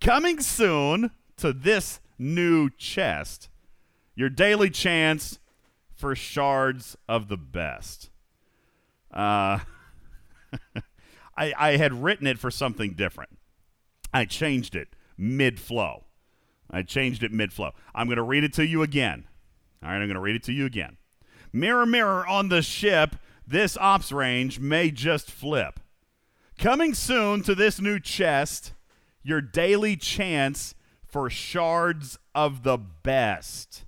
Coming 0.00 0.40
soon 0.40 1.10
to 1.36 1.52
this 1.52 2.00
new 2.18 2.70
chest. 2.70 3.48
Your 4.14 4.28
daily 4.28 4.70
chance 4.70 5.38
for 5.94 6.14
shards 6.14 6.96
of 7.08 7.28
the 7.28 7.36
best. 7.36 8.07
Uh, 9.12 9.60
I, 11.36 11.52
I 11.56 11.76
had 11.76 12.02
written 12.02 12.26
it 12.26 12.38
for 12.38 12.50
something 12.50 12.94
different. 12.94 13.38
I 14.12 14.24
changed 14.24 14.74
it 14.74 14.88
mid 15.16 15.60
flow. 15.60 16.04
I 16.70 16.82
changed 16.82 17.22
it 17.22 17.32
mid 17.32 17.52
flow. 17.52 17.72
I'm 17.94 18.06
going 18.06 18.16
to 18.16 18.22
read 18.22 18.44
it 18.44 18.52
to 18.54 18.66
you 18.66 18.82
again. 18.82 19.24
All 19.82 19.90
right, 19.90 19.96
I'm 19.96 20.06
going 20.08 20.14
to 20.14 20.20
read 20.20 20.36
it 20.36 20.42
to 20.44 20.52
you 20.52 20.66
again. 20.66 20.96
Mirror, 21.52 21.86
mirror 21.86 22.26
on 22.26 22.48
the 22.48 22.62
ship, 22.62 23.16
this 23.46 23.76
ops 23.78 24.12
range 24.12 24.60
may 24.60 24.90
just 24.90 25.30
flip. 25.30 25.80
Coming 26.58 26.92
soon 26.92 27.42
to 27.44 27.54
this 27.54 27.80
new 27.80 27.98
chest, 27.98 28.72
your 29.22 29.40
daily 29.40 29.96
chance 29.96 30.74
for 31.06 31.30
shards 31.30 32.18
of 32.34 32.64
the 32.64 32.76
best. 32.76 33.84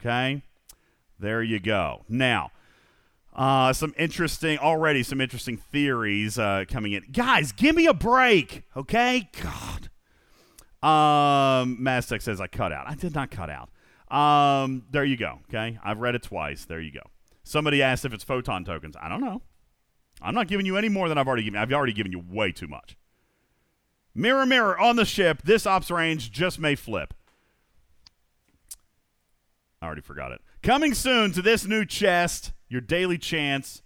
Okay? 0.00 0.42
There 1.18 1.42
you 1.42 1.60
go. 1.60 2.04
Now, 2.08 2.50
uh, 3.34 3.72
some 3.72 3.94
interesting, 3.98 4.58
already 4.58 5.02
some 5.02 5.20
interesting 5.20 5.56
theories 5.56 6.38
uh, 6.38 6.64
coming 6.68 6.92
in. 6.92 7.04
Guys, 7.12 7.52
give 7.52 7.74
me 7.74 7.86
a 7.86 7.94
break, 7.94 8.64
okay? 8.76 9.30
God. 9.40 9.88
Um, 10.82 11.78
Maztec 11.80 12.22
says 12.22 12.40
I 12.40 12.46
cut 12.46 12.72
out. 12.72 12.88
I 12.88 12.94
did 12.94 13.14
not 13.14 13.30
cut 13.30 13.48
out. 13.48 13.70
Um, 14.14 14.84
there 14.90 15.04
you 15.04 15.16
go. 15.16 15.38
Okay, 15.48 15.78
I've 15.82 15.98
read 15.98 16.14
it 16.14 16.22
twice. 16.22 16.64
There 16.66 16.80
you 16.80 16.92
go. 16.92 17.02
Somebody 17.44 17.82
asked 17.82 18.04
if 18.04 18.12
it's 18.12 18.24
photon 18.24 18.64
tokens. 18.64 18.96
I 19.00 19.08
don't 19.08 19.20
know. 19.20 19.42
I'm 20.20 20.34
not 20.34 20.48
giving 20.48 20.66
you 20.66 20.76
any 20.76 20.88
more 20.88 21.08
than 21.08 21.18
I've 21.18 21.26
already 21.26 21.44
given. 21.44 21.58
I've 21.58 21.72
already 21.72 21.92
given 21.92 22.12
you 22.12 22.22
way 22.28 22.52
too 22.52 22.68
much. 22.68 22.96
Mirror, 24.14 24.46
mirror 24.46 24.78
on 24.78 24.96
the 24.96 25.04
ship. 25.04 25.42
This 25.42 25.66
ops 25.66 25.90
range 25.90 26.30
just 26.30 26.58
may 26.58 26.74
flip. 26.74 27.14
I 29.80 29.86
already 29.86 30.02
forgot 30.02 30.32
it. 30.32 30.40
Coming 30.62 30.94
soon 30.94 31.32
to 31.32 31.42
this 31.42 31.66
new 31.66 31.84
chest, 31.84 32.52
your 32.72 32.80
daily 32.80 33.18
chance 33.18 33.82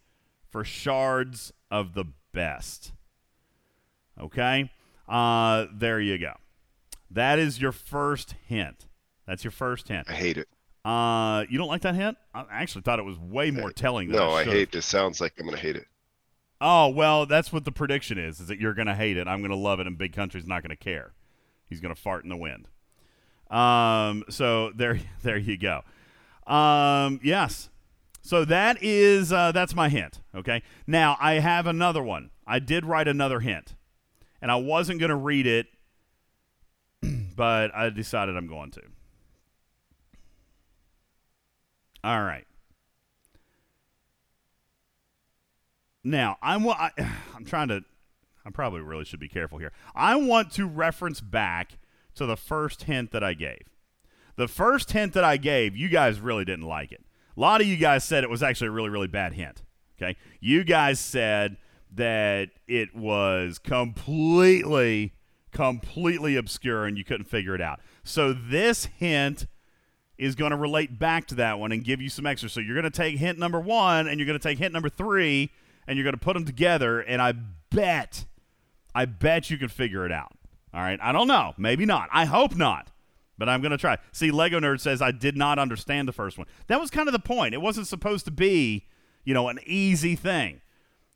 for 0.49 0.65
shards 0.65 1.53
of 1.71 1.95
the 1.95 2.05
best. 2.33 2.93
Okay? 4.19 4.71
Uh, 5.09 5.67
there 5.73 6.01
you 6.01 6.19
go. 6.19 6.35
That 7.11 7.39
is 7.39 7.61
your 7.61 7.73
first 7.73 8.35
hint. 8.47 8.87
That's 9.27 9.45
your 9.45 9.51
first 9.51 9.89
hint. 9.89 10.09
I 10.09 10.15
hate 10.15 10.39
it. 10.39 10.49
Uh, 10.85 11.45
you 11.49 11.59
don't 11.59 11.69
like 11.69 11.83
that 11.83 11.97
hint? 11.97 12.17
I 12.33 12.45
actually 12.49 12.83
thought 12.83 13.01
it 13.01 13.05
was 13.05 13.19
way 13.19 13.51
more 13.51 13.73
telling. 13.73 14.09
Than 14.09 14.19
No, 14.19 14.31
I 14.31 14.43
I 14.43 14.45
hate 14.45 14.71
this. 14.71 14.87
Sounds 14.87 15.21
like 15.21 15.33
I'm 15.39 15.47
gonna 15.47 15.57
hate 15.57 15.75
it. 15.75 15.87
Oh 16.61 16.89
well, 16.89 17.27
that's 17.27 17.53
what 17.53 17.65
the 17.65 17.73
prediction 17.73 18.19
is: 18.19 18.39
is 18.39 18.47
that 18.47 18.61
you're 18.61 18.73
going 18.73 18.87
to 18.87 18.95
hate 18.95 19.17
it, 19.17 19.27
I'm 19.27 19.41
going 19.41 19.51
to 19.51 19.57
love 19.57 19.81
it, 19.81 19.87
and 19.87 19.99
Big 19.99 20.13
Country's 20.13 20.47
not 20.47 20.63
going 20.63 20.71
to 20.71 20.77
care. 20.77 21.13
He's 21.67 21.81
going 21.81 21.95
to 21.95 22.01
fart 22.01 22.23
in 22.23 22.31
the 22.31 22.37
wind. 22.37 22.69
Um, 23.51 24.25
so 24.31 24.71
there, 24.71 24.99
there 25.23 25.37
you 25.37 25.59
go. 25.59 25.83
Um, 26.47 27.21
yes. 27.23 27.69
So 28.27 28.45
that 28.47 28.83
is 28.83 29.33
uh, 29.33 29.53
that's 29.53 29.77
my 29.77 29.89
hint. 29.89 30.21
Okay. 30.35 30.65
Now 30.85 31.17
I 31.21 31.35
have 31.35 31.69
another 31.69 32.03
one. 32.03 32.31
I 32.45 32.59
did 32.59 32.85
write 32.85 33.07
another 33.07 33.39
hint, 33.39 33.77
and 34.43 34.51
I 34.51 34.57
wasn't 34.57 34.99
going 34.99 35.11
to 35.11 35.17
read 35.17 35.47
it, 35.47 35.69
but 37.37 37.73
I 37.73 37.89
decided 37.91 38.37
I'm 38.37 38.49
going 38.49 38.73
to. 38.73 38.83
All 42.03 42.21
right. 42.25 42.47
Now, 46.03 46.37
I'm 46.43 46.69
I, 46.69 46.91
I'm 47.37 47.45
trying 47.45 47.69
to. 47.69 47.85
I 48.45 48.51
probably 48.51 48.81
really 48.81 49.05
should 49.05 49.21
be 49.21 49.29
careful 49.29 49.59
here. 49.59 49.71
I 49.95 50.17
want 50.17 50.51
to 50.55 50.67
reference 50.67 51.21
back 51.21 51.79
to 52.17 52.27
the 52.27 52.37
first 52.37 52.83
hint 52.85 53.13
that 53.13 53.23
I 53.23 53.35
gave. 53.35 53.63
The 54.35 54.49
first 54.49 54.91
hint 54.91 55.13
that 55.13 55.23
I 55.23 55.37
gave, 55.37 55.77
you 55.77 55.89
guys 55.89 56.19
really 56.19 56.45
didn't 56.45 56.67
like 56.67 56.91
it. 56.91 57.06
A 57.37 57.41
lot 57.41 57.61
of 57.61 57.67
you 57.67 57.77
guys 57.77 58.05
said 58.05 58.25
it 58.25 58.31
was 58.31 58.43
actually 58.43 58.69
a 58.69 58.73
really, 58.73 58.89
really 58.89 59.09
bad 59.09 59.35
hint. 59.35 59.63
Okay, 60.01 60.17
you 60.41 60.65
guys 60.65 61.01
said 61.01 61.57
that 61.95 62.51
it 62.69 62.95
was 62.95 63.59
completely, 63.59 65.15
completely 65.53 66.37
obscure 66.37 66.85
and 66.85 66.99
you 66.99 67.05
couldn't 67.05 67.25
figure 67.25 67.55
it 67.55 67.61
out. 67.61 67.81
So 68.05 68.33
this 68.33 68.87
hint 68.87 69.47
is 70.19 70.35
going 70.35 70.51
to 70.51 70.57
relate 70.57 70.99
back 70.99 71.27
to 71.27 71.35
that 71.37 71.59
one 71.59 71.73
and 71.73 71.85
give 71.85 72.01
you 72.01 72.09
some 72.09 72.27
extra. 72.27 72.49
So 72.49 72.61
you're 72.61 72.75
going 72.75 72.85
to 72.85 72.91
take 72.91 73.19
hint 73.19 73.39
number 73.39 73.61
one 73.61 74.07
and 74.07 74.19
you're 74.19 74.27
going 74.27 74.39
to 74.39 74.43
take 74.43 74.59
hint 74.59 74.73
number 74.73 74.89
three 74.89 75.51
and 75.87 75.97
you're 75.97 76.05
going 76.05 76.15
to 76.15 76.21
put 76.21 76.35
them 76.35 76.45
together. 76.45 77.01
And 77.01 77.21
I 77.21 77.33
bet, 77.33 78.27
I 78.95 79.05
bet 79.05 79.51
you 79.51 79.59
can 79.59 79.69
figure 79.69 80.05
it 80.05 80.13
out. 80.13 80.33
All 80.73 80.81
right. 80.81 80.99
I 81.03 81.13
don't 81.13 81.29
know. 81.29 81.55
Maybe 81.57 81.87
not. 81.87 82.09
I 82.13 82.25
hope 82.27 82.55
not. 82.55 82.91
But 83.39 83.49
I'm 83.49 83.61
going 83.61 83.73
to 83.73 83.79
try. 83.79 83.99
See, 84.13 84.31
Lego 84.31 84.61
Nerd 84.61 84.81
says 84.81 85.03
I 85.03 85.11
did 85.11 85.37
not 85.37 85.59
understand 85.59 86.09
the 86.09 86.13
first 86.13 86.39
one. 86.39 86.47
That 86.69 86.81
was 86.81 86.91
kind 86.91 87.09
of 87.09 87.13
the 87.13 87.19
point. 87.19 87.55
It 87.55 87.61
wasn't 87.61 87.87
supposed 87.87 88.25
to 88.25 88.31
be, 88.31 88.87
you 89.25 89.35
know, 89.35 89.49
an 89.49 89.59
easy 89.67 90.17
thing. 90.17 90.61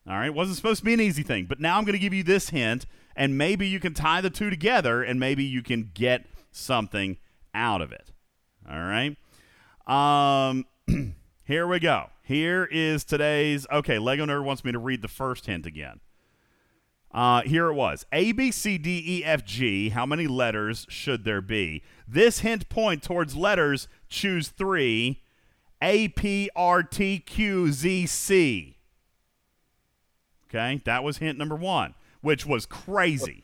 All 0.06 0.14
right. 0.14 0.26
It 0.26 0.34
wasn't 0.34 0.56
supposed 0.56 0.80
to 0.80 0.84
be 0.84 0.94
an 0.94 1.01
easy 1.01 1.22
thing. 1.22 1.47
But 1.47 1.60
now 1.60 1.78
I'm 1.78 1.84
going 1.84 1.94
to 1.94 1.98
give 1.98 2.14
you 2.14 2.22
this 2.22 2.51
hint, 2.51 2.86
and 3.16 3.38
maybe 3.38 3.66
you 3.66 3.80
can 3.80 3.94
tie 3.94 4.20
the 4.20 4.30
two 4.30 4.51
together, 4.51 5.02
and 5.02 5.18
maybe 5.18 5.44
you 5.44 5.62
can 5.62 5.90
get 5.94 6.26
something 6.52 7.18
out 7.55 7.80
of 7.80 7.92
it. 7.92 8.12
All 8.68 8.78
right. 8.78 9.16
Um, 9.86 10.66
here 11.44 11.66
we 11.66 11.80
go. 11.80 12.10
Here 12.22 12.68
is 12.70 13.05
today's. 13.05 13.66
Okay, 13.72 13.98
Lego 13.98 14.26
Nerd 14.26 14.44
wants 14.44 14.64
me 14.64 14.72
to 14.72 14.78
read 14.78 15.02
the 15.02 15.09
first 15.09 15.47
hint 15.47 15.66
again. 15.66 16.01
Uh, 17.12 17.43
here 17.43 17.66
it 17.66 17.74
was 17.74 18.07
A, 18.12 18.32
B, 18.32 18.51
C, 18.53 18.78
D, 18.78 19.03
E, 19.05 19.24
F, 19.24 19.45
G. 19.45 19.89
How 19.89 20.07
many 20.07 20.27
letters 20.27 20.87
should 20.89 21.24
there 21.24 21.41
be? 21.41 21.82
This 22.07 22.41
hint 22.41 22.69
point 22.69 23.03
towards 23.03 23.35
letters. 23.35 23.89
Choose 24.09 24.49
three 24.49 25.20
A, 25.82 26.09
P, 26.09 26.51
R, 26.55 26.82
T, 26.82 27.19
Q, 27.19 27.73
Z, 27.73 28.07
C. 28.07 28.77
Okay, 30.49 30.81
that 30.85 31.05
was 31.05 31.19
hint 31.19 31.39
number 31.39 31.57
one, 31.57 31.95
which 32.20 32.47
was 32.47 32.66
crazy. 32.66 33.43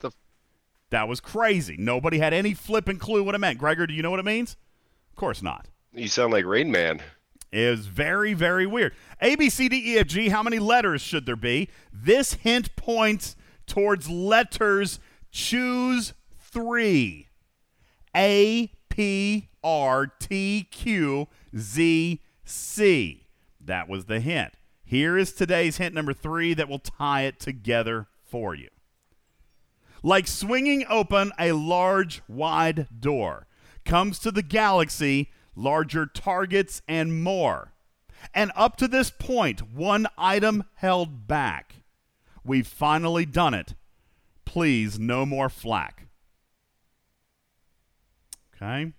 that 0.90 1.08
was 1.08 1.20
crazy. 1.20 1.76
Nobody 1.78 2.18
had 2.18 2.32
any 2.32 2.54
flipping 2.54 2.98
clue 2.98 3.22
what 3.22 3.34
it 3.34 3.38
meant. 3.38 3.58
Gregor, 3.58 3.86
do 3.86 3.94
you 3.94 4.02
know 4.02 4.10
what 4.10 4.20
it 4.20 4.24
means? 4.24 4.56
Of 5.10 5.16
course 5.16 5.42
not. 5.42 5.66
You 5.92 6.08
sound 6.08 6.32
like 6.32 6.44
Rain 6.44 6.70
Man. 6.70 7.00
It 7.52 7.70
was 7.70 7.86
very, 7.86 8.34
very 8.34 8.66
weird. 8.66 8.92
A, 9.20 9.34
B, 9.34 9.48
C, 9.50 9.68
D, 9.68 9.94
E, 9.94 9.98
F, 9.98 10.06
G. 10.06 10.28
How 10.28 10.42
many 10.42 10.58
letters 10.58 11.00
should 11.00 11.26
there 11.26 11.36
be? 11.36 11.68
This 11.92 12.34
hint 12.34 12.74
points 12.76 13.34
towards 13.66 14.08
letters. 14.08 15.00
Choose 15.30 16.14
three 16.38 17.28
A, 18.14 18.72
P, 18.88 19.48
R, 19.62 20.06
T, 20.06 20.66
Q, 20.70 21.28
Z, 21.56 22.20
C. 22.44 23.26
That 23.60 23.88
was 23.88 24.04
the 24.06 24.20
hint. 24.20 24.54
Here 24.84 25.18
is 25.18 25.32
today's 25.32 25.78
hint 25.78 25.94
number 25.94 26.12
three 26.12 26.54
that 26.54 26.68
will 26.68 26.78
tie 26.78 27.22
it 27.22 27.40
together 27.40 28.06
for 28.22 28.54
you. 28.54 28.68
Like 30.02 30.28
swinging 30.28 30.84
open 30.88 31.32
a 31.38 31.52
large, 31.52 32.22
wide 32.28 32.86
door, 33.00 33.48
comes 33.84 34.18
to 34.20 34.30
the 34.30 34.42
galaxy 34.42 35.30
larger 35.56 36.06
targets 36.06 36.82
and 36.86 37.22
more. 37.22 37.72
And 38.34 38.52
up 38.54 38.76
to 38.76 38.88
this 38.88 39.10
point, 39.10 39.72
one 39.72 40.06
item 40.16 40.64
held 40.74 41.26
back. 41.26 41.75
We've 42.46 42.66
finally 42.66 43.26
done 43.26 43.54
it. 43.54 43.74
Please, 44.44 44.98
no 44.98 45.26
more 45.26 45.48
flack. 45.48 46.06
Okay? 48.54 48.92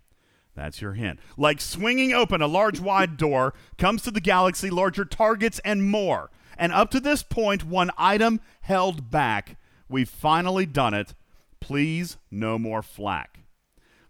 That's 0.55 0.81
your 0.81 0.93
hint. 0.93 1.19
Like 1.37 1.61
swinging 1.61 2.13
open 2.13 2.41
a 2.41 2.47
large 2.47 2.79
wide 2.79 3.15
door, 3.15 3.53
comes 3.77 4.01
to 4.03 4.11
the 4.11 4.19
galaxy 4.19 4.69
larger 4.69 5.05
targets 5.05 5.59
and 5.63 5.89
more. 5.89 6.31
And 6.57 6.73
up 6.73 6.89
to 6.91 6.99
this 6.99 7.23
point, 7.23 7.63
one 7.63 7.91
item 7.97 8.41
held 8.61 9.11
back. 9.11 9.57
We've 9.87 10.09
finally 10.09 10.65
done 10.65 10.93
it. 10.93 11.13
Please, 11.59 12.17
no 12.31 12.57
more 12.57 12.81
flack. 12.81 13.39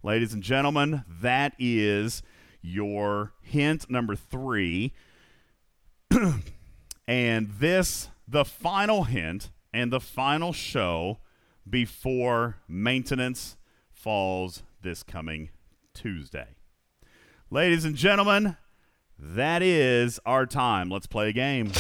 Ladies 0.04 0.34
and 0.34 0.42
gentlemen, 0.42 1.04
that 1.22 1.54
is 1.60 2.24
your 2.62 3.34
hint 3.42 3.90
number 3.90 4.16
three. 4.16 4.94
and 7.08 7.50
this, 7.60 8.10
the 8.28 8.44
final 8.44 9.06
hint 9.06 9.50
and 9.74 9.92
the 9.92 10.00
final 10.00 10.52
show 10.52 11.20
before 11.70 12.58
maintenance 12.68 13.56
falls 13.92 14.64
this 14.82 15.04
coming 15.04 15.50
Tuesday. 15.94 16.56
Ladies 17.50 17.86
and 17.86 17.96
gentlemen, 17.96 18.58
that 19.18 19.62
is 19.62 20.20
our 20.26 20.46
time. 20.46 20.90
Let's 20.90 21.08
play 21.08 21.30
a 21.30 21.34
game. 21.34 21.72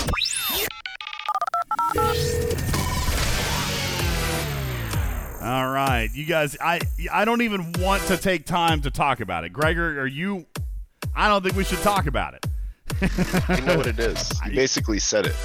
All 5.41 5.69
right, 5.69 6.09
you 6.13 6.25
guys. 6.25 6.57
I 6.59 6.79
I 7.11 7.23
don't 7.25 7.41
even 7.41 7.71
want 7.79 8.03
to 8.03 8.17
take 8.17 8.45
time 8.45 8.81
to 8.81 8.91
talk 8.91 9.19
about 9.21 9.43
it. 9.43 9.49
Gregor, 9.53 10.01
are 10.01 10.07
you? 10.07 10.45
I 11.15 11.29
don't 11.29 11.43
think 11.43 11.55
we 11.55 11.63
should 11.63 11.79
talk 11.79 12.05
about 12.07 12.33
it. 12.33 12.46
You 13.01 13.61
know 13.65 13.77
what 13.77 13.87
it 13.87 13.99
is. 13.99 14.31
You 14.47 14.55
basically 14.55 14.99
said 14.99 15.25
it. 15.27 15.35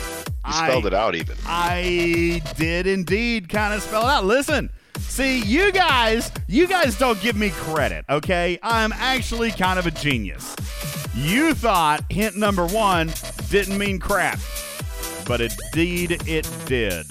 You 0.47 0.53
spelled 0.53 0.85
I- 0.85 0.89
it 0.89 0.95
out 0.95 1.15
even. 1.15 1.37
I 1.47 2.41
did 2.57 2.87
indeed 2.87 3.49
kind 3.49 3.75
of 3.75 3.83
spell 3.83 4.03
it 4.03 4.11
out. 4.11 4.25
Listen, 4.25 4.71
see, 4.99 5.41
you 5.43 5.73
guys, 5.73 6.31
you 6.49 6.67
guys 6.67 6.97
don't 6.99 7.21
give 7.21 7.37
me 7.37 7.51
credit, 7.51 8.05
okay? 8.09 8.59
I'm 8.63 8.93
actually 8.93 9.51
kind 9.51 9.79
of 9.79 9.87
a 9.87 9.91
genius. 9.91 10.55
You 11.15 11.55
thought 11.55 12.05
hint 12.11 12.37
number 12.37 12.67
one 12.67 13.13
didn't 13.51 13.77
mean 13.77 13.99
crap, 13.99 14.39
but 15.27 15.41
indeed 15.41 16.23
it 16.27 16.49
did. 16.67 17.07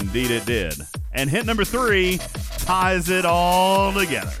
Indeed 0.00 0.30
it 0.30 0.44
did. 0.46 0.74
And 1.12 1.30
hint 1.30 1.46
number 1.46 1.64
three 1.64 2.18
ties 2.58 3.08
it 3.08 3.24
all 3.24 3.92
together. 3.92 4.32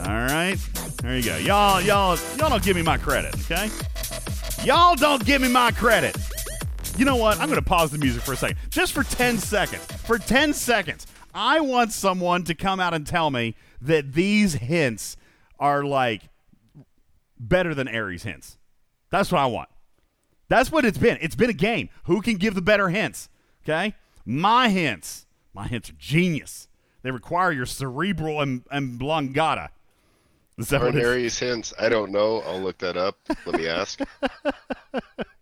All 0.00 0.12
right, 0.26 0.56
there 1.00 1.16
you 1.16 1.22
go. 1.22 1.36
Y'all, 1.38 1.80
y'all, 1.80 2.18
y'all 2.36 2.50
don't 2.50 2.62
give 2.62 2.76
me 2.76 2.82
my 2.82 2.98
credit, 2.98 3.34
okay? 3.50 3.68
Y'all 4.64 4.94
don't 4.94 5.24
give 5.24 5.40
me 5.40 5.48
my 5.48 5.70
credit. 5.70 6.16
You 6.96 7.04
know 7.04 7.16
what? 7.16 7.38
I'm 7.38 7.46
going 7.48 7.58
to 7.58 7.64
pause 7.64 7.90
the 7.90 7.98
music 7.98 8.22
for 8.22 8.32
a 8.32 8.36
second. 8.36 8.58
Just 8.68 8.92
for 8.92 9.04
10 9.04 9.38
seconds. 9.38 9.84
For 9.84 10.18
10 10.18 10.52
seconds. 10.52 11.06
I 11.34 11.60
want 11.60 11.92
someone 11.92 12.44
to 12.44 12.54
come 12.54 12.80
out 12.80 12.92
and 12.92 13.06
tell 13.06 13.30
me 13.30 13.54
that 13.80 14.12
these 14.12 14.54
hints 14.54 15.16
are 15.58 15.84
like 15.84 16.22
better 17.38 17.74
than 17.74 17.88
Aries 17.88 18.24
hints. 18.24 18.58
That's 19.10 19.32
what 19.32 19.40
I 19.40 19.46
want. 19.46 19.68
That's 20.48 20.70
what 20.70 20.84
it's 20.84 20.98
been. 20.98 21.18
It's 21.20 21.36
been 21.36 21.50
a 21.50 21.54
game. 21.54 21.88
Who 22.04 22.20
can 22.20 22.36
give 22.36 22.54
the 22.54 22.62
better 22.62 22.88
hints? 22.88 23.28
Okay? 23.64 23.94
My 24.26 24.68
hints. 24.68 25.26
My 25.54 25.66
hints 25.66 25.90
are 25.90 25.94
genius. 25.98 26.68
They 27.02 27.10
require 27.10 27.52
your 27.52 27.66
cerebral 27.66 28.40
and, 28.40 28.64
and 28.70 29.00
blangata. 29.00 29.70
Is 30.60 30.68
that 30.68 30.82
what 30.82 30.94
Aries 30.94 31.38
hints. 31.38 31.72
I 31.78 31.88
don't 31.88 32.12
know. 32.12 32.42
I'll 32.42 32.60
look 32.60 32.76
that 32.78 32.96
up. 32.96 33.16
Let 33.46 33.58
me 33.58 33.66
ask. 33.66 33.98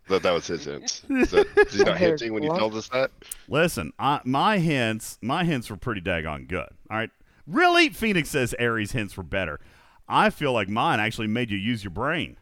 that 0.07 0.23
that 0.23 0.31
was 0.31 0.47
his 0.47 0.63
hints. 0.63 1.03
Is, 1.09 1.31
that, 1.31 1.45
is 1.57 1.73
he 1.73 1.83
not 1.83 1.97
hinting 1.97 2.33
when 2.33 2.43
he 2.43 2.49
tells 2.49 2.73
us 2.75 2.87
that? 2.89 3.11
Listen, 3.49 3.91
I, 3.99 4.21
my 4.23 4.59
hints, 4.59 5.17
my 5.21 5.43
hints 5.43 5.69
were 5.69 5.75
pretty 5.75 5.99
daggone 5.99 6.47
good. 6.47 6.69
All 6.89 6.97
right, 6.97 7.09
really, 7.45 7.89
Phoenix 7.89 8.29
says 8.29 8.55
Aries 8.57 8.93
hints 8.93 9.17
were 9.17 9.23
better. 9.23 9.59
I 10.07 10.29
feel 10.29 10.53
like 10.53 10.69
mine 10.69 11.01
actually 11.01 11.27
made 11.27 11.51
you 11.51 11.57
use 11.57 11.83
your 11.83 11.91
brain. 11.91 12.37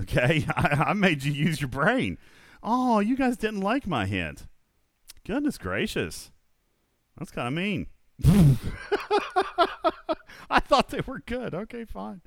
Okay, 0.00 0.46
I, 0.56 0.84
I 0.86 0.92
made 0.92 1.24
you 1.24 1.32
use 1.32 1.60
your 1.60 1.68
brain. 1.68 2.16
Oh, 2.62 3.00
you 3.00 3.16
guys 3.16 3.36
didn't 3.36 3.60
like 3.60 3.88
my 3.88 4.06
hint. 4.06 4.46
Goodness 5.26 5.58
gracious, 5.58 6.30
that's 7.18 7.32
kind 7.32 7.48
of 7.48 7.54
mean. 7.54 7.88
I 10.50 10.60
thought 10.60 10.90
they 10.90 11.00
were 11.06 11.20
good. 11.20 11.54
Okay, 11.54 11.84
fine. 11.84 12.20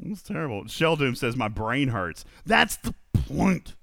That's 0.00 0.22
terrible. 0.22 0.64
Doom 0.64 1.14
says 1.14 1.36
my 1.36 1.48
brain 1.48 1.88
hurts. 1.88 2.24
That's 2.44 2.76
the 2.76 2.94
point. 3.12 3.74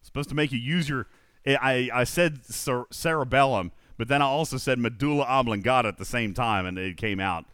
It's 0.00 0.08
supposed 0.08 0.28
to 0.30 0.34
make 0.34 0.52
you 0.52 0.58
use 0.58 0.88
your. 0.88 1.06
I 1.46 1.90
I 1.92 2.04
said 2.04 2.44
cer- 2.44 2.86
cerebellum, 2.90 3.72
but 3.96 4.08
then 4.08 4.20
I 4.22 4.26
also 4.26 4.56
said 4.56 4.78
medulla 4.78 5.24
oblongata 5.24 5.88
at 5.88 5.98
the 5.98 6.04
same 6.04 6.34
time, 6.34 6.66
and 6.66 6.78
it 6.78 6.96
came 6.96 7.20
out 7.20 7.46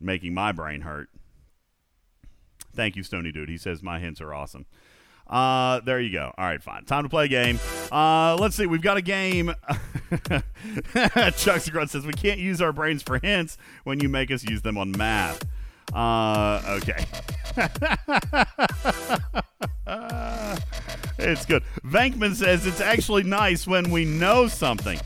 making 0.00 0.34
my 0.34 0.52
brain 0.52 0.82
hurt. 0.82 1.08
Thank 2.74 2.96
you, 2.96 3.02
Stony 3.02 3.32
Dude. 3.32 3.48
He 3.48 3.58
says 3.58 3.82
my 3.82 3.98
hints 3.98 4.20
are 4.20 4.34
awesome. 4.34 4.66
Uh, 5.28 5.80
there 5.80 6.00
you 6.00 6.12
go. 6.12 6.32
All 6.38 6.44
right, 6.44 6.62
fine. 6.62 6.84
Time 6.84 7.02
to 7.02 7.08
play 7.08 7.24
a 7.24 7.28
game. 7.28 7.58
Uh, 7.90 8.36
let's 8.36 8.54
see. 8.54 8.66
We've 8.66 8.82
got 8.82 8.96
a 8.96 9.02
game. 9.02 9.52
Chuck 11.36 11.64
Grunt 11.70 11.90
says 11.90 12.06
we 12.06 12.12
can't 12.12 12.38
use 12.38 12.62
our 12.62 12.72
brains 12.72 13.02
for 13.02 13.18
hints 13.18 13.58
when 13.84 14.00
you 14.00 14.08
make 14.08 14.30
us 14.30 14.44
use 14.44 14.62
them 14.62 14.78
on 14.78 14.92
math. 14.92 15.42
Uh, 15.92 16.78
okay. 16.82 17.04
it's 21.18 21.44
good. 21.44 21.64
Vankman 21.84 22.34
says 22.34 22.66
it's 22.66 22.80
actually 22.80 23.24
nice 23.24 23.66
when 23.66 23.90
we 23.90 24.04
know 24.04 24.46
something. 24.46 25.00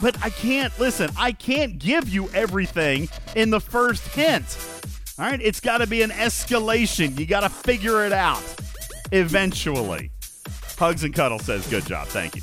But 0.00 0.16
I 0.22 0.30
can't, 0.30 0.78
listen, 0.78 1.10
I 1.18 1.32
can't 1.32 1.78
give 1.78 2.08
you 2.08 2.30
everything 2.30 3.08
in 3.36 3.50
the 3.50 3.60
first 3.60 4.06
hint. 4.08 4.56
All 5.18 5.26
right? 5.26 5.40
It's 5.42 5.60
got 5.60 5.78
to 5.78 5.86
be 5.86 6.02
an 6.02 6.10
escalation. 6.10 7.18
You 7.18 7.26
got 7.26 7.40
to 7.40 7.50
figure 7.50 8.06
it 8.06 8.12
out 8.12 8.42
eventually. 9.12 10.10
Hugs 10.78 11.04
and 11.04 11.14
Cuddle 11.14 11.38
says, 11.38 11.66
good 11.68 11.86
job. 11.86 12.08
Thank 12.08 12.36
you. 12.36 12.42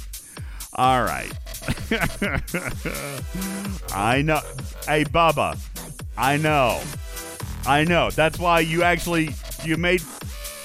All 0.73 1.03
right. 1.03 1.31
I 3.93 4.21
know. 4.21 4.41
Hey, 4.85 5.05
Bubba, 5.05 5.57
I 6.17 6.37
know. 6.37 6.81
I 7.65 7.83
know. 7.85 8.09
That's 8.11 8.37
why 8.37 8.59
you 8.59 8.83
actually 8.83 9.29
you 9.63 9.77
made 9.77 10.03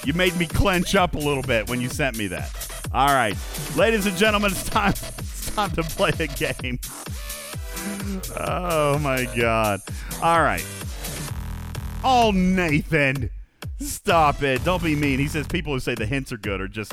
you 0.05 0.13
made 0.13 0.37
me 0.37 0.47
clench 0.47 0.95
up 0.95 1.15
a 1.15 1.19
little 1.19 1.43
bit 1.43 1.71
when 1.71 1.81
you 1.81 1.89
sent 1.89 2.19
me 2.19 2.27
that. 2.29 2.51
All 2.93 3.09
right, 3.09 3.37
ladies 3.77 4.07
and 4.07 4.17
gentlemen, 4.17 4.51
it's 4.51 4.69
time 4.69 4.93
it's 4.93 5.55
time 5.55 5.71
to 5.73 5.83
play 5.83 6.13
a 6.19 6.27
game. 6.27 6.79
Oh 8.39 8.99
my 8.99 9.27
god! 9.37 9.81
All 10.23 10.43
right. 10.43 10.67
Oh 12.05 12.33
Nathan, 12.35 13.31
stop 13.81 14.43
it! 14.43 14.63
Don't 14.65 14.83
be 14.83 14.95
mean. 14.97 15.19
He 15.19 15.29
says 15.29 15.47
people 15.47 15.73
who 15.73 15.81
say 15.81 15.95
the 15.95 16.07
hints 16.07 16.33
are 16.33 16.39
good 16.39 16.61
are 16.61 16.69
just 16.69 16.93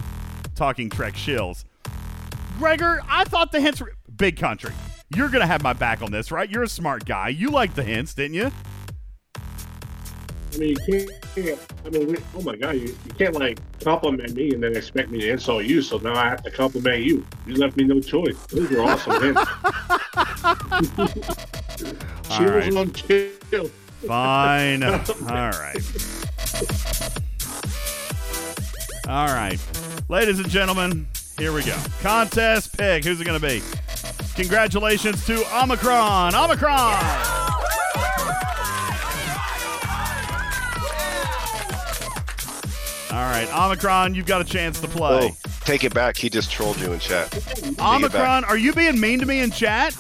talking 0.55 0.89
Trek 0.89 1.14
shills. 1.14 1.64
Gregor, 2.57 3.01
I 3.07 3.23
thought 3.26 3.51
the 3.51 3.61
hints 3.61 3.80
were 3.81 3.93
big 4.15 4.38
country. 4.38 4.73
You're 5.15 5.30
gonna 5.30 5.47
have 5.47 5.61
my 5.64 5.73
back 5.73 6.01
on 6.01 6.11
this, 6.11 6.31
right? 6.31 6.49
You're 6.49 6.64
a 6.64 6.69
smart 6.69 7.05
guy. 7.05 7.30
You 7.30 7.49
liked 7.49 7.76
the 7.76 7.84
hints, 7.84 8.14
didn't 8.14 8.34
you? 8.35 8.51
I 10.53 10.57
mean, 10.59 10.76
you 10.88 11.07
can't. 11.35 11.59
I 11.85 11.89
mean, 11.89 12.07
we- 12.07 12.18
oh 12.35 12.41
my 12.41 12.55
god, 12.55 12.76
you, 12.76 12.88
you 13.05 13.11
can't 13.18 13.35
like 13.35 13.59
compliment 13.80 14.34
me 14.34 14.51
and 14.53 14.64
then 14.64 14.76
expect 14.76 15.11
me 15.11 15.22
to 15.22 15.31
insult 15.31 15.65
you. 15.65 15.81
So 15.84 15.97
now 15.99 16.15
I 16.15 16.30
have 16.30 16.41
to 16.43 16.51
compliment 16.51 17.03
you. 17.03 17.26
You 17.45 17.55
left 17.55 17.77
me 17.77 17.84
no 17.84 17.99
choice. 17.99 18.38
Those 18.47 18.69
were 18.72 18.81
awesome 18.81 19.22
hints. 19.22 19.41
Cheers 22.38 22.65
right. 22.69 22.76
on 22.76 22.91
chill. 22.93 23.68
Fine. 24.05 24.84
All 24.84 24.95
right. 25.30 25.77
All 29.07 29.27
right. 29.27 29.59
Ladies 30.09 30.39
and 30.39 30.49
gentlemen, 30.49 31.07
here 31.38 31.53
we 31.53 31.63
go. 31.63 31.77
Contest 32.01 32.77
pick. 32.77 33.05
Who's 33.05 33.21
it 33.21 33.25
going 33.25 33.39
to 33.39 33.45
be? 33.45 33.61
Congratulations 34.35 35.25
to 35.25 35.43
Omicron. 35.55 36.35
Omicron! 36.35 37.38
All 43.11 43.23
right. 43.23 43.47
Omicron, 43.53 44.13
you've 44.13 44.25
got 44.25 44.41
a 44.41 44.43
chance 44.43 44.79
to 44.81 44.88
play. 44.88 45.31
Oh, 45.31 45.49
take 45.61 45.84
it 45.84 45.93
back. 45.93 46.17
He 46.17 46.29
just 46.29 46.51
trolled 46.51 46.79
you 46.79 46.91
in 46.91 46.99
chat. 46.99 47.31
Take. 47.31 47.81
Omicron, 47.81 48.45
are 48.45 48.57
you 48.57 48.73
being 48.73 48.99
mean 48.99 49.19
to 49.19 49.25
me 49.25 49.39
in 49.39 49.51
chat? 49.51 49.97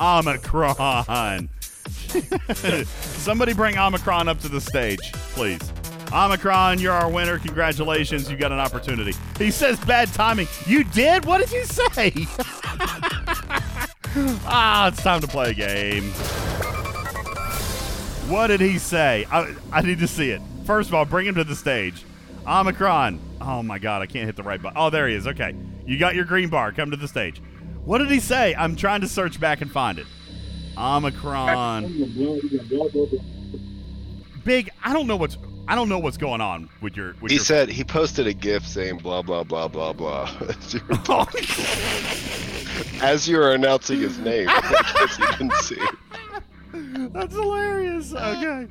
Omicron. 0.00 1.48
Somebody 2.94 3.52
bring 3.52 3.76
Omicron 3.76 4.28
up 4.28 4.40
to 4.40 4.48
the 4.48 4.60
stage, 4.60 5.12
please. 5.38 5.72
Omicron, 6.12 6.80
you're 6.80 6.92
our 6.92 7.08
winner. 7.08 7.38
Congratulations. 7.38 8.28
You 8.28 8.36
got 8.36 8.50
an 8.50 8.58
opportunity. 8.58 9.14
He 9.38 9.52
says 9.52 9.78
bad 9.84 10.12
timing. 10.12 10.48
You 10.66 10.82
did? 10.82 11.24
What 11.24 11.38
did 11.38 11.52
you 11.52 11.64
say? 11.64 12.12
ah, 14.44 14.88
it's 14.88 15.00
time 15.00 15.20
to 15.20 15.28
play 15.28 15.50
a 15.50 15.54
game. 15.54 16.10
What 18.28 18.48
did 18.48 18.60
he 18.60 18.78
say? 18.78 19.28
I, 19.30 19.54
I 19.70 19.82
need 19.82 20.00
to 20.00 20.08
see 20.08 20.30
it. 20.30 20.42
First 20.64 20.88
of 20.88 20.94
all, 20.96 21.04
bring 21.04 21.26
him 21.26 21.36
to 21.36 21.44
the 21.44 21.54
stage. 21.54 22.02
Omicron. 22.44 23.20
Oh 23.40 23.62
my 23.62 23.78
God, 23.78 24.02
I 24.02 24.06
can't 24.06 24.26
hit 24.26 24.34
the 24.34 24.42
right 24.42 24.60
button. 24.60 24.76
Oh, 24.76 24.90
there 24.90 25.06
he 25.06 25.14
is. 25.14 25.28
Okay. 25.28 25.54
You 25.86 26.00
got 26.00 26.16
your 26.16 26.24
green 26.24 26.48
bar. 26.48 26.72
Come 26.72 26.90
to 26.90 26.96
the 26.96 27.06
stage. 27.06 27.40
What 27.84 27.98
did 27.98 28.10
he 28.10 28.18
say? 28.18 28.56
I'm 28.56 28.74
trying 28.74 29.02
to 29.02 29.08
search 29.08 29.38
back 29.38 29.60
and 29.60 29.70
find 29.70 30.00
it. 30.00 30.06
Omicron. 30.76 31.84
Big. 34.48 34.70
I 34.82 34.94
don't 34.94 35.06
know 35.06 35.16
what's. 35.16 35.36
I 35.68 35.74
don't 35.74 35.90
know 35.90 35.98
what's 35.98 36.16
going 36.16 36.40
on 36.40 36.70
with 36.80 36.96
your. 36.96 37.14
With 37.20 37.30
He 37.30 37.36
your, 37.36 37.44
said 37.44 37.68
he 37.68 37.84
posted 37.84 38.26
a 38.26 38.32
GIF 38.32 38.66
saying 38.66 38.96
blah 38.96 39.20
blah 39.20 39.44
blah 39.44 39.68
blah 39.68 39.92
blah 39.92 40.22
as 40.48 40.72
you 40.72 40.80
were, 40.88 40.96
talking. 40.96 41.44
Oh. 41.46 42.98
as 43.02 43.28
you 43.28 43.36
were 43.36 43.52
announcing 43.52 44.00
his 44.00 44.18
name. 44.18 44.48
I 44.50 44.94
guess 44.98 45.18
you 45.18 45.26
didn't 45.32 45.54
see. 45.56 47.08
That's 47.12 47.34
hilarious. 47.34 48.14
Okay. 48.14 48.68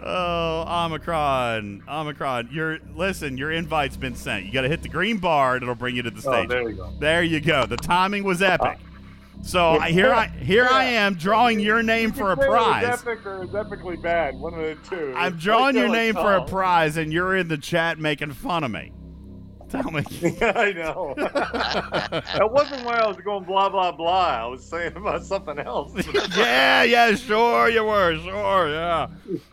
Oh, 0.00 0.84
Omicron. 0.84 1.82
Omicron. 1.88 2.50
Your 2.52 2.78
listen, 2.94 3.36
your 3.36 3.50
invite's 3.50 3.96
been 3.96 4.14
sent. 4.14 4.46
You 4.46 4.52
got 4.52 4.62
to 4.62 4.68
hit 4.68 4.82
the 4.82 4.88
green 4.88 5.18
bar 5.18 5.54
and 5.54 5.64
it'll 5.64 5.74
bring 5.74 5.96
you 5.96 6.02
to 6.02 6.10
the 6.10 6.20
stage. 6.20 6.32
Oh, 6.32 6.38
stage. 6.44 6.48
there 6.50 6.68
you 6.70 6.76
go. 6.76 6.92
There 7.00 7.22
you 7.24 7.40
go. 7.40 7.66
The 7.66 7.78
timing 7.78 8.22
was 8.22 8.42
epic. 8.42 8.78
So 9.44 9.72
I, 9.72 9.90
here 9.90 10.10
I 10.10 10.28
here 10.28 10.66
I 10.70 10.84
am 10.84 11.14
drawing 11.14 11.60
your 11.60 11.82
name 11.82 12.12
for 12.12 12.32
a 12.32 12.40
it 12.40 12.48
prize. 12.48 12.84
epic 12.84 13.26
or 13.26 13.42
it 13.42 13.52
epically 13.52 14.00
bad. 14.00 14.36
One 14.36 14.54
of 14.54 14.60
the 14.60 14.76
two. 14.88 15.12
I'm 15.14 15.36
drawing 15.36 15.76
your 15.76 15.90
name 15.90 16.14
for 16.14 16.34
a 16.34 16.44
prize, 16.44 16.96
and 16.96 17.12
you're 17.12 17.36
in 17.36 17.48
the 17.48 17.58
chat 17.58 17.98
making 17.98 18.32
fun 18.32 18.64
of 18.64 18.70
me. 18.70 18.92
Tell 19.68 19.90
me. 19.90 20.02
I 20.40 20.72
know. 20.72 21.14
that 21.18 22.48
wasn't 22.50 22.86
why 22.86 22.94
I 22.94 23.06
was 23.06 23.18
going 23.18 23.44
blah 23.44 23.68
blah 23.68 23.92
blah. 23.92 24.44
I 24.44 24.46
was 24.46 24.64
saying 24.64 24.96
about 24.96 25.24
something 25.26 25.58
else. 25.58 25.92
yeah, 26.36 26.84
yeah, 26.84 27.14
sure 27.14 27.68
you 27.68 27.84
were, 27.84 28.16
sure, 28.16 28.70
yeah, 28.70 29.08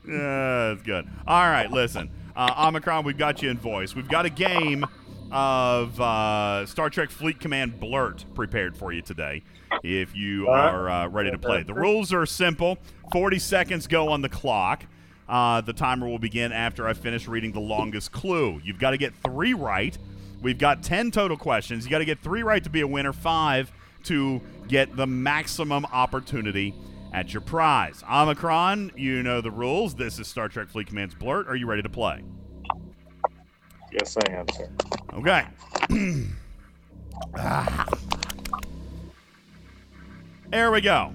yeah, 0.08 0.70
that's 0.70 0.84
good. 0.84 1.06
All 1.28 1.50
right, 1.50 1.70
listen, 1.70 2.10
uh, 2.36 2.66
Omicron, 2.68 3.04
we've 3.04 3.18
got 3.18 3.42
you 3.42 3.50
in 3.50 3.58
voice. 3.58 3.94
We've 3.94 4.08
got 4.08 4.26
a 4.26 4.30
game 4.30 4.86
of 5.32 6.00
uh, 6.00 6.66
Star 6.66 6.90
Trek 6.90 7.10
Fleet 7.10 7.40
Command 7.40 7.80
Blurt 7.80 8.26
prepared 8.34 8.78
for 8.78 8.94
you 8.94 9.02
today. 9.02 9.44
If 9.84 10.16
you 10.16 10.48
are 10.50 10.90
uh, 10.90 11.08
ready 11.08 11.32
to 11.32 11.38
play, 11.38 11.64
the 11.64 11.74
rules 11.74 12.14
are 12.14 12.26
simple. 12.26 12.78
Forty 13.12 13.40
seconds 13.40 13.88
go 13.88 14.10
on 14.10 14.22
the 14.22 14.30
clock. 14.30 14.86
Uh, 15.28 15.62
the 15.62 15.72
timer 15.72 16.08
will 16.10 16.20
begin 16.20 16.52
after 16.52 16.88
I 16.88 16.94
finish 16.94 17.28
reading 17.28 17.54
the 17.54 17.62
longest 17.62 18.12
clue. 18.12 18.60
You've 18.66 18.80
got 18.80 18.92
to 18.92 18.98
get 18.98 19.14
three 19.24 19.54
right. 19.54 19.98
We've 20.42 20.58
got 20.58 20.84
10 20.84 21.12
total 21.12 21.38
questions. 21.38 21.86
You 21.86 21.92
got 21.92 22.00
to 22.00 22.06
get 22.06 22.20
three 22.20 22.44
right 22.44 22.62
to 22.64 22.70
be 22.70 22.82
a 22.82 22.88
winner, 22.88 23.14
five 23.14 23.72
to 24.04 24.42
get 24.68 24.96
the 24.98 25.08
maximum 25.08 25.86
opportunity 25.86 26.74
at 27.14 27.34
your 27.34 27.42
prize. 27.42 28.04
Omicron, 28.12 28.92
you 28.98 29.24
know 29.24 29.40
the 29.40 29.52
rules. 29.52 29.96
This 29.96 30.20
is 30.20 30.28
Star 30.28 30.50
Trek 30.50 30.68
Fleet 30.68 30.88
Command's 30.88 31.16
Blurt. 31.16 31.48
Are 31.48 31.56
you 31.56 31.66
ready 31.66 31.82
to 31.82 31.90
play? 31.90 32.24
yes, 33.92 34.18
I 34.18 34.32
am, 34.34 34.46
sir. 34.50 34.70
Okay. 35.14 35.46
Ah. 37.38 37.86
There 40.52 40.70
we 40.70 40.82
go. 40.82 41.14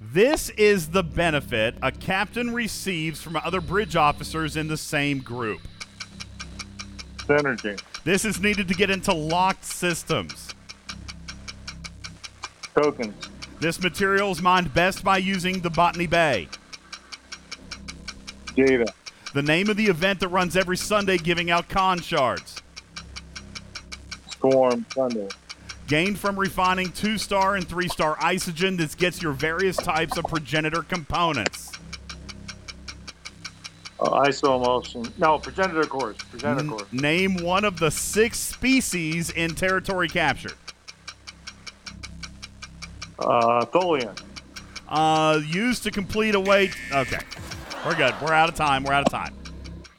This 0.00 0.50
is 0.50 0.90
the 0.90 1.02
benefit 1.02 1.74
a 1.82 1.90
captain 1.90 2.54
receives 2.54 3.20
from 3.20 3.34
other 3.34 3.60
bridge 3.60 3.96
officers 3.96 4.56
in 4.56 4.68
the 4.68 4.76
same 4.76 5.18
group. 5.18 5.60
Synergy. 7.18 7.82
This 8.04 8.24
is 8.24 8.40
needed 8.40 8.68
to 8.68 8.74
get 8.74 8.90
into 8.90 9.12
locked 9.12 9.64
systems. 9.64 10.54
Tokens. 12.76 13.28
This 13.58 13.82
material 13.82 14.30
is 14.30 14.40
mined 14.40 14.72
best 14.72 15.02
by 15.02 15.18
using 15.18 15.60
the 15.60 15.70
Botany 15.70 16.06
Bay. 16.06 16.48
Data. 18.54 18.86
The 19.34 19.42
name 19.42 19.68
of 19.68 19.76
the 19.76 19.86
event 19.86 20.20
that 20.20 20.28
runs 20.28 20.56
every 20.56 20.76
Sunday 20.76 21.18
giving 21.18 21.50
out 21.50 21.68
con 21.68 22.00
shards. 22.00 22.62
Storm. 24.30 24.84
Thunder. 24.90 25.28
Gained 25.92 26.18
from 26.18 26.40
refining 26.40 26.90
two 26.90 27.18
star 27.18 27.56
and 27.56 27.68
three 27.68 27.86
star 27.86 28.16
isogen, 28.16 28.78
this 28.78 28.94
gets 28.94 29.20
your 29.20 29.32
various 29.32 29.76
types 29.76 30.16
of 30.16 30.24
progenitor 30.24 30.80
components. 30.80 31.70
Uh, 34.00 34.22
iso 34.22 34.56
emotion. 34.56 35.06
No, 35.18 35.38
progenitor 35.38 35.84
cores. 35.84 36.16
Progenitor 36.16 36.60
N- 36.60 36.70
cores. 36.70 36.90
name 36.92 37.36
one 37.44 37.66
of 37.66 37.78
the 37.78 37.90
six 37.90 38.38
species 38.38 39.28
in 39.32 39.54
territory 39.54 40.08
captured. 40.08 40.54
Uh, 43.18 43.66
Tholian. 43.66 44.18
Uh, 44.88 45.42
used 45.46 45.82
to 45.82 45.90
complete 45.90 46.34
a 46.34 46.40
wait. 46.40 46.74
Okay, 46.90 47.20
we're 47.84 47.96
good. 47.96 48.14
We're 48.22 48.32
out 48.32 48.48
of 48.48 48.54
time. 48.54 48.84
We're 48.84 48.94
out 48.94 49.04
of 49.06 49.12
time. 49.12 49.34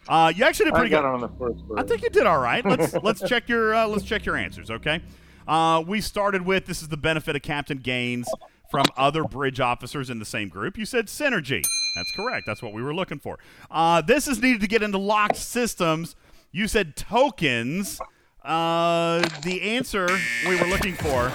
Uh, 0.07 0.33
you 0.35 0.43
actually 0.43 0.65
did 0.65 0.73
I 0.73 0.77
pretty 0.77 0.89
got 0.89 1.03
good. 1.03 1.09
it 1.09 1.13
on 1.13 1.21
the 1.21 1.29
first 1.37 1.63
I 1.77 1.83
think 1.83 2.01
you 2.01 2.09
did 2.09 2.25
all 2.25 2.39
right. 2.41 2.65
Let's 2.65 2.93
let's 3.03 3.21
check 3.29 3.47
your 3.47 3.75
uh, 3.75 3.87
let's 3.87 4.03
check 4.03 4.25
your 4.25 4.37
answers. 4.37 4.71
Okay. 4.71 4.99
Uh, 5.47 5.83
we 5.85 6.01
started 6.01 6.45
with 6.45 6.65
this 6.65 6.81
is 6.81 6.89
the 6.89 6.97
benefit 6.97 7.35
of 7.35 7.41
Captain 7.41 7.77
Gaines 7.77 8.27
from 8.69 8.85
other 8.97 9.23
bridge 9.23 9.59
officers 9.59 10.09
in 10.09 10.19
the 10.19 10.25
same 10.25 10.49
group. 10.49 10.77
You 10.77 10.85
said 10.85 11.07
synergy. 11.07 11.63
That's 11.95 12.11
correct. 12.11 12.45
That's 12.47 12.61
what 12.61 12.73
we 12.73 12.81
were 12.81 12.93
looking 12.93 13.19
for. 13.19 13.37
Uh, 13.69 14.01
this 14.01 14.27
is 14.27 14.41
needed 14.41 14.61
to 14.61 14.67
get 14.67 14.81
into 14.81 14.97
locked 14.97 15.35
systems. 15.35 16.15
You 16.51 16.67
said 16.67 16.95
tokens. 16.95 17.99
Uh, 18.43 19.21
the 19.43 19.61
answer 19.61 20.05
we 20.47 20.59
were 20.59 20.67
looking 20.67 20.95
for, 20.95 21.31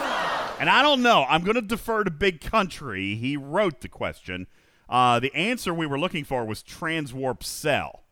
and 0.61 0.69
I 0.69 0.83
don't 0.83 1.01
know. 1.01 1.25
I'm 1.27 1.43
going 1.43 1.55
to 1.55 1.63
defer 1.63 2.05
to 2.05 2.11
Big 2.11 2.43
Country. 2.43 3.15
He 3.15 3.35
wrote 3.35 3.81
the 3.81 3.89
question. 3.89 4.47
Uh, 4.91 5.19
the 5.19 5.35
answer 5.35 5.73
we 5.73 5.87
were 5.87 5.99
looking 5.99 6.25
for 6.25 6.45
was 6.45 6.63
transwarp 6.63 7.43
cell. 7.43 8.05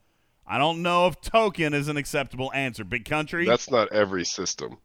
I 0.47 0.57
don't 0.57 0.81
know 0.81 1.05
if 1.05 1.21
token 1.21 1.75
is 1.75 1.89
an 1.89 1.97
acceptable 1.97 2.51
answer. 2.53 2.83
Big 2.83 3.05
Country. 3.05 3.45
That's 3.45 3.69
not 3.69 3.91
every 3.91 4.25
system. 4.25 4.77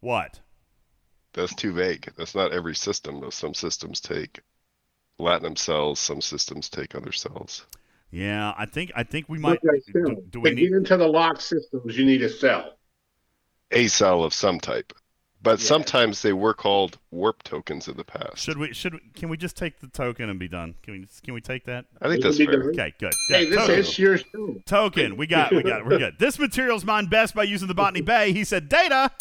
What? 0.00 0.40
That's 1.32 1.54
too 1.54 1.72
vague. 1.72 2.10
That's 2.16 2.34
not 2.34 2.52
every 2.52 2.74
system. 2.74 3.20
Though 3.20 3.30
some 3.30 3.54
systems 3.54 4.00
take 4.00 4.40
platinum 5.18 5.56
cells, 5.56 5.98
some 6.00 6.20
systems 6.20 6.68
take 6.68 6.94
other 6.94 7.12
cells. 7.12 7.66
Yeah, 8.10 8.52
I 8.58 8.66
think 8.66 8.90
I 8.96 9.04
think 9.04 9.28
we 9.28 9.38
might. 9.38 9.60
Okay, 9.64 9.80
Do, 9.92 10.22
do 10.30 10.40
we 10.40 10.50
to 10.50 10.56
need? 10.56 10.68
get 10.70 10.76
into 10.78 10.96
the 10.96 11.06
lock 11.06 11.40
systems, 11.40 11.96
you 11.96 12.04
need 12.04 12.22
a 12.22 12.28
cell. 12.28 12.76
A 13.70 13.86
cell 13.86 14.24
of 14.24 14.34
some 14.34 14.58
type. 14.58 14.92
But 15.42 15.58
sometimes 15.60 16.20
they 16.20 16.34
were 16.34 16.52
called 16.52 16.98
warp 17.10 17.42
tokens 17.44 17.88
in 17.88 17.96
the 17.96 18.04
past. 18.04 18.38
Should 18.38 18.58
we? 18.58 18.74
Should 18.74 18.94
we, 18.94 19.00
can 19.14 19.28
we 19.30 19.36
just 19.38 19.56
take 19.56 19.78
the 19.80 19.86
token 19.86 20.28
and 20.28 20.38
be 20.38 20.48
done? 20.48 20.74
Can 20.82 20.94
we? 20.94 21.06
Can 21.24 21.32
we 21.32 21.40
take 21.40 21.64
that? 21.66 21.86
I 22.02 22.08
think 22.08 22.22
that's 22.22 22.36
fair. 22.36 22.64
Okay, 22.70 22.92
good. 22.98 23.12
Hey, 23.30 23.44
Yeah, 23.44 23.50
this 23.50 23.58
token. 23.58 23.78
is 23.78 23.98
yours 23.98 24.24
too. 24.32 24.60
Token. 24.66 25.16
We 25.16 25.26
got. 25.28 25.52
We 25.54 25.62
got. 25.62 25.86
We're 25.86 25.96
good. 25.98 26.16
This 26.18 26.38
material's 26.38 26.84
mined 26.84 27.08
best 27.08 27.34
by 27.34 27.44
using 27.44 27.68
the 27.68 27.74
Botany 27.74 28.02
Bay. 28.02 28.32
He 28.32 28.42
said 28.44 28.68
data. 28.68 29.12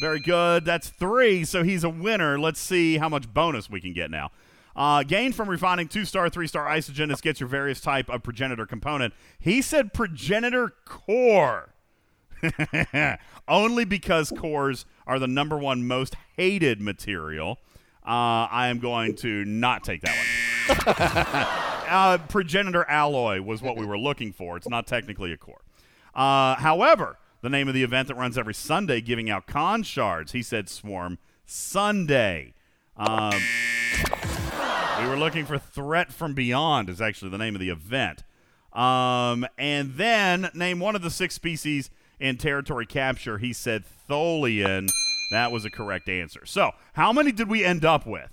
Very 0.00 0.20
good. 0.20 0.64
That's 0.64 0.88
three. 0.88 1.44
So 1.44 1.62
he's 1.62 1.84
a 1.84 1.90
winner. 1.90 2.38
Let's 2.38 2.60
see 2.60 2.98
how 2.98 3.08
much 3.08 3.32
bonus 3.32 3.70
we 3.70 3.80
can 3.80 3.92
get 3.92 4.10
now. 4.10 4.30
Uh, 4.74 5.02
gained 5.02 5.34
from 5.34 5.48
refining 5.48 5.88
two 5.88 6.04
star, 6.04 6.28
three 6.28 6.46
star 6.46 6.66
isogen. 6.66 7.08
This 7.08 7.22
gets 7.22 7.40
your 7.40 7.48
various 7.48 7.80
type 7.80 8.10
of 8.10 8.22
progenitor 8.22 8.66
component. 8.66 9.14
He 9.38 9.62
said 9.62 9.94
progenitor 9.94 10.74
core. 10.84 11.72
Only 13.48 13.86
because 13.86 14.30
cores 14.36 14.84
are 15.06 15.18
the 15.18 15.26
number 15.26 15.56
one 15.56 15.86
most 15.86 16.14
hated 16.36 16.82
material. 16.82 17.58
Uh, 18.06 18.46
I 18.50 18.68
am 18.68 18.78
going 18.78 19.16
to 19.16 19.44
not 19.46 19.82
take 19.82 20.02
that 20.02 20.14
one. 20.14 20.94
uh, 21.88 22.18
progenitor 22.28 22.84
alloy 22.88 23.40
was 23.40 23.62
what 23.62 23.76
we 23.76 23.86
were 23.86 23.98
looking 23.98 24.32
for. 24.32 24.58
It's 24.58 24.68
not 24.68 24.86
technically 24.86 25.32
a 25.32 25.36
core. 25.38 25.62
Uh, 26.14 26.54
however, 26.56 27.18
the 27.42 27.48
name 27.48 27.68
of 27.68 27.74
the 27.74 27.82
event 27.82 28.08
that 28.08 28.14
runs 28.14 28.36
every 28.38 28.54
Sunday 28.54 29.00
giving 29.00 29.30
out 29.30 29.46
con 29.46 29.82
shards, 29.82 30.32
he 30.32 30.42
said 30.42 30.68
Swarm 30.68 31.18
Sunday. 31.44 32.54
Um, 32.96 33.40
we 35.00 35.06
were 35.06 35.16
looking 35.16 35.44
for 35.44 35.58
Threat 35.58 36.12
from 36.12 36.34
Beyond, 36.34 36.88
is 36.88 37.00
actually 37.00 37.30
the 37.30 37.38
name 37.38 37.54
of 37.54 37.60
the 37.60 37.70
event. 37.70 38.22
Um, 38.72 39.46
and 39.56 39.94
then 39.94 40.50
name 40.54 40.80
one 40.80 40.96
of 40.96 41.02
the 41.02 41.10
six 41.10 41.34
species 41.34 41.90
in 42.18 42.36
territory 42.36 42.86
capture. 42.86 43.38
He 43.38 43.52
said 43.52 43.84
Tholian. 44.08 44.90
That 45.30 45.50
was 45.50 45.64
a 45.64 45.70
correct 45.70 46.08
answer. 46.08 46.46
So, 46.46 46.72
how 46.94 47.12
many 47.12 47.32
did 47.32 47.48
we 47.48 47.64
end 47.64 47.84
up 47.84 48.06
with? 48.06 48.30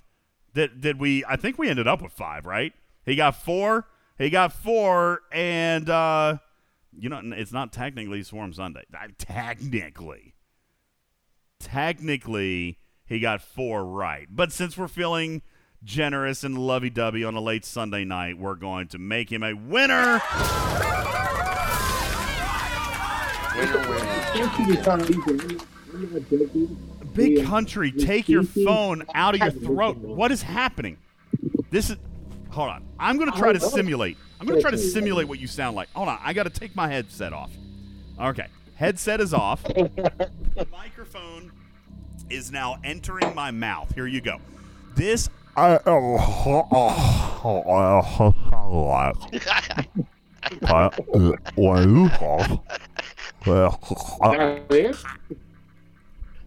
Did, 0.54 0.82
did 0.82 1.00
we? 1.00 1.26
I 1.26 1.36
think 1.36 1.58
we 1.58 1.70
ended 1.70 1.88
up 1.88 2.02
with 2.02 2.12
five, 2.12 2.46
right? 2.46 2.74
He 3.06 3.16
got 3.16 3.36
four. 3.36 3.88
He 4.18 4.30
got 4.30 4.54
four, 4.54 5.22
and 5.32 5.90
uh, 5.90 6.38
you 6.98 7.10
know, 7.10 7.22
it's 7.24 7.52
not 7.52 7.72
technically 7.72 8.24
Swarm 8.24 8.53
Sunday. 8.53 8.84
Technically, 9.18 10.36
technically, 11.60 12.80
he 13.06 13.20
got 13.20 13.41
four 13.41 13.86
right. 13.86 14.28
But 14.30 14.52
since 14.52 14.78
we're 14.78 14.88
feeling 14.88 15.41
generous 15.84 16.44
and 16.44 16.57
lovey-dovey 16.57 17.24
on 17.24 17.36
a 17.36 17.41
late 17.41 17.65
Sunday 17.65 18.06
night, 18.06 18.38
we're 18.38 18.56
going 18.56 18.88
to 18.90 18.98
make 18.98 19.32
him 19.32 19.44
a 19.44 19.53
winner. 19.53 20.22
Big 27.14 27.45
country, 27.45 27.91
take 27.91 28.28
your 28.28 28.44
phone 28.44 29.03
out 29.14 29.36
of 29.36 29.41
your 29.41 29.52
throat. 29.52 29.98
What 29.98 30.32
is 30.32 30.41
happening? 30.41 30.98
This 31.70 31.90
is. 31.90 31.98
Hold 32.54 32.70
on. 32.70 32.86
I'm 33.00 33.18
going 33.18 33.32
to 33.32 33.38
try 33.38 33.52
to 33.52 33.60
simulate. 33.60 34.16
I'm 34.40 34.46
going 34.46 34.60
to 34.60 34.62
try 34.62 34.70
to 34.70 34.78
simulate 34.78 35.28
what 35.28 35.40
you 35.40 35.48
sound 35.48 35.76
like. 35.76 35.90
Hold 35.94 36.08
on. 36.08 36.20
I 36.24 36.34
got 36.34 36.44
to 36.44 36.52
take 36.52 36.76
my 36.76 36.88
headset 36.88 37.34
off. 37.34 37.50
Okay. 38.22 38.46
Headset 38.76 39.20
is 39.20 39.34
off. 39.34 39.64
The 40.56 40.68
microphone 40.72 41.52
is 42.30 42.52
now 42.52 42.78
entering 42.84 43.34
my 43.34 43.50
mouth. 43.50 43.92
Here 43.96 44.06
you 44.06 44.22
go. 44.22 44.40
This. 44.94 45.30
I 45.58 45.80
oh, 45.88 46.18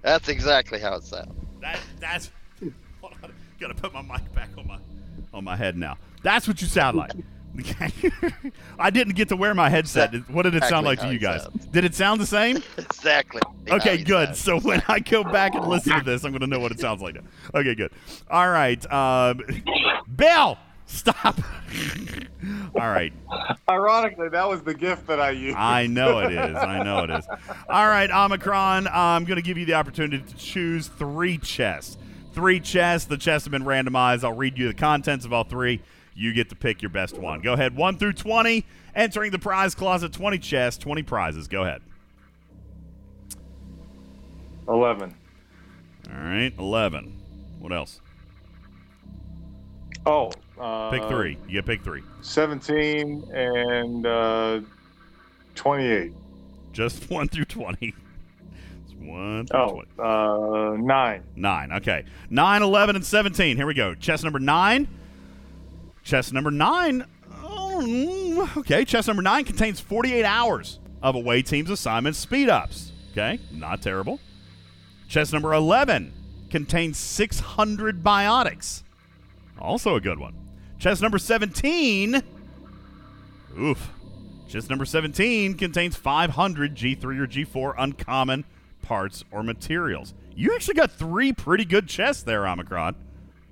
That's 0.03 0.29
exactly 0.29 0.79
how 0.79 0.95
it 0.95 1.03
sounds. 1.03 1.35
That 1.61 1.81
that's. 1.99 2.31
Hold 3.01 3.15
on, 3.25 3.33
gotta 3.59 3.75
put 3.75 3.93
my 3.93 4.03
mic 4.03 4.33
back 4.33 4.51
on 4.57 4.69
my 4.69 4.79
on 5.37 5.45
my 5.45 5.55
head 5.57 5.77
now. 5.77 5.99
That's 6.23 6.49
what 6.49 6.61
you 6.63 6.67
sound 6.67 6.97
like. 6.97 7.13
I 8.79 8.91
didn't 8.91 9.15
get 9.15 9.29
to 9.29 9.37
wear 9.37 9.55
my 9.55 9.71
headset. 9.71 10.13
What 10.31 10.43
did 10.43 10.55
it 10.55 10.65
sound 10.65 10.85
like 10.85 11.01
to 11.01 11.13
you 11.13 11.19
guys? 11.19 11.43
sounds. 11.43 11.67
Did 11.67 11.85
it 11.85 11.95
sound 11.95 12.21
the 12.21 12.27
same? 12.27 12.63
Exactly. 12.79 13.41
Okay, 13.71 13.99
good. 13.99 14.29
sounds. 14.29 14.41
So 14.41 14.61
when 14.61 14.83
I 14.89 14.99
go 15.01 15.23
back 15.25 15.55
and 15.55 15.67
listen 15.67 15.97
to 15.97 16.05
this, 16.05 16.25
I'm 16.25 16.33
going 16.33 16.41
to 16.41 16.47
know 16.47 16.59
what 16.59 16.73
it 16.73 16.81
sounds 16.81 17.01
like. 17.03 17.15
now. 17.15 17.23
Okay, 17.55 17.75
good. 17.75 17.93
All 18.31 18.49
right, 18.51 18.93
um, 18.93 19.41
Bill, 20.17 20.59
stop. 20.87 21.39
All 22.75 22.89
right, 22.89 23.13
Ironically, 23.69 24.29
that 24.31 24.49
was 24.49 24.63
the 24.63 24.75
gift 24.75 25.07
that 25.07 25.21
I 25.21 25.31
used. 25.31 25.57
I 25.57 25.87
know 25.87 26.19
it 26.21 26.33
is. 26.33 26.57
I 26.57 26.83
know 26.83 27.05
it 27.05 27.11
is. 27.11 27.27
All 27.69 27.87
right, 27.89 28.11
Omicron. 28.11 28.89
I'm 28.89 29.25
going 29.25 29.37
to 29.37 29.43
give 29.43 29.57
you 29.59 29.67
the 29.67 29.75
opportunity 29.75 30.23
to 30.23 30.37
choose 30.37 30.89
three 30.89 31.39
chests. 31.39 31.97
Three 32.37 32.61
chests. 32.61 33.09
The 33.09 33.17
chests 33.17 33.47
have 33.47 33.51
been 33.51 33.65
randomized. 33.65 34.23
I'll 34.23 34.37
read 34.37 34.59
you 34.59 34.69
the 34.69 34.75
contents 34.75 35.25
of 35.25 35.33
all 35.33 35.45
three. 35.45 35.81
You 36.15 36.35
get 36.35 36.51
to 36.51 36.55
pick 36.55 36.83
your 36.83 36.91
best 36.91 37.17
one. 37.17 37.41
Go 37.41 37.55
ahead. 37.55 37.75
One 37.75 37.97
through 37.97 38.13
20. 38.13 38.63
Entering 38.95 39.33
the 39.33 39.39
prize 39.39 39.75
closet 39.75 40.13
20 40.13 40.39
chests, 40.39 40.79
20 40.83 41.03
prizes. 41.03 41.49
Go 41.49 41.63
ahead. 41.63 41.81
11. 44.69 45.15
All 46.11 46.15
right, 46.15 46.53
11. 46.59 47.17
What 47.59 47.73
else? 47.73 48.03
Oh. 50.05 50.31
Uh, 50.61 50.91
Pick 50.91 51.09
three. 51.09 51.39
You 51.49 51.55
get 51.55 51.67
pick 51.67 51.83
three. 51.83 52.03
17 52.21 53.31
and 53.33 54.07
uh, 54.07 54.61
28. 55.55 56.13
Just 56.75 57.09
one 57.11 57.29
through 57.29 57.47
20. 57.47 57.95
One 59.07 59.47
Oh, 59.55 59.83
20. 59.83 59.89
uh, 59.99 60.77
9. 60.85 61.23
Nine. 61.37 61.73
Okay. 61.73 62.05
Nine, 62.31 62.63
11, 62.63 62.97
and 62.97 63.05
17. 63.05 63.57
Here 63.57 63.67
we 63.67 63.75
go. 63.75 63.95
Chest 63.95 64.25
number 64.25 64.39
nine. 64.39 64.89
Chest 66.03 66.33
number 66.33 66.51
nine. 66.51 67.05
Oh, 67.43 68.51
okay. 68.59 68.85
Chest 68.85 69.09
number 69.09 69.23
nine 69.23 69.45
contains 69.45 69.81
48 69.81 70.25
hours 70.25 70.79
of 71.03 71.15
away 71.15 71.43
team's 71.43 71.71
assignment 71.71 72.17
speed 72.17 72.49
ups. 72.49 72.93
Okay. 73.13 73.39
Not 73.53 73.83
terrible. 73.83 74.21
Chest 75.09 75.33
number 75.33 75.53
11 75.53 76.13
contains 76.51 76.99
600 76.99 78.03
biotics. 78.03 78.83
Also 79.59 79.95
a 79.95 80.01
good 80.01 80.19
one. 80.19 80.35
Chest 80.79 81.01
number 81.03 81.19
17. 81.19 82.23
Oof. 83.59 83.91
Chest 84.49 84.69
number 84.71 84.85
17 84.85 85.55
contains 85.55 85.97
500 85.97 86.77
G3 86.77 87.05
or 87.05 87.27
G4 87.27 87.75
uncommon 87.79 88.45
parts 88.87 89.25
or 89.31 89.43
materials. 89.43 90.15
You 90.35 90.55
actually 90.55 90.75
got 90.75 90.91
three 90.93 91.33
pretty 91.33 91.65
good 91.65 91.89
chests 91.89 92.23
there, 92.23 92.47
Omicron. 92.47 92.95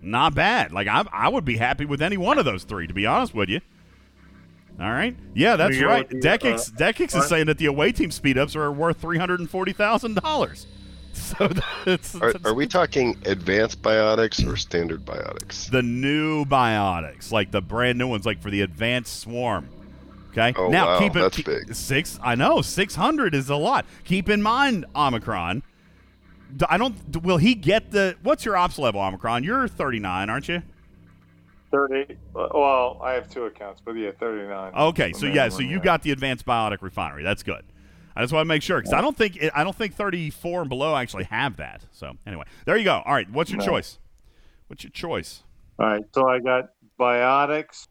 Not 0.02 0.34
bad. 0.34 0.72
Like 0.72 0.86
I, 0.86 1.04
I 1.12 1.28
would 1.28 1.44
be 1.44 1.56
happy 1.56 1.84
with 1.86 2.02
any 2.02 2.16
one 2.16 2.38
of 2.38 2.44
those 2.44 2.64
three, 2.64 2.86
to 2.86 2.94
be 2.94 3.06
honest 3.06 3.34
with 3.34 3.48
you. 3.48 3.60
All 4.80 4.90
right. 4.90 5.16
Yeah, 5.34 5.56
that's 5.56 5.74
We 5.76 5.80
go 5.80 5.86
right. 5.86 6.08
with 6.10 6.20
the, 6.20 6.28
Dekix, 6.28 6.72
uh, 6.72 6.76
Dekix 6.92 7.16
is 7.16 7.26
saying 7.28 7.46
that 7.46 7.58
the 7.58 7.66
away 7.66 7.92
team 7.92 8.10
speed 8.10 8.36
ups 8.36 8.56
are 8.56 8.70
worth 8.72 9.00
three 9.00 9.18
hundred 9.18 9.40
and 9.40 9.48
forty 9.48 9.72
thousand 9.72 10.14
dollars. 10.14 10.66
So 11.14 11.48
that's, 11.84 12.16
Are, 12.16 12.34
are 12.44 12.54
we 12.54 12.66
talking 12.66 13.16
advanced 13.24 13.80
biotics 13.82 14.44
or 14.44 14.56
standard 14.56 15.04
biotics? 15.04 15.70
the 15.70 15.80
new 15.80 16.44
biotics, 16.44 17.30
like 17.30 17.52
the 17.52 17.62
brand 17.62 17.98
new 17.98 18.08
ones, 18.08 18.26
like 18.26 18.42
for 18.42 18.50
the 18.50 18.62
advanced 18.62 19.20
swarm. 19.20 19.68
Okay. 20.36 20.52
Oh, 20.58 20.68
now 20.68 20.86
wow, 20.86 20.98
keep 20.98 21.14
it 21.16 21.20
that's 21.20 21.36
keep- 21.36 21.46
big. 21.46 21.74
six. 21.74 22.18
I 22.22 22.34
know 22.34 22.60
six 22.62 22.94
hundred 22.94 23.34
is 23.34 23.48
a 23.50 23.56
lot. 23.56 23.86
Keep 24.04 24.28
in 24.28 24.42
mind, 24.42 24.84
Omicron. 24.96 25.62
I 26.68 26.76
don't. 26.76 27.22
Will 27.22 27.36
he 27.38 27.54
get 27.54 27.90
the? 27.92 28.16
What's 28.22 28.44
your 28.44 28.56
ops 28.56 28.78
level, 28.78 29.00
Omicron? 29.00 29.44
You're 29.44 29.68
thirty 29.68 29.98
nine, 30.00 30.28
aren't 30.30 30.48
you? 30.48 30.62
30. 31.70 32.16
uh, 32.36 32.48
Well, 32.54 33.00
I 33.02 33.14
have 33.14 33.28
two 33.28 33.44
accounts, 33.46 33.80
but 33.84 33.92
yeah, 33.96 34.12
39. 34.20 34.72
Okay, 34.76 35.12
so 35.12 35.26
yeah, 35.26 35.48
so 35.48 35.58
you 35.58 35.80
got 35.80 36.02
the 36.02 36.12
advanced 36.12 36.46
biotic 36.46 36.82
refinery. 36.82 37.24
That's 37.24 37.42
good. 37.42 37.64
I 38.14 38.22
just 38.22 38.32
want 38.32 38.44
to 38.44 38.48
make 38.48 38.62
sure 38.62 38.78
because 38.78 38.92
I 38.92 39.00
don't 39.00 39.16
think 39.16 39.34
it, 39.42 39.50
I 39.56 39.64
don't 39.64 39.74
think 39.74 39.94
34 39.96 40.60
and 40.60 40.68
below 40.68 40.94
actually 40.94 41.24
have 41.24 41.56
that. 41.56 41.82
So 41.90 42.12
anyway, 42.28 42.44
there 42.64 42.76
you 42.76 42.84
go. 42.84 43.02
All 43.04 43.12
right, 43.12 43.28
what's 43.28 43.50
your 43.50 43.58
No. 43.58 43.66
choice? 43.66 43.98
What's 44.68 44.84
your 44.84 44.92
choice? 44.92 45.42
All 45.80 45.86
right, 45.86 46.04
so 46.14 46.28
I 46.28 46.38
got 46.38 46.68
biotics. 47.00 47.88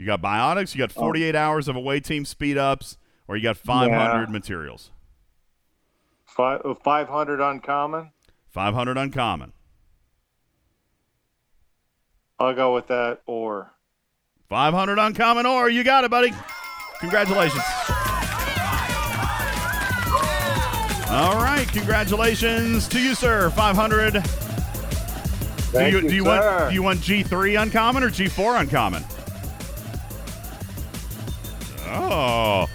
You 0.00 0.06
got 0.06 0.22
biotics. 0.22 0.74
You 0.74 0.78
got 0.78 0.92
Oh. 0.96 1.00
48 1.00 1.36
hours 1.36 1.68
of 1.68 1.76
away 1.76 2.00
team 2.00 2.24
speed 2.24 2.56
ups, 2.56 2.96
or 3.28 3.36
you 3.36 3.42
got 3.42 3.58
500 3.58 4.28
Yeah. 4.28 4.32
materials. 4.32 4.90
Five, 6.24 6.62
uh, 6.64 6.72
500 6.82 7.38
uncommon. 7.38 8.10
500 8.48 8.96
uncommon. 8.96 9.52
I'll 12.38 12.54
go 12.54 12.72
with 12.72 12.86
that. 12.86 13.20
Or 13.26 13.72
500 14.48 14.98
uncommon 14.98 15.44
or 15.44 15.68
You 15.68 15.84
got 15.84 16.04
it, 16.04 16.10
buddy. 16.10 16.32
Congratulations. 17.00 17.62
All 21.10 21.34
right, 21.42 21.68
congratulations 21.72 22.88
to 22.88 23.00
you, 23.00 23.14
sir. 23.14 23.50
500. 23.50 24.14
do 24.14 24.20
Thank 24.20 25.92
you, 25.92 26.00
you, 26.00 26.08
do 26.08 26.14
you 26.14 26.24
sir. 26.24 26.56
want 26.58 26.68
do 26.70 26.74
you 26.74 26.82
want 26.82 27.00
G3 27.00 27.60
uncommon 27.60 28.02
or 28.02 28.08
G4 28.08 28.60
uncommon? 28.60 29.04
Oh. 31.90 32.66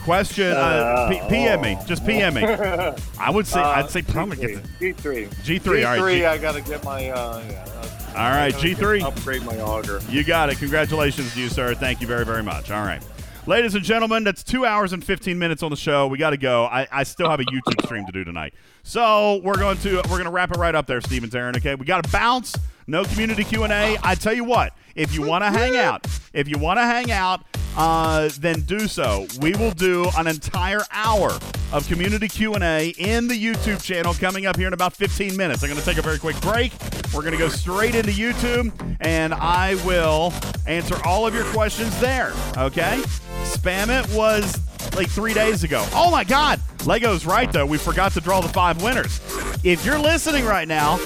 Question 0.00 0.52
uh, 0.52 1.08
P- 1.10 1.20
PM 1.28 1.60
me. 1.60 1.76
Just 1.86 2.06
PM 2.06 2.34
me. 2.34 2.42
I 3.20 3.30
would 3.30 3.46
say 3.46 3.60
I'd 3.60 3.90
say 3.90 4.00
probably 4.02 4.36
get 4.38 4.62
the 4.78 4.92
G3. 4.94 5.28
G3, 5.28 5.86
all 5.86 6.02
right, 6.02 6.14
G- 6.14 6.24
I 6.24 6.38
got 6.38 6.52
to 6.52 6.62
get 6.62 6.82
my. 6.82 7.10
Uh, 7.10 7.44
yeah, 7.50 7.64
uh, 7.68 8.12
All 8.16 8.30
right, 8.30 8.54
G3. 8.54 9.02
Upgrade 9.02 9.42
my 9.42 9.60
auger. 9.60 10.00
You 10.08 10.24
got 10.24 10.48
it. 10.48 10.56
Congratulations 10.58 11.34
to 11.34 11.40
you, 11.40 11.48
sir. 11.50 11.74
Thank 11.74 12.00
you 12.00 12.06
very, 12.06 12.24
very 12.24 12.42
much. 12.42 12.70
All 12.70 12.84
right. 12.84 13.02
Ladies 13.46 13.74
and 13.74 13.84
gentlemen, 13.84 14.24
that's 14.24 14.42
two 14.42 14.64
hours 14.66 14.92
and 14.92 15.02
15 15.02 15.38
minutes 15.38 15.62
on 15.62 15.70
the 15.70 15.76
show. 15.76 16.06
We 16.06 16.18
got 16.18 16.30
to 16.30 16.36
go. 16.36 16.64
I, 16.66 16.86
I 16.92 17.02
still 17.02 17.30
have 17.30 17.40
a 17.40 17.44
YouTube 17.44 17.82
stream 17.84 18.04
to 18.06 18.12
do 18.12 18.24
tonight. 18.24 18.54
So 18.82 19.40
we're 19.42 19.56
going 19.58 19.78
to 19.78 19.96
we're 19.96 20.02
going 20.02 20.24
to 20.24 20.30
wrap 20.30 20.50
it 20.50 20.58
right 20.58 20.74
up 20.74 20.86
there, 20.86 21.00
Steven 21.00 21.30
Zarin. 21.30 21.56
Okay, 21.56 21.74
we 21.74 21.84
got 21.86 22.04
to 22.04 22.10
bounce. 22.10 22.54
No 22.88 23.04
community 23.04 23.44
Q 23.44 23.64
and 23.64 23.72
A. 23.72 23.98
I 24.02 24.14
tell 24.14 24.32
you 24.32 24.44
what, 24.44 24.72
if 24.94 25.14
you 25.14 25.20
want 25.20 25.44
to 25.44 25.50
hang 25.50 25.76
out, 25.76 26.06
if 26.32 26.48
you 26.48 26.56
want 26.56 26.78
to 26.78 26.84
hang 26.84 27.10
out, 27.10 27.44
uh, 27.76 28.30
then 28.38 28.62
do 28.62 28.88
so. 28.88 29.26
We 29.40 29.52
will 29.54 29.72
do 29.72 30.08
an 30.16 30.26
entire 30.26 30.80
hour 30.90 31.38
of 31.70 31.86
community 31.86 32.28
Q 32.28 32.54
and 32.54 32.64
A 32.64 32.88
in 32.96 33.28
the 33.28 33.34
YouTube 33.34 33.82
channel 33.82 34.14
coming 34.14 34.46
up 34.46 34.56
here 34.56 34.68
in 34.68 34.72
about 34.72 34.94
15 34.96 35.36
minutes. 35.36 35.62
I'm 35.62 35.68
going 35.68 35.78
to 35.78 35.84
take 35.84 35.98
a 35.98 36.02
very 36.02 36.18
quick 36.18 36.40
break. 36.40 36.72
We're 37.12 37.20
going 37.20 37.32
to 37.32 37.38
go 37.38 37.50
straight 37.50 37.94
into 37.94 38.10
YouTube, 38.10 38.72
and 39.00 39.34
I 39.34 39.74
will 39.84 40.32
answer 40.66 40.96
all 41.04 41.26
of 41.26 41.34
your 41.34 41.44
questions 41.44 42.00
there. 42.00 42.32
Okay, 42.56 43.02
spam 43.44 43.88
it 43.90 44.10
was 44.16 44.58
like 44.94 45.08
three 45.08 45.34
days 45.34 45.64
ago. 45.64 45.86
Oh 45.92 46.10
my 46.10 46.24
God, 46.24 46.60
Lego's 46.86 47.26
right 47.26 47.50
though. 47.50 47.66
We 47.66 47.78
forgot 47.78 48.12
to 48.12 48.20
draw 48.20 48.40
the 48.40 48.48
five 48.48 48.82
winners. 48.82 49.20
If 49.64 49.84
you're 49.84 49.98
listening 49.98 50.44
right 50.44 50.68
now, 50.68 50.98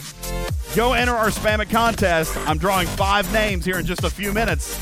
go 0.75 0.93
enter 0.93 1.13
our 1.15 1.29
spam 1.29 1.61
it 1.61 1.71
contest. 1.71 2.37
I'm 2.49 2.59
drawing 2.59 2.87
five 2.87 3.31
names 3.33 3.65
here 3.65 3.79
in 3.79 3.87
just 3.87 4.05
a 4.05 4.11
few 4.11 4.33
minutes 4.33 4.77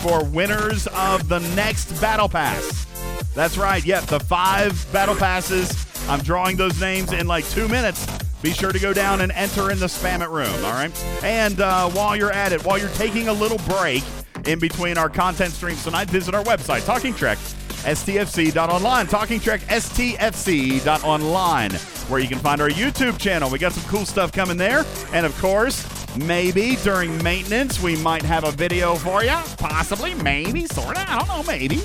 for 0.00 0.24
winners 0.24 0.86
of 0.88 1.28
the 1.28 1.40
next 1.54 2.00
battle 2.00 2.28
pass. 2.28 2.86
That's 3.34 3.56
right. 3.56 3.84
Yep, 3.84 4.04
the 4.04 4.20
five 4.20 4.86
battle 4.92 5.16
passes. 5.16 5.72
I'm 6.08 6.20
drawing 6.20 6.56
those 6.56 6.80
names 6.80 7.12
in 7.12 7.26
like 7.26 7.48
two 7.48 7.68
minutes. 7.68 8.06
Be 8.42 8.52
sure 8.52 8.72
to 8.72 8.78
go 8.78 8.92
down 8.92 9.22
and 9.22 9.32
enter 9.32 9.70
in 9.70 9.78
the 9.78 9.86
spam 9.86 10.20
it 10.20 10.28
room. 10.28 10.52
All 10.64 10.72
right. 10.72 10.92
And 11.24 11.60
uh, 11.60 11.88
while 11.90 12.14
you're 12.14 12.30
at 12.30 12.52
it, 12.52 12.62
while 12.64 12.78
you're 12.78 12.90
taking 12.90 13.28
a 13.28 13.32
little 13.32 13.56
break 13.66 14.04
in 14.44 14.58
between 14.58 14.98
our 14.98 15.08
content 15.08 15.54
streams 15.54 15.82
tonight, 15.82 16.10
visit 16.10 16.34
our 16.34 16.44
website, 16.44 16.84
Talking 16.84 17.14
Trek. 17.14 17.38
STFC.online, 17.84 19.06
Talking 19.06 19.40
Trek 19.40 19.60
STFC.online, 19.62 21.72
where 22.08 22.20
you 22.20 22.28
can 22.28 22.38
find 22.38 22.60
our 22.60 22.70
YouTube 22.70 23.18
channel. 23.18 23.50
We 23.50 23.58
got 23.58 23.72
some 23.72 23.88
cool 23.90 24.04
stuff 24.04 24.32
coming 24.32 24.56
there. 24.56 24.84
And 25.12 25.24
of 25.24 25.38
course, 25.40 25.86
Maybe 26.16 26.76
during 26.76 27.20
maintenance 27.24 27.82
we 27.82 27.96
might 27.96 28.22
have 28.22 28.44
a 28.44 28.52
video 28.52 28.94
for 28.94 29.24
you. 29.24 29.36
Possibly, 29.58 30.14
maybe, 30.14 30.66
sort 30.66 30.96
of. 30.96 31.04
I 31.08 31.18
don't 31.18 31.28
know, 31.28 31.42
maybe. 31.42 31.80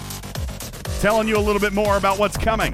Telling 0.99 1.27
you 1.27 1.37
a 1.37 1.39
little 1.39 1.59
bit 1.59 1.73
more 1.73 1.97
about 1.97 2.19
what's 2.19 2.37
coming. 2.37 2.73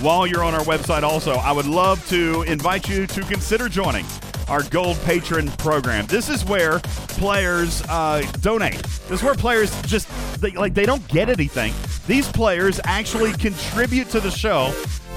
While 0.00 0.26
you're 0.26 0.44
on 0.44 0.54
our 0.54 0.64
website, 0.64 1.02
also, 1.02 1.36
I 1.36 1.50
would 1.50 1.66
love 1.66 2.06
to 2.10 2.42
invite 2.42 2.88
you 2.88 3.06
to 3.06 3.22
consider 3.22 3.70
joining 3.70 4.04
our 4.48 4.62
Gold 4.64 4.98
Patron 5.04 5.48
program. 5.52 6.06
This 6.06 6.28
is 6.28 6.44
where 6.44 6.80
players 6.80 7.82
uh, 7.88 8.22
donate. 8.40 8.82
This 9.08 9.20
is 9.20 9.22
where 9.22 9.34
players 9.34 9.70
just 9.82 10.08
they, 10.40 10.52
like 10.52 10.74
they 10.74 10.86
don't 10.86 11.06
get 11.08 11.28
anything. 11.28 11.72
These 12.06 12.30
players 12.30 12.80
actually 12.84 13.32
contribute 13.32 14.08
to 14.10 14.20
the 14.20 14.30
show 14.30 14.70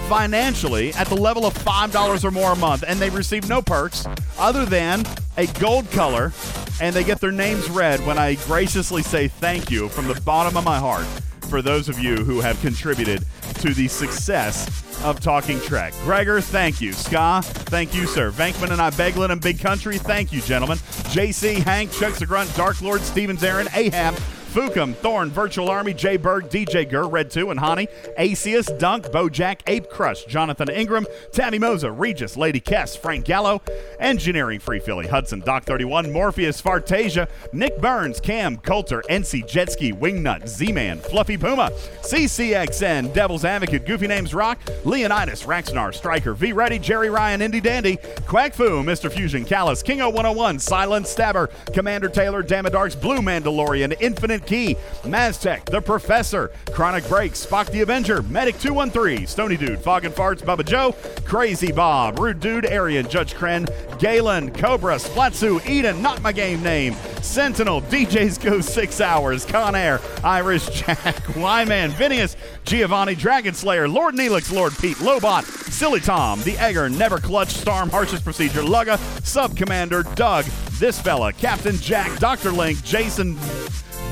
financially 0.08 0.94
at 0.94 1.08
the 1.08 1.16
level 1.16 1.46
of 1.46 1.54
$5 1.54 2.24
or 2.24 2.32
more 2.32 2.52
a 2.52 2.56
month, 2.56 2.84
and 2.86 3.00
they 3.00 3.10
receive 3.10 3.48
no 3.48 3.62
perks 3.62 4.06
other 4.38 4.66
than 4.66 5.06
a 5.38 5.48
gold 5.60 5.90
color, 5.92 6.34
and 6.82 6.94
they 6.96 7.04
get 7.04 7.22
their 7.22 7.32
names 7.32 7.70
read 7.70 8.06
when 8.06 8.18
I 8.18 8.36
graciously 8.36 9.04
say 9.04 9.28
thank 9.30 9.72
you 9.72 9.88
from 9.88 10.08
the 10.08 10.20
bottom 10.22 10.58
of 10.58 10.66
my 10.66 10.80
heart 10.80 11.06
for 11.52 11.62
those 11.62 11.90
of 11.90 12.00
you 12.00 12.16
who 12.16 12.40
have 12.40 12.58
contributed 12.62 13.26
to 13.56 13.74
the 13.74 13.86
success 13.90 14.66
of 15.04 15.20
Talking 15.20 15.60
Trek. 15.60 15.94
Gregor, 16.06 16.40
thank 16.40 16.80
you. 16.80 16.94
Ska, 16.94 17.42
thank 17.44 17.94
you, 17.94 18.08
sir. 18.08 18.32
Vankman 18.32 18.72
and 18.72 18.82
I, 18.82 18.90
Beglin 18.92 19.32
and 19.32 19.42
Big 19.42 19.60
Country, 19.60 19.98
thank 19.98 20.32
you, 20.32 20.40
gentlemen. 20.40 20.78
JC, 21.12 21.58
Hank, 21.58 21.92
Chuck 21.92 22.14
the 22.14 22.26
Grunt, 22.26 22.56
Dark 22.56 22.82
Lord, 22.82 23.02
Stevens, 23.02 23.44
Aaron, 23.44 23.68
Ahab, 23.74 24.16
Fukum, 24.52 24.94
Thorn, 24.96 25.30
Virtual 25.30 25.70
Army, 25.70 25.94
Jay 25.94 26.18
Berg, 26.18 26.50
DJ 26.50 26.90
Gur, 26.90 27.08
Red 27.08 27.32
2, 27.32 27.52
and 27.52 27.60
Hani, 27.60 27.88
Acius, 28.20 28.78
Dunk, 28.78 29.06
Bojack, 29.06 29.62
Ape 29.66 29.90
Crush, 29.90 30.26
Jonathan 30.26 30.70
Ingram, 30.70 31.06
Tammy 31.32 31.58
Moza, 31.58 31.90
Regis, 31.98 32.36
Lady 32.36 32.60
Kess, 32.60 32.98
Frank 32.98 33.24
Gallo, 33.24 33.62
Engineering 33.98 34.60
Free 34.60 34.80
Philly, 34.80 35.08
Hudson, 35.08 35.40
Doc 35.40 35.64
31, 35.64 36.12
Morpheus, 36.12 36.62
Fartasia, 36.62 37.30
Nick 37.54 37.80
Burns, 37.80 38.20
Cam, 38.20 38.58
Coulter, 38.58 39.02
NC 39.10 39.44
Jetski, 39.50 39.98
Wingnut, 39.98 40.46
Z-Man, 40.50 41.00
Fluffy 41.00 41.38
Puma, 41.38 41.72
CCXN, 42.02 43.14
Devil's 43.14 43.46
Advocate, 43.46 43.86
Goofy 43.86 44.08
Names 44.08 44.34
Rock, 44.34 44.60
Leonidas, 44.84 45.44
Raxnar, 45.44 45.94
Striker, 45.94 46.34
V 46.34 46.52
Ready, 46.52 46.78
Jerry 46.78 47.10
Ryan, 47.10 47.42
Indy 47.42 47.62
Dandy, 47.62 47.98
Quack 48.28 48.54
Fu, 48.54 48.84
Mr. 48.84 49.10
Fusion, 49.10 49.46
Callus, 49.46 49.82
King 49.82 50.00
101, 50.00 50.60
Silent 50.60 51.08
Stabber, 51.08 51.50
Commander 51.74 52.10
Taylor, 52.10 52.44
Damadarks, 52.44 53.00
Blue 53.00 53.20
Mandalorian, 53.20 53.96
Infinite 54.02 54.41
Key, 54.46 54.76
Maztec, 55.04 55.66
The 55.66 55.82
Professor, 55.82 56.52
Chronic 56.72 57.08
Breaks, 57.08 57.46
Spock 57.46 57.72
the 57.72 57.82
Avenger, 57.82 58.22
Medic 58.24 58.60
213, 58.60 59.28
Stony 59.28 59.58
Dude, 59.58 59.80
Fog 59.80 60.06
and 60.06 60.14
Farts, 60.14 60.42
Bubba 60.42 60.66
Joe, 60.66 60.96
Crazy 61.26 61.72
Bob, 61.72 62.20
Rude 62.20 62.40
Dude, 62.40 62.66
Arian, 62.66 63.08
Judge 63.10 63.34
Kren, 63.34 63.68
Galen, 64.00 64.52
Cobra, 64.52 64.96
Splatsu, 64.96 65.66
Eden, 65.68 66.02
not 66.02 66.22
my 66.22 66.32
game 66.32 66.62
name, 66.62 66.96
Sentinel, 67.22 67.82
DJs 67.84 68.44
Go 68.44 68.62
Six 68.62 69.00
Hours, 69.02 69.46
Con 69.46 69.76
Air, 69.76 70.00
Irish 70.24 70.68
Jack, 70.82 71.36
Wyman, 71.36 71.92
Phineas, 71.92 72.36
Giovanni, 72.66 73.16
Dragon 73.16 73.54
Slayer, 73.54 73.88
Lord 73.88 74.16
Neelix, 74.16 74.52
Lord 74.52 74.74
Pete, 74.78 74.98
Lobot, 74.98 75.44
Silly 75.72 76.00
Tom, 76.00 76.42
The 76.42 76.58
Egger, 76.58 76.90
Never 76.90 77.20
Clutch, 77.20 77.50
Storm, 77.50 77.90
Harshest 77.90 78.24
Procedure, 78.24 78.62
Lugga, 78.62 78.98
Sub 79.26 79.56
Commander, 79.56 80.04
Doug, 80.16 80.46
This 80.80 81.00
Fella, 81.00 81.32
Captain 81.34 81.76
Jack, 81.78 82.18
Dr. 82.20 82.52
Link, 82.52 82.84
Jason, 82.84 83.38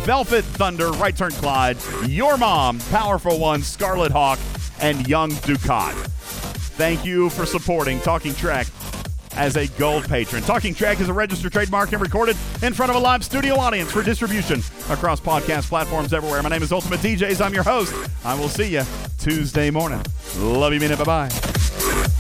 Velvet 0.09 0.43
Thunder, 0.43 0.91
Right 0.93 1.15
Turn 1.15 1.29
Clyde, 1.33 1.77
Your 2.07 2.35
Mom, 2.35 2.79
Powerful 2.89 3.37
One, 3.37 3.61
Scarlet 3.61 4.11
Hawk, 4.11 4.39
and 4.81 5.07
Young 5.07 5.29
Ducat. 5.45 5.93
Thank 6.79 7.05
you 7.05 7.29
for 7.29 7.45
supporting 7.45 7.99
Talking 7.99 8.33
Trek 8.33 8.65
as 9.33 9.55
a 9.55 9.67
gold 9.77 10.09
patron. 10.09 10.41
Talking 10.41 10.73
Trek 10.73 10.99
is 10.99 11.09
a 11.09 11.13
registered 11.13 11.51
trademark 11.51 11.91
and 11.93 12.01
recorded 12.01 12.35
in 12.63 12.73
front 12.73 12.89
of 12.89 12.95
a 12.95 12.99
live 12.99 13.23
studio 13.23 13.53
audience 13.59 13.91
for 13.91 14.01
distribution 14.01 14.61
across 14.89 15.19
podcast 15.19 15.69
platforms 15.69 16.11
everywhere. 16.11 16.41
My 16.41 16.49
name 16.49 16.63
is 16.63 16.71
Ultimate 16.71 17.01
DJs. 17.01 17.39
I'm 17.39 17.53
your 17.53 17.61
host. 17.61 17.93
I 18.25 18.33
will 18.33 18.49
see 18.49 18.73
you 18.73 18.81
Tuesday 19.19 19.69
morning. 19.69 20.01
Love 20.37 20.73
you, 20.73 20.79
minute. 20.79 20.97
Bye 20.97 21.29
bye. 21.29 22.15